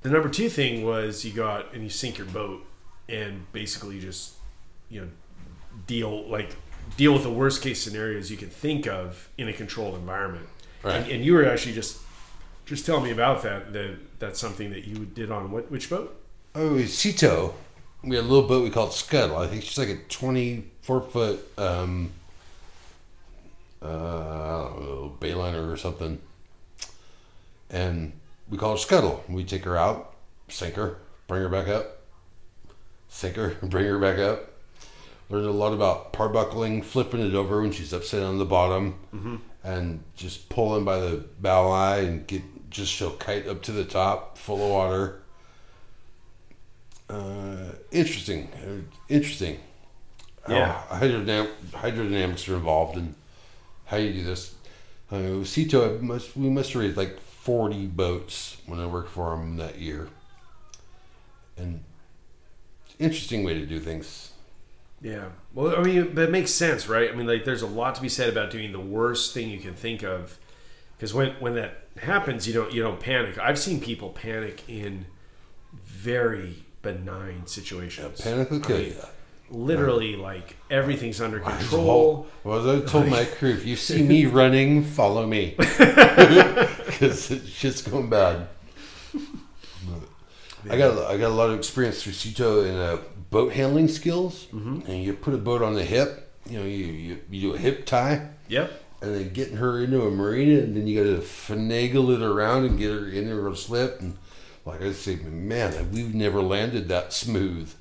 The 0.01 0.09
number 0.09 0.29
two 0.29 0.49
thing 0.49 0.85
was 0.85 1.25
you 1.25 1.33
go 1.33 1.47
out 1.47 1.73
and 1.73 1.83
you 1.83 1.89
sink 1.89 2.17
your 2.17 2.27
boat 2.27 2.65
and 3.07 3.51
basically 3.51 3.99
just 3.99 4.33
you 4.89 5.01
know 5.01 5.07
deal 5.87 6.27
like 6.29 6.55
deal 6.95 7.11
with 7.13 7.23
the 7.23 7.29
worst 7.31 7.61
case 7.61 7.81
scenarios 7.81 8.29
you 8.31 8.37
can 8.37 8.49
think 8.49 8.87
of 8.87 9.29
in 9.37 9.47
a 9.47 9.53
controlled 9.53 9.95
environment 9.95 10.47
Right. 10.83 10.95
and, 10.95 11.11
and 11.11 11.25
you 11.25 11.33
were 11.33 11.45
actually 11.45 11.73
just 11.73 11.97
Just 12.69 12.85
tell 12.85 13.01
me 13.01 13.09
about 13.09 13.41
that. 13.41 13.73
That 13.73 13.97
that's 14.19 14.39
something 14.39 14.69
that 14.69 14.85
you 14.85 15.03
did 15.03 15.31
on 15.31 15.49
what 15.49 15.71
which 15.71 15.89
boat? 15.89 16.15
Oh, 16.53 16.75
Sito. 16.75 17.55
We 18.03 18.15
had 18.15 18.25
a 18.25 18.27
little 18.27 18.47
boat 18.47 18.63
we 18.63 18.69
called 18.69 18.93
Scuttle. 18.93 19.37
I 19.37 19.47
think 19.47 19.63
she's 19.63 19.79
like 19.79 19.89
a 19.89 19.97
24 20.07 21.01
foot 21.01 21.47
um, 21.57 22.11
uh, 23.81 23.87
I 23.87 24.69
don't 24.69 24.81
know, 24.83 25.17
Bayliner 25.19 25.73
or 25.73 25.77
something. 25.77 26.19
And 27.71 28.13
we 28.47 28.59
call 28.59 28.73
her 28.73 28.77
Scuttle. 28.77 29.23
We 29.27 29.43
take 29.43 29.63
her 29.63 29.75
out, 29.75 30.13
sink 30.47 30.75
her, 30.75 30.97
bring 31.27 31.41
her 31.41 31.49
back 31.49 31.67
up, 31.67 32.03
sink 33.07 33.35
her, 33.35 33.49
bring 33.63 33.85
her 33.85 33.97
back 33.97 34.19
up. 34.19 34.45
Learned 35.31 35.47
a 35.47 35.51
lot 35.51 35.73
about 35.73 36.13
parbuckling, 36.13 36.83
flipping 36.83 37.19
it 37.19 37.33
over 37.33 37.61
when 37.61 37.71
she's 37.71 37.93
upside 37.95 38.21
on 38.21 38.37
the 38.37 38.45
bottom, 38.45 38.95
and 39.63 40.03
just 40.15 40.49
pulling 40.49 40.85
by 40.85 40.99
the 40.99 41.25
bow 41.39 41.69
eye 41.71 41.99
and 41.99 42.27
get 42.27 42.43
just 42.69 42.91
she'll 42.91 43.11
kite 43.11 43.47
up 43.47 43.61
to 43.63 43.71
the 43.71 43.85
top, 43.85 44.37
full 44.37 44.63
of 44.63 44.69
water. 44.69 45.21
Uh, 47.09 47.73
interesting, 47.91 48.49
uh, 48.55 48.81
interesting. 49.07 49.59
Yeah. 50.47 50.81
How 50.89 50.99
hydrodynam- 50.99 51.53
hydrodynamics 51.71 52.47
are 52.49 52.55
involved 52.55 52.97
in 52.97 53.15
how 53.85 53.97
you 53.97 54.13
do 54.13 54.23
this. 54.23 54.55
Uh, 55.11 55.43
Cito, 55.43 55.97
I 55.97 56.01
must 56.01 56.37
we 56.37 56.49
must 56.49 56.73
have 56.73 56.81
raised 56.81 56.97
like 56.97 57.19
forty 57.19 57.87
boats 57.87 58.57
when 58.67 58.79
I 58.79 58.85
worked 58.85 59.09
for 59.09 59.33
him 59.33 59.57
that 59.57 59.79
year, 59.79 60.09
and 61.57 61.83
interesting 62.99 63.43
way 63.43 63.55
to 63.55 63.65
do 63.65 63.79
things. 63.79 64.31
Yeah. 65.01 65.29
Well, 65.53 65.75
I 65.75 65.81
mean, 65.81 66.13
but 66.13 66.25
it 66.25 66.31
makes 66.31 66.51
sense, 66.51 66.87
right? 66.87 67.09
I 67.09 67.15
mean, 67.15 67.25
like, 67.25 67.45
there's 67.45 67.61
a 67.61 67.67
lot 67.67 67.95
to 67.95 68.01
be 68.01 68.09
said 68.09 68.29
about 68.29 68.51
doing 68.51 68.71
the 68.71 68.79
worst 68.79 69.33
thing 69.33 69.49
you 69.49 69.59
can 69.59 69.73
think 69.73 70.03
of, 70.03 70.37
because 70.97 71.13
when 71.13 71.31
when 71.39 71.55
that 71.55 71.85
happens, 71.99 72.47
you 72.47 72.53
don't 72.53 72.73
you 72.73 72.81
don't 72.81 72.99
panic. 72.99 73.37
I've 73.37 73.59
seen 73.59 73.79
people 73.79 74.09
panic 74.09 74.63
in 74.67 75.05
very 75.73 76.63
benign 76.81 77.45
situations. 77.47 78.21
Panic 78.21 78.49
will 78.51 78.59
kill 78.59 78.81
you. 78.81 78.95
Literally, 79.51 80.15
like 80.15 80.55
everything's 80.69 81.19
under 81.19 81.39
control. 81.39 82.27
well, 82.43 82.77
I 82.77 82.81
told 82.81 83.07
my 83.07 83.25
crew, 83.25 83.49
if 83.51 83.65
you 83.65 83.75
see 83.75 84.03
me 84.03 84.25
running, 84.41 84.83
follow 84.83 85.25
me, 85.25 85.55
because 85.57 87.33
shit's 87.47 87.81
going 87.81 88.09
bad. 88.09 88.47
I 90.69 90.77
got 90.77 90.97
I 91.09 91.17
got 91.17 91.31
a 91.31 91.33
lot 91.33 91.49
of 91.49 91.57
experience 91.57 92.03
through 92.03 92.13
Cito 92.13 92.63
in 92.63 92.75
uh, 92.75 92.97
boat 93.29 93.53
handling 93.53 93.87
skills, 93.87 94.47
and 94.51 95.03
you 95.03 95.13
put 95.13 95.33
a 95.33 95.37
boat 95.37 95.61
on 95.61 95.73
the 95.73 95.83
hip. 95.83 96.31
You 96.47 96.59
know, 96.59 96.65
you, 96.65 96.85
you, 96.85 97.19
you 97.29 97.41
do 97.41 97.53
a 97.53 97.57
hip 97.57 97.85
tie, 97.85 98.27
Yep. 98.47 98.71
And 99.01 99.15
then 99.15 99.29
getting 99.33 99.57
her 99.57 99.81
into 99.83 100.01
a 100.05 100.11
marina, 100.11 100.59
and 100.61 100.75
then 100.75 100.87
you 100.87 101.03
got 101.03 101.09
to 101.09 101.21
finagle 101.21 102.13
it 102.15 102.21
around 102.21 102.65
and 102.65 102.77
get 102.77 102.91
her 102.91 103.07
in 103.07 103.25
there 103.27 103.49
to 103.49 103.55
slip. 103.55 103.99
And 104.01 104.17
like 104.65 104.81
I 104.81 104.91
say, 104.91 105.15
man, 105.17 105.91
we've 105.91 106.13
never 106.13 106.41
landed 106.41 106.89
that 106.89 107.13
smooth. 107.13 107.73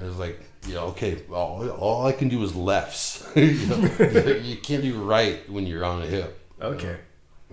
I 0.00 0.04
was 0.04 0.16
like, 0.18 0.40
yeah, 0.66 0.78
okay, 0.80 1.22
all, 1.30 1.68
all 1.70 2.06
I 2.06 2.12
can 2.12 2.28
do 2.28 2.42
is 2.42 2.56
lefts. 2.56 3.26
you, 3.36 3.52
know, 3.66 4.32
you 4.42 4.56
can't 4.56 4.82
do 4.82 5.02
right 5.02 5.48
when 5.50 5.66
you're 5.66 5.84
on 5.84 6.02
a 6.02 6.06
hip. 6.06 6.38
Okay. 6.60 6.96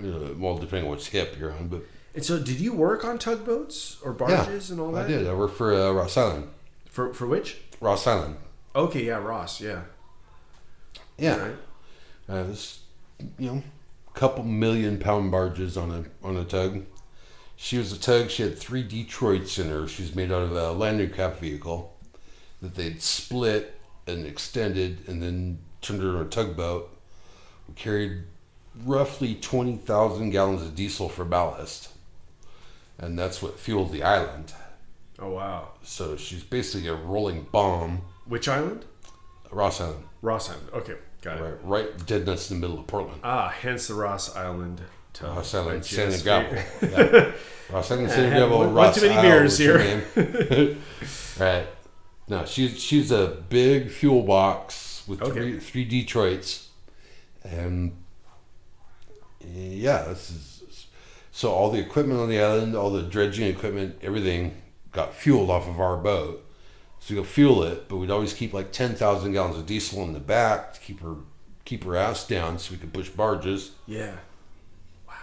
You 0.01 0.11
know, 0.11 0.35
well, 0.37 0.57
depending 0.57 0.85
on 0.85 0.91
which 0.95 1.09
hip 1.09 1.37
you're 1.39 1.51
on, 1.51 1.67
but 1.67 1.83
And 2.13 2.23
so, 2.25 2.39
did 2.39 2.59
you 2.59 2.73
work 2.73 3.05
on 3.05 3.17
tugboats 3.19 3.97
or 4.03 4.13
barges 4.13 4.71
and 4.71 4.79
all 4.79 4.91
that? 4.93 5.05
I 5.05 5.07
did. 5.09 5.27
I 5.27 5.33
worked 5.33 5.55
for 5.57 5.73
uh, 5.73 5.91
Ross 5.91 6.17
Island. 6.17 6.47
For 6.89 7.13
for 7.13 7.27
which? 7.27 7.57
Ross 7.81 8.07
Island. 8.07 8.37
Okay, 8.75 9.05
yeah, 9.05 9.17
Ross. 9.17 9.61
Yeah. 9.61 9.81
Yeah, 11.17 11.37
Right. 11.37 11.55
uh, 12.27 12.43
this, 12.43 12.79
you 13.19 13.51
know, 13.51 13.63
couple 14.13 14.43
million 14.43 14.97
pound 14.97 15.29
barges 15.29 15.75
on 15.77 15.91
a 15.91 16.25
on 16.25 16.37
a 16.37 16.45
tug. 16.45 16.85
She 17.57 17.77
was 17.77 17.91
a 17.91 17.99
tug. 17.99 18.29
She 18.29 18.43
had 18.43 18.57
three 18.57 18.83
Detroits 18.83 19.59
in 19.59 19.69
her. 19.69 19.87
She 19.87 20.03
was 20.03 20.15
made 20.15 20.31
out 20.31 20.43
of 20.43 20.55
a 20.55 20.71
landing 20.71 21.09
craft 21.09 21.39
vehicle 21.39 21.97
that 22.61 22.75
they'd 22.75 23.01
split 23.01 23.79
and 24.07 24.25
extended, 24.25 25.07
and 25.07 25.21
then 25.21 25.59
turned 25.81 26.01
her 26.01 26.09
into 26.09 26.21
a 26.21 26.25
tugboat. 26.25 26.89
We 27.67 27.73
carried 27.75 28.23
roughly 28.83 29.35
twenty 29.35 29.77
thousand 29.77 30.31
gallons 30.31 30.61
of 30.61 30.75
diesel 30.75 31.09
for 31.09 31.25
ballast, 31.25 31.89
and 32.97 33.17
that's 33.17 33.41
what 33.41 33.59
fueled 33.59 33.91
the 33.91 34.03
island. 34.03 34.53
Oh 35.19 35.31
wow. 35.31 35.69
So 35.83 36.17
she's 36.17 36.43
basically 36.43 36.87
a 36.87 36.95
rolling 36.95 37.47
bomb. 37.51 38.01
Which 38.25 38.47
island? 38.47 38.85
Ross 39.51 39.79
Island, 39.79 40.03
Ross 40.21 40.49
Island. 40.49 40.67
Okay, 40.73 40.95
got 41.25 41.37
it. 41.39 41.41
right, 41.43 41.57
right 41.63 42.05
dead 42.05 42.25
nuts 42.25 42.49
in 42.51 42.59
the 42.59 42.67
middle 42.67 42.79
of 42.79 42.87
Portland. 42.87 43.19
Ah, 43.23 43.49
hence 43.49 43.87
the 43.87 43.93
Ross 43.95 44.35
Island 44.35 44.81
tug. 45.13 45.35
Ross 45.35 45.53
Island, 45.53 45.79
I 45.79 45.81
Sand 45.81 46.03
and 46.03 46.11
just 46.13 46.23
Gravel. 46.23 46.53
Yeah. 46.81 47.31
Ross 47.71 47.91
Island, 47.91 48.09
Sand 48.11 48.25
and 48.25 48.33
had 48.33 48.41
one- 48.49 48.59
one 48.59 48.73
Ross 48.73 48.95
too 48.99 49.07
many 49.09 49.21
beers 49.21 49.57
here. 49.57 50.05
right. 51.39 51.67
No, 52.27 52.45
she's 52.45 52.81
she's 52.81 53.11
a 53.11 53.37
big 53.49 53.89
fuel 53.91 54.21
box 54.23 55.03
with 55.07 55.21
Okay. 55.21 55.33
three 55.33 55.59
three 55.59 55.85
Detroits, 55.85 56.69
and 57.43 57.95
yeah, 59.41 60.05
this 60.05 60.29
is 60.31 60.87
so 61.31 61.51
all 61.51 61.69
the 61.69 61.79
equipment 61.79 62.19
on 62.19 62.29
the 62.29 62.39
island, 62.41 62.75
all 62.75 62.89
the 62.89 63.03
dredging 63.03 63.47
equipment, 63.47 63.97
everything 64.01 64.61
got 64.91 65.13
fueled 65.13 65.49
off 65.49 65.67
of 65.67 65.79
our 65.79 65.97
boat. 65.97 66.44
So 67.05 67.13
we 67.13 67.21
go 67.21 67.23
fuel 67.23 67.61
it, 67.61 67.87
but 67.87 67.97
we'd 67.97 68.09
always 68.09 68.33
keep 68.33 68.51
like 68.51 68.71
ten 68.71 68.95
thousand 68.95 69.33
gallons 69.33 69.59
of 69.59 69.67
diesel 69.67 70.01
in 70.01 70.13
the 70.13 70.19
back 70.19 70.73
to 70.73 70.79
keep 70.79 71.01
her 71.01 71.17
keep 71.63 71.83
her 71.83 71.95
ass 71.95 72.25
down, 72.25 72.57
so 72.57 72.71
we 72.71 72.79
could 72.79 72.93
push 72.93 73.09
barges. 73.09 73.73
Yeah. 73.85 74.15
Wow. 75.07 75.13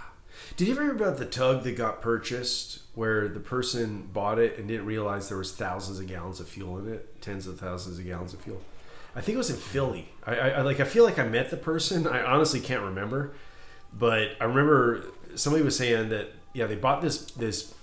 Did 0.57 0.69
you 0.69 0.75
ever 0.75 0.83
hear 0.85 0.93
about 0.93 1.17
the 1.17 1.27
tug 1.27 1.65
that 1.65 1.77
got 1.77 2.01
purchased 2.01 2.83
where 2.95 3.27
the 3.27 3.41
person 3.41 4.09
bought 4.13 4.39
it 4.39 4.59
and 4.59 4.69
didn't 4.69 4.87
realize 4.87 5.29
there 5.29 5.39
was 5.39 5.53
thousands 5.53 5.99
of 5.99 6.07
gallons 6.07 6.39
of 6.39 6.47
fuel 6.47 6.79
in 6.79 6.87
it, 6.87 7.21
tens 7.21 7.49
of 7.49 7.59
thousands 7.59 7.99
of 7.99 8.07
gallons 8.07 8.33
of 8.33 8.41
fuel? 8.43 8.63
I 9.17 9.21
think 9.21 9.35
it 9.35 9.39
was 9.39 9.51
in 9.51 9.57
Philly. 9.57 10.09
I, 10.25 10.37
I, 10.37 10.49
I 10.51 10.61
like. 10.61 10.79
I 10.79 10.85
feel 10.85 11.03
like 11.03 11.19
I 11.19 11.27
met 11.27 11.51
the 11.51 11.57
person. 11.57 12.07
I 12.07 12.23
honestly 12.23 12.61
can't 12.61 12.83
remember, 12.83 13.33
but 13.93 14.37
I 14.41 14.45
remember 14.45 15.07
somebody 15.35 15.65
was 15.65 15.77
saying 15.77 16.11
that 16.11 16.29
yeah, 16.53 16.67
they 16.67 16.77
bought 16.77 17.03
this 17.03 17.25
this. 17.33 17.75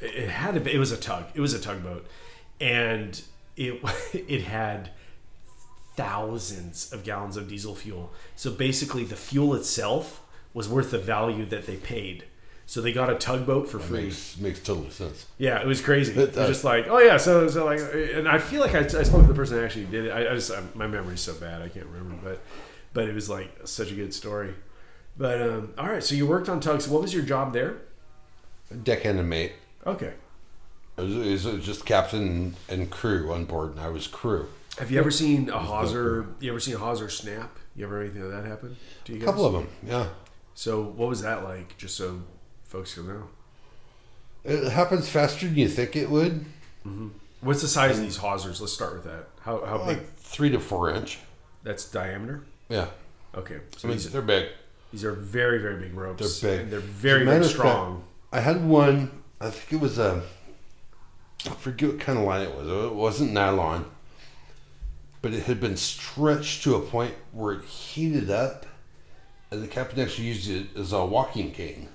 It 0.00 0.30
had 0.30 0.64
be, 0.64 0.72
it 0.72 0.78
was 0.78 0.92
a 0.92 0.96
tug. 0.96 1.26
It 1.34 1.40
was 1.42 1.52
a 1.52 1.60
tugboat, 1.60 2.06
and 2.60 3.20
it 3.56 3.80
it 4.12 4.42
had 4.42 4.90
thousands 5.96 6.92
of 6.92 7.02
gallons 7.02 7.36
of 7.36 7.48
diesel 7.48 7.74
fuel. 7.74 8.12
So 8.36 8.50
basically, 8.50 9.04
the 9.04 9.16
fuel 9.16 9.54
itself 9.54 10.22
was 10.54 10.68
worth 10.68 10.90
the 10.90 10.98
value 10.98 11.44
that 11.46 11.66
they 11.66 11.76
paid. 11.76 12.24
So 12.66 12.82
they 12.82 12.92
got 12.92 13.08
a 13.08 13.14
tugboat 13.14 13.68
for 13.68 13.78
free. 13.78 14.02
Makes 14.04 14.36
makes 14.36 14.60
total 14.60 14.90
sense. 14.90 15.26
Yeah, 15.38 15.58
it 15.60 15.66
was 15.66 15.80
crazy. 15.80 16.12
It 16.12 16.36
was 16.36 16.48
just 16.48 16.64
like, 16.64 16.86
oh 16.88 16.98
yeah, 16.98 17.16
so 17.16 17.48
so 17.48 17.64
like, 17.64 17.80
and 17.80 18.28
I 18.28 18.38
feel 18.38 18.60
like 18.60 18.74
I, 18.74 18.80
I 18.80 19.02
spoke 19.02 19.22
to 19.22 19.28
the 19.28 19.34
person 19.34 19.56
that 19.56 19.64
actually 19.64 19.86
did 19.86 20.04
it. 20.04 20.10
I, 20.10 20.30
I 20.30 20.34
just 20.34 20.52
I, 20.52 20.62
my 20.74 20.86
memory's 20.86 21.22
so 21.22 21.34
bad 21.34 21.62
I 21.62 21.68
can't 21.68 21.86
remember, 21.86 22.14
but 22.22 22.40
but 22.92 23.08
it 23.08 23.14
was 23.14 23.30
like 23.30 23.50
such 23.64 23.90
a 23.90 23.94
good 23.94 24.12
story. 24.12 24.54
But 25.16 25.40
um, 25.40 25.74
all 25.78 25.86
right, 25.88 26.04
so 26.04 26.14
you 26.14 26.26
worked 26.26 26.48
on 26.48 26.60
tugs. 26.60 26.88
What 26.88 27.00
was 27.00 27.12
your 27.12 27.22
job 27.22 27.52
there? 27.52 27.78
Deckhand 28.82 29.18
and 29.18 29.28
mate. 29.28 29.52
Okay. 29.86 30.12
It 30.98 31.02
was, 31.02 31.46
it 31.46 31.54
was 31.54 31.64
just 31.64 31.86
captain 31.86 32.56
and 32.68 32.90
crew 32.90 33.32
on 33.32 33.44
board, 33.44 33.70
and 33.72 33.80
I 33.80 33.88
was 33.88 34.06
crew. 34.06 34.48
Have 34.78 34.90
you 34.90 34.98
ever 34.98 35.10
seen 35.10 35.48
a 35.48 35.58
hawser? 35.58 36.26
You 36.40 36.50
ever 36.50 36.60
seen 36.60 36.74
a 36.74 36.78
hawser 36.78 37.08
snap? 37.08 37.56
You 37.76 37.84
ever 37.84 38.00
anything 38.00 38.22
like 38.22 38.42
that 38.42 38.48
happen? 38.48 38.76
To 39.04 39.12
you 39.12 39.22
A 39.22 39.24
couple 39.24 39.46
of 39.46 39.52
them, 39.52 39.68
yeah. 39.86 40.08
So 40.54 40.82
what 40.82 41.08
was 41.08 41.22
that 41.22 41.44
like? 41.44 41.76
Just 41.78 41.96
so 41.96 42.22
folks 42.64 42.94
can 42.94 43.06
know. 43.06 43.28
It 44.44 44.70
happens 44.70 45.08
faster 45.08 45.46
than 45.46 45.56
you 45.56 45.68
think 45.68 45.94
it 45.94 46.10
would. 46.10 46.44
Mm-hmm. 46.86 47.08
What's 47.40 47.62
the 47.62 47.68
size 47.68 47.98
of 47.98 48.04
these 48.04 48.18
hawsers? 48.18 48.60
Let's 48.60 48.72
start 48.72 48.94
with 48.94 49.04
that. 49.04 49.28
How 49.40 49.64
how 49.64 49.78
big? 49.78 49.98
Like 49.98 50.14
three 50.16 50.50
to 50.50 50.58
four 50.58 50.90
inch. 50.90 51.18
That's 51.62 51.84
diameter. 51.88 52.44
Yeah, 52.68 52.88
Okay, 53.36 53.58
so 53.76 53.86
I 53.86 53.90
mean 53.90 53.96
these, 53.98 54.10
they're 54.10 54.22
big. 54.22 54.48
these 54.92 55.04
are 55.04 55.12
very 55.12 55.58
very 55.58 55.80
big 55.80 55.94
ropes. 55.94 56.40
They're 56.40 56.50
big. 56.52 56.60
And 56.62 56.72
they're 56.72 56.80
very 56.80 57.22
As 57.22 57.22
a 57.22 57.30
matter 57.30 57.38
very 57.40 57.44
of 57.44 57.50
fact, 57.56 57.68
strong. 57.68 58.04
I 58.32 58.40
had 58.40 58.64
one. 58.66 59.10
I 59.40 59.50
think 59.50 59.80
it 59.80 59.80
was 59.80 59.98
a. 59.98 60.22
I 61.46 61.50
forget 61.50 61.90
what 61.90 62.00
kind 62.00 62.18
of 62.18 62.24
line 62.24 62.42
it 62.42 62.54
was. 62.54 62.66
It 62.66 62.94
wasn't 62.94 63.32
nylon, 63.32 63.86
but 65.22 65.32
it 65.32 65.44
had 65.44 65.60
been 65.60 65.76
stretched 65.76 66.62
to 66.64 66.74
a 66.74 66.80
point 66.80 67.14
where 67.32 67.54
it 67.54 67.64
heated 67.64 68.30
up, 68.30 68.66
and 69.50 69.62
the 69.62 69.68
captain 69.68 70.00
actually 70.00 70.26
used 70.28 70.50
it 70.50 70.76
as 70.76 70.92
a 70.92 71.04
walking 71.04 71.52
cane 71.52 71.88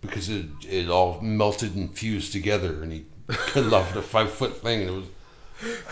because 0.00 0.28
it 0.28 0.46
it 0.68 0.88
all 0.88 1.20
melted 1.20 1.74
and 1.76 1.96
fused 1.96 2.32
together, 2.32 2.82
and 2.82 2.92
he 2.92 3.04
cut 3.28 3.64
it 3.66 3.72
off 3.72 3.94
a 3.94 4.02
five 4.02 4.30
foot 4.30 4.56
thing. 4.56 4.80
And 4.82 4.90
it 4.90 4.92
was 4.92 5.06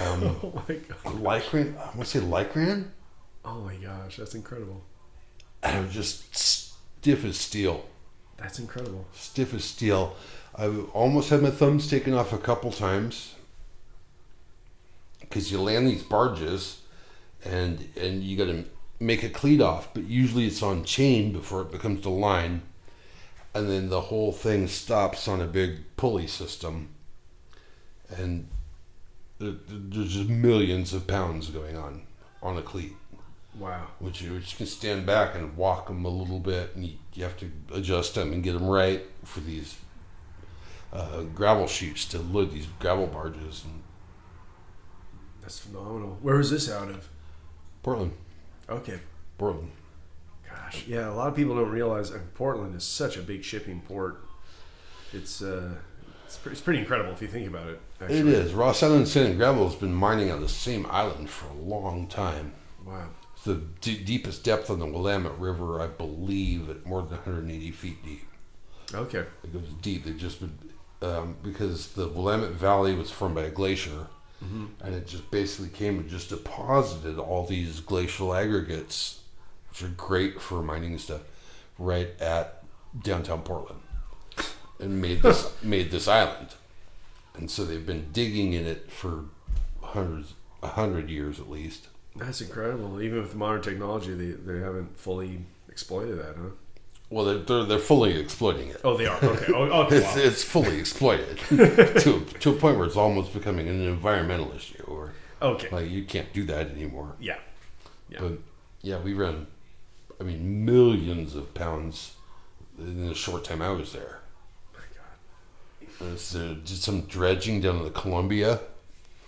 um, 0.01 0.37
Oh 0.43 0.63
my 0.69 0.75
god! 0.75 1.15
lycran. 1.23 1.77
I 1.79 1.85
want 1.97 2.01
to 2.01 2.05
say 2.07 2.21
lycran, 2.21 2.89
Oh 3.45 3.61
my 3.61 3.77
gosh, 3.77 4.17
that's 4.17 4.35
incredible. 4.35 4.83
and 5.63 5.79
it 5.79 5.85
was 5.87 5.95
just 5.95 6.35
stiff 6.37 7.25
as 7.25 7.37
steel. 7.39 7.87
That's 8.39 8.59
incredible. 8.59 9.07
stiff 9.13 9.53
as 9.55 9.65
steel. 9.65 10.17
I 10.59 10.67
almost 10.93 11.31
had 11.31 11.41
my 11.43 11.51
thumbs 11.51 11.89
taken 11.89 12.15
off 12.15 12.33
a 12.33 12.39
couple 12.39 12.73
times 12.73 13.35
because 15.21 15.53
you 15.53 15.61
land 15.61 15.87
these 15.87 16.03
barges 16.03 16.81
and 17.45 17.89
and 18.01 18.23
you 18.25 18.37
got 18.37 18.47
to 18.47 18.65
make 19.01 19.23
a 19.23 19.29
cleat 19.29 19.61
off, 19.61 19.95
but 19.95 20.05
usually 20.05 20.47
it's 20.47 20.63
on 20.63 20.83
chain 20.85 21.33
before 21.33 21.63
it 21.63 21.71
becomes 21.71 22.03
the 22.03 22.11
line. 22.11 22.63
and 23.55 23.71
then 23.71 23.89
the 23.89 24.03
whole 24.03 24.33
thing 24.33 24.69
stops 24.69 25.27
on 25.29 25.41
a 25.41 25.47
big 25.47 25.79
pulley 25.97 26.27
system, 26.27 26.89
and 28.17 28.47
there's 29.39 30.13
just 30.13 30.29
millions 30.29 30.93
of 30.93 31.07
pounds 31.07 31.49
going 31.51 31.77
on 31.77 32.03
on 32.43 32.57
a 32.59 32.63
cleat, 32.63 32.95
Wow. 33.59 33.87
which 34.01 34.21
you 34.23 34.33
which 34.35 34.57
can 34.57 34.67
stand 34.67 35.07
back 35.07 35.35
and 35.35 35.57
walk 35.57 35.87
them 35.89 36.05
a 36.05 36.09
little 36.09 36.41
bit, 36.41 36.75
and 36.75 36.85
you, 36.85 36.95
you 37.15 37.23
have 37.25 37.37
to 37.39 37.51
adjust 37.73 38.15
them 38.17 38.33
and 38.33 38.43
get 38.43 38.53
them 38.55 38.67
right 38.69 39.03
for 39.25 39.41
these 39.41 39.77
uh, 40.93 41.23
gravel 41.23 41.67
chutes 41.67 42.05
to 42.07 42.19
load 42.19 42.53
these 42.53 42.67
gravel 42.79 43.07
barges 43.07 43.65
in 43.65 43.83
That's 45.43 45.59
phenomenal. 45.59 46.19
Where 46.23 46.37
was 46.37 46.51
this 46.51 46.71
out 46.71 46.89
of? 46.89 47.09
Portland. 47.83 48.13
Okay. 48.69 48.99
Portland. 49.37 49.71
Gosh, 50.49 50.85
yeah. 50.87 51.09
A 51.09 51.13
lot 51.13 51.29
of 51.29 51.37
people 51.37 51.55
don't 51.57 51.71
realize 51.71 52.11
uh, 52.11 52.21
Portland 52.35 52.75
is 52.75 52.85
such 52.85 53.17
a 53.17 53.23
big 53.23 53.45
shipping 53.45 53.81
port. 53.81 54.23
It's 55.13 55.41
uh, 55.43 55.75
it's 56.27 56.37
pretty, 56.37 56.53
it's 56.53 56.61
pretty 56.61 56.81
incredible 56.81 57.13
if 57.13 57.23
you 57.23 57.29
think 57.29 57.49
about 57.49 57.69
it. 57.69 57.81
Actually. 58.01 58.19
It 58.19 58.27
is. 58.27 58.53
Ross 58.53 58.83
Island 58.83 59.09
Sand 59.09 59.29
and 59.29 59.39
Gravel 59.39 59.67
has 59.67 59.79
been 59.79 59.95
mining 59.95 60.31
on 60.31 60.43
the 60.43 60.49
same 60.49 60.87
island 60.91 61.31
for 61.31 61.47
a 61.49 61.55
long 61.55 62.07
time. 62.07 62.53
Wow. 62.85 63.09
It's 63.35 63.45
the 63.45 63.63
d- 63.81 64.03
deepest 64.05 64.45
depth 64.45 64.69
on 64.69 64.79
the 64.79 64.87
Willamette 64.87 65.39
River, 65.39 65.81
I 65.81 65.87
believe, 65.87 66.69
at 66.69 66.85
more 66.85 67.01
than 67.01 67.13
180 67.13 67.71
feet 67.71 68.05
deep. 68.05 68.25
Okay. 68.93 69.25
It 69.43 69.53
goes 69.53 69.69
deep. 69.81 70.05
They 70.05 70.13
just 70.13 70.41
been, 70.41 70.59
um, 71.03 71.37
because 71.43 71.89
the 71.93 72.09
Willamette 72.09 72.51
Valley 72.53 72.95
was 72.95 73.11
formed 73.11 73.35
by 73.35 73.43
a 73.43 73.51
glacier, 73.51 74.07
and 74.85 74.95
it 74.95 75.07
just 75.07 75.31
basically 75.33 75.69
came 75.69 75.99
and 75.99 76.09
just 76.09 76.29
deposited 76.29 77.19
all 77.19 77.45
these 77.45 77.81
glacial 77.81 78.33
aggregates, 78.35 79.21
which 79.71 79.83
are 79.83 79.89
great 79.89 80.41
for 80.41 80.63
mining 80.63 80.93
and 80.93 81.01
stuff, 81.01 81.23
right 81.79 82.09
at 82.21 82.63
downtown 83.03 83.43
Portland, 83.43 83.81
and 84.79 85.01
made 85.03 85.23
this 85.23 85.53
made 85.63 85.91
this 85.91 86.07
island. 86.09 86.55
And 87.35 87.51
so 87.51 87.65
they've 87.65 87.85
been 87.85 88.09
digging 88.13 88.53
in 88.53 88.67
it 88.67 88.91
for 88.91 89.25
hundreds, 89.83 90.35
a 90.63 90.69
hundred 90.69 91.09
years 91.11 91.39
at 91.41 91.51
least. 91.51 91.89
That's 92.17 92.41
incredible. 92.41 93.01
Even 93.01 93.21
with 93.23 93.35
modern 93.37 93.63
technology, 93.63 94.15
they, 94.15 94.33
they 94.33 94.61
haven't 94.61 94.97
fully 94.97 95.41
exploited 95.69 96.19
that, 96.19 96.35
huh? 96.37 96.51
Well, 97.11 97.25
they're 97.25 97.39
they're, 97.39 97.65
they're 97.65 97.79
fully 97.79 98.19
exploiting 98.19 98.69
it. 98.69 98.81
Oh, 98.85 98.97
they 98.97 99.07
are. 99.07 99.17
Okay. 99.23 99.53
Oh, 99.55 99.63
okay. 99.85 99.97
It's, 99.97 100.15
Wow. 100.17 100.23
it's 100.23 100.45
fully 100.45 100.79
exploited 100.79 101.39
to 101.49 102.25
to 102.41 102.51
a 102.51 102.53
point 102.55 102.77
where 102.77 102.87
it's 102.87 102.97
almost 102.97 103.33
becoming 103.33 103.67
an 103.69 103.81
environmental 103.81 104.53
issue, 104.55 104.83
or 104.87 105.13
Okay. 105.41 105.69
like 105.71 105.91
you 105.91 106.05
can't 106.05 106.31
do 106.33 106.45
that 106.45 106.69
anymore. 106.71 107.15
Yeah. 107.21 107.39
Yeah. 108.11 108.19
But 108.21 108.33
yeah, 108.83 108.99
we 109.01 109.15
ran, 109.15 109.47
I 110.21 110.25
mean, 110.25 110.65
millions 110.65 111.35
of 111.35 111.55
pounds 111.55 112.13
in 112.79 113.07
the 113.09 113.15
short 113.15 113.45
time 113.45 113.63
I 113.63 113.71
was 113.71 113.93
there. 113.93 114.19
My 114.75 114.81
God. 116.01 116.13
Uh, 116.13 116.55
did 116.55 116.69
some 116.69 117.03
dredging 117.03 117.61
down 117.61 117.77
in 117.79 117.85
the 117.85 117.91
Columbia, 117.91 118.61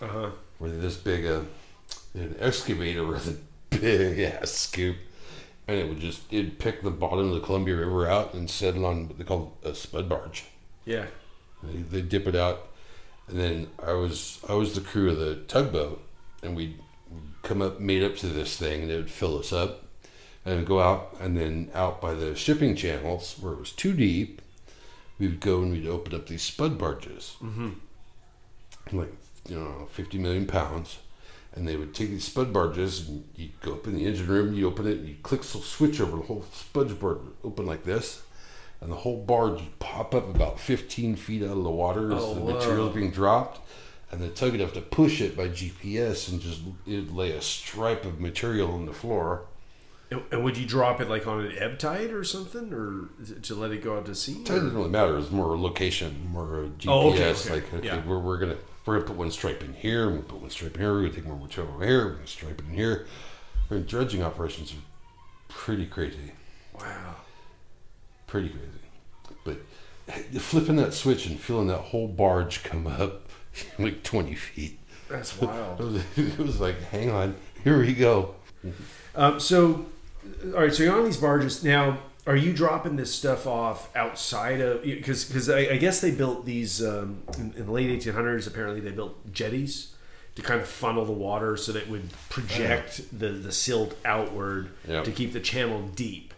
Uh 0.02 0.06
huh. 0.06 0.30
where 0.58 0.70
this 0.70 0.96
big 0.96 1.24
uh, 1.26 1.40
an 2.14 2.36
excavator 2.40 3.04
with 3.06 3.26
a 3.28 3.76
big 3.76 4.18
ass 4.20 4.50
scoop, 4.50 4.96
and 5.70 5.78
it 5.78 5.88
would 5.88 6.00
just 6.00 6.22
it'd 6.32 6.58
pick 6.58 6.82
the 6.82 6.90
bottom 6.90 7.28
of 7.28 7.34
the 7.34 7.40
Columbia 7.40 7.76
River 7.76 8.08
out 8.08 8.34
and 8.34 8.50
set 8.50 8.74
it 8.74 8.84
on 8.84 9.06
what 9.06 9.18
they 9.18 9.24
call 9.24 9.56
a 9.62 9.72
spud 9.72 10.08
barge. 10.08 10.44
Yeah. 10.84 11.06
They, 11.62 11.78
they 11.78 12.02
dip 12.02 12.26
it 12.26 12.34
out, 12.34 12.66
and 13.28 13.38
then 13.38 13.68
I 13.80 13.92
was 13.92 14.40
I 14.48 14.54
was 14.54 14.74
the 14.74 14.80
crew 14.80 15.10
of 15.10 15.18
the 15.18 15.36
tugboat, 15.46 16.02
and 16.42 16.56
we'd 16.56 16.76
come 17.44 17.62
up, 17.62 17.78
made 17.78 18.02
up 18.02 18.16
to 18.16 18.26
this 18.26 18.56
thing, 18.56 18.82
and 18.82 18.90
it 18.90 18.96
would 18.96 19.10
fill 19.12 19.38
us 19.38 19.52
up, 19.52 19.84
and 20.44 20.66
go 20.66 20.80
out, 20.80 21.16
and 21.20 21.36
then 21.36 21.70
out 21.72 22.00
by 22.00 22.14
the 22.14 22.34
shipping 22.34 22.74
channels 22.74 23.36
where 23.40 23.52
it 23.52 23.60
was 23.60 23.70
too 23.70 23.92
deep, 23.92 24.42
we 25.20 25.28
would 25.28 25.40
go 25.40 25.62
and 25.62 25.70
we'd 25.70 25.86
open 25.86 26.14
up 26.14 26.26
these 26.26 26.42
spud 26.42 26.78
barges, 26.78 27.36
mm-hmm. 27.40 27.70
like 28.90 29.14
you 29.48 29.56
know, 29.56 29.86
fifty 29.92 30.18
million 30.18 30.46
pounds. 30.46 30.98
And 31.54 31.66
they 31.66 31.76
would 31.76 31.94
take 31.94 32.10
these 32.10 32.24
spud 32.24 32.52
barges, 32.52 33.08
and 33.08 33.28
you'd 33.34 33.60
go 33.60 33.72
up 33.72 33.86
in 33.86 33.96
the 33.96 34.06
engine 34.06 34.28
room, 34.28 34.54
you 34.54 34.68
open 34.68 34.86
it, 34.86 34.98
and 34.98 35.08
you 35.08 35.16
click 35.22 35.40
the 35.42 35.46
switch 35.58 36.00
over 36.00 36.16
the 36.18 36.22
whole 36.22 36.44
spud 36.52 36.98
barge 37.00 37.18
open 37.42 37.66
like 37.66 37.82
this, 37.84 38.22
and 38.80 38.90
the 38.90 38.96
whole 38.96 39.16
barge 39.24 39.54
would 39.54 39.78
pop 39.80 40.14
up 40.14 40.32
about 40.32 40.60
15 40.60 41.16
feet 41.16 41.42
out 41.42 41.56
of 41.58 41.64
the 41.64 41.70
water 41.70 42.12
as 42.12 42.22
Oh, 42.22 42.34
the 42.34 42.40
whoa. 42.40 42.54
material's 42.54 42.94
being 42.94 43.10
dropped. 43.10 43.60
And 44.12 44.20
the 44.20 44.28
tug 44.28 44.50
would 44.52 44.60
have 44.60 44.72
to 44.72 44.80
push 44.80 45.20
it 45.20 45.36
by 45.36 45.48
GPS 45.48 46.28
and 46.30 46.40
just 46.40 46.62
it'd 46.84 47.12
lay 47.12 47.30
a 47.30 47.40
stripe 47.40 48.04
of 48.04 48.18
material 48.20 48.72
on 48.72 48.86
the 48.86 48.92
floor. 48.92 49.42
And, 50.10 50.22
and 50.32 50.42
would 50.42 50.56
you 50.56 50.66
drop 50.66 51.00
it 51.00 51.08
like 51.08 51.28
on 51.28 51.44
an 51.46 51.52
ebb 51.56 51.78
tide 51.78 52.10
or 52.10 52.24
something, 52.24 52.72
or 52.72 53.08
to 53.42 53.54
let 53.54 53.70
it 53.70 53.84
go 53.84 53.96
out 53.96 54.06
to 54.06 54.14
sea? 54.16 54.32
It 54.40 54.46
doesn't 54.46 54.74
really 54.74 54.88
matter. 54.88 55.16
It's 55.16 55.30
more 55.30 55.56
location, 55.56 56.28
more 56.32 56.70
GPS. 56.78 56.88
Oh, 56.88 57.10
okay, 57.12 57.30
okay. 57.30 57.50
Like, 57.54 57.74
okay, 57.74 57.86
Yeah. 57.86 58.04
we're, 58.04 58.18
we're 58.18 58.38
gonna 58.38 58.56
we're 58.86 58.94
gonna 58.94 59.06
put 59.06 59.16
one 59.16 59.30
stripe 59.30 59.62
in 59.62 59.74
here. 59.74 60.06
We're 60.06 60.12
gonna 60.16 60.22
put 60.22 60.40
one 60.40 60.50
stripe 60.50 60.76
here. 60.76 60.92
We're 60.92 61.02
gonna 61.02 61.14
take 61.14 61.26
more 61.26 61.36
material 61.36 61.74
over 61.74 61.84
here. 61.84 62.04
We're 62.06 62.14
gonna 62.14 62.26
stripe 62.26 62.58
it 62.60 62.64
in 62.68 62.74
here. 62.74 63.06
I 63.70 63.74
mean, 63.74 63.84
dredging 63.86 64.22
operations 64.22 64.72
are 64.72 64.76
pretty 65.48 65.86
crazy. 65.86 66.32
Wow. 66.78 67.16
pretty 68.26 68.48
crazy. 68.48 68.64
But 69.44 69.58
flipping 70.40 70.76
that 70.76 70.94
switch 70.94 71.26
and 71.26 71.38
feeling 71.38 71.66
that 71.68 71.78
whole 71.78 72.08
barge 72.08 72.62
come 72.64 72.86
up 72.86 73.28
like 73.78 74.02
20 74.02 74.34
feet. 74.34 74.78
That's 75.08 75.36
It 75.42 75.46
wild. 75.48 75.78
was, 75.80 76.02
it 76.16 76.38
was 76.38 76.60
like, 76.60 76.80
hang 76.84 77.10
on, 77.10 77.34
here 77.64 77.78
we 77.80 77.92
go. 77.94 78.34
um, 79.14 79.38
so, 79.40 79.86
all 80.46 80.60
right. 80.60 80.72
So 80.72 80.82
you're 80.84 80.96
on 80.98 81.04
these 81.04 81.16
barges 81.16 81.62
now. 81.64 81.98
Are 82.30 82.36
you 82.36 82.52
dropping 82.52 82.94
this 82.94 83.12
stuff 83.12 83.44
off 83.46 83.94
outside 83.96 84.60
of 84.60 84.82
because 84.84 85.24
because 85.24 85.50
I, 85.50 85.58
I 85.58 85.76
guess 85.78 86.00
they 86.00 86.12
built 86.12 86.46
these 86.46 86.80
um, 86.80 87.24
in, 87.36 87.52
in 87.56 87.66
the 87.66 87.72
late 87.72 87.90
1800s. 88.00 88.46
Apparently, 88.46 88.80
they 88.80 88.92
built 88.92 89.32
jetties 89.32 89.94
to 90.36 90.42
kind 90.42 90.60
of 90.60 90.68
funnel 90.68 91.04
the 91.04 91.10
water 91.12 91.56
so 91.56 91.72
that 91.72 91.82
it 91.82 91.88
would 91.90 92.08
project 92.28 93.02
the 93.18 93.30
the 93.30 93.50
silt 93.50 93.96
outward 94.04 94.70
Yep. 94.86 95.04
to 95.06 95.10
keep 95.10 95.32
the 95.32 95.40
channel 95.40 95.82
deep. 95.96 96.32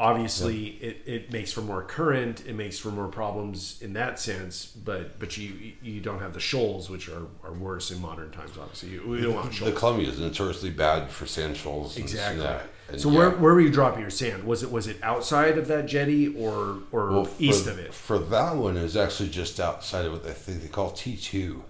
Obviously, 0.00 0.66
it, 0.80 0.96
it 1.06 1.32
makes 1.32 1.50
for 1.52 1.60
more 1.60 1.82
current. 1.82 2.44
It 2.46 2.54
makes 2.54 2.78
for 2.78 2.90
more 2.90 3.08
problems 3.08 3.80
in 3.82 3.92
that 3.94 4.18
sense. 4.20 4.66
But 4.66 5.18
but 5.20 5.36
you 5.36 5.72
you 5.82 6.00
don't 6.00 6.20
have 6.20 6.34
the 6.34 6.40
shoals, 6.40 6.90
which 6.90 7.08
are, 7.08 7.26
are 7.44 7.52
worse 7.52 7.90
in 7.92 8.00
modern 8.00 8.30
times. 8.32 8.52
Obviously, 8.60 8.90
you, 8.90 9.02
we 9.06 9.20
don't 9.20 9.34
want 9.34 9.50
The 9.50 9.54
shoals. 9.54 9.78
Columbia 9.78 10.08
is 10.08 10.18
notoriously 10.18 10.70
bad 10.70 11.10
for 11.10 11.26
sand 11.26 11.56
shoals. 11.56 11.96
Exactly. 11.96 12.44
And 12.88 13.00
So 13.00 13.10
yeah, 13.10 13.18
where, 13.18 13.30
where 13.30 13.54
were 13.54 13.60
you 13.60 13.70
dropping 13.70 14.00
your 14.00 14.10
sand? 14.10 14.44
Was 14.44 14.62
it 14.62 14.70
was 14.70 14.86
it 14.86 14.98
outside 15.02 15.58
of 15.58 15.68
that 15.68 15.86
jetty 15.86 16.28
or 16.34 16.78
or 16.90 17.10
well, 17.10 17.24
for- 17.24 17.42
east 17.42 17.66
of 17.66 17.78
it? 17.78 17.92
For 17.92 18.18
that 18.18 18.56
one, 18.56 18.76
it 18.76 18.82
was 18.82 18.96
actually 18.96 19.28
just 19.28 19.60
outside 19.60 20.06
of 20.06 20.12
what 20.12 20.24
they 20.24 20.32
think 20.32 20.62
they 20.62 20.68
call 20.68 20.92
T2, 20.92 21.60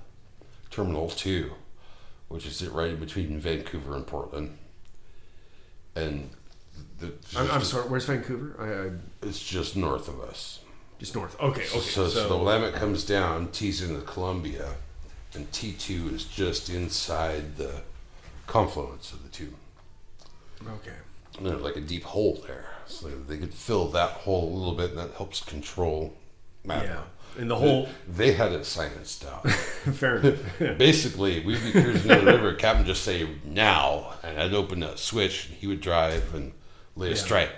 Terminal 0.71 1.11
2, 1.11 1.51
which 2.29 2.47
is 2.47 2.65
right 2.69 2.91
in 2.91 3.01
between 3.01 3.39
Vancouver 3.41 3.97
and 3.97 4.07
Portland. 4.07 4.59
And 5.97 6.31
the, 7.01 7.13
I'm, 7.37 7.51
I'm 7.51 7.65
sorry. 7.65 7.89
Where's 7.89 8.05
Vancouver? 8.05 8.55
I, 8.59 8.89
I 8.89 9.27
it's 9.29 9.43
just 9.43 9.75
north 9.77 10.07
of 10.09 10.21
us. 10.21 10.61
just 11.01 11.15
north. 11.17 11.35
Okay, 11.41 11.63
okay. 11.63 11.67
So, 11.67 11.81
So, 11.81 12.09
so, 12.09 12.29
the 12.29 12.37
Willamette 12.37 12.75
comes 12.75 13.05
down, 13.05 13.49
T's 13.49 13.83
in 13.83 13.95
the 13.95 14.03
Columbia, 14.03 14.75
and 15.35 15.51
T2 15.51 16.15
is 16.15 16.25
just 16.25 16.71
inside 16.71 17.57
the 17.57 17.83
confluence 18.47 19.13
of 19.13 19.25
the 19.25 19.29
two. 19.29 19.53
okay. 20.65 20.93
There's 21.41 21.61
like 21.63 21.77
a 21.77 21.81
deep 21.81 22.05
hole 22.05 22.43
there. 22.47 22.67
So 22.87 23.09
they 23.09 23.37
could 23.37 23.53
fill 23.55 23.89
that 23.89 24.11
hole 24.11 24.49
a 24.53 24.57
little 24.57 24.75
bit, 24.75 24.91
and 24.91 24.99
that 24.99 25.13
helps 25.17 25.43
control 25.43 26.15
magma. 26.65 26.85
Yeah, 27.37 27.41
and 27.43 27.51
the 27.51 27.57
whole 27.57 27.89
They 28.09 28.33
had 28.33 28.53
it 28.53 28.63
scienced 28.63 29.27
out. 29.27 29.49
fair 29.51 30.17
enough. 30.19 30.39
Basically, 30.79 31.45
we'd 31.45 31.63
be 31.63 31.73
cruising 31.73 32.09
down 32.09 32.25
the 32.25 32.33
river, 32.37 32.55
Captain 32.55 32.87
just 32.87 33.05
say 33.05 33.29
now, 33.45 34.15
and 34.23 34.41
I'd 34.41 34.55
open 34.55 34.81
that 34.81 34.99
switch, 34.99 35.47
and 35.49 35.57
he 35.57 35.67
would 35.67 35.81
drive 35.83 36.35
and 36.35 36.53
lay 36.97 37.09
a 37.09 37.11
Yeah. 37.11 37.17
stripe. 37.17 37.55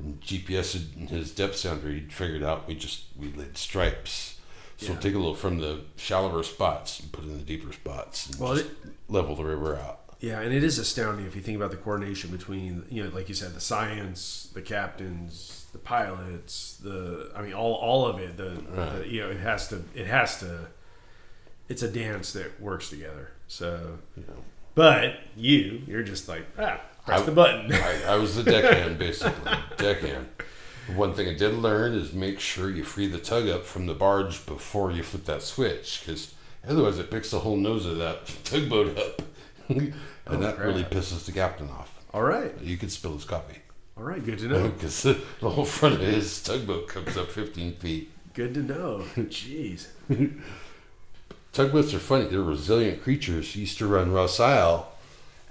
And 0.00 0.20
GPS 0.20 0.74
in 0.96 1.06
his 1.06 1.30
depth 1.30 1.56
sounder, 1.56 1.88
he'd 1.88 2.12
figured 2.12 2.42
out 2.42 2.66
we 2.66 2.74
just 2.74 3.04
we 3.16 3.32
laid 3.32 3.56
stripes. 3.56 4.38
So 4.78 4.92
Yeah. 4.92 4.98
take 4.98 5.14
a 5.14 5.18
little 5.18 5.34
from 5.36 5.58
the 5.60 5.82
shallower 5.96 6.42
spots 6.42 7.00
and 7.00 7.10
put 7.12 7.24
it 7.24 7.28
in 7.28 7.38
the 7.38 7.44
deeper 7.44 7.72
spots, 7.72 8.26
and 8.28 8.40
Well, 8.40 8.56
just 8.56 8.68
level 9.08 9.36
the 9.36 9.44
river 9.44 9.76
out. 9.76 10.00
Yeah, 10.20 10.40
and 10.40 10.52
it 10.52 10.64
is 10.64 10.78
astounding 10.78 11.26
if 11.26 11.36
you 11.36 11.42
think 11.42 11.56
about 11.56 11.70
the 11.70 11.76
coordination 11.76 12.30
between 12.30 12.84
you 12.90 13.04
know, 13.04 13.10
like 13.10 13.28
you 13.28 13.34
said, 13.34 13.54
the 13.54 13.60
science, 13.60 14.50
the 14.54 14.62
captains, 14.62 15.66
the 15.72 15.78
pilots, 15.78 16.76
the 16.82 17.30
I 17.36 17.42
mean, 17.42 17.52
all 17.54 17.74
all 17.74 18.06
of 18.06 18.18
it. 18.18 18.36
The, 18.36 18.50
Right. 18.70 18.98
the 19.00 19.08
you 19.08 19.20
know, 19.20 19.30
it 19.30 19.38
has 19.40 19.68
to 19.68 19.82
it 19.94 20.06
has 20.06 20.38
to. 20.40 20.68
It's 21.68 21.82
a 21.82 21.90
dance 21.90 22.32
that 22.34 22.60
works 22.60 22.88
together. 22.90 23.30
So, 23.48 23.98
know. 24.16 24.22
but 24.74 25.14
you, 25.36 25.82
you're 25.86 26.02
just 26.04 26.28
like 26.28 26.46
ah, 26.58 26.80
press 27.04 27.20
I- 27.22 27.24
the 27.24 27.32
button. 27.32 27.72
I, 27.74 28.02
I 28.06 28.16
was 28.16 28.36
the 28.36 28.42
deckhand, 28.44 28.98
basically. 28.98 29.52
deckhand. 29.76 30.28
One 30.94 31.14
thing 31.14 31.28
I 31.28 31.34
did 31.34 31.54
learn 31.54 31.94
is 31.94 32.12
make 32.12 32.38
sure 32.38 32.70
you 32.70 32.84
free 32.84 33.08
the 33.08 33.18
tug 33.18 33.48
up 33.48 33.64
from 33.64 33.86
the 33.86 33.94
barge 33.94 34.46
before 34.46 34.92
you 34.92 35.02
flip 35.02 35.24
that 35.24 35.42
switch, 35.42 36.00
because 36.00 36.32
otherwise 36.68 37.00
it 37.00 37.10
picks 37.10 37.32
the 37.32 37.40
whole 37.40 37.56
nose 37.56 37.84
of 37.86 37.98
that 37.98 38.26
tugboat 38.44 38.96
up, 38.96 39.22
and 39.68 39.94
Oh, 40.26 40.36
that 40.36 40.58
really 40.58 40.84
pisses 40.84 41.24
the 41.26 41.32
captain 41.32 41.68
off. 41.70 42.04
all 42.12 42.22
right. 42.22 42.52
You 42.60 42.76
could 42.76 42.90
spill 42.92 43.14
his 43.14 43.24
coffee. 43.24 43.58
All 43.96 44.04
right, 44.04 44.24
good 44.24 44.38
to 44.40 44.48
know. 44.48 44.68
because 44.76 45.02
the, 45.02 45.14
whole 45.40 45.64
front 45.64 45.94
of 45.94 46.00
his 46.00 46.42
tugboat 46.42 46.88
comes 46.88 47.16
up 47.16 47.28
15 47.28 47.76
feet. 47.76 48.10
Good 48.34 48.54
to 48.54 48.62
know. 48.62 49.04
Jeez. 49.16 49.86
Tugboats 51.52 51.94
are 51.94 51.98
funny. 51.98 52.26
They're 52.26 52.42
resilient 52.42 53.02
creatures. 53.02 53.56
Used 53.56 53.78
to 53.78 53.86
run 53.86 54.12
Ross 54.12 54.38
Isle 54.38 54.92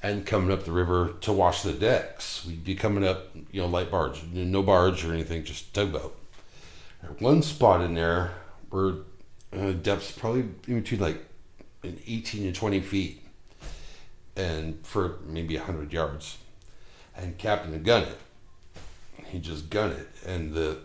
and 0.04 0.24
coming 0.26 0.52
up 0.52 0.66
the 0.66 0.72
river 0.72 1.16
to 1.22 1.34
wash 1.34 1.64
the 1.64 1.74
decks. 1.74 2.46
We'd 2.46 2.64
be 2.64 2.76
coming 2.76 3.04
up, 3.04 3.36
you 3.52 3.62
know, 3.62 3.68
light 3.68 3.90
barge, 3.90 4.22
no 4.32 4.62
barge 4.62 5.04
or 5.04 5.12
anything, 5.12 5.44
just 5.44 5.74
tugboat. 5.74 6.16
One 7.18 7.42
spot 7.42 7.82
in 7.82 7.96
there 7.96 8.34
where 8.70 8.94
uh, 9.52 9.72
depths 9.72 10.12
probably 10.12 10.42
in 10.68 10.82
between 10.82 11.00
like 11.00 11.26
18 11.84 12.44
to 12.44 12.52
20 12.52 12.82
feet 12.82 13.25
and 14.36 14.86
for 14.86 15.20
maybe 15.26 15.56
100 15.58 15.92
yards. 15.94 16.38
And 17.16 17.38
Captain 17.38 17.72
would 17.72 17.86
gun 17.86 18.04
it. 18.04 18.18
He 19.28 19.40
just 19.40 19.70
gun 19.70 19.92
it. 19.92 20.08
And 20.26 20.54
the 20.54 20.78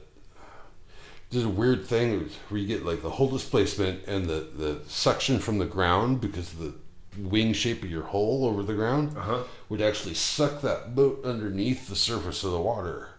there's 1.30 1.44
a 1.44 1.48
weird 1.48 1.86
thing 1.86 2.28
where 2.48 2.60
you 2.60 2.66
get 2.66 2.84
like 2.84 3.02
the 3.02 3.10
hull 3.10 3.28
displacement 3.28 4.04
and 4.08 4.26
the, 4.26 4.48
the 4.56 4.80
suction 4.88 5.38
from 5.38 5.58
the 5.58 5.64
ground 5.64 6.20
because 6.20 6.52
of 6.52 6.58
the 6.58 6.74
wing 7.18 7.52
shape 7.52 7.84
of 7.84 7.90
your 7.90 8.02
hole 8.02 8.44
over 8.46 8.64
the 8.64 8.74
ground 8.74 9.16
Uh-huh. 9.16 9.44
would 9.68 9.80
actually 9.80 10.14
suck 10.14 10.60
that 10.62 10.94
boat 10.96 11.24
underneath 11.24 11.88
the 11.88 11.94
surface 11.94 12.42
of 12.42 12.50
the 12.50 12.60
water. 12.60 13.10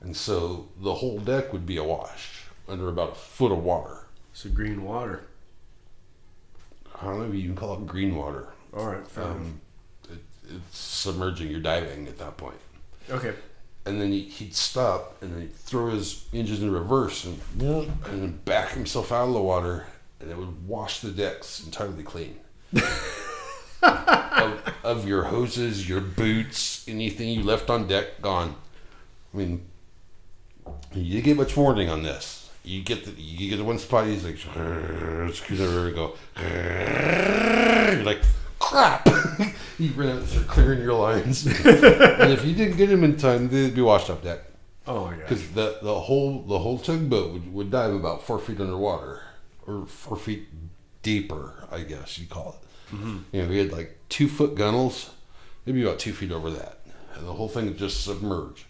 And 0.00 0.16
so 0.16 0.68
the 0.80 0.94
whole 0.94 1.18
deck 1.18 1.52
would 1.52 1.66
be 1.66 1.76
awash 1.76 2.44
under 2.68 2.88
about 2.88 3.12
a 3.12 3.14
foot 3.16 3.52
of 3.52 3.62
water. 3.62 4.06
So 4.32 4.48
green 4.48 4.82
water. 4.82 5.24
I 7.00 7.04
don't 7.04 7.18
know 7.18 7.26
if 7.26 7.34
you 7.34 7.42
can 7.42 7.56
call 7.56 7.74
it 7.74 7.86
green 7.86 8.16
water. 8.16 8.48
All 8.74 8.86
right. 8.86 9.06
fair. 9.06 9.24
Um, 9.24 9.60
it, 10.10 10.18
it's 10.50 10.78
submerging, 10.78 11.50
you're 11.50 11.60
diving 11.60 12.06
at 12.08 12.18
that 12.18 12.36
point. 12.36 12.56
okay. 13.10 13.34
and 13.84 14.00
then 14.00 14.12
he, 14.12 14.22
he'd 14.22 14.54
stop 14.54 15.16
and 15.22 15.32
then 15.34 15.40
he'd 15.42 15.54
throw 15.54 15.90
his 15.90 16.26
engines 16.32 16.62
in 16.62 16.70
reverse 16.70 17.24
and, 17.24 17.40
and 17.60 17.90
then 18.22 18.40
back 18.44 18.70
himself 18.70 19.10
out 19.12 19.26
of 19.28 19.34
the 19.34 19.40
water 19.42 19.86
and 20.20 20.30
it 20.30 20.36
would 20.36 20.66
wash 20.68 21.00
the 21.00 21.10
decks 21.10 21.64
entirely 21.64 22.02
clean 22.04 22.38
of, 23.82 24.74
of 24.84 25.08
your 25.08 25.24
hoses 25.24 25.88
your 25.88 26.00
boots 26.00 26.86
anything 26.88 27.28
you 27.28 27.42
left 27.42 27.68
on 27.70 27.86
deck 27.88 28.20
gone 28.22 28.54
i 29.34 29.36
mean 29.36 29.62
you 30.94 31.20
get 31.20 31.36
much 31.36 31.56
warning 31.56 31.88
on 31.88 32.02
this 32.04 32.50
you 32.64 32.82
get 32.82 33.04
the 33.04 33.10
you 33.20 33.50
get 33.50 33.56
the 33.56 33.64
one 33.64 33.78
spot 33.78 34.06
he's 34.06 34.24
like 34.24 34.36
screws 35.34 35.60
over 35.60 35.86
and 35.88 35.96
go 35.96 36.14
you're 36.40 38.04
like 38.04 38.20
crap 38.62 39.06
you 39.78 39.90
run 39.92 40.08
out 40.08 40.18
and 40.18 40.28
start 40.28 40.46
clearing 40.46 40.80
your 40.80 40.94
lines 40.94 41.46
and 41.66 42.32
if 42.32 42.44
you 42.44 42.54
didn't 42.54 42.76
get 42.76 42.90
him 42.90 43.02
in 43.02 43.16
time, 43.16 43.48
they'd 43.48 43.74
be 43.74 43.80
washed 43.82 44.08
off 44.08 44.22
deck. 44.22 44.40
Oh 44.86 45.06
my 45.06 45.10
gosh. 45.12 45.20
Because 45.20 45.50
the, 45.50 45.78
the 45.82 46.00
whole 46.00 46.42
the 46.42 46.58
whole 46.58 46.78
tugboat 46.78 47.32
would, 47.32 47.52
would 47.52 47.70
dive 47.70 47.92
about 47.92 48.22
four 48.22 48.38
feet 48.38 48.60
underwater, 48.60 49.22
or 49.66 49.86
four 49.86 50.16
feet 50.16 50.48
deeper, 51.02 51.66
I 51.70 51.80
guess 51.80 52.18
you 52.18 52.26
call 52.26 52.60
it. 52.60 52.94
Mm-hmm. 52.94 53.18
You 53.32 53.42
know, 53.42 53.48
we 53.48 53.58
had 53.58 53.72
like 53.72 53.98
two 54.08 54.28
foot 54.28 54.54
gunnels, 54.54 55.10
maybe 55.66 55.82
about 55.82 55.98
two 55.98 56.12
feet 56.12 56.32
over 56.32 56.50
that, 56.50 56.78
and 57.14 57.26
the 57.26 57.32
whole 57.32 57.48
thing 57.48 57.66
would 57.66 57.78
just 57.78 58.04
submerge. 58.04 58.66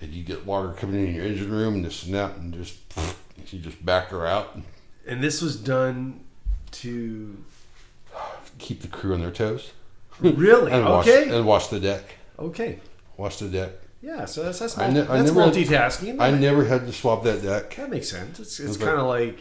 And 0.00 0.12
you 0.12 0.24
get 0.24 0.44
water 0.44 0.72
coming 0.72 1.06
in 1.06 1.14
your 1.14 1.24
engine 1.24 1.50
room, 1.50 1.74
and 1.74 1.84
just 1.84 2.00
snap, 2.00 2.36
and 2.36 2.52
just 2.52 2.76
you 3.52 3.58
just 3.58 3.84
back 3.84 4.08
her 4.08 4.26
out, 4.26 4.54
and 4.54 4.64
And 5.06 5.22
this 5.22 5.42
was 5.42 5.56
done 5.56 6.20
to 6.72 7.36
keep 8.58 8.80
the 8.82 8.88
crew 8.88 9.14
on 9.14 9.20
their 9.20 9.30
toes, 9.30 9.72
really 10.20 10.72
and 10.72 10.84
wash 10.84 11.06
okay. 11.08 11.36
and 11.36 11.46
wash 11.46 11.68
the 11.68 11.80
deck, 11.80 12.04
okay. 12.38 12.78
wash 13.16 13.36
the 13.38 13.48
deck. 13.48 13.70
Yeah. 14.02 14.26
So 14.26 14.42
that's 14.42 14.58
that's, 14.58 14.76
I 14.78 14.90
ne- 14.90 15.00
I 15.00 15.22
that's 15.22 15.30
had- 15.30 15.38
multitasking. 15.38 16.20
I 16.20 16.30
never 16.30 16.64
had 16.64 16.86
to 16.86 16.92
swap 16.92 17.24
that 17.24 17.42
deck. 17.42 17.74
that 17.76 17.88
makes 17.90 18.08
sense. 18.10 18.38
It's 18.40 18.60
it's 18.60 18.76
kind 18.76 18.98
of 18.98 19.06
like. 19.06 19.40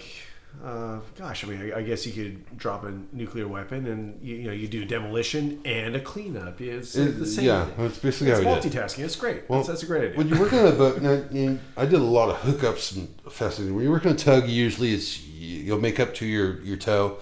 Uh, 0.63 0.99
gosh, 1.17 1.43
I 1.43 1.47
mean, 1.47 1.73
I, 1.73 1.79
I 1.79 1.81
guess 1.81 2.05
you 2.05 2.13
could 2.13 2.57
drop 2.59 2.83
a 2.83 2.93
nuclear 3.11 3.47
weapon, 3.47 3.87
and 3.87 4.21
you, 4.21 4.35
you 4.35 4.43
know 4.43 4.53
you 4.53 4.67
do 4.67 4.85
demolition 4.85 5.59
and 5.65 5.95
a 5.95 5.99
cleanup. 5.99 6.61
It's 6.61 6.95
It- 6.95 7.17
the 7.17 7.25
same. 7.25 7.45
yeah, 7.45 7.65
that's 7.75 7.97
basically 7.97 8.29
it's 8.31 8.39
we 8.39 8.45
did. 8.45 8.61
multitasking. 8.61 8.99
It's 9.03 9.15
great. 9.15 9.49
Well, 9.49 9.59
that's, 9.59 9.69
that's 9.69 9.83
a 9.83 9.87
great 9.87 10.03
idea. 10.03 10.17
When 10.17 10.29
you 10.29 10.39
work 10.39 10.53
on 10.53 10.67
a 10.67 10.71
boat, 10.71 11.01
now, 11.01 11.23
you 11.31 11.59
I 11.75 11.85
did 11.85 11.95
a 11.99 12.03
lot 12.03 12.29
of 12.29 12.37
hookups 12.41 12.95
and 12.95 13.09
fascinating. 13.31 13.75
When 13.75 13.83
you 13.83 13.89
work 13.91 14.05
on 14.05 14.11
a 14.11 14.15
tug, 14.15 14.47
usually 14.47 14.93
it's 14.93 15.25
you- 15.25 15.57
you'll 15.63 15.81
make 15.81 15.99
up 15.99 16.13
to 16.15 16.25
your 16.27 16.61
your 16.61 16.77
tow, 16.77 17.17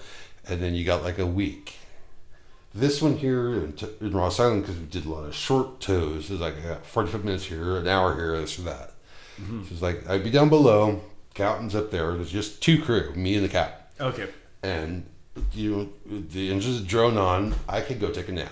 and 0.46 0.60
then 0.60 0.74
you 0.74 0.84
got 0.84 1.02
like 1.02 1.18
a 1.18 1.26
week. 1.26 1.76
This 2.74 3.02
one 3.02 3.18
here 3.18 3.52
in, 3.52 3.72
t- 3.74 3.86
in 4.00 4.12
Ross 4.12 4.40
Island, 4.40 4.62
because 4.62 4.78
we 4.78 4.86
did 4.86 5.04
a 5.04 5.10
lot 5.10 5.26
of 5.26 5.34
short 5.34 5.80
tows, 5.80 6.30
is 6.30 6.40
like 6.40 6.56
I 6.58 6.68
got 6.68 6.86
forty 6.86 7.10
five 7.10 7.24
minutes 7.24 7.44
here, 7.44 7.76
an 7.76 7.86
hour 7.86 8.14
here, 8.14 8.38
this 8.40 8.58
or 8.58 8.62
that. 8.62 8.94
So 9.36 9.62
it's 9.70 9.82
like 9.82 10.08
I'd 10.08 10.24
be 10.24 10.30
down 10.30 10.48
below, 10.48 11.00
captain's 11.34 11.74
up 11.74 11.90
there. 11.90 12.14
There's 12.14 12.30
just 12.30 12.62
two 12.62 12.80
crew, 12.80 13.12
me 13.14 13.34
and 13.34 13.44
the 13.44 13.48
captain, 13.48 14.06
okay. 14.06 14.28
and 14.62 15.04
you 15.52 15.70
know, 16.06 16.20
the 16.20 16.50
engines 16.50 16.80
drone 16.82 17.16
on. 17.18 17.54
I 17.68 17.80
could 17.80 18.00
go 18.00 18.10
take 18.10 18.28
a 18.28 18.32
nap. 18.32 18.50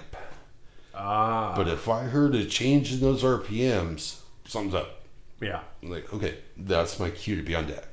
Ah. 0.94 1.54
But 1.56 1.68
if 1.68 1.88
I 1.88 2.04
heard 2.04 2.34
a 2.34 2.44
change 2.44 2.92
in 2.92 3.00
those 3.00 3.22
RPMs, 3.22 4.20
something's 4.44 4.74
up. 4.74 5.02
yeah. 5.40 5.60
I'm 5.82 5.90
like, 5.90 6.12
okay, 6.12 6.36
that's 6.56 6.98
my 7.00 7.08
cue 7.10 7.36
to 7.36 7.42
be 7.42 7.54
on 7.54 7.66
deck. 7.68 7.86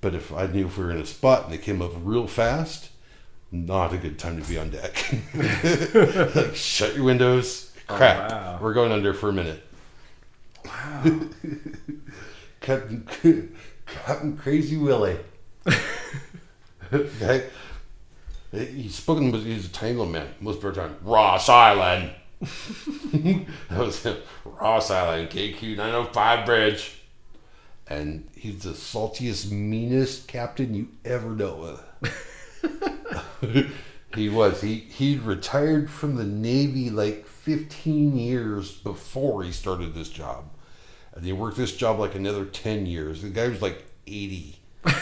But 0.00 0.14
if 0.14 0.32
I 0.32 0.46
knew 0.46 0.66
if 0.66 0.76
we 0.78 0.84
were 0.84 0.90
in 0.90 0.98
a 0.98 1.06
spot 1.06 1.44
and 1.44 1.52
they 1.52 1.58
came 1.58 1.80
up 1.82 1.92
real 1.96 2.26
fast, 2.26 2.90
not 3.50 3.92
a 3.92 3.96
good 3.96 4.18
time 4.18 4.40
to 4.40 4.48
be 4.48 4.58
on 4.58 4.70
deck. 4.70 5.14
like, 6.34 6.54
shut 6.54 6.94
your 6.94 7.04
windows. 7.04 7.72
Crap. 7.86 8.32
Oh, 8.32 8.34
wow. 8.34 8.58
We're 8.60 8.74
going 8.74 8.92
under 8.92 9.14
for 9.14 9.28
a 9.28 9.32
minute. 9.32 9.62
Wow. 10.64 11.20
Captain, 12.60 13.56
Captain 13.86 14.36
Crazy 14.36 14.76
Willie. 14.76 15.18
okay. 16.92 17.48
He's 18.50 18.94
spoken, 18.94 19.30
but 19.30 19.40
he's 19.40 19.70
a 19.80 19.86
little 19.86 20.06
man. 20.06 20.34
Most 20.40 20.62
of 20.64 20.74
the 20.74 20.80
time, 20.80 20.96
Ross 21.02 21.48
Island. 21.48 22.10
that 22.40 23.46
was 23.70 24.02
him. 24.02 24.16
Ross 24.44 24.90
Island, 24.90 25.30
KQ 25.30 25.76
905 25.76 26.46
bridge. 26.46 27.02
And 27.88 28.28
he's 28.34 28.64
the 28.64 28.70
saltiest, 28.70 29.50
meanest 29.52 30.26
captain 30.26 30.74
you 30.74 30.88
ever 31.04 31.34
dealt 31.34 31.58
with. 32.02 32.12
he 34.14 34.28
was. 34.28 34.60
He 34.60 34.76
he 34.76 35.18
retired 35.18 35.90
from 35.90 36.16
the 36.16 36.24
Navy 36.24 36.90
like 36.90 37.26
15 37.26 38.16
years 38.16 38.72
before 38.72 39.42
he 39.42 39.52
started 39.52 39.94
this 39.94 40.08
job. 40.08 40.50
And 41.14 41.24
he 41.24 41.32
worked 41.32 41.56
this 41.56 41.74
job 41.74 41.98
like 41.98 42.14
another 42.14 42.44
10 42.44 42.86
years. 42.86 43.22
The 43.22 43.30
guy 43.30 43.48
was 43.48 43.62
like 43.62 43.84
80. 44.06 44.58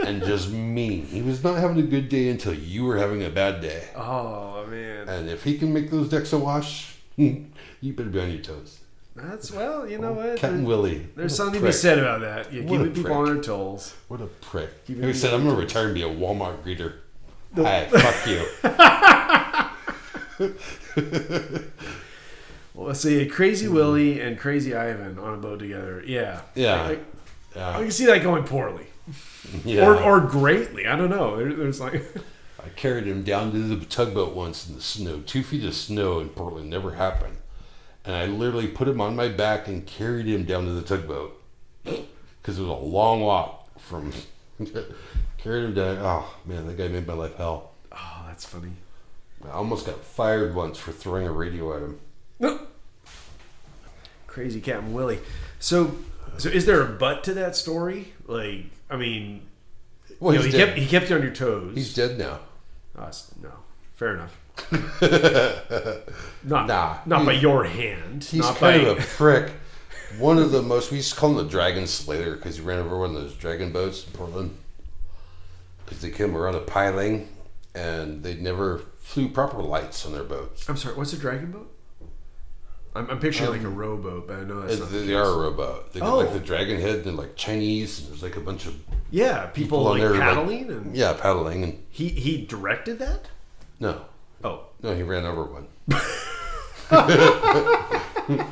and 0.00 0.22
just 0.22 0.50
mean. 0.50 1.06
He 1.06 1.22
was 1.22 1.44
not 1.44 1.58
having 1.58 1.78
a 1.78 1.86
good 1.86 2.08
day 2.08 2.28
until 2.28 2.54
you 2.54 2.84
were 2.84 2.96
having 2.96 3.22
a 3.22 3.30
bad 3.30 3.60
day. 3.60 3.88
Oh 3.94 4.66
man. 4.66 5.08
And 5.08 5.28
if 5.28 5.44
he 5.44 5.58
can 5.58 5.72
make 5.72 5.90
those 5.90 6.08
decks 6.08 6.32
a 6.32 6.38
wash, 6.38 6.96
you 7.16 7.46
better 7.82 8.08
be 8.08 8.20
on 8.20 8.30
your 8.30 8.42
toes. 8.42 8.77
That's 9.22 9.50
well. 9.50 9.88
You 9.88 9.98
know 9.98 10.08
oh, 10.08 10.12
what? 10.12 10.36
Captain 10.38 10.64
Willie. 10.64 11.06
There's 11.16 11.32
what 11.32 11.36
something 11.36 11.60
to 11.60 11.66
be 11.66 11.72
said 11.72 11.98
about 11.98 12.20
that. 12.20 12.52
You 12.52 12.64
What 12.64 12.84
keep 12.84 12.94
people 12.94 13.12
on 13.12 13.26
their 13.26 13.42
toes. 13.42 13.94
What 14.08 14.20
a 14.20 14.26
prick. 14.26 14.86
Keep 14.86 14.98
it 14.98 15.04
He 15.04 15.12
said, 15.12 15.34
I'm 15.34 15.44
going 15.44 15.56
to 15.56 15.62
toes." 15.62 15.74
retire 15.74 15.86
and 15.86 15.94
be 15.94 16.02
a 16.02 16.08
Walmart 16.08 16.62
greeter. 16.62 16.94
Hi, 17.56 17.86
fuck 17.90 18.26
you. 18.26 18.44
Well, 22.78 22.86
let's 22.86 23.00
see, 23.00 23.26
Crazy 23.26 23.66
hmm. 23.66 23.74
Willie 23.74 24.20
and 24.20 24.38
Crazy 24.38 24.72
Ivan 24.72 25.18
on 25.18 25.34
a 25.34 25.36
boat 25.36 25.58
together. 25.58 26.00
Yeah. 26.06 26.42
Yeah. 26.54 26.96
I, 27.56 27.58
I, 27.58 27.78
I 27.78 27.82
can 27.82 27.90
see 27.90 28.06
that 28.06 28.22
going 28.22 28.44
poorly, 28.44 28.86
yeah. 29.64 29.84
or 29.84 30.00
or 30.00 30.20
greatly. 30.20 30.86
I 30.86 30.94
don't 30.94 31.10
know. 31.10 31.36
There, 31.36 31.52
there's 31.52 31.80
like, 31.80 32.04
I 32.64 32.68
carried 32.76 33.08
him 33.08 33.24
down 33.24 33.50
to 33.50 33.58
the 33.58 33.84
tugboat 33.84 34.32
once 34.32 34.68
in 34.68 34.76
the 34.76 34.80
snow. 34.80 35.22
Two 35.26 35.42
feet 35.42 35.64
of 35.64 35.74
snow 35.74 36.20
in 36.20 36.28
Portland 36.28 36.70
never 36.70 36.92
happened. 36.94 37.38
And 38.08 38.16
I 38.16 38.24
literally 38.24 38.66
put 38.68 38.88
him 38.88 39.02
on 39.02 39.14
my 39.14 39.28
back 39.28 39.68
and 39.68 39.84
carried 39.86 40.24
him 40.26 40.44
down 40.44 40.64
to 40.64 40.72
the 40.72 40.80
tugboat. 40.80 41.38
Because 41.84 42.58
it 42.58 42.62
was 42.62 42.70
a 42.70 42.72
long 42.72 43.20
walk 43.20 43.78
from. 43.78 44.12
carried 45.36 45.64
him 45.66 45.74
down. 45.74 45.98
Oh, 46.00 46.34
man, 46.46 46.66
that 46.66 46.78
guy 46.78 46.88
made 46.88 47.06
my 47.06 47.12
life 47.12 47.36
hell. 47.36 47.72
oh, 47.92 48.24
that's 48.26 48.46
funny. 48.46 48.72
I 49.44 49.50
almost 49.50 49.84
got 49.84 50.02
fired 50.02 50.54
once 50.54 50.78
for 50.78 50.90
throwing 50.90 51.26
a 51.26 51.30
radio 51.32 51.76
at 51.76 51.82
him. 51.82 52.58
Crazy 54.26 54.62
Captain 54.62 54.94
Willie. 54.94 55.18
So, 55.58 55.94
so 56.38 56.48
is 56.48 56.64
there 56.64 56.80
a 56.80 56.86
butt 56.86 57.24
to 57.24 57.34
that 57.34 57.56
story? 57.56 58.14
Like, 58.26 58.64
I 58.88 58.96
mean, 58.96 59.42
Well, 60.18 60.32
you 60.32 60.40
know, 60.40 60.46
he 60.46 60.52
dead. 60.52 60.66
kept 60.68 60.78
he 60.78 60.86
kept 60.86 61.10
you 61.10 61.16
on 61.16 61.22
your 61.22 61.34
toes. 61.34 61.72
he's 61.74 61.92
dead 61.94 62.18
now. 62.18 62.40
Oh, 62.96 63.02
it's- 63.02 63.30
no, 63.42 63.50
fair 63.98 64.14
enough. 64.14 64.34
not 66.44 66.66
Nah. 66.66 66.98
not 67.06 67.26
by 67.26 67.32
your 67.32 67.64
hand. 67.64 68.24
He's 68.24 68.40
not 68.40 68.56
kind 68.56 68.82
by, 68.84 68.88
of 68.90 68.98
a 68.98 69.02
prick. 69.16 69.52
One 70.18 70.38
of 70.38 70.50
the 70.52 70.62
most, 70.62 70.90
we 70.90 70.96
used 70.98 71.12
to 71.14 71.20
call 71.20 71.30
him 71.30 71.36
the 71.36 71.44
Dragon 71.50 71.86
Slayer 71.86 72.34
because 72.36 72.56
he 72.56 72.62
ran 72.62 72.78
over 72.78 72.98
one 72.98 73.10
of 73.10 73.16
those 73.16 73.34
dragon 73.34 73.72
boats 73.72 74.06
in 74.06 74.12
Portland. 74.14 74.56
Because 75.84 76.00
they 76.00 76.10
came 76.10 76.36
around 76.36 76.54
a 76.54 76.60
piling 76.60 77.28
and 77.74 78.22
they 78.22 78.34
never 78.34 78.78
flew 79.00 79.28
proper 79.28 79.58
lights 79.62 80.06
on 80.06 80.12
their 80.12 80.24
boats. 80.24 80.68
I'm 80.68 80.76
sorry. 80.76 80.96
What's 80.96 81.12
a 81.12 81.18
dragon 81.18 81.50
boat? 81.50 81.74
I'm, 82.94 83.08
I'm 83.10 83.20
picturing 83.20 83.50
like 83.50 83.62
a 83.62 83.66
um, 83.66 83.76
rowboat, 83.76 84.26
but 84.26 84.38
I 84.38 84.44
know 84.44 84.60
that's 84.62 84.80
not. 84.80 84.90
They, 84.90 84.98
the 85.00 85.04
they 85.06 85.14
are 85.14 85.24
a 85.26 85.36
rowboat. 85.38 85.92
They 85.92 86.00
got 86.00 86.08
Oh. 86.08 86.18
like 86.18 86.32
the 86.32 86.36
oh. 86.40 86.42
dragon 86.42 86.80
head. 86.80 87.04
They're 87.04 87.12
like 87.12 87.36
Chinese. 87.36 88.00
And 88.00 88.08
there's 88.08 88.22
like 88.22 88.36
a 88.36 88.40
bunch 88.40 88.66
of 88.66 88.74
Yeah, 89.10 89.46
people, 89.46 89.78
people 89.78 89.86
on 89.86 89.92
like 89.92 90.00
there, 90.00 90.10
like- 90.12 90.20
paddling, 90.20 90.70
and 90.70 90.96
yeah 90.96 91.12
paddling 91.12 91.62
and 91.64 91.84
he 91.90 92.08
he 92.08 92.44
directed 92.46 92.98
that. 93.00 93.28
No, 93.80 94.02
Oh, 94.44 94.66
no, 94.82 94.94
he 94.94 95.02
ran 95.02 95.24
over 95.24 95.44
one. 95.44 95.66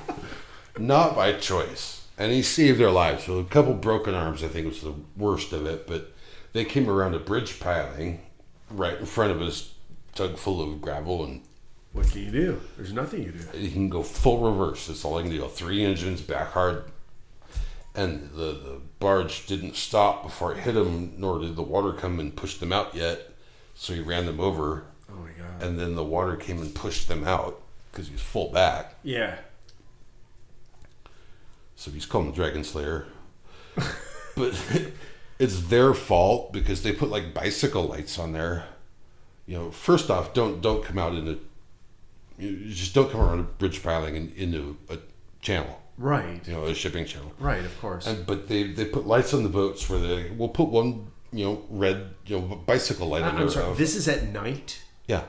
Not 0.79 1.15
by 1.15 1.33
choice, 1.35 2.07
and 2.19 2.33
he 2.33 2.43
saved 2.43 2.79
their 2.79 2.91
lives. 2.91 3.25
So 3.25 3.39
a 3.39 3.45
couple 3.45 3.75
broken 3.75 4.15
arms, 4.15 4.43
I 4.43 4.49
think, 4.49 4.67
was 4.67 4.83
the 4.83 4.95
worst 5.17 5.53
of 5.53 5.65
it. 5.67 5.87
But 5.87 6.13
they 6.53 6.65
came 6.65 6.91
around 6.91 7.15
a 7.15 7.19
bridge 7.19 7.61
piling 7.61 8.21
right 8.71 8.99
in 8.99 9.07
front 9.07 9.31
of 9.31 9.41
us, 9.41 9.73
tug 10.15 10.37
full 10.37 10.61
of 10.61 10.81
gravel, 10.83 11.25
and 11.25 11.43
what 11.93 12.11
can 12.11 12.25
you 12.25 12.31
do? 12.31 12.61
There's 12.77 12.93
nothing 12.93 13.23
you 13.23 13.33
do. 13.33 13.59
he 13.59 13.71
can 13.71 13.89
go 13.89 14.03
full 14.03 14.41
reverse. 14.51 14.87
That's 14.87 15.05
all 15.05 15.19
he 15.19 15.29
can 15.29 15.33
do. 15.33 15.47
Three 15.49 15.85
engines, 15.85 16.21
back 16.21 16.53
hard. 16.53 16.85
And 17.95 18.31
the, 18.33 18.53
the 18.53 18.81
barge 18.99 19.47
didn't 19.47 19.77
stop 19.77 20.23
before 20.23 20.53
it 20.53 20.59
hit 20.59 20.77
him, 20.77 21.15
nor 21.17 21.39
did 21.39 21.57
the 21.57 21.63
water 21.63 21.95
come 21.95 22.21
and 22.21 22.37
push 22.37 22.57
them 22.59 22.73
out 22.73 22.95
yet. 22.95 23.31
So 23.75 23.95
he 23.95 24.01
ran 24.01 24.27
them 24.27 24.41
over. 24.41 24.85
And 25.61 25.79
then 25.79 25.95
the 25.95 26.05
water 26.05 26.37
came 26.37 26.61
and 26.61 26.75
pushed 26.75 27.09
them 27.09 27.25
out 27.25 27.61
because 27.91 28.07
he 28.09 28.13
was 28.13 28.23
full 28.23 28.51
back. 28.53 28.95
Yeah. 29.03 29.37
So 31.77 31.91
he's 31.91 32.07
called 32.07 32.29
the 32.29 32.33
Dragon 32.33 32.65
Slayer. 32.65 33.07
but 34.37 34.61
it's 35.39 35.63
their 35.69 35.95
fault 35.95 36.53
because 36.53 36.83
they 36.83 36.93
put 36.93 37.11
like 37.11 37.35
bicycle 37.35 37.85
lights 37.85 38.19
on 38.19 38.33
there. 38.33 38.65
You 39.47 39.59
know, 39.59 39.71
first 39.71 40.11
off, 40.11 40.35
don't 40.35 40.61
don't 40.61 40.83
come 40.85 40.99
out 40.99 41.15
into 41.15 41.39
you 42.39 42.69
just 42.69 42.95
don't 42.95 43.11
come 43.11 43.21
around 43.21 43.41
a 43.41 43.45
bridge 43.45 43.83
piling 43.83 44.17
and 44.17 44.33
into 44.35 44.77
a 44.89 44.99
channel. 45.41 45.81
Right. 45.99 46.47
you 46.47 46.53
know, 46.53 46.65
a 46.65 46.75
shipping 46.75 47.07
channel. 47.07 47.33
Right. 47.39 47.65
Of 47.65 47.81
course. 47.81 48.07
And 48.07 48.27
but 48.27 48.49
they 48.49 48.65
they 48.65 48.85
put 48.85 49.07
lights 49.07 49.33
on 49.33 49.43
the 49.43 49.49
boats 49.49 49.89
where 49.89 49.99
they 49.99 50.31
will 50.31 50.49
put 50.49 50.69
one 50.69 51.11
you 51.33 51.45
know 51.45 51.65
red 51.71 52.11
you 52.27 52.39
know 52.39 52.57
bicycle 52.67 53.09
light 53.09 53.23
I'm 53.23 53.37
there. 53.37 53.49
sorry. 53.51 53.75
This 53.77 53.95
is 53.97 54.09
at 54.09 54.25
night. 54.29 54.83
yeah, 55.07 55.25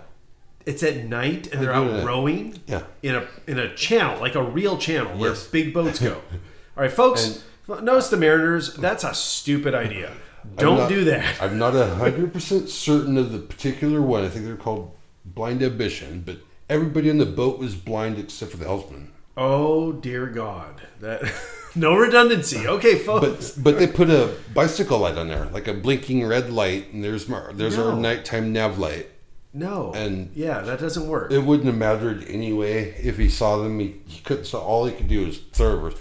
It's 0.68 0.84
at 0.84 1.06
night, 1.06 1.48
and 1.52 1.61
they're 1.61 1.73
out 1.73 2.06
rowing. 2.06 2.60
Yeah. 2.68 2.84
In 3.02 3.15
a 3.15 3.26
in 3.48 3.57
a 3.57 3.73
channel, 3.76 4.19
like 4.19 4.35
a 4.35 4.44
real 4.44 4.77
channel 4.77 5.18
where 5.18 5.30
Yes. 5.31 5.48
big 5.48 5.73
boats 5.73 5.99
go. 5.99 6.15
All 6.77 6.84
right, 6.84 6.91
folks. 6.91 7.44
notice 7.68 8.10
the 8.10 8.18
Mariners. 8.18 8.73
That's 8.76 9.03
a 9.03 9.14
stupid 9.15 9.73
idea. 9.73 10.11
Don't 10.57 10.77
not- 10.80 10.89
do 10.89 11.03
that. 11.06 11.41
I'm 11.41 11.57
not 11.57 11.76
a 11.76 11.95
hundred 11.95 12.34
percent 12.34 12.69
certain 12.69 13.18
of 13.18 13.31
the 13.31 13.39
particular 13.39 14.02
one. 14.02 14.23
I 14.26 14.30
think 14.30 14.45
they're 14.45 14.56
called 14.56 14.91
blind 15.26 15.64
ambition, 15.64 16.22
but 16.26 16.38
everybody 16.69 17.10
on 17.10 17.18
the 17.18 17.26
boat 17.26 17.60
was 17.60 17.76
blind 17.76 18.19
except 18.19 18.52
for 18.52 18.57
the 18.57 18.65
helmsman. 18.65 19.11
Oh 19.38 19.94
dear 19.94 20.27
God. 20.27 20.81
That 20.99 21.22
no 21.76 21.95
redundancy. 21.95 22.68
Okay, 22.68 22.95
folks. 23.10 23.52
But 23.52 23.64
but 23.64 23.80
they 23.80 23.88
put 23.88 24.10
a 24.10 24.34
bicycle 24.53 24.99
light 24.99 25.18
on 25.18 25.30
there, 25.30 25.45
like 25.45 25.68
a 25.69 25.73
blinking 25.73 26.26
red 26.27 26.49
light, 26.52 26.91
and 26.94 27.03
there's 27.03 27.26
there's 27.53 27.77
our 27.77 27.95
nighttime 27.95 28.52
nav 28.52 28.77
light. 28.77 29.07
No. 29.53 29.91
and- 29.94 30.32
yeah, 30.36 30.61
that 30.61 30.80
doesn't 30.80 31.07
work. 31.07 31.32
It 31.32 31.40
wouldn't 31.40 31.68
have 31.68 31.78
mattered 31.78 32.24
anyway 32.28 32.94
if 33.02 33.18
he 33.18 33.30
saw 33.30 33.57
them. 33.57 33.80
He, 33.80 33.95
he 34.06 34.22
couldn't. 34.22 34.45
So 34.45 34.60
all 34.60 34.86
he 34.86 34.94
could 34.94 35.07
do 35.07 35.26
was 35.26 35.40
throw 35.53 35.74
over, 35.74 35.94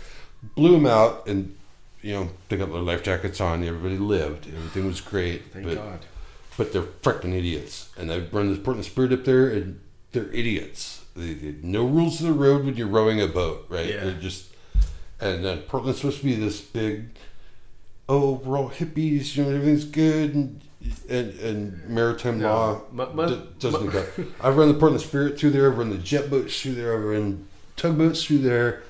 blew 0.55 0.73
them 0.73 0.86
out, 0.86 1.27
and 1.27 1.56
you 2.02 2.14
know 2.14 2.28
pick 2.48 2.60
up 2.60 2.70
their 2.70 2.81
life 2.81 3.02
jackets 3.02 3.40
on. 3.40 3.64
Everybody 3.64 3.98
lived. 3.98 4.47
Everything 4.48 4.86
was 4.86 5.01
great. 5.01 5.52
Thank 5.52 5.66
but 5.66 5.74
God. 5.77 5.98
but 6.56 6.73
they're 6.73 6.82
freaking 6.82 7.35
idiots. 7.35 7.90
And 7.97 8.12
I 8.12 8.18
run 8.31 8.51
this 8.51 8.59
Portland 8.59 8.85
Spirit 8.86 9.12
up 9.12 9.24
there, 9.24 9.48
and 9.48 9.81
they're 10.12 10.31
idiots. 10.32 11.05
They, 11.14 11.32
they, 11.32 11.55
no 11.62 11.85
rules 11.86 12.20
of 12.20 12.27
the 12.27 12.32
road 12.32 12.64
when 12.64 12.77
you're 12.77 12.86
rowing 12.86 13.20
a 13.20 13.27
boat, 13.27 13.66
right? 13.68 13.89
Yeah. 13.89 14.05
They're 14.05 14.12
just. 14.20 14.52
And 15.18 15.43
then 15.43 15.60
Portland's 15.62 16.01
supposed 16.01 16.18
to 16.18 16.24
be 16.24 16.35
this 16.35 16.60
big. 16.60 17.09
Oh, 18.06 18.35
we're 18.44 18.59
all 18.59 18.70
hippies. 18.70 19.35
You 19.35 19.44
know, 19.44 19.51
everything's 19.51 19.86
good, 19.86 20.35
and 20.35 20.60
and, 21.08 21.32
and 21.40 21.88
maritime 21.88 22.38
No. 22.38 22.48
law 22.48 22.80
Mu- 22.92 23.12
mu- 23.12 23.28
d- 23.28 23.42
doesn't 23.58 23.90
go. 23.90 24.04
I've 24.40 24.56
run 24.56 24.68
the 24.68 24.74
Portland 24.74 25.00
Spirit 25.02 25.38
through 25.38 25.50
there. 25.50 25.70
I've 25.70 25.78
run 25.78 25.90
the 25.90 25.98
jet 25.98 26.28
boats 26.30 26.60
through 26.60 26.74
there. 26.74 26.96
I've 26.96 27.04
run 27.04 27.46
tugboats 27.76 28.24
through 28.24 28.38
there. 28.38 28.82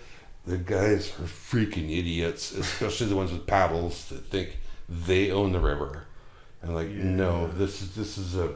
The 0.46 0.58
guys 0.58 1.08
are 1.18 1.24
freaking 1.24 1.90
idiots, 1.96 2.52
especially 2.52 3.06
the 3.08 3.16
ones 3.16 3.32
with 3.32 3.46
paddles 3.46 4.08
that 4.10 4.26
think 4.26 4.58
they 4.88 5.30
own 5.30 5.52
the 5.52 5.58
river. 5.60 6.04
And 6.62 6.74
like, 6.74 6.88
no, 6.88 7.48
this 7.48 7.82
is 7.82 7.94
this 7.96 8.16
is 8.18 8.36
a 8.36 8.54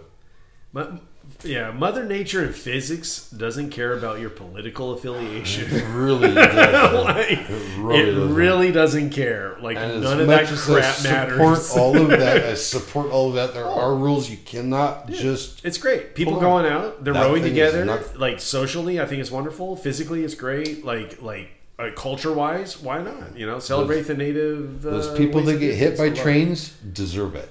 Mu- 0.73 0.99
yeah, 1.45 1.71
Mother 1.71 2.05
Nature 2.05 2.45
and 2.45 2.55
physics 2.55 3.31
doesn't 3.31 3.71
care 3.71 3.93
about 3.95 4.21
your 4.21 4.31
political 4.31 4.93
affiliation. 4.93 5.65
it 5.71 5.85
really 5.89 6.35
does. 6.35 7.05
Like, 7.05 7.31
It 7.51 7.79
really 7.79 7.99
it 8.01 8.13
doesn't. 8.15 8.35
really 8.35 8.73
doesn't 8.73 9.11
care. 9.11 9.57
Like 9.61 9.77
And 9.77 10.03
none 10.03 10.21
of 10.21 10.27
that 10.29 10.47
crap 10.47 10.95
support 10.95 11.05
matters. 11.05 11.71
all 11.77 11.97
of 12.01 12.09
that, 12.11 12.45
I 12.45 12.55
support 12.75 13.11
all 13.11 13.29
of 13.29 13.35
that. 13.35 13.55
There 13.55 13.65
are 13.67 13.95
rules 13.95 14.29
you 14.31 14.37
cannot 14.39 15.09
just. 15.11 15.65
It's 15.65 15.79
great. 15.79 16.15
People 16.15 16.39
going 16.41 16.67
out, 16.67 17.03
they're 17.05 17.15
That 17.15 17.27
rowing 17.27 17.43
together. 17.43 17.85
not- 17.85 18.19
like 18.19 18.41
socially, 18.41 19.01
I 19.01 19.07
think 19.07 19.21
it's 19.21 19.31
wonderful. 19.31 19.77
Physically, 19.77 20.25
it's 20.25 20.35
great. 20.35 20.85
Like 20.85 21.21
like 21.23 21.51
uh, 21.79 21.91
culture 21.97 22.33
wise, 22.33 22.81
why 22.81 23.01
not? 23.03 23.37
You 23.37 23.47
know, 23.47 23.59
celebrate 23.59 24.03
the 24.03 24.15
native. 24.15 24.85
Uh, 24.85 24.91
Those 24.91 25.17
people 25.17 25.41
that 25.43 25.59
get 25.59 25.75
hit 25.75 25.97
by 25.97 26.11
things. 26.11 26.19
I 26.19 26.19
love 26.19 26.19
it. 26.19 26.23
trains 26.23 26.69
deserve 26.93 27.35
it. 27.37 27.49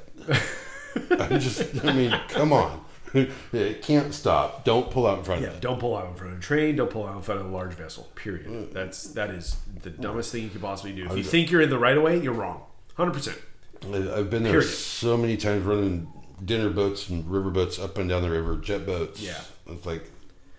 I 1.11 1.37
just, 1.37 1.83
I 1.85 1.93
mean, 1.93 2.11
come 2.29 2.51
on. 2.53 2.85
It 3.53 3.81
can't 3.81 4.13
stop. 4.13 4.63
Don't 4.65 4.91
pull 4.91 5.07
out 5.07 5.19
in 5.19 5.23
front 5.23 5.41
Yeah, 5.41 5.47
of 5.49 5.55
it. 5.55 5.61
don't 5.61 5.79
pull 5.79 5.95
out 5.97 6.07
in 6.07 6.13
front 6.15 6.33
of 6.33 6.39
a 6.39 6.41
train. 6.41 6.75
Don't 6.75 6.89
pull 6.91 7.05
out 7.07 7.15
in 7.15 7.21
front 7.21 7.41
of 7.41 7.47
a 7.47 7.49
large 7.49 7.73
vessel. 7.73 8.07
Period. 8.15 8.47
Mm. 8.47 8.71
That's 8.73 9.03
that 9.13 9.29
is 9.31 9.57
the 9.81 9.89
dumbest 9.89 10.31
thing 10.31 10.43
you 10.43 10.49
could 10.49 10.61
possibly 10.61 10.93
do. 10.93 11.05
If 11.07 11.17
you 11.17 11.23
think 11.23 11.49
you're 11.51 11.61
in 11.61 11.69
the 11.69 11.79
right 11.79 11.97
of 11.97 12.03
way, 12.03 12.19
you're 12.19 12.33
wrong. 12.33 12.63
Hundred 12.95 13.13
percent. 13.13 13.37
I've 13.83 14.29
been 14.29 14.43
there 14.43 14.51
Period. 14.53 14.67
so 14.69 15.15
many 15.17 15.37
times 15.37 15.63
running 15.65 16.11
dinner 16.43 16.69
boats 16.69 17.09
and 17.09 17.29
river 17.29 17.49
boats 17.49 17.79
up 17.79 17.97
and 17.97 18.09
down 18.09 18.21
the 18.21 18.29
river, 18.29 18.57
jet 18.57 18.85
boats. 18.85 19.21
Yeah. 19.21 19.41
It's 19.67 19.85
like 19.85 20.03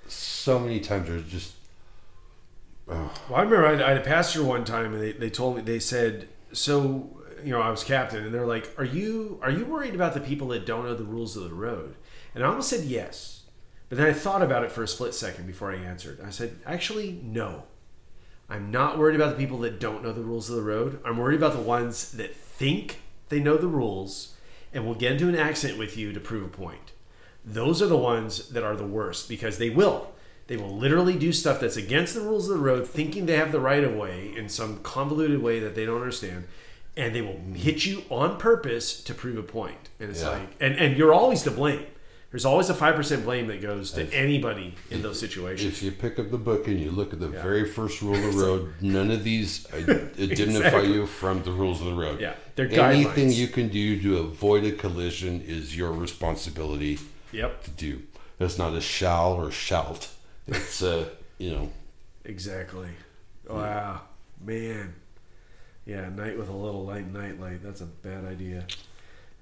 so 0.09 0.59
many 0.59 0.81
times 0.81 1.09
there's 1.09 1.25
just 1.31 1.53
Well, 2.87 3.11
I 3.33 3.43
remember 3.43 3.67
I, 3.67 3.75
I 3.85 3.89
had 3.91 3.99
a 3.99 4.05
pastor 4.05 4.43
one 4.43 4.65
time, 4.65 4.93
and 4.95 5.03
they, 5.03 5.13
they 5.13 5.31
told 5.31 5.57
me 5.57 5.63
they 5.63 5.79
said, 5.79 6.29
so 6.53 7.17
you 7.45 7.51
know, 7.53 7.61
I 7.61 7.71
was 7.71 7.85
captain, 7.85 8.25
and 8.25 8.35
they're 8.35 8.47
like, 8.47 8.75
"Are 8.79 8.85
you 8.85 9.39
are 9.43 9.51
you 9.51 9.65
worried 9.65 9.95
about 9.95 10.13
the 10.15 10.21
people 10.21 10.49
that 10.49 10.67
don't 10.67 10.85
know 10.85 10.95
the 10.95 11.05
rules 11.05 11.37
of 11.37 11.45
the 11.45 11.55
road?" 11.55 11.95
And 12.35 12.45
I 12.45 12.49
almost 12.49 12.69
said 12.69 12.85
yes, 12.85 13.43
but 13.89 13.99
then 13.99 14.07
I 14.07 14.13
thought 14.13 14.43
about 14.43 14.65
it 14.65 14.71
for 14.73 14.83
a 14.83 14.89
split 14.89 15.15
second 15.15 15.47
before 15.47 15.73
I 15.73 15.77
answered. 15.77 16.21
I 16.25 16.31
said, 16.31 16.59
"Actually, 16.67 17.21
no. 17.23 17.65
I'm 18.49 18.71
not 18.71 18.99
worried 18.99 19.15
about 19.17 19.31
the 19.31 19.37
people 19.43 19.59
that 19.59 19.79
don't 19.79 20.03
know 20.03 20.13
the 20.13 20.23
rules 20.23 20.51
of 20.51 20.57
the 20.57 20.63
road. 20.63 21.01
I'm 21.05 21.19
worried 21.19 21.37
about 21.39 21.53
the 21.53 21.61
ones 21.61 22.13
that 22.13 22.35
think 22.35 23.01
they 23.29 23.39
know 23.41 23.57
the 23.57 23.69
rules 23.69 24.35
and 24.73 24.85
will 24.85 24.95
get 24.97 25.13
into 25.13 25.29
an 25.29 25.37
accident 25.37 25.79
with 25.79 25.97
you 25.97 26.13
to 26.13 26.21
prove 26.21 26.45
a 26.45 26.49
point. 26.49 26.93
Those 27.45 27.81
are 27.81 27.87
the 27.87 27.97
ones 27.97 28.49
that 28.51 28.65
are 28.65 28.77
the 28.77 28.87
worst 28.87 29.29
because 29.29 29.59
they 29.59 29.71
will. 29.71 30.13
They 30.49 30.57
will 30.57 30.77
literally 30.77 31.17
do 31.17 31.33
stuff 31.33 31.61
that's 31.61 31.77
against 31.77 32.15
the 32.15 32.21
rules 32.23 32.49
of 32.49 32.57
the 32.57 32.63
road, 32.65 32.87
thinking 32.89 33.27
they 33.27 33.37
have 33.37 33.53
the 33.53 33.61
right 33.61 33.85
of 33.85 33.95
way 33.95 34.33
in 34.37 34.49
some 34.49 34.81
convoluted 34.83 35.41
way 35.41 35.61
that 35.61 35.77
they 35.77 35.87
don't 35.87 36.01
understand, 36.01 36.49
and 36.97 37.15
they 37.15 37.23
will 37.23 37.41
hit 37.55 37.87
you 37.87 38.03
on 38.11 38.37
purpose 38.37 39.01
to 39.05 39.15
prove 39.15 39.39
a 39.39 39.45
point. 39.45 39.89
And 40.01 40.11
it's 40.11 40.23
Yeah. 40.23 40.31
like, 40.31 40.57
and, 40.61 40.75
and 40.75 40.97
you're 40.97 41.15
always 41.15 41.45
to 41.45 41.53
blame. 41.53 41.87
There's 42.31 42.45
always 42.45 42.71
a 42.71 42.75
five 42.75 42.95
percent 42.95 43.25
blame 43.25 43.49
that 43.49 43.61
goes 43.61 43.91
to 43.93 44.09
anybody 44.15 44.75
in 44.91 45.03
those 45.03 45.19
situations. 45.19 45.67
if 45.73 45.83
you 45.83 45.91
pick 45.91 46.19
up 46.21 46.31
the 46.31 46.39
book 46.39 46.69
and 46.69 46.79
you 46.79 46.93
look 46.93 47.13
at 47.13 47.19
the 47.19 47.27
very 47.29 47.65
first 47.69 48.01
rule 48.03 48.15
of 48.15 48.35
the 48.35 48.41
road, 48.45 48.73
none 48.81 49.11
of 49.11 49.25
these 49.25 49.67
identify 49.75 50.23
Exactly. 50.23 50.93
you 50.93 51.07
from 51.07 51.43
the 51.43 51.51
rules 51.51 51.81
of 51.81 51.87
the 51.89 51.95
road. 51.95 52.21
Yeah, 52.21 52.35
they're 52.55 52.67
Anything 52.71 53.31
guidelines. 53.31 53.35
you 53.37 53.49
can 53.49 53.69
do 53.69 54.01
to 54.01 54.19
avoid 54.19 54.63
a 54.65 54.71
collision 54.73 55.41
is 55.41 55.77
your 55.77 55.91
responsibility 55.93 56.99
Yep, 57.33 57.65
to 57.65 57.71
do. 57.71 58.03
It's 58.39 58.59
not 58.59 58.75
a 58.75 58.81
shall 58.81 59.33
or 59.35 59.51
shalt. 59.51 60.09
It's 60.47 60.83
uh, 60.83 61.09
you 61.39 61.51
know, 61.51 61.71
exactly. 62.25 62.91
Wow, 63.49 64.03
man. 64.41 64.95
Yeah, 65.85 66.09
night 66.11 66.39
with 66.39 66.49
a 66.49 66.53
little 66.57 66.85
light 66.85 67.13
night 67.13 67.41
light. 67.41 67.63
That's 67.65 67.81
a 67.81 67.87
bad 67.87 68.25
idea. 68.25 68.67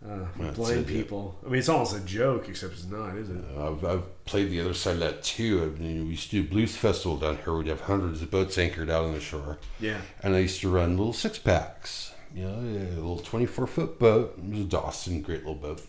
Uh, 0.06 0.20
That's 0.38 0.56
blind 0.56 0.78
it, 0.78 0.90
yeah. 0.90 1.00
people. 1.00 1.36
I 1.44 1.48
mean, 1.48 1.58
it's 1.58 1.68
almost 1.68 1.96
a 1.96 2.00
joke, 2.00 2.48
except 2.48 2.74
it's 2.74 2.86
not, 2.86 3.16
is 3.16 3.30
it? 3.30 3.44
I've, 3.58 3.84
I've 3.84 4.24
played 4.26 4.50
the 4.50 4.60
other 4.60 4.74
side 4.74 4.94
of 4.94 5.00
that 5.00 5.24
too. 5.24 5.62
I 5.76 5.80
mean, 5.80 6.04
we 6.04 6.10
used 6.10 6.30
to 6.30 6.42
do 6.42 6.48
blues 6.48 6.76
festival 6.76 7.16
down 7.16 7.38
here. 7.38 7.54
We'd 7.54 7.66
have 7.66 7.80
hundreds 7.82 8.22
of 8.22 8.30
boats 8.30 8.56
anchored 8.58 8.90
out 8.90 9.04
on 9.04 9.12
the 9.12 9.20
shore. 9.20 9.58
Yeah. 9.80 10.00
And 10.22 10.36
I 10.36 10.38
used 10.38 10.60
to 10.60 10.70
run 10.70 10.96
little 10.96 11.12
six 11.12 11.38
packs, 11.38 12.12
you 12.32 12.44
know, 12.44 12.54
a 12.54 12.94
little 12.94 13.18
24 13.18 13.66
foot 13.66 13.98
boat. 13.98 14.38
It 14.38 14.50
was 14.50 14.60
a 14.60 14.64
Dawson, 14.64 15.20
great 15.20 15.40
little 15.40 15.56
boat. 15.56 15.82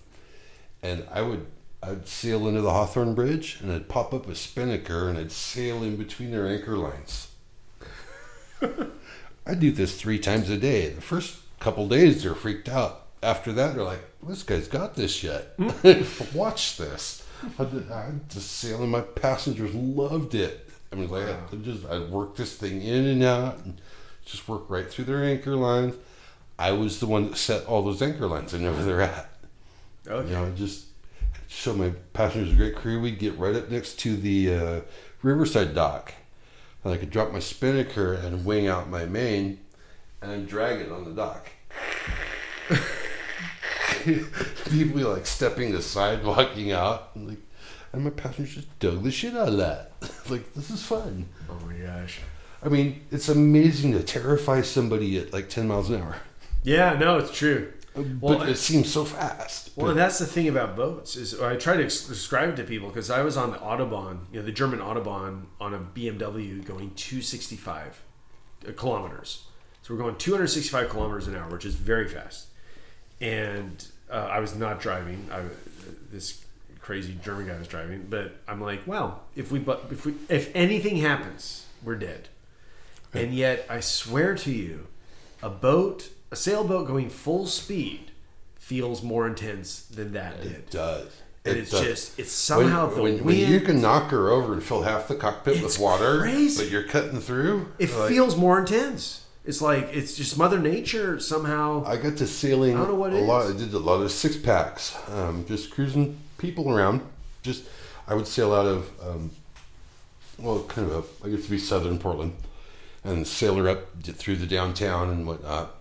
And 0.82 1.06
I 1.12 1.22
would, 1.22 1.46
I'd 1.84 2.08
sail 2.08 2.48
into 2.48 2.62
the 2.62 2.72
Hawthorne 2.72 3.14
Bridge 3.14 3.60
and 3.62 3.72
I'd 3.72 3.90
pop 3.90 4.12
up 4.12 4.28
a 4.28 4.34
spinnaker 4.34 5.08
and 5.08 5.20
I'd 5.20 5.32
sail 5.32 5.84
in 5.84 5.98
between 5.98 6.32
their 6.32 6.48
anchor 6.48 6.78
lines. 6.78 7.28
I 9.46 9.54
do 9.54 9.72
this 9.72 10.00
three 10.02 10.18
times 10.20 10.50
a 10.50 10.58
day. 10.58 10.90
The 10.90 11.02
first 11.02 11.38
couple 11.60 11.88
days 11.88 12.24
they're 12.24 12.34
freaked 12.34 12.70
out. 12.70 13.06
After 13.22 13.52
that, 13.54 13.76
they're 13.76 13.84
like, 13.84 14.02
"This 14.24 14.44
guy's 14.44 14.68
got 14.68 14.96
this 14.96 15.24
yet? 15.24 15.54
Watch 16.34 16.78
this." 16.78 17.26
I 17.58 17.64
did- 17.66 17.92
I 17.92 18.12
just 18.30 18.52
sailing. 18.52 18.90
My 18.90 19.02
passengers 19.02 19.74
loved 19.74 20.36
it. 20.36 20.70
I 20.92 20.96
mean, 20.96 21.10
like 21.10 21.28
I 21.28 21.56
just 21.58 21.86
I 21.86 22.00
work 22.00 22.36
this 22.36 22.56
thing 22.56 22.82
in 22.82 23.06
and 23.06 23.24
out, 23.24 23.60
and 23.66 23.80
just 24.26 24.48
work 24.48 24.64
right 24.70 24.90
through 24.90 25.06
their 25.06 25.24
anchor 25.24 25.56
lines. 25.56 25.96
I 26.58 26.72
was 26.72 27.00
the 27.00 27.06
one 27.08 27.30
that 27.30 27.38
set 27.38 27.66
all 27.66 27.82
those 27.82 28.02
anchor 28.02 28.28
lines. 28.28 28.54
I 28.54 28.58
know 28.58 28.74
where 28.74 28.84
they're 28.84 29.02
at. 29.02 29.30
Okay. 30.08 30.30
You 30.30 30.36
know, 30.36 30.52
just 30.56 30.86
show 31.48 31.74
my 31.74 31.92
passengers 32.14 32.52
a 32.52 32.56
great 32.56 32.76
crew. 32.76 33.00
We'd 33.02 33.20
get 33.20 33.38
right 33.38 33.56
up 33.56 33.70
next 33.70 34.00
to 34.00 34.16
the 34.18 34.54
uh, 34.54 34.82
Riverside 35.22 35.74
dock. 35.76 36.14
And 36.84 36.94
I 36.94 36.98
could 36.98 37.10
drop 37.12 37.32
my 37.32 37.40
spinnaker 37.40 38.14
and 38.14 38.46
wing 38.46 38.68
out 38.68 38.90
my 38.90 39.06
main 39.06 39.60
and 40.22 40.48
drag 40.48 40.80
it 40.82 40.92
on 40.92 41.04
the 41.06 41.12
dock. 41.12 41.48
People 44.70 45.02
like 45.12 45.26
stepping 45.26 45.74
aside, 45.76 46.24
walking 46.24 46.72
out. 46.72 47.12
And, 47.16 47.30
like, 47.30 47.40
and 47.92 48.04
my 48.04 48.10
passenger 48.10 48.52
just 48.52 48.80
dug 48.80 49.04
the 49.04 49.12
shit 49.12 49.36
out 49.36 49.50
of 49.50 49.58
that. 49.58 49.92
like, 50.30 50.54
this 50.54 50.70
is 50.70 50.84
fun. 50.84 51.28
Oh 51.50 51.60
my 51.66 51.74
gosh. 51.74 52.20
I 52.62 52.70
mean, 52.70 53.06
it's 53.12 53.30
amazing 53.30 53.94
to 53.94 54.04
terrify 54.04 54.62
somebody 54.62 55.18
at 55.18 55.32
like 55.32 55.50
10 55.50 55.68
miles 55.68 55.90
an 55.90 56.02
hour. 56.02 56.18
Yeah, 56.64 56.98
no, 56.98 57.18
it's 57.18 57.32
true. 57.32 57.72
Uh, 57.96 58.02
but 58.02 58.50
it 58.50 58.58
seems 58.58 58.92
so 58.92 59.06
fast. 59.06 59.72
Well, 59.76 59.90
and 59.90 60.00
that's 60.00 60.20
the 60.20 60.26
thing 60.26 60.48
about 60.48 60.76
boats 60.76 61.16
is 61.16 61.40
I 61.40 61.56
try 61.56 61.78
to 61.78 61.84
describe 61.84 62.50
it 62.50 62.56
to 62.58 62.64
people 62.64 62.90
because 62.90 63.10
I 63.10 63.22
was 63.22 63.38
on 63.38 63.52
the 63.52 63.58
Autobahn, 63.58 64.20
you 64.32 64.40
know, 64.40 64.46
the 64.46 64.52
German 64.52 64.80
Autobahn 64.80 65.46
on 65.60 65.74
a 65.74 65.80
BMW 65.80 66.64
going 66.64 66.94
265 66.96 68.02
kilometers. 68.76 69.46
So 69.82 69.94
we're 69.94 70.02
going 70.02 70.18
265 70.18 70.90
kilometers 70.90 71.28
an 71.28 71.36
hour, 71.36 71.50
which 71.50 71.66
is 71.66 71.76
very 71.76 72.08
fast. 72.08 72.49
And 73.22 73.86
uh, 74.10 74.14
I 74.32 74.40
was 74.40 74.56
not 74.56 74.80
driving. 74.80 75.28
I, 75.32 75.42
this 76.12 76.44
crazy 76.80 77.18
German 77.24 77.48
guy 77.48 77.58
was 77.58 77.68
driving, 77.68 78.08
but 78.10 78.36
I'm 78.48 78.62
like, 78.62 78.88
well, 78.88 79.22
if 79.36 79.52
we 79.52 79.60
but 79.60 79.86
if 79.92 80.06
we 80.06 80.14
if 80.30 80.54
anything 80.56 80.98
happens, 80.98 81.66
we're 81.84 81.96
dead. 81.96 82.30
And 83.14 83.34
yet, 83.34 83.66
I 83.70 83.80
swear 83.80 84.36
to 84.36 84.52
you, 84.52 84.88
a 85.42 85.50
boat, 85.50 86.10
a 86.32 86.36
sailboat 86.36 86.88
going 86.88 87.10
full 87.10 87.48
speed, 87.48 88.12
feels 88.60 89.02
more 89.02 89.26
intense 89.28 89.82
than 89.82 90.14
that 90.14 90.42
did. 90.44 90.52
It 90.52 90.70
does. 90.72 91.12
And 91.46 91.58
It 91.58 91.62
it's 91.62 91.72
does. 91.72 91.82
just 91.82 92.20
it's 92.20 92.32
somehow 92.32 92.86
when, 92.88 92.96
the 92.96 93.02
when, 93.02 93.14
wind. 93.14 93.26
when 93.26 93.52
you 93.52 93.62
can 93.62 93.82
knock 93.82 94.12
her 94.12 94.30
over 94.30 94.54
and 94.54 94.62
fill 94.62 94.84
half 94.84 95.08
the 95.08 95.16
cockpit 95.16 95.64
with 95.64 95.80
water, 95.80 96.20
crazy. 96.20 96.64
but 96.64 96.72
you're 96.72 96.84
cutting 96.84 97.20
through. 97.20 97.72
it 97.80 97.92
like, 97.96 98.10
feels 98.10 98.36
more 98.36 98.60
intense. 98.60 99.19
It's 99.46 99.62
like 99.62 99.90
it's 99.94 100.16
just 100.16 100.38
Mother 100.38 100.60
Nature 100.60 101.20
somehow. 101.20 101.84
I 101.86 101.98
got 101.98 102.18
to 102.18 102.28
sailing 102.28 102.76
I 102.76 102.80
don't 102.80 102.90
know 102.90 102.96
what 102.96 103.14
a 103.14 103.18
lot. 103.18 103.50
I 103.50 103.58
did 103.58 103.74
a 103.74 103.80
lot 103.80 104.02
of 104.02 104.12
six 104.12 104.36
packs, 104.36 104.98
um, 105.10 105.46
just 105.48 105.72
cruising 105.72 106.20
people 106.38 106.70
around. 106.70 107.02
Just 107.42 107.64
I 108.08 108.16
would 108.16 108.28
sail 108.28 108.54
out 108.54 108.66
of 108.66 108.90
um, 109.02 109.32
well, 110.42 110.64
kind 110.64 110.90
of 110.90 111.22
a, 111.22 111.26
I 111.26 111.30
used 111.30 111.46
to 111.46 111.52
be 111.52 111.58
southern 111.58 112.00
Portland, 112.00 112.34
and 113.04 113.26
sail 113.26 113.56
her 113.56 113.68
up 113.70 114.02
through 114.04 114.38
the 114.38 114.48
downtown 114.48 115.10
and 115.10 115.28
whatnot. 115.28 115.76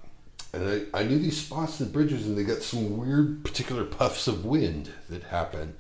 And 0.52 0.86
I, 0.94 1.00
I 1.00 1.02
knew 1.02 1.18
these 1.18 1.40
spots 1.44 1.80
and 1.80 1.92
bridges, 1.92 2.26
and 2.26 2.36
they 2.36 2.44
got 2.44 2.62
some 2.62 2.96
weird 2.96 3.44
particular 3.44 3.84
puffs 3.84 4.28
of 4.28 4.44
wind 4.44 4.90
that 5.10 5.24
happen. 5.24 5.74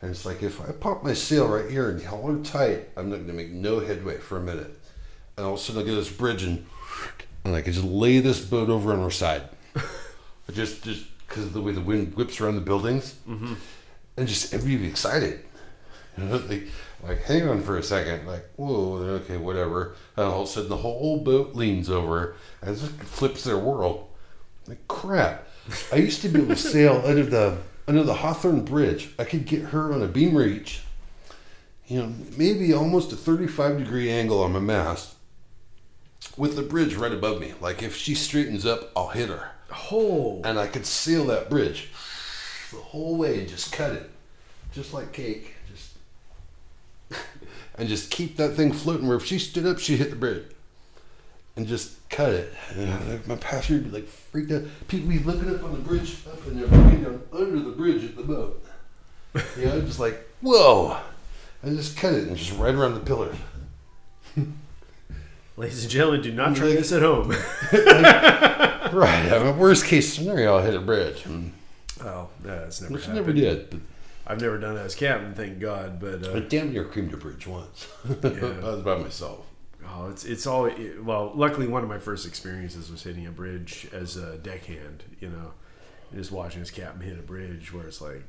And 0.00 0.10
it's 0.10 0.26
like 0.26 0.42
if 0.42 0.60
I 0.60 0.72
pop 0.72 1.02
my 1.02 1.14
sail 1.14 1.48
right 1.48 1.70
here 1.70 1.90
and 1.90 2.02
hold 2.02 2.36
her 2.36 2.42
tight, 2.42 2.88
I'm 2.96 3.10
not 3.10 3.16
going 3.16 3.28
to 3.28 3.32
make 3.32 3.50
no 3.50 3.80
headway 3.80 4.18
for 4.18 4.38
a 4.38 4.42
minute. 4.42 4.78
And 5.36 5.46
all 5.46 5.54
of 5.54 5.58
a 5.58 5.62
sudden 5.62 5.82
I 5.82 5.84
get 5.84 5.94
this 5.94 6.12
bridge 6.12 6.42
and 6.42 6.66
and 7.44 7.54
I 7.54 7.62
can 7.62 7.72
just 7.72 7.84
lay 7.84 8.20
this 8.20 8.40
boat 8.40 8.70
over 8.70 8.92
on 8.92 9.00
her 9.00 9.10
side. 9.10 9.42
just 10.52 10.82
just 10.82 11.04
because 11.26 11.44
of 11.44 11.52
the 11.52 11.60
way 11.60 11.72
the 11.72 11.80
wind 11.80 12.14
whips 12.16 12.40
around 12.40 12.54
the 12.54 12.60
buildings, 12.60 13.16
mm-hmm. 13.28 13.54
and 14.16 14.28
just 14.28 14.54
everybody 14.54 14.84
be 14.84 14.88
excited. 14.88 15.44
You 16.16 16.24
know, 16.24 16.36
like, 16.48 16.68
like 17.02 17.22
hang 17.22 17.48
on 17.48 17.62
for 17.62 17.76
a 17.76 17.82
second, 17.82 18.26
like 18.26 18.46
whoa, 18.56 18.96
okay, 19.22 19.36
whatever. 19.36 19.94
And 20.16 20.26
all 20.26 20.42
of 20.42 20.48
a 20.48 20.50
sudden 20.50 20.70
the 20.70 20.76
whole 20.76 21.22
boat 21.22 21.54
leans 21.54 21.90
over 21.90 22.36
and 22.62 22.76
just 22.76 22.92
flips 22.92 23.44
their 23.44 23.58
world. 23.58 24.08
Like 24.66 24.86
crap. 24.88 25.46
I 25.92 25.96
used 25.96 26.22
to 26.22 26.28
be 26.28 26.40
able 26.40 26.54
to 26.54 26.56
sail 26.60 27.02
under 27.04 27.24
the 27.24 27.58
under 27.86 28.02
the 28.02 28.14
Hawthorne 28.14 28.64
Bridge. 28.64 29.10
I 29.18 29.24
could 29.24 29.44
get 29.44 29.62
her 29.62 29.92
on 29.92 30.02
a 30.02 30.08
beam 30.08 30.36
reach. 30.36 30.80
You 31.86 32.00
know, 32.00 32.14
maybe 32.38 32.72
almost 32.72 33.12
a 33.12 33.16
35 33.16 33.76
degree 33.76 34.10
angle 34.10 34.42
on 34.42 34.52
my 34.52 34.58
mast 34.58 35.13
with 36.36 36.56
the 36.56 36.62
bridge 36.62 36.94
right 36.94 37.12
above 37.12 37.40
me. 37.40 37.54
Like 37.60 37.82
if 37.82 37.96
she 37.96 38.14
straightens 38.14 38.66
up, 38.66 38.90
I'll 38.96 39.08
hit 39.08 39.28
her. 39.28 39.50
Oh, 39.90 40.40
And 40.44 40.58
I 40.58 40.66
could 40.66 40.86
seal 40.86 41.24
that 41.26 41.50
bridge 41.50 41.90
the 42.70 42.78
whole 42.78 43.16
way 43.16 43.40
and 43.40 43.48
just 43.48 43.72
cut 43.72 43.92
it. 43.92 44.10
Just 44.72 44.92
like 44.92 45.12
cake. 45.12 45.54
Just 45.70 47.22
and 47.78 47.88
just 47.88 48.10
keep 48.10 48.36
that 48.36 48.50
thing 48.50 48.72
floating 48.72 49.06
where 49.06 49.16
if 49.16 49.24
she 49.24 49.38
stood 49.38 49.66
up, 49.66 49.78
she'd 49.78 49.98
hit 49.98 50.10
the 50.10 50.16
bridge. 50.16 50.44
And 51.56 51.68
just 51.68 52.08
cut 52.08 52.32
it. 52.32 52.52
And 52.74 53.26
my 53.28 53.36
passenger 53.36 53.74
would 53.82 53.92
be 53.92 53.98
like 54.00 54.08
freaked 54.08 54.50
out. 54.50 54.62
People 54.88 55.08
be 55.08 55.20
looking 55.20 55.54
up 55.54 55.62
on 55.62 55.72
the 55.72 55.78
bridge 55.78 56.16
up 56.26 56.44
and 56.46 56.58
they're 56.58 56.66
looking 56.66 57.04
down 57.04 57.22
under 57.32 57.60
the 57.60 57.70
bridge 57.70 58.04
at 58.04 58.16
the 58.16 58.24
boat. 58.24 58.64
You 59.56 59.66
know, 59.66 59.80
just 59.80 60.00
like, 60.00 60.28
whoa. 60.40 60.98
And 61.62 61.76
just 61.76 61.96
cut 61.96 62.14
it 62.14 62.26
and 62.26 62.36
just 62.36 62.58
right 62.58 62.74
around 62.74 62.94
the 62.94 63.00
pillars. 63.00 63.36
ladies 65.56 65.82
and 65.82 65.90
gentlemen, 65.90 66.22
do 66.22 66.32
not 66.32 66.56
try 66.56 66.68
this 66.68 66.92
at 66.92 67.02
home. 67.02 67.34
Right. 68.92 69.32
I 69.32 69.42
mean, 69.42 69.58
worst 69.58 69.86
case 69.86 70.14
scenario, 70.14 70.54
I'll 70.56 70.62
hit 70.62 70.74
a 70.74 70.80
bridge. 70.80 71.24
Oh, 72.00 72.28
that's 72.42 72.80
never 72.80 72.92
Which 72.94 73.06
happened. 73.06 73.16
never 73.26 73.32
did. 73.32 73.70
But 73.70 73.80
I've 74.24 74.40
never 74.40 74.56
done 74.58 74.76
that 74.76 74.86
as 74.86 74.94
captain, 74.94 75.34
thank 75.34 75.58
God. 75.58 75.98
But 75.98 76.24
I 76.28 76.32
uh, 76.32 76.38
damn 76.40 76.72
near 76.72 76.84
creamed 76.84 77.12
a 77.12 77.16
bridge 77.16 77.44
once. 77.44 77.88
I 78.22 78.28
was 78.28 78.82
by 78.82 78.98
myself. 78.98 79.46
oh, 79.84 80.10
it's 80.10 80.24
it's 80.24 80.46
all 80.46 80.70
well. 81.02 81.32
Luckily, 81.34 81.66
one 81.66 81.82
of 81.82 81.88
my 81.88 81.98
first 81.98 82.24
experiences 82.24 82.88
was 82.88 83.02
hitting 83.02 83.26
a 83.26 83.32
bridge 83.32 83.88
as 83.92 84.16
a 84.16 84.36
deckhand. 84.38 85.02
You 85.18 85.30
know, 85.30 85.52
just 86.14 86.30
watching 86.30 86.60
this 86.60 86.70
captain 86.70 87.00
hit 87.00 87.18
a 87.18 87.22
bridge 87.22 87.72
where 87.72 87.88
it's 87.88 88.00
like, 88.00 88.22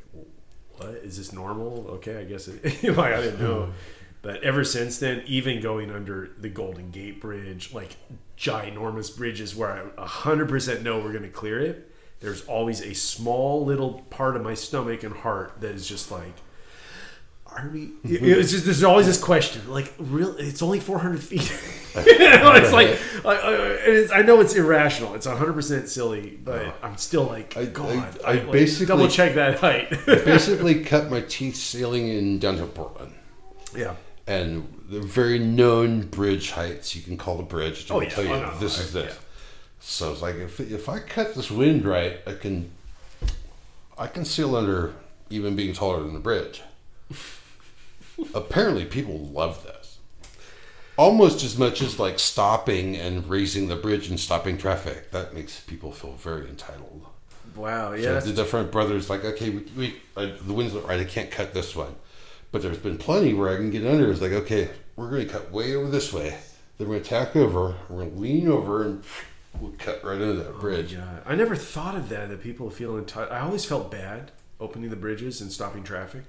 what 0.77 0.89
is 1.03 1.17
this 1.17 1.31
normal? 1.31 1.85
Okay, 1.95 2.17
I 2.17 2.23
guess 2.23 2.47
it. 2.47 2.63
like 2.97 3.13
I 3.13 3.21
didn't 3.21 3.39
know. 3.41 3.71
But 4.25 4.41
ever 4.43 4.63
since 4.63 4.97
then, 4.97 5.21
even 5.27 5.61
going 5.61 5.91
under 5.91 6.31
the 6.39 6.49
Golden 6.49 6.89
Gate 6.89 7.21
Bridge, 7.21 7.71
like 7.75 7.95
ginormous 8.35 9.15
bridges 9.15 9.55
where 9.55 9.71
I 9.97 10.03
100% 10.03 10.81
know 10.81 10.97
we're 10.99 11.11
going 11.11 11.21
to 11.23 11.29
clear 11.29 11.59
it, 11.59 11.91
there's 12.21 12.43
always 12.47 12.81
a 12.81 12.95
small 12.95 13.63
little 13.63 14.01
part 14.09 14.35
of 14.35 14.41
my 14.41 14.55
stomach 14.55 15.03
and 15.03 15.15
heart 15.15 15.61
that 15.61 15.75
is 15.75 15.87
just 15.87 16.09
like, 16.11 16.33
are 17.45 17.69
we? 17.71 17.91
It's 18.03 18.49
just 18.51 18.65
there's 18.65 18.83
always 18.83 19.05
this 19.05 19.21
question, 19.21 19.61
like, 19.69 19.93
real? 19.99 20.35
It's 20.39 20.63
only 20.63 20.79
400 20.79 21.23
feet. 21.23 21.41
you 22.07 22.17
know, 22.17 22.53
it's 22.53 22.73
like, 22.73 22.97
I, 23.23 23.29
I, 23.35 23.51
it's, 23.53 24.11
I 24.11 24.23
know 24.23 24.41
it's 24.41 24.55
irrational. 24.55 25.13
It's 25.13 25.27
100 25.27 25.53
percent 25.53 25.87
silly, 25.87 26.39
but 26.43 26.75
I'm 26.81 26.97
still 26.97 27.25
like, 27.25 27.55
I- 27.55 27.65
God, 27.65 28.19
I- 28.25 28.31
I 28.31 28.33
like, 28.39 28.51
basically- 28.51 28.87
double 28.87 29.07
check 29.07 29.35
that 29.35 29.59
height. 29.59 29.89
Basically, 30.07 30.83
cut 30.83 31.11
my 31.11 31.21
teeth 31.21 31.55
sailing 31.57 32.07
in 32.07 32.39
downtown 32.39 32.69
Portland. 32.69 33.13
yeah. 33.77 33.93
And 34.27 34.83
the 34.89 35.01
very 35.01 35.37
known 35.39 36.07
bridge 36.07 36.51
heights, 36.51 36.95
you 36.95 37.01
can 37.03 37.15
call 37.17 37.37
the 37.37 37.43
bridge 37.43 37.85
to 37.85 37.93
Oh, 37.93 38.01
yeah. 38.01 38.09
tell 38.09 38.23
you 38.23 38.31
Oh, 38.33 38.41
no, 38.41 38.57
this 38.59 38.79
I- 38.79 38.81
is 38.83 38.93
this. 38.93 39.13
yeah. 39.13 39.19
So 39.79 40.11
it's 40.11 40.21
like 40.21 40.35
if 40.35 40.59
if 40.59 40.89
I 40.89 40.97
cut 40.99 41.35
this 41.35 41.51
wind 41.51 41.85
right, 41.85 42.19
I 42.25 42.33
can 42.33 42.71
I 43.97 44.07
can 44.07 44.25
sail 44.25 44.55
under 44.55 44.93
even 45.29 45.55
being 45.55 45.73
taller 45.73 46.01
than 46.01 46.13
the 46.13 46.19
bridge. 46.19 46.61
Apparently, 48.33 48.85
people 48.85 49.19
love 49.27 49.63
this 49.63 49.97
almost 50.97 51.43
as 51.43 51.57
much 51.57 51.81
as 51.81 51.99
like 51.99 52.17
stopping 52.17 52.95
and 52.95 53.29
raising 53.29 53.67
the 53.67 53.75
bridge 53.75 54.07
and 54.09 54.17
stopping 54.19 54.57
traffic. 54.57 55.11
That 55.11 55.33
makes 55.33 55.59
people 55.59 55.91
feel 55.91 56.13
very 56.13 56.47
entitled. 56.47 57.05
Wow. 57.55 57.91
Yeah. 57.93 58.19
So 58.19 58.27
the 58.27 58.33
different 58.33 58.71
brothers 58.71 59.09
like, 59.09 59.23
okay, 59.25 59.49
we, 59.49 59.61
we 59.77 59.95
uh, 60.17 60.31
the 60.41 60.53
wind's 60.53 60.73
not 60.73 60.87
right. 60.87 60.99
I 60.99 61.03
can't 61.03 61.29
cut 61.29 61.53
this 61.53 61.75
one, 61.75 61.95
but 62.55 62.61
there's 62.61 62.77
been 62.77 62.97
plenty 62.97 63.33
where 63.33 63.49
I 63.49 63.57
can 63.57 63.69
get 63.69 63.85
under. 63.85 64.09
It's 64.09 64.21
like, 64.21 64.31
okay, 64.31 64.69
we're 64.95 65.09
going 65.09 65.27
to 65.27 65.33
cut 65.33 65.51
way 65.51 65.75
over 65.75 65.89
this 65.89 66.13
way. 66.13 66.37
Then 66.77 66.87
we're 66.87 66.93
going 66.93 67.03
to 67.03 67.09
tack 67.09 67.35
over. 67.35 67.75
We're 67.89 67.97
going 68.05 68.11
to 68.13 68.17
lean 68.17 68.47
over 68.47 68.83
and 68.85 69.03
we'll 69.59 69.73
cut 69.77 70.01
right 70.05 70.13
into 70.21 70.35
that 70.35 70.53
oh 70.55 70.59
bridge. 70.61 70.93
Yeah, 70.93 71.19
I 71.25 71.35
never 71.35 71.57
thought 71.57 71.95
of 71.95 72.07
that. 72.07 72.29
That 72.29 72.41
people 72.41 72.69
feel 72.69 72.97
entitled. 72.97 73.33
I 73.33 73.41
always 73.41 73.65
felt 73.65 73.91
bad 73.91 74.31
opening 74.61 74.89
the 74.89 74.95
bridges 74.95 75.41
and 75.41 75.51
stopping 75.51 75.83
traffic. 75.83 76.23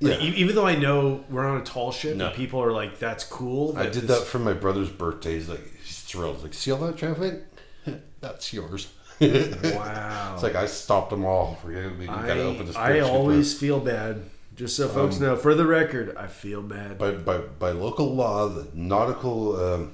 Like, 0.00 0.18
Yeah. 0.18 0.26
e- 0.26 0.34
even 0.36 0.54
though 0.54 0.66
I 0.66 0.76
know 0.76 1.24
we're 1.28 1.44
on 1.46 1.60
a 1.60 1.64
tall 1.64 1.92
ship 1.92 2.16
No. 2.16 2.28
and 2.28 2.34
people 2.34 2.62
are 2.62 2.72
like, 2.72 2.98
"That's 2.98 3.24
cool." 3.24 3.76
I 3.76 3.82
did 3.82 4.04
this- 4.04 4.18
that 4.20 4.26
for 4.26 4.38
my 4.38 4.54
brother's 4.54 4.88
birthday. 4.88 5.34
He's 5.34 5.50
like, 5.50 5.60
he's 5.84 6.00
thrilled. 6.00 6.42
Like, 6.42 6.54
see 6.54 6.70
all 6.72 6.78
that 6.86 6.96
traffic? 6.96 7.42
That's 8.22 8.50
yours. 8.54 8.88
Wow. 9.20 10.30
It's 10.34 10.42
like 10.42 10.54
I 10.54 10.64
stopped 10.66 11.10
them 11.10 11.26
all. 11.26 11.58
We 11.66 11.74
gotta, 11.74 11.92
we 11.98 12.06
gotta 12.06 12.42
open 12.44 12.64
this 12.66 12.76
I, 12.76 12.96
I 12.96 13.00
always 13.00 13.52
feel 13.58 13.78
bad. 13.78 14.22
Just 14.56 14.76
so 14.76 14.88
folks 14.88 15.20
know, 15.20 15.36
for 15.36 15.54
the 15.54 15.66
record, 15.66 16.16
I 16.16 16.26
feel 16.26 16.62
bad. 16.62 16.98
by, 16.98 17.12
by 17.12 17.38
by 17.38 17.70
local 17.70 18.14
law, 18.14 18.48
the 18.48 18.66
nautical 18.74 19.62
um, 19.62 19.92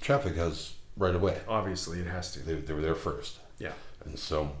traffic 0.00 0.36
has 0.36 0.74
right 0.96 1.14
away. 1.14 1.40
Obviously, 1.48 1.98
it 1.98 2.06
has 2.06 2.32
to. 2.32 2.40
They, 2.40 2.54
they 2.54 2.72
were 2.72 2.80
there 2.80 2.94
first, 2.94 3.40
Yeah, 3.58 3.72
and 4.04 4.16
so 4.18 4.52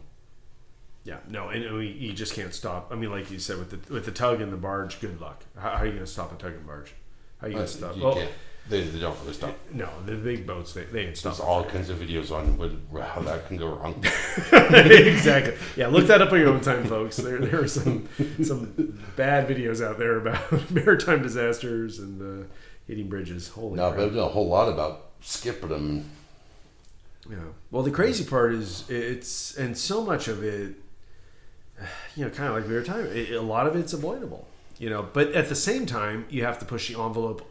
yeah. 1.04 1.18
No, 1.28 1.48
and 1.48 1.74
we, 1.76 1.86
you 1.86 2.12
just 2.12 2.34
can't 2.34 2.52
stop. 2.52 2.88
I 2.90 2.96
mean, 2.96 3.10
like 3.10 3.30
you 3.30 3.38
said, 3.38 3.58
with 3.58 3.70
the 3.70 3.94
with 3.94 4.04
the 4.04 4.12
tug 4.12 4.40
and 4.40 4.52
the 4.52 4.56
barge, 4.56 5.00
good 5.00 5.20
luck. 5.20 5.44
How, 5.56 5.70
how 5.70 5.76
are 5.76 5.86
you 5.86 5.92
going 5.92 6.04
to 6.04 6.10
stop 6.10 6.32
a 6.32 6.36
tug 6.36 6.54
and 6.54 6.66
barge? 6.66 6.92
How 7.40 7.46
are 7.46 7.50
you 7.50 7.56
gonna 7.56 7.66
stop? 7.68 7.96
You 7.96 8.02
Well, 8.02 8.14
can't. 8.14 8.30
They, 8.68 8.82
they 8.82 9.00
don't 9.00 9.18
really 9.22 9.32
stop. 9.32 9.56
no, 9.72 9.88
the 10.06 10.14
big 10.14 10.46
boats 10.46 10.74
they, 10.74 10.84
they 10.84 11.06
ain't 11.06 11.16
There's 11.16 11.40
all 11.40 11.64
kinds 11.64 11.90
of 11.90 11.98
videos 11.98 12.30
on 12.30 12.56
what, 12.56 13.02
how 13.02 13.20
that 13.22 13.48
can 13.48 13.56
go 13.56 13.66
wrong. 13.66 13.94
exactly. 14.52 15.54
Yeah, 15.76 15.88
look 15.88 16.06
that 16.06 16.22
up 16.22 16.30
on 16.30 16.38
your 16.38 16.50
own 16.50 16.60
time, 16.60 16.84
folks. 16.84 17.16
There, 17.16 17.38
there 17.38 17.62
are 17.62 17.66
some 17.66 18.08
some 18.44 18.96
bad 19.16 19.48
videos 19.48 19.84
out 19.84 19.98
there 19.98 20.18
about 20.18 20.70
maritime 20.70 21.22
disasters 21.22 21.98
and 21.98 22.44
uh, 22.44 22.46
hitting 22.86 23.08
bridges. 23.08 23.48
Holy 23.48 23.76
no, 23.76 23.88
crap. 23.88 23.96
but 23.96 24.04
I've 24.06 24.14
done 24.14 24.24
a 24.24 24.28
whole 24.28 24.46
lot 24.46 24.68
about 24.68 25.06
skipping 25.20 25.68
them. 25.68 26.10
Yeah. 27.28 27.38
Well, 27.70 27.82
the 27.82 27.90
crazy 27.90 28.24
part 28.24 28.54
is 28.54 28.88
it's 28.88 29.56
and 29.56 29.76
so 29.76 30.04
much 30.04 30.28
of 30.28 30.44
it, 30.44 30.76
you 32.16 32.24
know, 32.24 32.30
kind 32.30 32.50
of 32.50 32.54
like 32.54 32.68
we 32.68 32.74
were 32.74 32.82
talking. 32.82 33.06
It, 33.06 33.32
a 33.32 33.42
lot 33.42 33.66
of 33.66 33.74
it's 33.74 33.92
avoidable, 33.92 34.46
you 34.78 34.90
know. 34.90 35.08
But 35.12 35.32
at 35.32 35.48
the 35.48 35.56
same 35.56 35.86
time, 35.86 36.26
you 36.30 36.44
have 36.44 36.58
to 36.60 36.64
push 36.64 36.92
the 36.92 37.00
envelope 37.02 37.42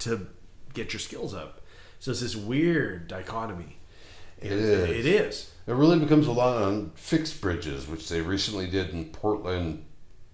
to 0.00 0.26
get 0.76 0.92
your 0.92 1.00
skills 1.00 1.34
up. 1.34 1.62
So 1.98 2.10
it's 2.12 2.20
this 2.20 2.36
weird 2.36 3.08
dichotomy. 3.08 3.78
It 4.40 4.52
And, 4.52 4.60
is. 4.60 4.90
It 4.90 5.06
is. 5.06 5.50
It 5.66 5.72
really 5.74 5.98
becomes 5.98 6.26
a 6.26 6.32
lot 6.32 6.62
on 6.62 6.92
fixed 6.94 7.40
bridges, 7.40 7.88
which 7.88 8.08
they 8.08 8.20
recently 8.20 8.68
did 8.68 8.90
in 8.90 9.06
Portland. 9.06 9.84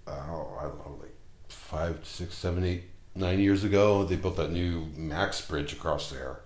Oh, 0.07 0.57
I 0.59 0.65
don't 0.65 0.79
know, 0.79 0.99
like 1.01 1.15
five, 1.49 2.01
six, 2.03 2.35
seven, 2.35 2.65
eight, 2.65 2.83
nine 3.15 3.39
years 3.39 3.63
ago. 3.65 4.05
They 4.05 4.17
built 4.17 4.37
that 4.37 4.51
new 4.53 4.89
Max 4.97 5.41
Bridge 5.41 5.73
across 5.73 6.11
there, 6.11 6.41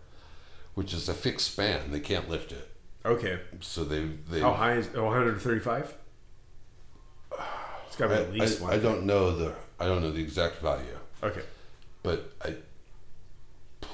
which 0.75 0.93
is 0.93 1.09
a 1.09 1.15
fixed 1.15 1.53
span. 1.53 1.91
They 1.91 2.01
can't 2.01 2.29
lift 2.29 2.53
it, 2.53 2.69
Okay. 3.05 3.41
so 3.61 3.83
they 3.83 4.05
they. 4.31 4.41
How 4.41 4.53
high 4.53 4.75
is 4.75 4.89
oh, 4.95 5.05
135? 5.07 5.95
It's 7.89 7.97
got 7.97 8.09
to 8.09 8.15
I, 8.15 8.19
be 8.19 8.23
at 8.25 8.33
least 8.35 8.61
I- 8.61 8.65
one. 8.65 8.73
I 8.75 8.79
don't 8.79 9.05
know 9.05 9.35
the 9.35 9.55
I 9.81 9.87
don't 9.87 10.03
know 10.03 10.13
the 10.13 10.23
exact 10.23 10.57
value, 10.57 10.99
Okay. 11.23 11.43
but 12.03 12.31
I 12.45 12.55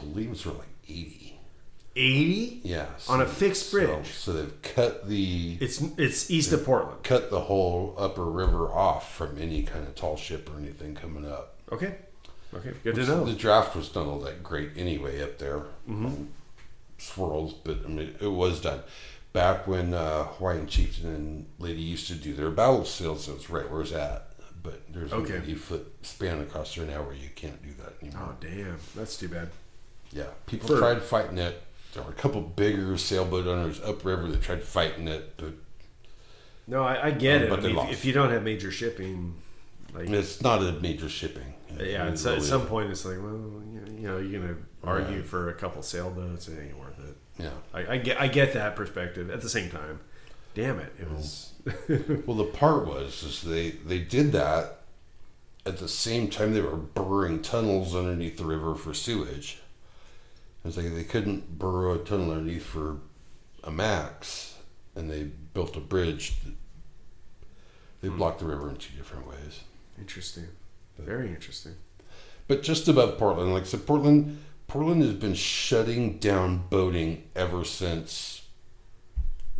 believe 0.02 0.30
it's 0.32 0.46
around 0.46 0.58
like 0.58 0.68
eighty. 0.88 1.38
80 1.94 2.62
Yeah, 2.64 2.86
on 3.06 3.20
a 3.20 3.26
fixed 3.26 3.70
bridge. 3.70 4.12
So, 4.14 4.32
they've 4.32 4.62
cut 4.62 5.08
the 5.10 5.58
It's 5.60 5.82
it's 5.98 6.30
east 6.30 6.50
of 6.52 6.64
Portland. 6.64 7.02
cut 7.02 7.28
the 7.30 7.40
whole 7.40 7.94
upper 7.98 8.24
river 8.24 8.68
off 8.72 9.14
from 9.14 9.36
any 9.38 9.62
kind 9.62 9.86
of 9.86 9.94
tall 9.94 10.16
ship 10.16 10.48
or 10.50 10.58
anything 10.58 10.94
coming 10.94 11.30
up. 11.30 11.56
Okay. 11.70 11.96
Okay. 12.54 12.72
Good 12.82 12.94
to 12.94 13.06
know. 13.06 13.24
The 13.26 13.34
draft 13.34 13.76
was 13.76 13.90
done 13.90 14.06
all 14.06 14.20
that 14.20 14.42
great 14.42 14.70
anyway 14.76 15.22
up 15.22 15.36
there. 15.38 15.58
Mm-hmm. 15.86 16.06
Um, 16.06 16.28
swirls, 16.96 17.52
but 17.52 17.80
I 17.84 17.88
mean, 17.88 18.14
it 18.20 18.26
was 18.32 18.60
done. 18.62 18.80
Back 19.34 19.66
when 19.66 19.92
uh, 19.92 20.24
Hawaiian 20.24 20.66
Chieftain 20.68 21.14
and 21.14 21.46
Lady 21.58 21.80
used 21.82 22.06
to 22.08 22.14
do 22.14 22.32
their 22.34 22.50
battle 22.50 22.84
sails, 22.86 23.24
so 23.24 23.32
it's 23.34 23.50
right 23.50 23.70
where 23.70 23.82
it's 23.82 23.92
at. 23.92 24.28
But 24.62 24.82
there's 24.92 25.12
Okay. 25.12 25.36
an 25.36 25.42
80 25.42 25.54
foot 25.56 25.92
span 26.02 26.40
across 26.40 26.74
there 26.74 26.86
now 26.86 27.02
where 27.02 27.14
you 27.14 27.28
can't 27.34 27.60
do 27.62 27.70
that 27.82 27.94
anymore. 28.02 28.30
Oh 28.30 28.36
damn, 28.40 28.78
that's 28.96 29.16
too 29.18 29.28
bad. 29.28 29.48
Yeah, 30.12 30.24
people 30.46 30.68
For- 30.68 30.78
tried 30.78 31.02
fighting 31.02 31.38
it. 31.38 31.62
There 31.94 32.02
were 32.02 32.10
a 32.10 32.14
couple 32.14 32.40
bigger 32.40 32.96
sailboat 32.96 33.46
owners 33.46 33.80
upriver 33.82 34.26
that 34.28 34.40
tried 34.42 34.62
fighting 34.62 35.08
it, 35.08 35.34
but 35.36 35.52
No, 36.66 36.82
I, 36.84 37.08
I 37.08 37.10
get 37.10 37.36
Um, 37.38 37.42
it. 37.44 37.50
but 37.50 37.58
I 37.58 37.62
they 37.62 37.68
mean, 37.68 37.76
if, 37.78 37.82
lost. 37.84 37.92
if 37.92 38.04
you 38.04 38.12
don't 38.12 38.30
have 38.30 38.42
major 38.42 38.70
shipping, 38.70 39.34
like 39.94 40.08
it's 40.08 40.40
not 40.40 40.62
a 40.62 40.72
major 40.72 41.08
shipping. 41.08 41.54
yeah, 41.78 42.08
it's, 42.08 42.24
really 42.24 42.36
at 42.38 42.42
some 42.42 42.66
point 42.66 42.90
it's 42.90 43.04
like, 43.04 43.18
well, 43.18 43.62
you 43.94 44.08
know, 44.08 44.18
you're 44.18 44.40
gonna 44.40 44.56
argue 44.84 45.16
Right. 45.18 45.26
for 45.26 45.50
a 45.50 45.54
couple 45.54 45.82
sailboats, 45.82 46.48
it 46.48 46.58
ain't 46.62 46.78
worth 46.78 46.98
it. 46.98 47.16
Yeah. 47.38 47.50
I, 47.74 47.94
I 47.94 47.96
get 47.98 48.20
I 48.20 48.28
get 48.28 48.52
that 48.54 48.74
perspective. 48.76 49.30
At 49.30 49.40
the 49.42 49.48
same 49.48 49.68
time, 49.70 50.00
damn 50.54 50.78
it, 50.78 50.92
it 50.98 51.10
was. 51.10 51.50
Well, 52.26 52.36
the 52.36 52.44
part 52.52 52.86
was 52.86 53.22
is 53.22 53.42
they 53.42 53.70
they 53.70 53.98
did 53.98 54.32
that 54.32 54.78
at 55.66 55.76
the 55.78 55.88
same 55.88 56.28
time 56.28 56.54
they 56.54 56.60
were 56.62 56.76
burrowing 56.76 57.40
tunnels 57.42 57.94
underneath 57.94 58.36
the 58.38 58.44
river 58.44 58.74
for 58.74 58.92
sewage. 58.94 59.58
It's 60.64 60.76
like 60.76 60.94
they 60.94 61.04
couldn't 61.04 61.58
burrow 61.58 61.94
a 61.94 61.98
tunnel 61.98 62.30
underneath 62.30 62.64
for 62.64 62.98
a 63.64 63.70
max, 63.70 64.56
and 64.94 65.10
they 65.10 65.24
built 65.54 65.76
a 65.76 65.80
bridge. 65.80 66.40
That, 66.44 66.54
they 68.00 68.08
hmm. 68.08 68.16
blocked 68.16 68.40
the 68.40 68.46
river 68.46 68.68
in 68.68 68.76
two 68.76 68.96
different 68.96 69.26
ways. 69.26 69.60
Interesting. 69.98 70.48
Very 70.98 71.28
interesting. 71.28 71.74
But 72.48 72.62
just 72.62 72.88
above 72.88 73.18
Portland, 73.18 73.52
like 73.52 73.66
so 73.66 73.78
Portland, 73.78 74.38
Portland 74.66 75.02
has 75.02 75.14
been 75.14 75.34
shutting 75.34 76.18
down 76.18 76.64
boating 76.68 77.24
ever 77.34 77.64
since 77.64 78.46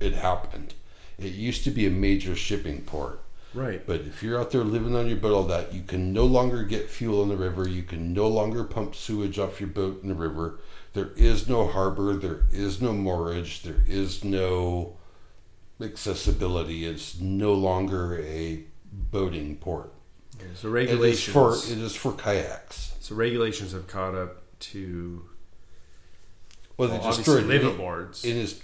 it 0.01 0.15
happened. 0.15 0.75
It 1.19 1.33
used 1.33 1.65
to 1.65 1.71
be 1.71 1.87
a 1.87 1.91
major 1.91 2.35
shipping 2.35 2.83
port. 2.83 3.21
Right. 3.55 3.87
But 3.87 4.01
if 4.01 4.23
you're 4.23 4.41
out 4.41 4.51
there 4.51 4.65
living 4.65 4.97
on 4.97 5.07
your 5.07 5.19
boat 5.19 5.35
all 5.35 5.43
that, 5.45 5.73
you 5.73 5.83
can 5.83 6.13
no 6.13 6.25
longer 6.25 6.63
get 6.63 6.89
fuel 6.89 7.23
in 7.23 7.29
the 7.29 7.37
river. 7.37 7.69
You 7.69 7.83
can 7.83 8.13
no 8.13 8.27
longer 8.27 8.65
pump 8.65 8.95
sewage 8.95 9.39
off 9.39 9.61
your 9.61 9.69
boat 9.69 10.03
in 10.03 10.09
the 10.09 10.15
river. 10.15 10.59
There 10.93 11.11
is 11.17 11.49
no 11.49 11.67
harbor. 11.69 12.15
There 12.15 12.43
is 12.53 12.81
no 12.83 12.93
moorage. 12.93 13.63
There 13.63 13.83
is 13.89 14.23
no 14.25 14.97
accessibility. 15.81 16.85
It's 16.87 17.19
no 17.21 17.55
longer 17.55 18.21
a 18.23 18.65
boating 18.93 19.57
port. 19.57 19.93
Okay, 20.37 20.47
so 20.55 20.69
It 20.75 20.83
is 20.85 20.89
regulations. 20.91 21.33
for 21.33 21.53
it 21.55 21.79
is 21.79 21.95
for 21.95 22.13
kayaks. 22.13 22.93
so 23.01 23.15
regulations 23.15 23.73
have 23.73 23.87
caught 23.87 24.15
up 24.15 24.43
to 24.61 25.25
Well, 26.77 26.89
they 26.89 26.99
well, 26.99 27.13
destroyed 27.13 27.51
any, 27.51 27.59
liveaboards. 27.59 28.25
it 28.25 28.37
is 28.37 28.63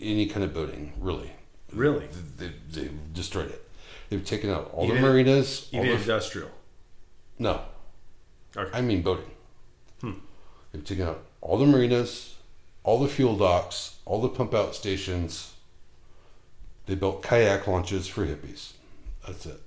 any 0.00 0.26
kind 0.26 0.44
of 0.44 0.52
boating, 0.54 0.92
really. 0.98 1.32
Really? 1.72 2.06
They, 2.36 2.52
they, 2.70 2.90
destroyed 3.14 3.50
it. 3.50 3.66
They've 4.10 4.24
taken 4.24 4.50
out 4.50 4.70
all 4.74 4.84
Even- 4.84 4.96
the 4.96 5.02
marinas. 5.02 5.68
All 5.72 5.80
Even 5.80 5.96
the, 5.96 6.00
industrial. 6.02 6.50
no, 7.38 7.62
Okay. 8.56 8.76
I 8.76 8.82
mean 8.82 9.00
boating. 9.02 9.30
Hmm. 10.02 10.12
They've 10.72 10.84
taken 10.84 11.06
out 11.08 11.22
all 11.42 11.58
the 11.58 11.66
marinas, 11.66 12.36
all 12.84 12.98
the 12.98 13.08
fuel 13.08 13.36
docks, 13.36 13.96
all 14.06 14.22
the 14.22 14.28
pump 14.28 14.54
out 14.54 14.74
stations. 14.74 15.54
They 16.86 16.94
built 16.94 17.22
kayak 17.22 17.66
launches 17.66 18.08
for 18.08 18.26
hippies. 18.26 18.72
That's 19.26 19.46
it. 19.46 19.60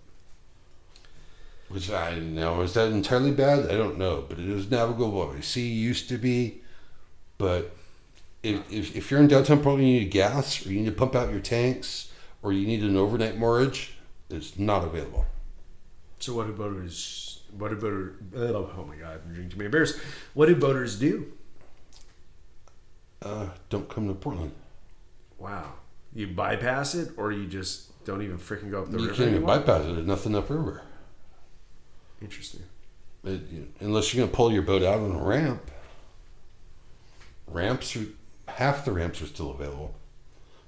Which 1.69 1.91
I 1.91 2.19
know 2.19 2.61
is 2.61 2.73
that 2.73 2.91
entirely 2.91 3.31
bad? 3.31 3.71
I 3.71 3.77
don't 3.77 3.97
know, 3.97 4.23
but 4.27 4.39
it 4.39 4.47
is 4.47 4.69
navigable. 4.69 5.31
The 5.31 5.41
sea 5.41 5.67
used 5.67 6.09
to 6.09 6.17
be, 6.17 6.61
but 7.37 7.75
if, 8.43 8.71
if, 8.71 8.95
if 8.95 9.11
you're 9.11 9.19
in 9.19 9.27
downtown 9.27 9.61
Portland, 9.61 9.87
you 9.87 9.99
need 10.01 10.11
gas, 10.11 10.65
or 10.65 10.71
you 10.71 10.79
need 10.81 10.85
to 10.85 10.91
pump 10.91 11.15
out 11.15 11.31
your 11.31 11.39
tanks, 11.39 12.11
or 12.43 12.53
you 12.53 12.67
need 12.67 12.83
an 12.83 12.95
overnight 12.95 13.37
moorage, 13.37 13.97
it's 14.29 14.59
not 14.59 14.83
available. 14.83 15.25
So 16.19 16.33
what 16.33 16.47
do 16.47 16.53
boaters? 16.53 17.41
What 17.57 17.69
do 17.69 17.75
boater? 17.75 18.15
Oh 18.35 18.85
my 18.87 18.95
god, 18.95 19.21
I'm 19.25 19.33
drinking 19.33 19.51
too 19.51 19.57
many 19.57 19.69
beers. 19.69 19.99
What 20.33 20.47
do 20.47 20.55
boaters 20.55 20.99
do? 20.99 21.33
Uh, 23.25 23.47
don't 23.69 23.89
come 23.89 24.07
to 24.07 24.13
Portland. 24.13 24.51
Wow, 25.39 25.73
you 26.13 26.27
bypass 26.27 26.93
it, 26.95 27.09
or 27.17 27.31
you 27.31 27.47
just 27.47 28.03
don't 28.05 28.21
even 28.21 28.37
freaking 28.37 28.69
go 28.71 28.83
up 28.83 28.91
the 28.91 28.97
you 28.99 29.05
river 29.05 29.15
can't 29.15 29.21
even 29.29 29.33
anymore? 29.43 29.57
bypass 29.57 29.85
it. 29.85 29.95
There's 29.95 30.07
nothing 30.07 30.35
upriver. 30.35 30.81
Interesting. 32.21 32.61
It, 33.23 33.41
you- 33.51 33.67
unless 33.79 34.13
you're 34.13 34.21
going 34.21 34.29
to 34.31 34.35
pull 34.35 34.51
your 34.51 34.61
boat 34.61 34.83
out 34.83 34.99
on 34.99 35.11
a 35.11 35.17
ramp. 35.23 35.71
Ramps 37.47 37.95
are 37.95 38.05
half 38.47 38.85
the 38.85 38.91
ramps 38.91 39.21
are 39.21 39.27
still 39.27 39.51
available, 39.51 39.93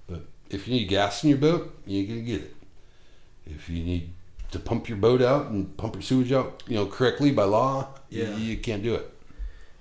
but 0.07 0.21
if 0.49 0.67
you 0.67 0.75
need 0.75 0.85
gas 0.87 1.23
in 1.23 1.29
your 1.29 1.39
boat, 1.39 1.75
you 1.85 2.05
can 2.05 2.23
get 2.23 2.41
it. 2.41 2.55
If 3.47 3.67
you 3.69 3.83
need 3.83 4.11
to 4.51 4.59
pump 4.59 4.87
your 4.87 4.97
boat 4.97 5.21
out 5.21 5.47
and 5.47 5.75
pump 5.77 5.95
your 5.95 6.01
sewage 6.03 6.31
out, 6.31 6.61
you 6.67 6.75
know, 6.75 6.85
correctly 6.85 7.31
by 7.31 7.43
law, 7.45 7.87
Yeah. 8.09 8.35
you, 8.35 8.51
you 8.51 8.57
can't 8.57 8.83
do 8.83 8.93
it. 8.95 9.11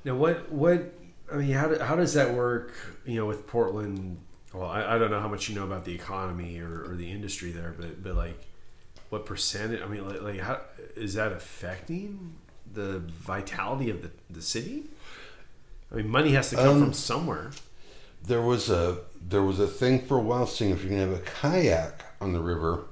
Now, 0.04 0.14
what 0.14 0.50
what 0.50 0.94
I 1.32 1.36
mean, 1.36 1.50
how 1.50 1.68
do, 1.68 1.78
how 1.78 1.96
does 1.96 2.14
that 2.14 2.34
work? 2.34 2.72
You 3.04 3.16
know, 3.16 3.26
with 3.26 3.46
Portland. 3.46 4.18
Well, 4.52 4.68
I, 4.68 4.94
I 4.94 4.98
don't 4.98 5.10
know 5.10 5.20
how 5.20 5.28
much 5.28 5.48
you 5.48 5.54
know 5.54 5.64
about 5.64 5.84
the 5.84 5.94
economy 5.94 6.58
or, 6.60 6.90
or 6.90 6.96
the 6.96 7.10
industry 7.10 7.50
there, 7.52 7.74
but 7.78 8.02
but 8.02 8.14
like, 8.14 8.38
what 9.10 9.26
percentage? 9.26 9.82
I 9.82 9.86
mean, 9.86 10.06
like, 10.08 10.22
like 10.22 10.40
how 10.40 10.60
is 10.96 11.14
that 11.14 11.32
affecting 11.32 12.36
the 12.72 13.00
vitality 13.00 13.90
of 13.90 14.02
the 14.02 14.10
the 14.30 14.42
city? 14.42 14.84
I 15.92 15.96
mean, 15.96 16.08
money 16.08 16.32
has 16.32 16.50
to 16.50 16.56
come 16.56 16.68
Um, 16.68 16.80
from 16.80 16.92
somewhere. 16.92 17.50
There 18.22 18.42
was 18.42 18.70
a 18.70 18.98
there 19.20 19.42
was 19.42 19.60
a 19.60 19.66
thing 19.66 20.00
for 20.02 20.16
a 20.16 20.20
while 20.20 20.46
saying 20.46 20.72
if 20.72 20.82
you're 20.82 20.90
going 20.90 21.08
to 21.08 21.14
have 21.14 21.22
a 21.22 21.30
kayak 21.30 22.04
on 22.20 22.32
the 22.32 22.40
river, 22.40 22.84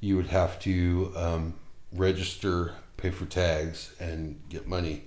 you 0.00 0.16
would 0.16 0.28
have 0.28 0.58
to 0.60 1.12
um, 1.16 1.54
register, 1.92 2.74
pay 2.96 3.10
for 3.10 3.26
tags, 3.26 3.94
and 4.00 4.40
get 4.48 4.66
money. 4.66 5.04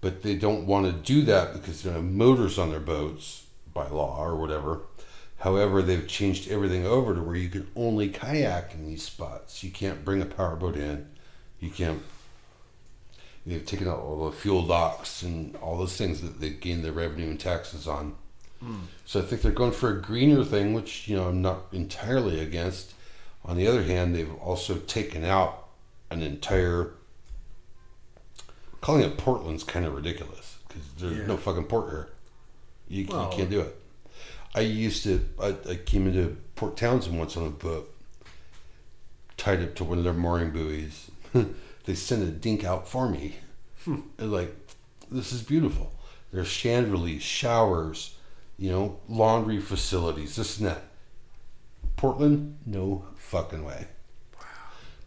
But 0.00 0.22
they 0.22 0.36
don't 0.36 0.66
want 0.66 0.86
to 0.86 0.92
do 0.92 1.22
that 1.22 1.52
because 1.52 1.82
they 1.82 1.90
have 1.90 2.04
motors 2.04 2.58
on 2.58 2.70
their 2.70 2.80
boats 2.80 3.46
by 3.74 3.88
law 3.88 4.22
or 4.22 4.36
whatever. 4.36 4.82
However, 5.38 5.82
they've 5.82 6.06
changed 6.06 6.50
everything 6.50 6.84
over 6.84 7.14
to 7.14 7.22
where 7.22 7.36
you 7.36 7.48
can 7.48 7.68
only 7.76 8.08
kayak 8.08 8.74
in 8.74 8.86
these 8.86 9.04
spots. 9.04 9.62
You 9.62 9.70
can't 9.70 10.04
bring 10.04 10.20
a 10.20 10.26
powerboat 10.26 10.76
in. 10.76 11.08
You 11.60 11.70
can't. 11.70 12.02
They've 13.46 13.64
taken 13.64 13.88
out 13.88 14.00
all 14.00 14.26
the 14.26 14.36
fuel 14.36 14.66
docks 14.66 15.22
and 15.22 15.56
all 15.56 15.78
those 15.78 15.96
things 15.96 16.20
that 16.20 16.40
they 16.40 16.50
gain 16.50 16.82
their 16.82 16.92
revenue 16.92 17.30
and 17.30 17.40
taxes 17.40 17.86
on. 17.86 18.16
Hmm. 18.60 18.80
So 19.06 19.20
I 19.20 19.22
think 19.22 19.42
they're 19.42 19.52
going 19.52 19.72
for 19.72 19.90
a 19.90 20.02
greener 20.02 20.44
thing, 20.44 20.74
which 20.74 21.08
you 21.08 21.16
know 21.16 21.28
I'm 21.28 21.40
not 21.40 21.66
entirely 21.72 22.40
against. 22.40 22.94
On 23.44 23.56
the 23.56 23.68
other 23.68 23.84
hand, 23.84 24.14
they've 24.14 24.34
also 24.34 24.78
taken 24.78 25.24
out 25.24 25.68
an 26.10 26.22
entire 26.22 26.90
calling 28.80 29.02
it 29.02 29.16
Portland's 29.18 29.64
kind 29.64 29.84
of 29.86 29.94
ridiculous 29.94 30.58
because 30.68 30.82
there's 30.98 31.18
Yeah. 31.18 31.26
no 31.26 31.36
fucking 31.36 31.64
port 31.64 31.90
here. 31.90 32.08
You, 32.88 33.06
Well- 33.08 33.30
you 33.30 33.36
can't 33.36 33.50
do 33.50 33.60
it. 33.60 33.76
I 34.54 34.60
used 34.60 35.02
to. 35.04 35.28
I, 35.40 35.54
I 35.68 35.74
came 35.76 36.06
into 36.06 36.36
Port 36.56 36.76
Townsend 36.76 37.18
once 37.18 37.36
on 37.36 37.46
a 37.46 37.50
boat, 37.50 37.94
tied 39.36 39.62
up 39.62 39.74
to 39.76 39.84
one 39.84 39.98
of 39.98 40.04
their 40.04 40.14
mooring 40.14 40.50
buoys. 40.50 41.10
they 41.84 41.94
sent 41.94 42.22
a 42.22 42.26
dink 42.30 42.64
out 42.64 42.88
for 42.88 43.08
me. 43.10 43.36
Hmm. 43.84 44.00
Like, 44.18 44.54
this 45.10 45.32
is 45.32 45.42
beautiful. 45.42 45.92
There's 46.32 46.48
chandeliers, 46.48 47.22
showers, 47.22 48.16
you 48.58 48.70
know, 48.70 48.98
laundry 49.08 49.60
facilities, 49.60 50.36
this 50.36 50.58
and 50.58 50.68
that. 50.68 50.82
Portland, 51.96 52.56
no 52.66 53.04
fucking 53.16 53.64
way. 53.64 53.86
Wow. 54.38 54.46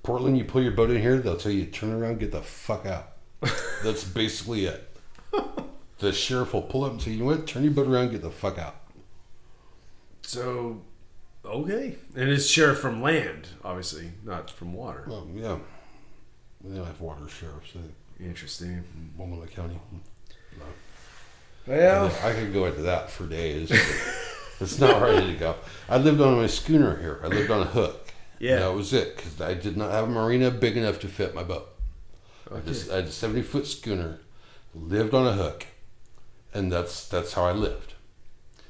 Portland, 0.03 0.37
you 0.37 0.45
pull 0.45 0.61
your 0.61 0.71
boat 0.73 0.91
in 0.91 1.01
here, 1.01 1.17
they'll 1.17 1.37
tell 1.37 1.51
you 1.51 1.65
turn 1.65 1.91
around, 1.91 2.19
get 2.19 2.31
the 2.31 2.41
fuck 2.41 2.85
out. 2.85 3.10
That's 3.83 4.03
basically 4.03 4.65
it. 4.65 4.87
The 5.99 6.11
sheriff 6.11 6.53
will 6.53 6.63
pull 6.63 6.83
up 6.83 6.93
and 6.93 7.01
say, 7.01 7.11
you 7.11 7.19
know 7.19 7.25
what, 7.25 7.45
turn 7.45 7.63
your 7.63 7.73
boat 7.73 7.87
around, 7.87 8.11
get 8.11 8.21
the 8.21 8.31
fuck 8.31 8.57
out. 8.57 8.75
So, 10.23 10.81
okay, 11.45 11.95
and 12.15 12.29
it's 12.29 12.47
sheriff 12.47 12.79
from 12.79 13.01
land, 13.01 13.49
obviously, 13.63 14.11
not 14.23 14.49
from 14.49 14.73
water. 14.73 15.03
Well, 15.07 15.27
yeah. 15.33 15.57
they 16.63 16.75
don't 16.75 16.85
have 16.85 17.01
water 17.01 17.27
sheriffs 17.27 17.75
in 17.75 17.93
Interesting. 18.23 18.83
Multnomah 19.17 19.47
County. 19.47 19.79
Well, 21.65 22.11
I 22.23 22.33
could 22.33 22.53
go 22.53 22.65
into 22.65 22.83
that 22.83 23.09
for 23.09 23.25
days. 23.25 23.69
but 23.69 23.79
it's 24.61 24.79
not 24.79 25.01
ready 25.01 25.33
to 25.33 25.39
go. 25.39 25.55
I 25.89 25.97
lived 25.97 26.21
on 26.21 26.37
my 26.37 26.47
schooner 26.47 26.97
here. 26.97 27.19
I 27.23 27.27
lived 27.27 27.49
on 27.49 27.61
a 27.61 27.65
hook. 27.65 28.09
Yeah. 28.39 28.59
That 28.59 28.73
was 28.73 28.93
it 28.93 29.15
because 29.15 29.39
I 29.41 29.53
did 29.53 29.77
not 29.77 29.91
have 29.91 30.05
a 30.05 30.11
marina 30.11 30.51
big 30.51 30.77
enough 30.77 30.99
to 31.01 31.07
fit 31.07 31.35
my 31.35 31.43
boat. 31.43 31.70
I, 32.53 32.59
just, 32.59 32.89
I 32.91 32.95
had 32.97 33.05
a 33.05 33.11
70 33.11 33.41
foot 33.43 33.65
schooner, 33.67 34.19
lived 34.75 35.13
on 35.13 35.25
a 35.27 35.33
hook, 35.33 35.65
and 36.53 36.71
that's 36.71 37.07
that's 37.07 37.33
how 37.33 37.43
I 37.45 37.51
lived. 37.53 37.93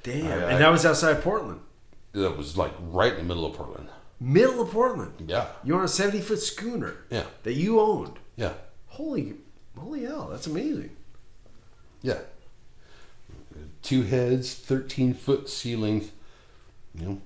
damn, 0.04 0.26
I- 0.28 0.46
I- 0.46 0.52
and 0.52 0.62
that 0.62 0.70
was 0.72 0.86
outside 0.86 1.22
Portland, 1.24 1.62
That 2.14 2.38
was 2.38 2.58
like 2.58 2.74
right 2.80 3.12
in 3.14 3.20
the 3.20 3.24
middle 3.24 3.46
of 3.46 3.54
Portland. 3.56 3.90
middle 4.20 4.62
of 4.62 4.72
Portland. 4.72 5.14
Yeah. 5.28 5.48
You're 5.64 5.80
on 5.80 5.86
a 5.86 5.88
seventy 5.88 6.22
foot 6.22 6.40
schooner 6.40 6.98
Yeah. 7.10 7.24
that 7.44 7.54
you 7.54 7.80
owned. 7.80 8.20
Yeah. 8.36 8.54
Holy, 8.88 9.36
holy 9.78 10.04
hell, 10.04 10.28
that's 10.30 10.48
amazing. 10.48 10.96
Yeah. 12.04 12.20
Two 13.82 14.04
heads, 14.04 14.54
13 14.54 15.14
foot 15.16 15.50
ceilings, 15.50 16.12
you 16.94 17.06
know, 17.06 17.22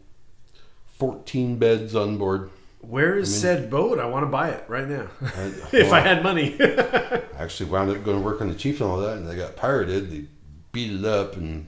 14 0.98 1.58
beds 1.58 1.94
on 1.96 2.18
board. 2.18 2.50
Where 2.88 3.18
is 3.18 3.30
I 3.30 3.32
mean- 3.32 3.42
said 3.42 3.70
boat? 3.70 4.00
I 4.00 4.06
want 4.06 4.24
to 4.24 4.30
buy 4.30 4.50
it 4.50 4.64
right 4.68 4.88
now. 4.88 5.08
I- 5.22 5.54
if 5.74 5.92
I 5.92 6.00
had 6.02 6.24
money. 6.24 6.56
I 6.62 7.22
actually 7.38 7.70
wound 7.70 7.90
up 7.92 8.04
going 8.04 8.18
to 8.18 8.24
work 8.24 8.42
on 8.42 8.50
the 8.50 8.56
chief 8.56 8.80
and 8.82 8.90
all 8.90 8.98
that, 8.98 9.18
and 9.18 9.28
they 9.28 9.36
got 9.36 9.56
pirated. 9.56 10.12
They 10.12 10.26
beat 10.72 10.92
it 10.92 11.06
up, 11.06 11.36
and 11.36 11.68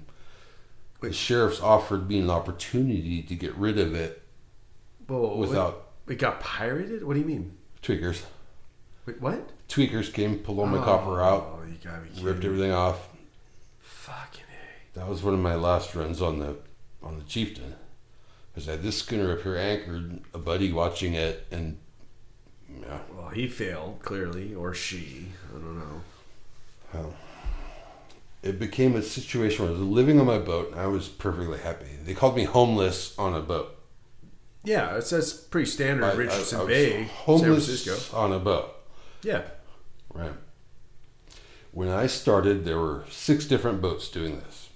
the 1.02 1.12
sheriff's 1.14 1.62
offered 1.62 2.08
me 2.10 2.20
an 2.20 2.30
opportunity 2.30 3.22
to 3.24 3.36
get 3.36 3.56
rid 3.56 3.78
of 3.78 3.94
it 3.94 4.22
Whoa, 5.08 5.36
without 5.38 5.88
it, 6.08 6.14
it 6.14 6.20
got 6.20 6.40
pirated. 6.40 7.04
What 7.04 7.14
do 7.14 7.20
you 7.20 7.26
mean? 7.26 7.58
tweakers. 7.82 8.24
Wait, 9.06 9.22
what? 9.22 9.50
Tweakers 9.70 10.12
came, 10.12 10.40
pulled 10.40 10.60
all 10.60 10.66
my 10.66 10.84
copper 10.84 11.22
oh, 11.22 11.26
out, 11.26 11.60
Oh, 11.60 11.66
you 11.66 11.76
gotta 11.84 12.02
be 12.02 12.10
kidding. 12.10 12.24
ripped 12.26 12.44
everything 12.44 12.72
off. 12.72 13.10
Fucking 13.80 14.42
a. 14.44 15.00
That 15.00 15.08
was 15.08 15.24
one 15.24 15.34
of 15.34 15.40
my 15.40 15.56
last 15.56 15.96
runs 15.96 16.22
on 16.22 16.40
the 16.40 16.58
on 17.02 17.18
the 17.18 17.24
chieftain. 17.24 17.76
Because 18.58 18.70
I 18.70 18.72
had 18.72 18.82
this 18.82 18.98
schooner 18.98 19.34
up 19.34 19.44
here 19.44 19.56
anchored, 19.56 20.20
a 20.34 20.40
buddy 20.40 20.74
watching 20.74 21.14
it, 21.14 21.46
and 21.52 21.78
yeah, 22.82 23.02
Well, 23.16 23.30
he 23.30 23.48
failed 23.48 24.00
clearly, 24.02 24.56
or 24.56 24.74
she. 24.74 25.28
I 25.52 25.60
don't 25.60 25.78
know. 25.78 26.02
well, 26.92 27.14
it 28.42 28.58
became 28.58 28.96
a 28.96 29.04
situation 29.04 29.60
where 29.64 29.70
I 29.70 29.78
was 29.78 29.82
living 29.88 30.20
on 30.20 30.26
my 30.26 30.40
boat, 30.40 30.72
and 30.72 30.80
I 30.82 30.88
was 30.88 31.08
perfectly 31.08 31.60
happy. 31.60 31.86
They 32.04 32.16
called 32.16 32.36
me 32.36 32.46
homeless 32.46 33.16
on 33.20 33.36
a 33.36 33.42
boat. 33.42 33.78
Yeah, 34.64 34.96
it's 34.98 35.12
that's 35.12 35.34
pretty 35.34 35.70
standard. 35.70 36.06
I- 36.06 36.12
I- 36.14 36.16
Richardson 36.16 36.60
I 36.62 36.64
was 36.64 36.74
Bay, 36.74 37.10
San 37.28 37.40
Francisco. 37.40 38.18
on 38.18 38.34
a 38.34 38.40
boat. 38.40 38.74
Yeah. 39.22 39.44
Right. 40.12 40.34
When 41.74 41.90
I 41.90 42.08
started, 42.08 42.66
there 42.66 42.80
were 42.80 43.06
six 43.12 43.46
different 43.46 43.84
boats 43.84 44.10
doing 44.10 44.40
this. 44.40 44.70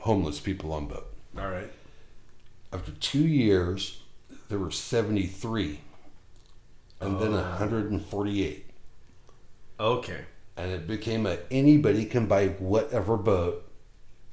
Homeless 0.00 0.40
people 0.40 0.72
on 0.72 0.88
boat. 0.88 1.06
All 1.38 1.48
right. 1.48 1.70
After 2.72 2.92
two 2.92 3.26
years, 3.26 4.00
there 4.48 4.58
were 4.58 4.70
73, 4.70 5.80
and 7.00 7.20
then 7.20 7.34
Oh. 7.34 7.40
148. 7.42 8.66
Okay. 9.80 10.20
And 10.56 10.70
it 10.70 10.86
became 10.86 11.26
a 11.26 11.38
anybody 11.50 12.04
can 12.04 12.26
buy 12.26 12.48
whatever 12.48 13.16
boat, 13.16 13.68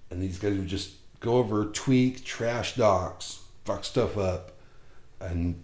and 0.10 0.22
these 0.22 0.38
guys 0.38 0.58
would 0.58 0.68
just 0.68 0.92
go 1.20 1.38
over, 1.38 1.66
tweak, 1.66 2.24
trash 2.24 2.76
docks, 2.76 3.40
fuck 3.66 3.84
stuff 3.86 4.18
up, 4.18 4.52
and 5.20 5.64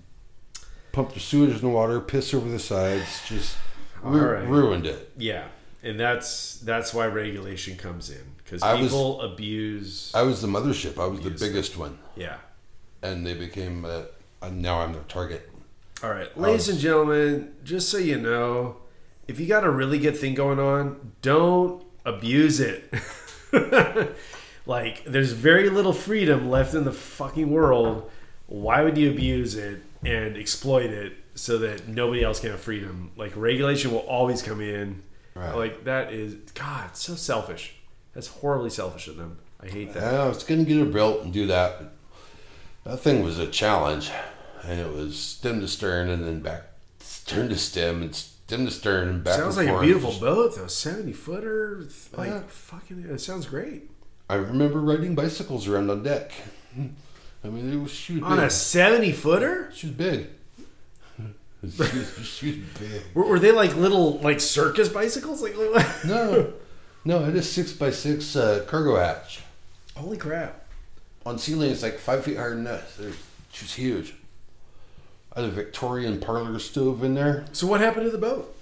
pump 0.91 1.13
the 1.13 1.19
sewage 1.19 1.51
in 1.55 1.61
the 1.61 1.69
water, 1.69 1.99
piss 1.99 2.33
over 2.33 2.49
the 2.49 2.59
sides, 2.59 3.21
just 3.27 3.55
ru- 4.01 4.21
right. 4.21 4.47
ruined 4.47 4.85
it. 4.85 5.11
Yeah, 5.17 5.47
and 5.83 5.99
that's 5.99 6.57
that's 6.59 6.93
why 6.93 7.05
regulation 7.07 7.75
comes 7.77 8.09
in 8.09 8.23
because 8.37 8.63
I 8.63 8.73
was- 8.75 8.91
people 8.91 9.21
abuse. 9.21 10.11
I 10.15 10.21
was 10.23 10.41
the 10.41 10.47
mothership. 10.47 10.97
I 10.97 11.07
was 11.07 11.19
the 11.21 11.31
biggest 11.31 11.77
one, 11.77 11.97
yeah. 12.15 12.37
And 13.05 13.25
they 13.25 13.33
became. 13.33 13.85
Now 14.51 14.81
I'm 14.81 14.93
their 14.93 15.03
target. 15.03 15.49
All 16.03 16.11
right, 16.11 16.29
um, 16.35 16.43
ladies 16.43 16.69
and 16.69 16.77
gentlemen, 16.77 17.53
just 17.63 17.89
so 17.89 17.97
you 17.97 18.19
know, 18.19 18.77
if 19.27 19.39
you 19.39 19.47
got 19.47 19.63
a 19.63 19.69
really 19.69 19.97
good 19.97 20.17
thing 20.17 20.35
going 20.35 20.59
on, 20.59 21.13
don't 21.21 21.83
abuse 22.05 22.59
it. 22.59 22.93
like, 24.65 25.03
there's 25.05 25.31
very 25.31 25.69
little 25.69 25.93
freedom 25.93 26.49
left 26.49 26.73
in 26.73 26.83
the 26.83 26.91
fucking 26.91 27.49
world. 27.49 28.09
Why 28.47 28.83
would 28.83 28.97
you 28.97 29.09
abuse 29.09 29.55
it 29.55 29.81
and 30.03 30.37
exploit 30.37 30.91
it 30.91 31.13
so 31.33 31.57
that 31.59 31.87
nobody 31.87 32.23
else 32.23 32.39
can 32.39 32.51
have 32.51 32.59
freedom? 32.59 33.11
Like, 33.15 33.35
regulation 33.35 33.91
will 33.91 33.99
always 33.99 34.41
come 34.41 34.61
in. 34.61 35.01
Right. 35.33 35.55
Like, 35.55 35.85
that 35.85 36.13
is, 36.13 36.35
God, 36.53 36.95
so 36.95 37.15
selfish. 37.15 37.75
That's 38.13 38.27
horribly 38.27 38.69
selfish 38.69 39.07
of 39.07 39.17
them. 39.17 39.39
I 39.59 39.67
hate 39.67 39.93
that. 39.93 40.13
I 40.13 40.27
was 40.27 40.43
going 40.43 40.63
to 40.63 40.71
get 40.71 40.81
a 40.81 40.85
belt 40.85 41.23
and 41.23 41.33
do 41.33 41.47
that. 41.47 41.81
That 42.85 42.97
thing 42.97 43.23
was 43.23 43.39
a 43.39 43.47
challenge, 43.47 44.11
and 44.63 44.79
it 44.79 44.93
was 44.93 45.17
stem 45.19 45.59
to 45.61 45.67
stern, 45.67 46.09
and 46.09 46.23
then 46.23 46.39
back 46.41 46.63
stern 46.99 47.49
to 47.49 47.57
stem, 47.57 48.01
and 48.03 48.15
stem 48.15 48.65
to 48.65 48.71
stern, 48.71 49.07
and 49.09 49.23
back. 49.23 49.39
Sounds 49.39 49.57
like 49.57 49.67
a 49.67 49.79
beautiful 49.81 50.13
boat, 50.19 50.55
though. 50.55 50.67
70 50.67 51.11
footer. 51.13 51.83
Like, 52.15 52.29
Yeah. 52.29 52.41
fucking, 52.47 52.99
it 53.09 53.19
sounds 53.19 53.47
great. 53.47 53.89
I 54.29 54.35
remember 54.35 54.79
riding 54.81 55.15
bicycles 55.15 55.67
around 55.67 55.89
on 55.89 56.03
deck. 56.03 56.31
I 57.43 57.47
mean, 57.47 57.73
it 57.73 57.81
was 57.81 57.91
she 57.91 58.15
was 58.15 58.23
On 58.23 58.37
big. 58.37 58.45
a 58.45 58.49
70 58.49 59.11
footer? 59.13 59.71
She 59.73 59.87
was 59.87 59.95
big. 59.95 60.27
she, 61.61 61.77
was, 61.81 62.27
she 62.27 62.47
was 62.47 62.57
big. 62.79 63.01
Were, 63.15 63.25
were 63.25 63.39
they 63.39 63.51
like 63.51 63.75
little 63.75 64.19
like 64.19 64.39
circus 64.39 64.89
bicycles? 64.89 65.41
Like, 65.41 65.55
like? 65.57 65.85
No, 66.05 66.53
no, 67.03 67.19
I 67.21 67.25
had 67.25 67.35
a 67.35 67.41
six 67.43 67.71
by 67.71 67.89
six 67.91 68.35
uh, 68.35 68.63
cargo 68.67 68.95
hatch 68.95 69.41
holy 69.95 70.17
crap! 70.17 70.64
On 71.25 71.37
ceiling. 71.39 71.71
It's 71.71 71.83
like 71.83 71.97
five 71.97 72.23
feet 72.23 72.37
higher 72.37 72.51
than 72.51 72.63
this. 72.65 72.95
They're- 72.97 73.13
She's 73.51 73.73
huge. 73.73 74.13
I 75.33 75.41
had 75.41 75.49
a 75.49 75.51
Victorian 75.53 76.19
parlor 76.19 76.59
stove 76.59 77.03
in 77.03 77.13
there. 77.13 77.45
So 77.53 77.67
what 77.67 77.79
happened 77.79 78.05
to 78.05 78.11
the 78.11 78.17
boat? 78.17 78.53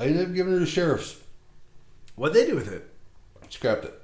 I 0.00 0.06
ended 0.06 0.28
up 0.28 0.34
giving 0.34 0.52
it 0.52 0.56
to 0.56 0.60
the 0.60 0.66
sheriff's. 0.66 1.16
What'd 2.14 2.34
they 2.34 2.46
do 2.46 2.54
with 2.54 2.72
it? 2.72 2.88
Scrapped 3.50 3.84
it. 3.84 4.00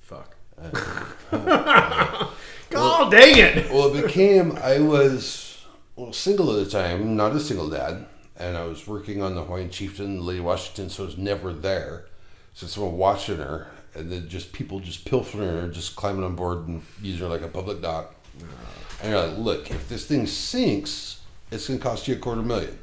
Fuck. 0.00 0.36
Uh, 0.60 2.28
Oh 2.74 3.10
dang 3.10 3.36
it! 3.36 3.70
Well, 3.70 3.94
it 3.94 4.02
became 4.06 4.56
I 4.56 4.78
was 4.80 5.62
well 5.94 6.12
single 6.14 6.56
at 6.58 6.64
the 6.64 6.70
time, 6.70 7.16
not 7.16 7.36
a 7.36 7.40
single 7.40 7.68
dad, 7.68 8.06
and 8.38 8.56
I 8.56 8.64
was 8.64 8.86
working 8.88 9.20
on 9.22 9.34
the 9.34 9.42
Hawaiian 9.44 9.68
Chieftain, 9.68 10.24
Lady 10.24 10.40
Washington, 10.40 10.88
so 10.88 11.02
I 11.02 11.06
was 11.06 11.18
never 11.18 11.52
there. 11.52 12.06
So 12.54 12.66
someone 12.66 12.96
watching 12.96 13.36
her, 13.36 13.66
and 13.94 14.10
then 14.10 14.28
just 14.28 14.52
people 14.52 14.80
just 14.80 15.04
pilfering 15.04 15.48
or 15.48 15.68
just 15.68 15.96
climbing 15.96 16.24
on 16.24 16.34
board 16.34 16.66
and 16.66 16.82
using 17.02 17.22
her 17.22 17.28
like 17.28 17.42
a 17.42 17.48
public 17.48 17.82
dock. 17.82 18.14
And 19.02 19.10
you're 19.10 19.26
like, 19.26 19.38
look, 19.38 19.70
if 19.70 19.88
this 19.88 20.06
thing 20.06 20.26
sinks, 20.26 21.20
it's 21.50 21.68
going 21.68 21.78
to 21.78 21.84
cost 21.84 22.08
you 22.08 22.14
a 22.14 22.18
quarter 22.18 22.42
million. 22.42 22.78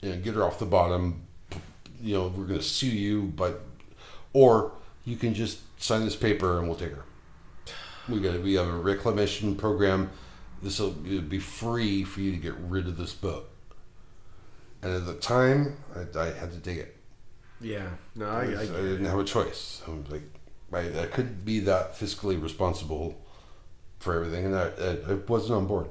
You 0.00 0.10
know, 0.10 0.16
get 0.16 0.34
her 0.34 0.44
off 0.44 0.58
the 0.58 0.66
bottom. 0.66 1.22
You 2.02 2.14
know, 2.14 2.32
we're 2.36 2.44
going 2.44 2.60
to 2.60 2.64
sue 2.64 2.86
you, 2.86 3.32
but 3.36 3.62
or 4.32 4.72
you 5.04 5.16
can 5.16 5.32
just 5.32 5.60
sign 5.80 6.04
this 6.04 6.16
paper 6.16 6.58
and 6.58 6.68
we'll 6.68 6.76
take 6.76 6.92
her. 6.92 7.04
We 8.08 8.20
got 8.20 8.40
we 8.42 8.54
have 8.54 8.68
a 8.68 8.76
reclamation 8.76 9.56
program. 9.56 10.10
This 10.62 10.78
will 10.78 10.90
be 10.90 11.38
free 11.38 12.04
for 12.04 12.20
you 12.20 12.32
to 12.32 12.38
get 12.38 12.54
rid 12.68 12.86
of 12.86 12.96
this 12.96 13.14
boat. 13.14 13.48
And 14.82 14.92
at 14.92 15.06
the 15.06 15.14
time, 15.14 15.78
I, 15.94 16.18
I 16.18 16.26
had 16.32 16.52
to 16.52 16.58
take 16.58 16.78
it. 16.78 16.96
Yeah. 17.60 17.88
No, 18.14 18.28
I, 18.28 18.40
I, 18.40 18.42
I, 18.42 18.62
I 18.62 18.66
didn't 18.66 19.06
have 19.06 19.18
a 19.18 19.24
choice. 19.24 19.80
I 19.86 19.90
was 19.90 20.10
like, 20.10 20.22
I, 20.74 21.02
I 21.02 21.06
couldn't 21.06 21.44
be 21.44 21.60
that 21.60 21.94
fiscally 21.98 22.40
responsible 22.40 23.20
for 23.98 24.14
everything, 24.14 24.46
and 24.46 24.56
I, 24.56 24.70
I, 24.80 25.12
I 25.12 25.14
wasn't 25.14 25.54
on 25.54 25.66
board. 25.66 25.88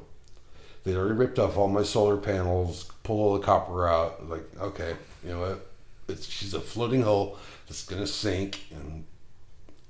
They'd 0.84 0.96
already 0.96 1.16
ripped 1.16 1.40
off 1.40 1.58
all 1.58 1.70
my 1.70 1.84
solar 1.84 2.18
panels, 2.18 2.92
pulled 3.04 3.20
all 3.20 3.34
the 3.34 3.46
copper 3.46 3.88
out. 3.88 4.30
Like, 4.30 4.44
okay, 4.60 4.96
you 5.24 5.32
know 5.32 5.40
what? 5.40 5.68
It's, 6.10 6.28
she's 6.28 6.54
a 6.54 6.60
floating 6.60 7.04
hull 7.04 7.38
that's 7.68 7.86
gonna 7.86 8.08
sink, 8.08 8.66
and 8.72 9.06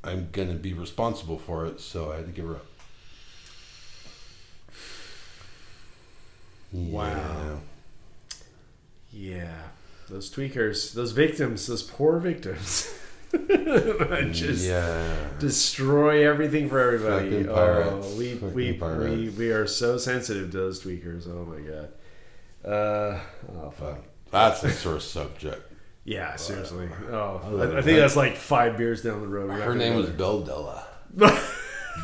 I'm 0.04 0.30
gonna 0.32 0.54
be 0.54 0.74
responsible 0.74 1.40
for 1.40 1.66
it. 1.66 1.80
So 1.80 2.12
I 2.12 2.18
had 2.18 2.28
to 2.28 2.32
give 2.32 2.46
her 2.46 2.56
up. 2.56 2.66
Wow. 6.72 7.60
Yeah, 9.12 9.62
those 10.10 10.30
tweakers, 10.34 10.94
those 10.94 11.12
victims, 11.12 11.68
those 11.68 11.84
poor 11.84 12.20
victims, 12.20 12.92
just 14.32 14.68
yeah. 14.68 15.12
destroy 15.40 16.28
everything 16.28 16.70
for 16.70 16.80
everybody. 16.80 17.48
Oh, 17.48 18.16
we 18.16 18.34
Fucking 18.34 18.54
we, 18.54 18.72
we 18.72 18.78
pirates. 18.78 19.38
we 19.38 19.52
are 19.52 19.66
so 19.66 19.98
sensitive 19.98 20.52
to 20.52 20.58
those 20.58 20.84
tweakers. 20.84 21.28
Oh 21.28 21.44
my 21.46 21.60
god. 21.60 21.92
Uh, 22.64 23.20
oh 23.56 23.72
fuck. 23.72 24.00
That's 24.30 24.64
a 24.64 24.70
sore 24.70 25.00
subject. 25.00 25.72
Yeah, 26.06 26.36
seriously. 26.36 26.90
Oh, 27.10 27.42
I, 27.60 27.80
I 27.80 27.82
think 27.82 27.98
that's 27.98 28.16
like 28.16 28.36
five 28.36 28.78
beers 28.78 29.02
down 29.02 29.22
the 29.22 29.28
road. 29.28 29.50
Her 29.50 29.74
name 29.74 29.96
was. 29.96 30.10
Belle 30.10 30.42
Della. 30.42 30.86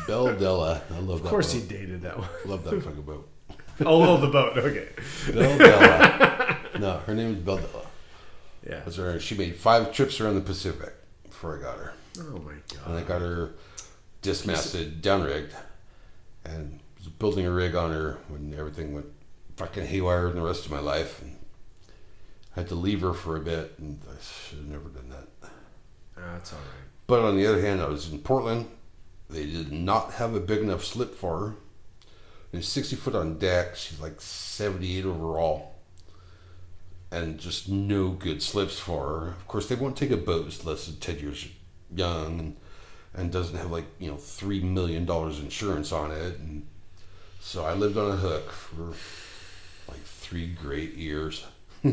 Belle 0.08 0.36
Della. 0.36 0.82
I 0.90 0.98
love 0.98 1.18
that. 1.18 1.24
Of 1.26 1.30
course, 1.30 1.52
he 1.52 1.60
dated 1.60 2.02
that 2.02 2.18
one. 2.18 2.28
Love 2.44 2.64
that 2.64 2.82
fucking 2.82 3.02
boat. 3.02 3.28
Oh, 3.82 4.02
oh, 4.02 4.16
the 4.18 4.26
boat. 4.26 4.58
Okay. 4.58 4.88
Belle 5.32 5.56
Della. 5.56 6.58
No, 6.78 6.98
her 6.98 7.14
name 7.14 7.30
was 7.30 7.38
Belle 7.38 7.56
Della. 7.56 7.86
Yeah. 8.68 8.80
That's 8.84 8.96
her. 8.96 9.18
She 9.18 9.34
made 9.34 9.56
five 9.56 9.90
trips 9.94 10.20
around 10.20 10.34
the 10.34 10.42
Pacific 10.42 10.94
before 11.40 11.58
I 11.58 11.62
got 11.62 11.78
her. 11.78 11.94
Oh 12.18 12.38
my 12.38 12.52
god! 12.52 12.86
And 12.86 12.98
I 12.98 13.02
got 13.02 13.22
her 13.22 13.54
dismasted, 14.20 15.00
downrigged, 15.00 15.54
and 16.44 16.80
was 16.98 17.08
building 17.08 17.46
a 17.46 17.50
rig 17.50 17.74
on 17.74 17.92
her 17.92 18.18
when 18.28 18.54
everything 18.58 18.92
went 18.92 19.06
fucking 19.56 19.86
haywire 19.86 20.28
in 20.28 20.36
the 20.36 20.42
rest 20.42 20.66
of 20.66 20.70
my 20.70 20.80
life. 20.80 21.22
And 21.22 21.38
I 22.54 22.60
had 22.60 22.68
to 22.68 22.74
leave 22.74 23.00
her 23.00 23.14
for 23.14 23.38
a 23.38 23.40
bit, 23.40 23.72
and 23.78 24.02
I 24.06 24.22
should 24.22 24.58
have 24.58 24.68
never 24.68 24.90
done 24.90 25.08
that. 25.08 25.50
That's 26.14 26.52
all 26.52 26.58
right. 26.58 26.88
But 27.06 27.20
on 27.20 27.38
the 27.38 27.46
other 27.46 27.62
hand, 27.62 27.80
I 27.80 27.88
was 27.88 28.12
in 28.12 28.18
Portland. 28.18 28.68
They 29.30 29.46
did 29.46 29.72
not 29.72 30.12
have 30.14 30.34
a 30.34 30.40
big 30.40 30.60
enough 30.60 30.84
slip 30.84 31.14
for 31.14 31.38
her. 31.38 31.54
She's 32.52 32.68
60 32.68 32.96
foot 32.96 33.14
on 33.14 33.38
deck. 33.38 33.76
She's 33.76 33.98
like 33.98 34.20
78 34.20 35.06
overall. 35.06 35.69
And 37.12 37.38
just 37.38 37.68
no 37.68 38.10
good 38.10 38.42
slips 38.42 38.78
for 38.78 39.08
her. 39.08 39.28
Of 39.28 39.48
course, 39.48 39.68
they 39.68 39.74
won't 39.74 39.96
take 39.96 40.12
a 40.12 40.16
boat 40.16 40.44
that's 40.44 40.64
less 40.64 40.86
than 40.86 40.96
10 40.96 41.18
years 41.18 41.48
young 41.92 42.38
and, 42.38 42.56
and 43.14 43.32
doesn't 43.32 43.56
have 43.56 43.72
like, 43.72 43.86
you 43.98 44.10
know, 44.10 44.16
$3 44.16 44.62
million 44.62 45.10
insurance 45.10 45.90
on 45.90 46.12
it. 46.12 46.38
And 46.38 46.66
so 47.40 47.64
I 47.64 47.74
lived 47.74 47.96
on 47.96 48.12
a 48.12 48.16
hook 48.16 48.52
for 48.52 48.92
like 49.88 50.02
three 50.04 50.46
great 50.48 50.94
years. 50.94 51.46
yeah, 51.82 51.92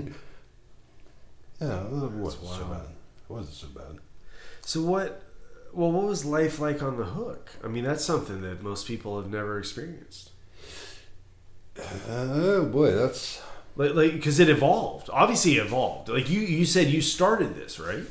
it 1.59 1.91
wasn't 1.91 2.47
so 2.47 2.65
bad. 2.65 2.81
It 2.81 3.33
wasn't 3.33 3.55
so 3.55 3.67
bad. 3.67 3.97
So 4.61 4.81
what? 4.81 5.23
Well, 5.73 5.91
what 5.91 6.05
was 6.05 6.25
life 6.25 6.59
like 6.59 6.81
on 6.83 6.97
the 6.97 7.05
hook? 7.05 7.51
I 7.63 7.67
mean, 7.67 7.83
that's 7.83 8.03
something 8.03 8.41
that 8.41 8.61
most 8.61 8.87
people 8.87 9.19
have 9.21 9.31
never 9.31 9.59
experienced. 9.59 10.31
Oh 12.09 12.65
boy, 12.65 12.91
that's 12.91 13.41
Like, 13.77 13.93
like, 13.93 14.11
because 14.13 14.39
it 14.39 14.49
evolved. 14.49 15.09
Obviously, 15.13 15.57
it 15.57 15.65
evolved. 15.65 16.09
Like 16.09 16.29
you, 16.29 16.41
you 16.41 16.65
said 16.65 16.87
you 16.87 17.01
started 17.01 17.55
this, 17.55 17.79
right? 17.79 18.03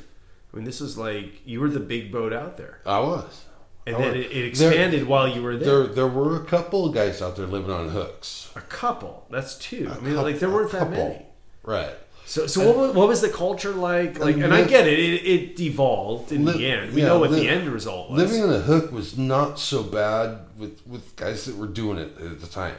I 0.52 0.56
mean, 0.56 0.64
this 0.64 0.80
was 0.80 0.96
like 0.96 1.46
you 1.46 1.60
were 1.60 1.68
the 1.68 1.80
big 1.80 2.10
boat 2.12 2.32
out 2.32 2.56
there, 2.56 2.80
I 2.86 3.00
was. 3.00 3.44
and 3.86 3.96
I 3.96 4.00
then 4.00 4.16
was. 4.16 4.26
it, 4.26 4.32
it 4.32 4.44
expanded 4.46 5.06
while 5.06 5.28
you 5.28 5.42
were 5.42 5.56
there. 5.56 5.84
There, 5.84 5.86
there 5.94 6.06
were 6.06 6.36
a 6.40 6.44
couple 6.44 6.86
of 6.86 6.94
guys 6.94 7.20
out 7.20 7.36
there 7.36 7.46
living 7.46 7.70
on 7.70 7.88
hooks. 7.90 8.50
A 8.56 8.60
couple. 8.62 9.26
That's 9.30 9.56
two. 9.58 9.88
I 9.92 9.96
A 9.96 10.00
mean, 10.00 10.14
coup- 10.14 10.22
like 10.22 10.38
there 10.38 10.48
weren't 10.50 10.70
that 10.72 10.78
couple. 10.78 10.96
many. 10.96 11.26
Right. 11.62 11.94
So, 12.28 12.46
so 12.48 12.66
what, 12.66 12.76
was, 12.76 12.94
what 12.96 13.08
was 13.08 13.20
the 13.20 13.28
culture 13.28 13.72
like? 13.72 14.18
Like, 14.18 14.36
and 14.36 14.52
I 14.52 14.64
get 14.64 14.88
it. 14.88 14.98
It, 14.98 15.26
it 15.26 15.56
devolved 15.56 16.32
in 16.32 16.44
the 16.44 16.54
end. 16.66 16.92
We 16.92 17.02
yeah, 17.02 17.08
know 17.08 17.20
what 17.20 17.30
the 17.30 17.48
end 17.48 17.68
result 17.68 18.10
was. 18.10 18.20
Living 18.20 18.42
on 18.42 18.52
a 18.52 18.58
hook 18.60 18.90
was 18.90 19.16
not 19.16 19.60
so 19.60 19.84
bad 19.84 20.40
with, 20.58 20.84
with 20.88 21.14
guys 21.14 21.44
that 21.44 21.56
were 21.56 21.68
doing 21.68 21.98
it 21.98 22.18
at 22.20 22.40
the 22.40 22.46
time. 22.48 22.74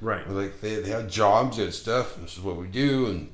Right. 0.00 0.28
Like 0.28 0.60
they, 0.60 0.76
they 0.76 0.90
had 0.90 1.08
jobs, 1.10 1.56
they 1.56 1.64
had 1.64 1.74
stuff. 1.74 2.16
And 2.16 2.24
this 2.24 2.36
is 2.36 2.42
what 2.42 2.56
we 2.56 2.66
do, 2.66 3.06
and 3.06 3.30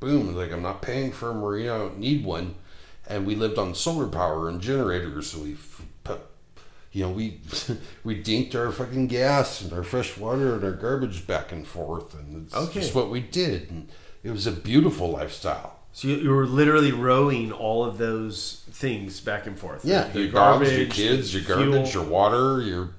boom. 0.00 0.34
Like 0.34 0.52
I'm 0.52 0.62
not 0.62 0.82
paying 0.82 1.12
for 1.12 1.30
a 1.30 1.34
marina. 1.34 1.74
I 1.74 1.78
don't 1.78 1.98
need 1.98 2.24
one. 2.24 2.54
And 3.06 3.26
we 3.26 3.34
lived 3.34 3.58
on 3.58 3.74
solar 3.74 4.06
power 4.06 4.48
and 4.48 4.60
generators, 4.60 5.30
so 5.30 5.38
we 5.38 5.56
put, 6.04 6.20
you 6.92 7.04
know, 7.04 7.10
we 7.10 7.40
we 8.04 8.22
dinked 8.22 8.54
our 8.54 8.70
fucking 8.70 9.06
gas 9.06 9.62
and 9.62 9.72
our 9.72 9.82
fresh 9.82 10.18
water 10.18 10.54
and 10.54 10.64
our 10.64 10.72
garbage 10.72 11.26
back 11.26 11.50
and 11.52 11.66
forth, 11.66 12.14
and 12.14 12.46
it's 12.46 12.54
Okay. 12.54 12.80
just 12.80 12.94
what 12.94 13.10
we 13.10 13.20
did. 13.20 13.70
And 13.70 13.88
it 14.22 14.30
was 14.30 14.46
a 14.46 14.52
beautiful 14.52 15.10
lifestyle. 15.10 15.76
So 15.94 16.06
you, 16.08 16.16
you 16.16 16.30
were 16.30 16.46
literally 16.46 16.92
rowing 16.92 17.50
all 17.50 17.82
of 17.84 17.96
those 17.98 18.62
things 18.70 19.20
back 19.20 19.46
and 19.46 19.58
forth. 19.58 19.84
Yeah, 19.86 20.12
your 20.12 20.28
dogs, 20.30 20.70
your 20.76 20.86
kids, 20.86 21.32
your 21.32 21.42
the 21.42 21.48
garbage, 21.72 21.94
your 21.94 22.04
water, 22.04 22.60
your 22.60 22.90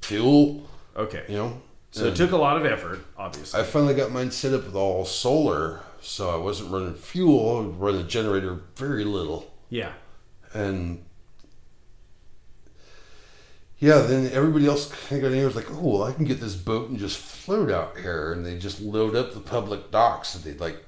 fuel. 0.00 0.66
Okay. 0.96 1.24
You 1.28 1.36
know. 1.36 1.62
So 1.90 2.06
it 2.06 2.16
took 2.16 2.32
a 2.32 2.36
lot 2.36 2.56
of 2.56 2.66
effort, 2.66 3.00
obviously. 3.16 3.60
I 3.60 3.64
finally 3.64 3.94
got 3.94 4.12
mine 4.12 4.30
set 4.30 4.52
up 4.52 4.66
with 4.66 4.74
all 4.74 5.04
solar, 5.04 5.80
so 6.00 6.30
I 6.30 6.36
wasn't 6.36 6.70
running 6.70 6.94
fuel. 6.94 7.56
I 7.56 7.60
would 7.62 7.80
run 7.80 7.94
a 7.96 8.02
generator 8.02 8.60
very 8.76 9.04
little, 9.04 9.50
yeah. 9.70 9.92
and 10.52 11.04
yeah. 13.78 14.00
Then 14.00 14.30
everybody 14.32 14.66
else 14.66 14.90
kind 15.08 15.16
of 15.16 15.22
got 15.22 15.32
in 15.32 15.38
here 15.38 15.46
was 15.46 15.56
like, 15.56 15.70
"Oh, 15.70 15.98
well, 15.98 16.02
I 16.04 16.12
can 16.12 16.24
get 16.24 16.40
this 16.40 16.56
boat 16.56 16.90
and 16.90 16.98
just 16.98 17.18
float 17.18 17.70
out 17.70 17.96
here," 17.96 18.32
and 18.32 18.44
they 18.44 18.58
just 18.58 18.80
load 18.80 19.16
up 19.16 19.32
the 19.32 19.40
public 19.40 19.90
docks 19.90 20.34
and 20.34 20.44
they'd 20.44 20.60
like 20.60 20.84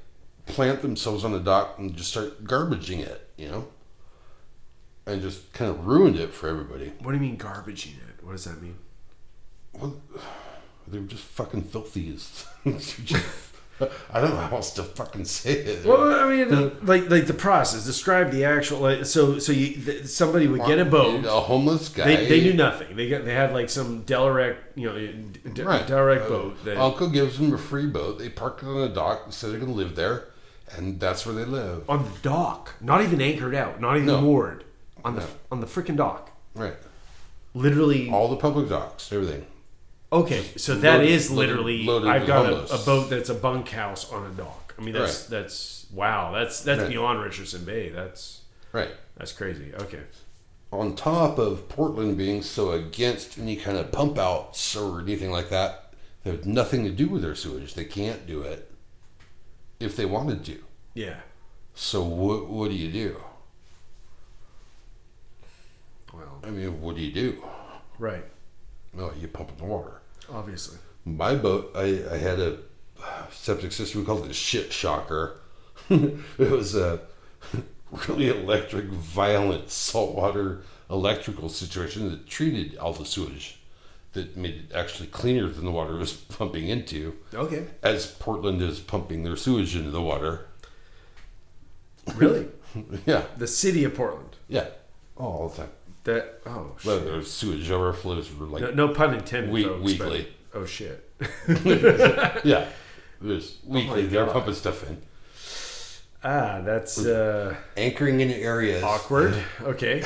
plant 0.47 0.83
themselves 0.83 1.25
on 1.25 1.33
the 1.33 1.41
dock 1.41 1.79
and 1.79 1.97
just 1.97 2.11
start 2.11 2.45
garbaging 2.45 3.01
it, 3.01 3.31
you 3.37 3.49
know, 3.49 3.69
and 5.07 5.23
just 5.23 5.53
kind 5.53 5.71
of 5.71 5.87
ruined 5.87 6.19
it 6.19 6.35
for 6.35 6.49
everybody. 6.49 6.93
What 7.01 7.13
do 7.13 7.17
you 7.17 7.23
mean 7.23 7.39
garbaging 7.39 7.97
it? 7.97 8.23
What 8.23 8.33
does 8.33 8.45
that 8.45 8.61
mean? 8.61 8.77
Well, 9.73 9.97
they 10.91 10.99
were 10.99 11.07
just 11.07 11.23
fucking 11.25 11.63
filthy. 11.63 12.15
as- 12.15 12.47
I 14.13 14.21
don't 14.21 14.31
know 14.35 14.37
how 14.37 14.57
else 14.57 14.75
to 14.75 14.83
fucking 14.83 15.25
say 15.25 15.53
it. 15.53 15.87
Well, 15.87 16.15
I 16.21 16.29
mean, 16.29 16.77
like 16.85 17.09
like 17.09 17.27
the 17.27 17.33
process. 17.33 17.87
Describe 17.87 18.31
the 18.31 18.45
actual. 18.45 18.81
Like, 18.81 19.07
so 19.07 19.39
so 19.39 19.53
you 19.53 19.75
th- 19.83 20.05
somebody 20.05 20.47
would 20.49 20.67
get 20.67 20.79
a 20.79 20.85
boat. 20.85 21.25
A 21.25 21.31
homeless 21.31 21.89
guy. 21.89 22.05
They, 22.05 22.27
they 22.27 22.41
knew 22.43 22.53
nothing. 22.53 22.95
They 22.95 23.09
got 23.09 23.25
they 23.25 23.33
had 23.33 23.55
like 23.55 23.71
some 23.71 24.03
Delrec, 24.05 24.57
you 24.75 24.87
know, 24.87 24.99
D- 25.55 25.63
Right. 25.63 25.87
Delrec 25.87 26.27
Uh, 26.27 26.29
boat. 26.29 26.65
That, 26.67 26.77
Uncle 26.77 27.09
gives 27.09 27.39
them 27.39 27.55
a 27.55 27.59
free 27.59 27.87
boat. 27.87 28.19
They 28.19 28.29
park 28.29 28.63
it 28.63 28.67
on 28.67 28.83
a 28.83 28.89
dock 28.93 29.23
and 29.25 29.33
said 29.33 29.51
they're 29.51 29.59
going 29.59 29.73
to 29.73 29.79
live 29.79 29.97
there, 29.97 30.25
and 30.77 31.01
that's 31.01 31.25
where 31.25 31.35
they 31.35 31.47
live. 31.47 31.89
on 31.89 32.05
the 32.05 32.11
dock, 32.21 32.75
not 32.83 33.01
even 33.01 33.23
anchored 33.23 33.55
out, 33.55 33.81
not 33.81 33.95
even 33.97 34.09
No. 34.09 34.21
moored, 34.21 34.65
on 35.07 35.15
the 35.15 35.23
No. 35.23 35.27
on 35.53 35.61
the 35.61 35.67
freaking 35.67 35.97
dock. 35.97 36.31
Right. 36.55 36.75
Literally. 37.55 38.11
All 38.11 38.29
the 38.29 38.37
public 38.37 38.69
docks, 38.69 39.11
everything. 39.11 39.47
Okay, 40.13 40.43
so 40.57 40.75
that 40.77 40.99
Loaded- 40.99 41.11
is 41.11 41.31
literally. 41.31 41.85
loaded 41.85 42.09
I've 42.09 42.27
got 42.27 42.47
a, 42.53 42.75
a 42.75 42.79
boat 42.79 43.11
that's 43.11 43.29
a 43.29 43.35
bunkhouse 43.35 44.11
on 44.11 44.27
a 44.27 44.31
dock. 44.35 44.75
I 44.79 44.83
mean, 44.83 44.95
that's 44.95 45.27
that's 45.27 45.87
wow. 45.93 46.33
That's 46.33 46.63
that's 46.63 46.81
Right. 46.83 46.91
beyond 46.91 47.21
Richardson 47.23 47.65
Bay. 47.65 47.91
That's 47.91 48.41
Right. 48.73 48.91
that's 49.17 49.33
crazy. 49.33 49.73
Okay. 49.75 50.01
On 50.73 50.95
top 50.97 51.39
of 51.39 51.69
Portland 51.69 52.17
being 52.17 52.43
so 52.43 52.73
against 52.73 53.39
any 53.39 53.57
kind 53.57 53.77
of 53.77 53.93
pump 53.93 54.19
outs 54.19 54.75
or 54.77 55.01
anything 55.01 55.31
like 55.31 55.49
that, 55.51 55.93
they 56.25 56.31
have 56.33 56.47
nothing 56.47 56.85
to 56.85 56.91
do 56.91 57.09
with 57.09 57.23
their 57.23 57.35
sewage. 57.35 57.75
They 57.75 57.85
can't 57.85 58.27
do 58.27 58.43
it 58.43 58.71
if 59.81 59.97
they 59.97 60.05
wanted 60.07 60.45
to. 60.47 60.59
Yeah. 60.95 61.17
So 61.75 62.03
what, 62.03 62.47
what 62.49 62.69
do 62.71 62.77
you 62.77 62.91
do? 62.91 63.21
Well, 66.13 66.41
I 66.45 66.51
mean, 66.51 66.81
what 66.81 66.97
do 66.97 67.03
you 67.03 67.13
do? 67.13 67.45
right. 67.99 68.25
Well, 68.93 69.13
you 69.21 69.29
pump 69.29 69.51
in 69.51 69.57
the 69.57 69.65
water. 69.65 70.00
Obviously. 70.33 70.79
My 71.05 71.35
boat, 71.35 71.73
I, 71.75 72.03
I 72.11 72.17
had 72.19 72.39
a 72.41 72.59
septic 73.31 73.73
system. 73.73 74.01
We 74.01 74.07
called 74.07 74.25
it 74.25 74.31
a 74.31 74.35
shit 74.35 74.73
shocker. 74.73 75.41
it 75.91 76.21
was 76.39 76.75
a 76.77 77.01
really 78.09 78.29
electric, 78.29 78.87
violent 78.87 79.71
saltwater 79.71 80.63
electrical 80.89 81.49
situation 81.49 82.11
that 82.11 82.27
treated 82.29 82.77
all 82.79 82.93
the 82.93 83.05
sewage, 83.07 83.61
that 84.13 84.37
made 84.37 84.55
it 84.57 84.75
actually 84.75 85.07
cleaner 85.09 85.49
than 85.49 85.65
the 85.65 85.71
water 85.71 85.95
was 85.95 86.13
pumping 86.39 86.69
into, 86.69 87.17
Okay. 87.33 87.67
as 87.83 88.07
Portland 88.07 88.61
is 88.61 88.81
pumping 88.81 89.23
their 89.23 89.37
sewage 89.37 89.75
into 89.77 89.91
the 89.91 90.03
water. 90.03 90.47
Really? 92.17 92.49
yeah, 93.07 93.25
the 93.37 93.47
city 93.47 93.85
of 93.85 93.95
Portland. 93.95 94.37
yeah, 94.49 94.67
Oh, 95.17 95.25
all 95.25 95.49
the 95.49 95.57
time. 95.63 95.71
That 96.05 96.41
oh 96.47 96.77
Well, 96.85 96.99
shit. 96.99 97.05
their 97.05 97.23
sewage 97.23 97.71
overflows 97.71 98.31
like, 98.39 98.63
No, 98.63 98.71
no 98.71 98.89
pun 98.95 99.15
intended. 99.15 99.53
We- 99.53 99.65
folks, 99.65 99.83
weekly. 99.85 100.29
but- 100.53 100.61
oh 100.61 100.65
shit. 100.65 101.07
yeah, 102.45 102.67
there's 103.21 103.59
weekly 103.67 104.07
they're 104.07 104.25
God. 104.25 104.33
pumping 104.33 104.55
stuff 104.55 104.89
in. 104.89 105.03
ah, 106.25 106.63
that's 106.63 107.05
uh, 107.05 107.55
Anchoring 107.77 108.21
in 108.21 108.31
areas. 108.31 108.83
awkward. 108.83 109.35
Okay. 109.63 110.03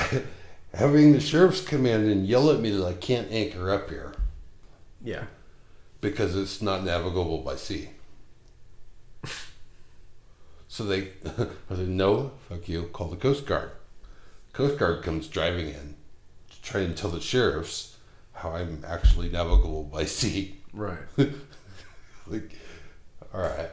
having 0.75 1.13
the 1.13 1.21
sheriffs 1.21 1.61
come 1.61 1.87
in 1.87 2.09
and 2.09 2.27
yell 2.27 2.51
at 2.51 2.59
me 2.61 2.71
that 2.71 2.85
I 2.85 2.95
can't 2.95 3.31
anchor 3.31 3.71
up 3.71 3.89
here. 3.89 4.13
Yeah. 5.03 5.25
because 6.01 6.35
it's 6.35 6.61
not 6.61 6.83
navigable 6.85 7.39
by 7.39 7.55
sea. 7.57 7.91
So 10.67 10.83
they, 10.85 11.11
I 11.71 11.77
said, 11.77 11.89
no, 11.89 12.33
fuck 12.49 12.69
you, 12.69 12.85
call 12.93 13.07
the 13.07 13.15
Coast 13.17 13.47
Guard. 13.47 13.71
Coast 14.55 14.79
Guard 14.79 15.03
comes 15.03 15.29
driving 15.29 15.69
in 15.69 15.97
to 16.51 16.63
try 16.63 16.81
and 16.81 16.97
tell 16.97 17.11
the 17.11 17.21
sheriffs 17.21 17.97
how 18.33 18.53
I'm 18.53 18.83
actually 18.87 19.29
navigable 19.29 19.85
by 19.85 20.05
sea. 20.07 20.57
Right. 20.73 20.99
like, 22.27 22.57
all 23.33 23.41
right. 23.43 23.71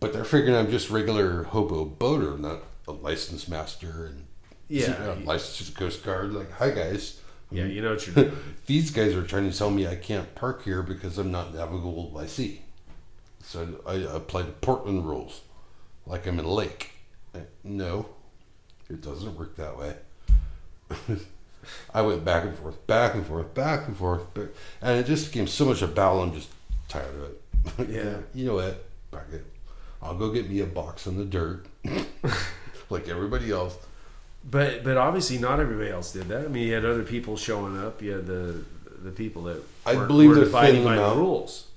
But 0.00 0.12
they're 0.12 0.24
figuring 0.24 0.54
I'm 0.56 0.70
just 0.70 0.90
regular 0.90 1.44
hobo 1.44 1.84
boater, 1.84 2.36
not 2.36 2.60
a 2.88 2.92
licensed 2.92 3.48
master 3.48 4.06
and 4.06 4.26
Yeah. 4.68 5.14
licensed 5.24 5.58
to 5.58 5.64
the 5.72 5.78
Coast 5.78 6.02
Guard. 6.04 6.32
Like, 6.34 6.50
hi 6.52 6.70
guys. 6.70 7.20
Yeah, 7.50 7.66
you 7.66 7.82
know 7.82 7.90
what 7.92 8.06
you're 8.06 8.14
doing. 8.16 8.36
These 8.66 8.90
guys 8.90 9.14
are 9.14 9.22
trying 9.22 9.50
to 9.50 9.56
tell 9.56 9.70
me 9.70 9.86
I 9.86 9.94
can't 9.96 10.34
park 10.34 10.64
here 10.64 10.82
because 10.82 11.18
I'm 11.18 11.30
not 11.30 11.54
navigable 11.54 12.04
by 12.12 12.26
sea. 12.26 12.62
So 13.42 13.80
I 13.86 13.94
applied 13.96 14.46
the 14.48 14.52
Portland 14.52 15.06
rules, 15.06 15.42
like 16.06 16.26
I'm 16.26 16.38
in 16.38 16.46
a 16.46 16.52
lake. 16.52 16.92
Uh, 17.34 17.40
No, 17.62 18.08
it 18.90 19.00
doesn't 19.00 19.36
work 19.36 19.56
that 19.56 19.76
way. 19.78 19.94
I 21.94 22.02
went 22.02 22.24
back 22.24 22.44
and 22.44 22.56
forth, 22.56 22.86
back 22.86 23.14
and 23.14 23.26
forth, 23.26 23.54
back 23.54 23.88
and 23.88 23.96
forth, 23.96 24.32
back, 24.34 24.48
and 24.82 24.98
it 25.00 25.06
just 25.06 25.32
became 25.32 25.46
so 25.46 25.64
much 25.64 25.80
a 25.82 25.86
battle. 25.86 26.22
I'm 26.22 26.34
just 26.34 26.50
tired 26.88 27.14
of 27.14 27.22
it. 27.24 27.40
Yeah. 27.88 28.16
you 28.34 28.44
know 28.46 28.56
what? 28.56 28.84
Back 29.10 29.26
it. 29.32 29.44
I'll 30.02 30.14
go 30.14 30.30
get 30.30 30.50
me 30.50 30.60
a 30.60 30.66
box 30.66 31.06
in 31.06 31.16
the 31.16 31.24
dirt, 31.24 31.64
like 32.90 33.08
everybody 33.08 33.50
else. 33.50 33.74
But 34.48 34.84
but 34.84 34.98
obviously 34.98 35.38
not 35.38 35.60
everybody 35.60 35.90
else 35.90 36.12
did 36.12 36.28
that. 36.28 36.44
I 36.44 36.48
mean, 36.48 36.66
you 36.68 36.74
had 36.74 36.84
other 36.84 37.02
people 37.04 37.38
showing 37.38 37.78
up. 37.82 38.02
You 38.02 38.12
had 38.12 38.26
the 38.26 38.62
the 39.02 39.10
people 39.10 39.44
that 39.44 39.62
I 39.86 39.94
believe 39.94 40.34
they're 40.34 40.44
thinning 40.44 40.84
by 40.84 40.96
them 40.96 41.10
the 41.10 41.16
rules. 41.16 41.68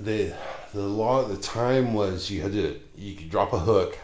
the 0.00 0.34
the 0.74 0.82
law 0.82 1.22
at 1.22 1.28
the 1.28 1.36
time 1.36 1.94
was 1.94 2.28
you 2.28 2.42
had 2.42 2.52
to 2.52 2.80
you 2.96 3.14
could 3.14 3.30
drop 3.30 3.52
a 3.52 3.58
hook 3.60 3.96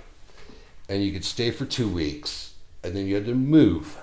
and 0.88 1.02
you 1.02 1.12
could 1.12 1.24
stay 1.24 1.50
for 1.50 1.64
two 1.64 1.88
weeks 1.88 2.54
and 2.82 2.94
then 2.94 3.06
you 3.06 3.14
had 3.14 3.26
to 3.26 3.34
move 3.34 3.96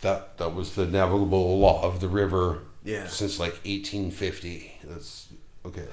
that 0.00 0.36
that 0.38 0.54
was 0.54 0.74
the 0.74 0.86
navigable 0.86 1.58
law 1.58 1.82
of 1.82 2.00
the 2.00 2.08
river 2.08 2.60
Yeah. 2.84 3.06
since 3.06 3.38
like 3.38 3.52
1850 3.64 4.72
that's 4.84 5.28
okay 5.64 5.86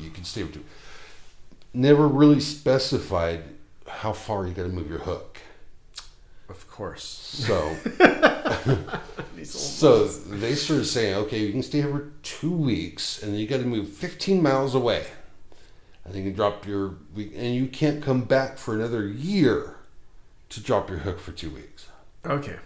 you 0.00 0.10
can 0.10 0.24
stay 0.24 0.42
for 0.44 0.52
two 0.54 0.64
never 1.74 2.06
really 2.08 2.40
specified 2.40 3.42
how 3.86 4.12
far 4.12 4.46
you 4.46 4.52
got 4.54 4.62
to 4.62 4.68
move 4.68 4.88
your 4.88 5.00
hook 5.00 5.38
Of 6.48 6.68
course. 6.70 7.04
so 7.04 7.76
So 9.44 10.06
they 10.06 10.54
started 10.54 10.84
saying, 10.84 11.14
okay, 11.14 11.38
you 11.38 11.50
can 11.50 11.62
stay 11.62 11.80
here 11.80 11.90
for 11.90 12.10
two 12.22 12.52
weeks, 12.52 13.22
and 13.22 13.32
then 13.32 13.40
you 13.40 13.46
got 13.46 13.60
to 13.60 13.64
move 13.66 13.88
15 13.88 14.42
miles 14.42 14.74
away, 14.74 15.06
and 16.04 16.14
then 16.14 16.22
you 16.24 16.30
can 16.30 16.36
drop 16.36 16.66
your, 16.66 16.96
and 17.16 17.54
you 17.54 17.66
can't 17.66 18.02
come 18.02 18.22
back 18.22 18.58
for 18.58 18.74
another 18.74 19.06
year 19.06 19.76
to 20.50 20.60
drop 20.62 20.88
your 20.90 20.98
hook 21.00 21.20
for 21.20 21.32
two 21.32 21.50
weeks, 21.50 21.88
Okay. 22.26 22.56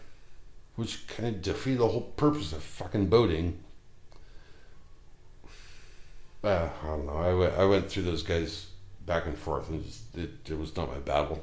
which 0.77 1.07
kind 1.07 1.29
of 1.35 1.43
defeated 1.43 1.81
the 1.81 1.89
whole 1.89 2.01
purpose 2.17 2.53
of 2.53 2.63
fucking 2.63 3.07
boating. 3.09 3.59
Uh, 6.43 6.69
I 6.83 6.87
don't 6.87 7.07
know. 7.07 7.17
I 7.17 7.33
went, 7.35 7.55
I 7.55 7.65
went 7.65 7.89
through 7.91 8.03
those 8.05 8.23
guys 8.23 8.67
back 9.07 9.27
and 9.27 9.37
forth, 9.37 9.69
and 9.71 9.83
just, 9.85 10.17
it, 10.17 10.31
it 10.51 10.59
was 10.59 10.77
not 10.77 10.91
my 10.91 10.99
battle. 10.99 11.43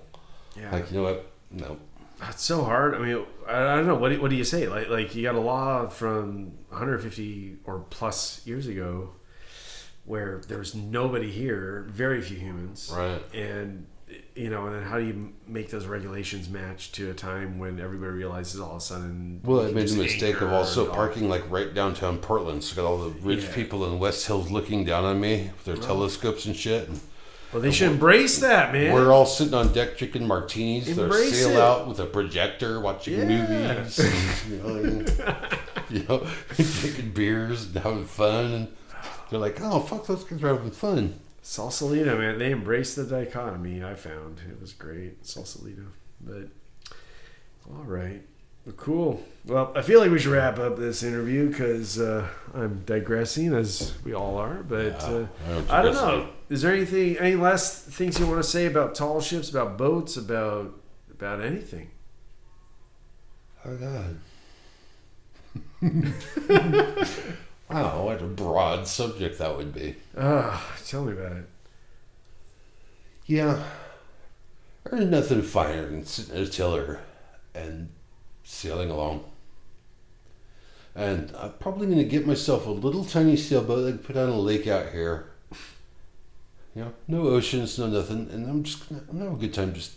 Yeah. 0.56 0.72
Like, 0.72 0.92
you 0.92 0.98
know 0.98 1.04
what? 1.04 1.26
No. 1.50 1.78
That's 2.20 2.44
so 2.44 2.64
hard. 2.64 2.94
I 2.94 3.00
mean, 3.00 3.26
I, 3.48 3.74
I 3.74 3.76
don't 3.78 3.88
know. 3.88 3.96
What 3.96 4.10
do, 4.10 4.22
what 4.22 4.30
do 4.30 4.36
you 4.36 4.44
say? 4.44 4.68
Like, 4.68 4.90
like 4.90 5.16
you 5.16 5.24
got 5.24 5.34
a 5.34 5.40
law 5.40 5.88
from 5.88 6.52
150 6.70 7.58
or 7.66 7.80
plus 7.90 8.46
years 8.46 8.68
ago 8.68 9.10
where 10.12 10.42
there 10.50 10.58
was 10.58 10.76
nobody 10.76 11.32
here, 11.32 11.86
very 11.90 12.22
few 12.22 12.36
humans, 12.38 12.92
Right. 12.94 13.22
and 13.34 13.86
you 14.36 14.50
know, 14.50 14.66
and 14.66 14.76
then 14.76 14.84
how 14.84 14.98
do 15.00 15.06
you 15.06 15.32
make 15.48 15.70
those 15.70 15.86
regulations 15.86 16.50
match 16.50 16.92
to 16.92 17.10
a 17.12 17.14
time 17.14 17.60
when 17.60 17.80
everybody 17.80 18.12
realizes 18.12 18.60
all 18.60 18.72
of 18.72 18.78
a 18.78 18.82
sudden? 18.82 19.40
Well, 19.42 19.62
I 19.66 19.72
made 19.72 19.88
the 19.88 19.96
mistake 20.04 20.42
of 20.42 20.52
also 20.52 20.86
parking 20.92 21.30
like 21.30 21.50
right 21.50 21.74
downtown 21.74 22.18
Portland. 22.18 22.62
So 22.62 22.76
got 22.76 22.86
all 22.90 22.98
the 22.98 23.12
rich 23.22 23.44
Yeah. 23.46 23.56
people 23.56 23.86
in 23.86 24.00
West 24.00 24.28
Hills 24.28 24.52
looking 24.52 24.84
down 24.84 25.06
on 25.06 25.22
me 25.22 25.52
with 25.56 25.64
their 25.64 25.78
telescopes 25.78 26.46
and 26.46 26.54
shit. 26.58 26.90
And 26.90 27.00
Well, 27.54 27.62
they 27.62 27.72
should 27.72 27.92
embrace 27.92 28.40
that, 28.40 28.74
man. 28.74 28.94
we're 28.94 29.14
all 29.14 29.26
sitting 29.26 29.54
on 29.54 29.72
deck 29.72 29.98
drinking 29.98 30.28
martinis. 30.28 30.94
They're 30.94 31.10
sail 31.32 31.52
it. 31.52 31.58
out 31.58 31.88
with 31.88 32.00
a 32.02 32.06
projector, 32.06 32.82
watching 32.82 33.18
Yeah. 33.18 33.26
movies, 33.84 33.98
and, 34.00 34.52
you 34.52 34.58
know, 34.58 35.06
you 35.90 36.04
know, 36.10 36.28
drinking 36.58 37.12
beers 37.12 37.66
and 37.68 37.78
having 37.78 38.04
fun. 38.06 38.46
And 38.54 38.68
they're 39.32 39.40
like, 39.40 39.60
"Oh, 39.62 39.80
fuck, 39.80 40.06
those 40.06 40.24
guys 40.26 40.44
are 40.44 40.56
having 40.56 40.72
fun." 40.72 41.20
Sausalito, 41.42 42.18
man, 42.20 42.38
they 42.38 42.52
embraced 42.52 42.96
the 42.98 43.04
dichotomy. 43.04 43.84
I 43.84 43.96
found 43.96 44.42
it 44.48 44.62
was 44.62 44.74
great, 44.74 45.26
Sausalito. 45.26 45.84
But 46.20 46.50
all 47.68 47.84
right, 47.84 48.22
well, 48.66 48.76
cool. 48.76 49.24
Well, 49.46 49.72
I 49.76 49.82
feel 49.82 50.02
like 50.02 50.12
we 50.12 50.20
should 50.20 50.34
wrap 50.34 50.60
up 50.60 50.78
this 50.78 51.02
interview 51.02 51.50
because 51.50 52.00
uh, 52.00 52.28
I'm 52.54 52.84
digressing, 52.86 53.56
as 53.56 53.94
we 54.04 54.14
all 54.14 54.38
are. 54.38 54.64
But 54.64 55.02
uh, 55.04 55.26
I 55.48 55.50
don't 55.50 55.72
I 55.72 55.82
don't 55.82 55.96
know. 55.96 56.30
Is 56.50 56.62
there 56.62 56.74
anything, 56.74 57.18
any 57.18 57.36
last 57.36 57.86
things 57.86 58.20
you 58.20 58.28
want 58.28 58.44
to 58.44 58.48
say 58.48 58.66
about 58.66 58.94
tall 58.96 59.22
ships, 59.22 59.50
about 59.50 59.78
boats, 59.78 60.18
about 60.18 60.74
about 61.10 61.42
anything? 61.42 61.90
Oh 63.66 63.78
God. 63.78 64.20
wow, 67.74 68.06
what 68.06 68.22
a 68.22 68.26
broad 68.26 68.88
subject 68.88 69.40
that 69.40 69.56
would 69.56 69.74
be. 69.74 69.96
Ah, 70.18 70.76
tell 70.86 71.06
me 71.06 71.14
about 71.14 71.38
it. 71.38 71.50
Yeah. 73.26 73.64
There's 74.84 75.06
nothing 75.06 75.42
finer 75.42 75.90
than 75.90 76.06
sitting 76.06 76.36
at 76.36 76.42
a 76.42 76.50
tiller 76.50 77.00
and 77.54 77.90
sailing 78.44 78.90
along. 78.90 79.26
And 80.96 81.34
I'm 81.38 81.54
probably 81.54 81.88
going 81.88 82.00
to 82.00 82.04
get 82.04 82.28
myself 82.28 82.66
a 82.66 82.72
little 82.72 83.06
tiny 83.06 83.38
sailboat 83.38 83.88
I 83.88 83.92
can 83.92 84.00
put 84.00 84.18
on 84.18 84.30
a 84.30 84.38
lake 84.38 84.68
out 84.68 84.90
here. 84.90 85.32
You 86.76 86.84
know, 86.84 86.94
no 87.08 87.22
oceans, 87.28 87.78
no 87.80 87.88
nothing. 87.88 88.30
And 88.32 88.50
I'm 88.50 88.64
just 88.64 88.90
going 88.90 89.02
to 89.02 89.08
I'm 89.10 89.18
gonna 89.18 89.30
have 89.30 89.40
a 89.40 89.42
good 89.42 89.54
time 89.54 89.74
just 89.74 89.94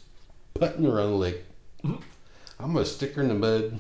putting 0.55 0.86
around 0.86 1.10
the 1.10 1.16
lake. 1.16 1.44
I'm 1.84 2.72
going 2.72 2.84
to 2.84 2.84
stick 2.84 3.14
her 3.14 3.22
in 3.22 3.28
the 3.28 3.34
mud. 3.34 3.78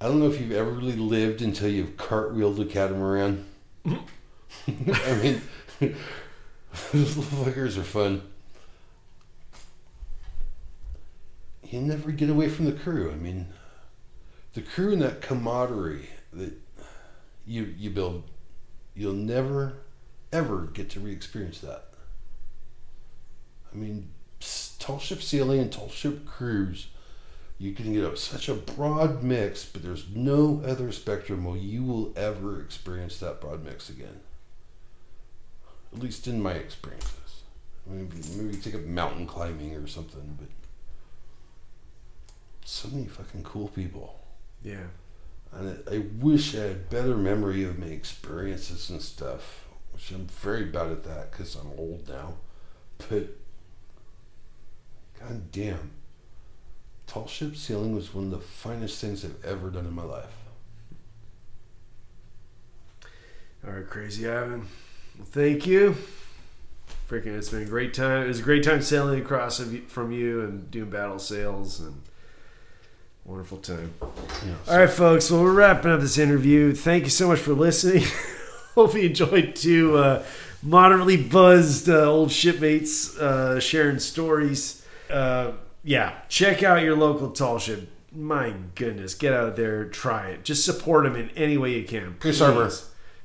I 0.00 0.06
don't 0.06 0.18
know 0.18 0.30
if 0.30 0.40
you've 0.40 0.52
ever 0.52 0.70
really 0.70 0.96
lived 0.96 1.42
until 1.42 1.68
you've 1.68 1.96
cartwheeled 1.96 2.58
a 2.60 2.64
catamaran. 2.64 3.44
Mm-hmm. 3.84 4.92
I 4.94 5.22
mean, 5.22 5.42
those 6.92 7.16
little 7.16 7.44
fuckers 7.44 7.76
are 7.76 7.82
fun. 7.82 8.22
You 11.68 11.80
never 11.80 12.10
get 12.12 12.30
away 12.30 12.48
from 12.48 12.64
the 12.64 12.72
crew. 12.72 13.10
I 13.12 13.14
mean, 13.14 13.48
the 14.54 14.62
crew 14.62 14.92
and 14.92 15.02
that 15.02 15.20
camaraderie 15.20 16.08
that 16.32 16.54
you 17.46 17.74
you 17.76 17.90
build, 17.90 18.24
you'll 18.94 19.12
never 19.12 19.74
ever 20.32 20.62
get 20.72 20.90
to 20.90 21.00
re-experience 21.00 21.60
that. 21.60 21.86
I 23.72 23.76
mean, 23.76 24.10
tall 24.78 24.98
ship 24.98 25.22
sailing 25.22 25.60
and 25.60 25.72
tall 25.72 25.88
ship 25.88 26.24
cruise, 26.26 26.88
you 27.60 27.72
can 27.72 27.92
get 27.92 28.18
such 28.18 28.48
a 28.48 28.54
broad 28.54 29.22
mix, 29.22 29.64
but 29.64 29.82
there's 29.82 30.06
no 30.12 30.60
other 30.66 30.90
spectrum 30.90 31.44
where 31.44 31.56
you 31.56 31.84
will 31.84 32.12
ever 32.16 32.60
experience 32.60 33.20
that 33.20 33.40
broad 33.40 33.64
mix 33.64 33.88
again 33.88 34.20
at 35.92 35.98
least 35.98 36.26
in 36.26 36.40
my 36.40 36.52
experiences. 36.52 37.42
Maybe, 37.86 38.16
maybe 38.36 38.56
take 38.56 38.74
up 38.74 38.82
mountain 38.82 39.26
climbing 39.26 39.74
or 39.74 39.86
something, 39.86 40.36
but 40.38 40.48
so 42.64 42.88
many 42.88 43.06
fucking 43.06 43.42
cool 43.42 43.68
people. 43.68 44.20
Yeah. 44.62 44.86
And 45.52 45.82
I, 45.88 45.96
I 45.96 45.98
wish 46.20 46.54
I 46.54 46.60
had 46.60 46.90
better 46.90 47.16
memory 47.16 47.64
of 47.64 47.78
my 47.78 47.86
experiences 47.86 48.90
and 48.90 49.02
stuff, 49.02 49.66
which 49.92 50.10
I'm 50.12 50.26
very 50.26 50.66
bad 50.66 50.92
at 50.92 51.04
that 51.04 51.32
because 51.32 51.56
I'm 51.56 51.72
old 51.76 52.08
now. 52.08 52.34
But, 52.98 53.36
god 55.18 55.50
damn, 55.50 55.90
tall 57.10 57.26
ship 57.26 57.56
sailing 57.56 57.92
was 57.92 58.14
one 58.14 58.26
of 58.26 58.30
the 58.30 58.38
finest 58.38 59.00
things 59.00 59.24
I've 59.24 59.44
ever 59.44 59.68
done 59.68 59.84
in 59.84 59.92
my 59.92 60.04
life. 60.04 60.32
All 63.66 63.72
right, 63.72 63.86
crazy 63.86 64.28
Ivan. 64.28 64.68
Well, 65.18 65.26
thank 65.26 65.66
you. 65.66 65.96
Freaking, 67.08 67.36
it's 67.36 67.48
been 67.48 67.62
a 67.62 67.66
great 67.66 67.94
time. 67.94 68.22
It 68.22 68.28
was 68.28 68.38
a 68.38 68.44
great 68.44 68.62
time 68.62 68.80
sailing 68.80 69.20
across 69.20 69.58
of 69.58 69.72
you, 69.72 69.80
from 69.88 70.12
you 70.12 70.42
and 70.42 70.70
doing 70.70 70.88
battle 70.88 71.18
sails 71.18 71.80
and 71.80 72.00
wonderful 73.24 73.58
time. 73.58 73.92
Yeah, 74.46 74.54
All 74.68 74.78
right, 74.78 74.88
folks. 74.88 75.32
Well, 75.32 75.42
we're 75.42 75.52
wrapping 75.52 75.90
up 75.90 76.00
this 76.00 76.16
interview. 76.16 76.72
Thank 76.72 77.04
you 77.04 77.10
so 77.10 77.26
much 77.26 77.40
for 77.40 77.54
listening. 77.54 78.04
Hope 78.76 78.94
you 78.94 79.00
enjoyed 79.00 79.56
two 79.56 79.98
uh, 79.98 80.24
moderately 80.62 81.16
buzzed 81.16 81.88
uh, 81.88 82.08
old 82.08 82.30
shipmates 82.30 83.18
uh, 83.18 83.58
sharing 83.58 83.98
stories. 83.98 84.86
Yeah, 85.82 86.14
check 86.28 86.62
out 86.62 86.82
your 86.82 86.96
local 86.96 87.30
tall 87.30 87.58
ship. 87.58 87.88
My 88.12 88.54
goodness, 88.74 89.14
get 89.14 89.32
out 89.32 89.48
of 89.48 89.56
there, 89.56 89.84
try 89.86 90.28
it. 90.30 90.44
Just 90.44 90.64
support 90.64 91.04
them 91.04 91.16
in 91.16 91.30
any 91.30 91.56
way 91.56 91.72
you 91.78 91.84
can. 91.84 92.14
Please. 92.20 92.38
Harbor. 92.40 92.70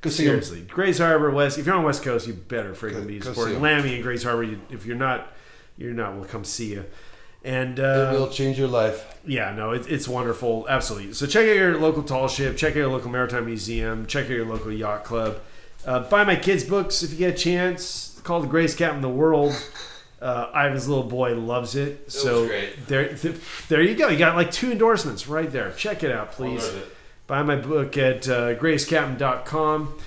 Go. 0.02 0.10
Seriously, 0.12 0.62
Grays 0.62 1.00
Harbor 1.00 1.32
West. 1.32 1.58
If 1.58 1.66
you're 1.66 1.74
on 1.74 1.84
West 1.84 2.04
Coast, 2.04 2.28
you 2.28 2.34
better 2.34 2.74
freaking 2.74 3.08
be 3.08 3.20
supporting. 3.20 3.60
Lammy 3.60 3.96
and 3.96 4.04
Grays 4.04 4.22
Harbor. 4.24 4.44
You, 4.44 4.62
if 4.70 4.86
you're 4.86 4.96
not, 4.96 5.34
you're 5.78 5.94
not. 5.94 6.16
We'll 6.16 6.26
come 6.26 6.44
see 6.44 6.72
you. 6.74 6.86
And 7.44 7.80
uh, 7.80 8.12
It 8.14 8.20
will 8.20 8.30
change 8.30 8.60
your 8.60 8.68
life. 8.68 9.20
yeah, 9.26 9.52
no, 9.54 9.72
it, 9.72 9.88
it's 9.92 10.08
wonderful. 10.08 10.68
Absolutely. 10.70 11.14
So 11.14 11.26
check 11.26 11.48
out 11.48 11.56
your 11.56 11.80
local 11.80 12.04
tall 12.04 12.28
ship. 12.28 12.56
Check 12.56 12.74
out 12.74 12.78
your 12.78 12.88
local 12.90 13.10
maritime 13.10 13.46
museum. 13.48 14.06
Check 14.06 14.26
out 14.26 14.32
your 14.32 14.46
local 14.46 14.72
yacht 14.72 15.04
club. 15.06 15.40
Uh, 15.88 16.02
buy 16.02 16.24
my 16.24 16.36
kids' 16.36 16.64
books 16.64 17.02
if 17.02 17.12
you 17.12 17.18
get 17.18 17.34
a 17.34 17.38
chance. 17.38 18.12
It's 18.14 18.22
called 18.22 18.44
The 18.44 18.48
Greatest 18.48 18.78
Captain 18.78 18.98
in 18.98 19.02
the 19.02 19.10
World. 19.10 19.54
Uh, 20.22 20.50
Ivan's 20.56 20.88
little 20.88 21.04
boy 21.04 21.36
loves 21.36 21.76
it. 21.76 22.12
so 22.12 22.42
was 22.42 22.50
great. 22.50 22.88
there, 22.88 23.16
th- 23.16 23.36
there 23.68 23.82
you 23.82 23.96
go. 23.96 24.08
You 24.08 24.18
got 24.18 24.36
like 24.36 24.52
two 24.52 24.72
endorsements 24.72 25.28
right 25.28 25.52
there. 25.52 25.72
Check 25.74 26.04
it 26.04 26.12
out, 26.12 26.32
please. 26.32 26.66
it. 26.66 26.88
Buy 27.28 27.44
my 27.44 27.56
book 27.58 27.98
at 27.98 28.28
uh, 28.28 28.56
greatestcaptain.com. 28.56 29.98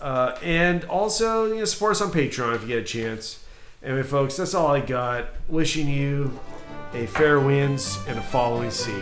Uh, 0.00 0.36
and 0.42 0.84
also, 0.86 1.46
you 1.46 1.56
know, 1.56 1.64
support 1.64 1.92
us 1.92 2.00
on 2.02 2.10
Patreon 2.10 2.56
if 2.56 2.62
you 2.62 2.68
get 2.68 2.78
a 2.78 2.82
chance. 2.84 3.44
Anyway, 3.84 4.02
folks, 4.02 4.36
that's 4.36 4.54
all 4.54 4.68
I 4.68 4.80
got. 4.80 5.26
Wishing 5.48 5.88
you 5.88 6.38
a 6.92 7.06
fair 7.06 7.38
winds 7.40 7.98
and 8.08 8.18
a 8.18 8.22
following 8.22 8.70
sea. 8.70 9.00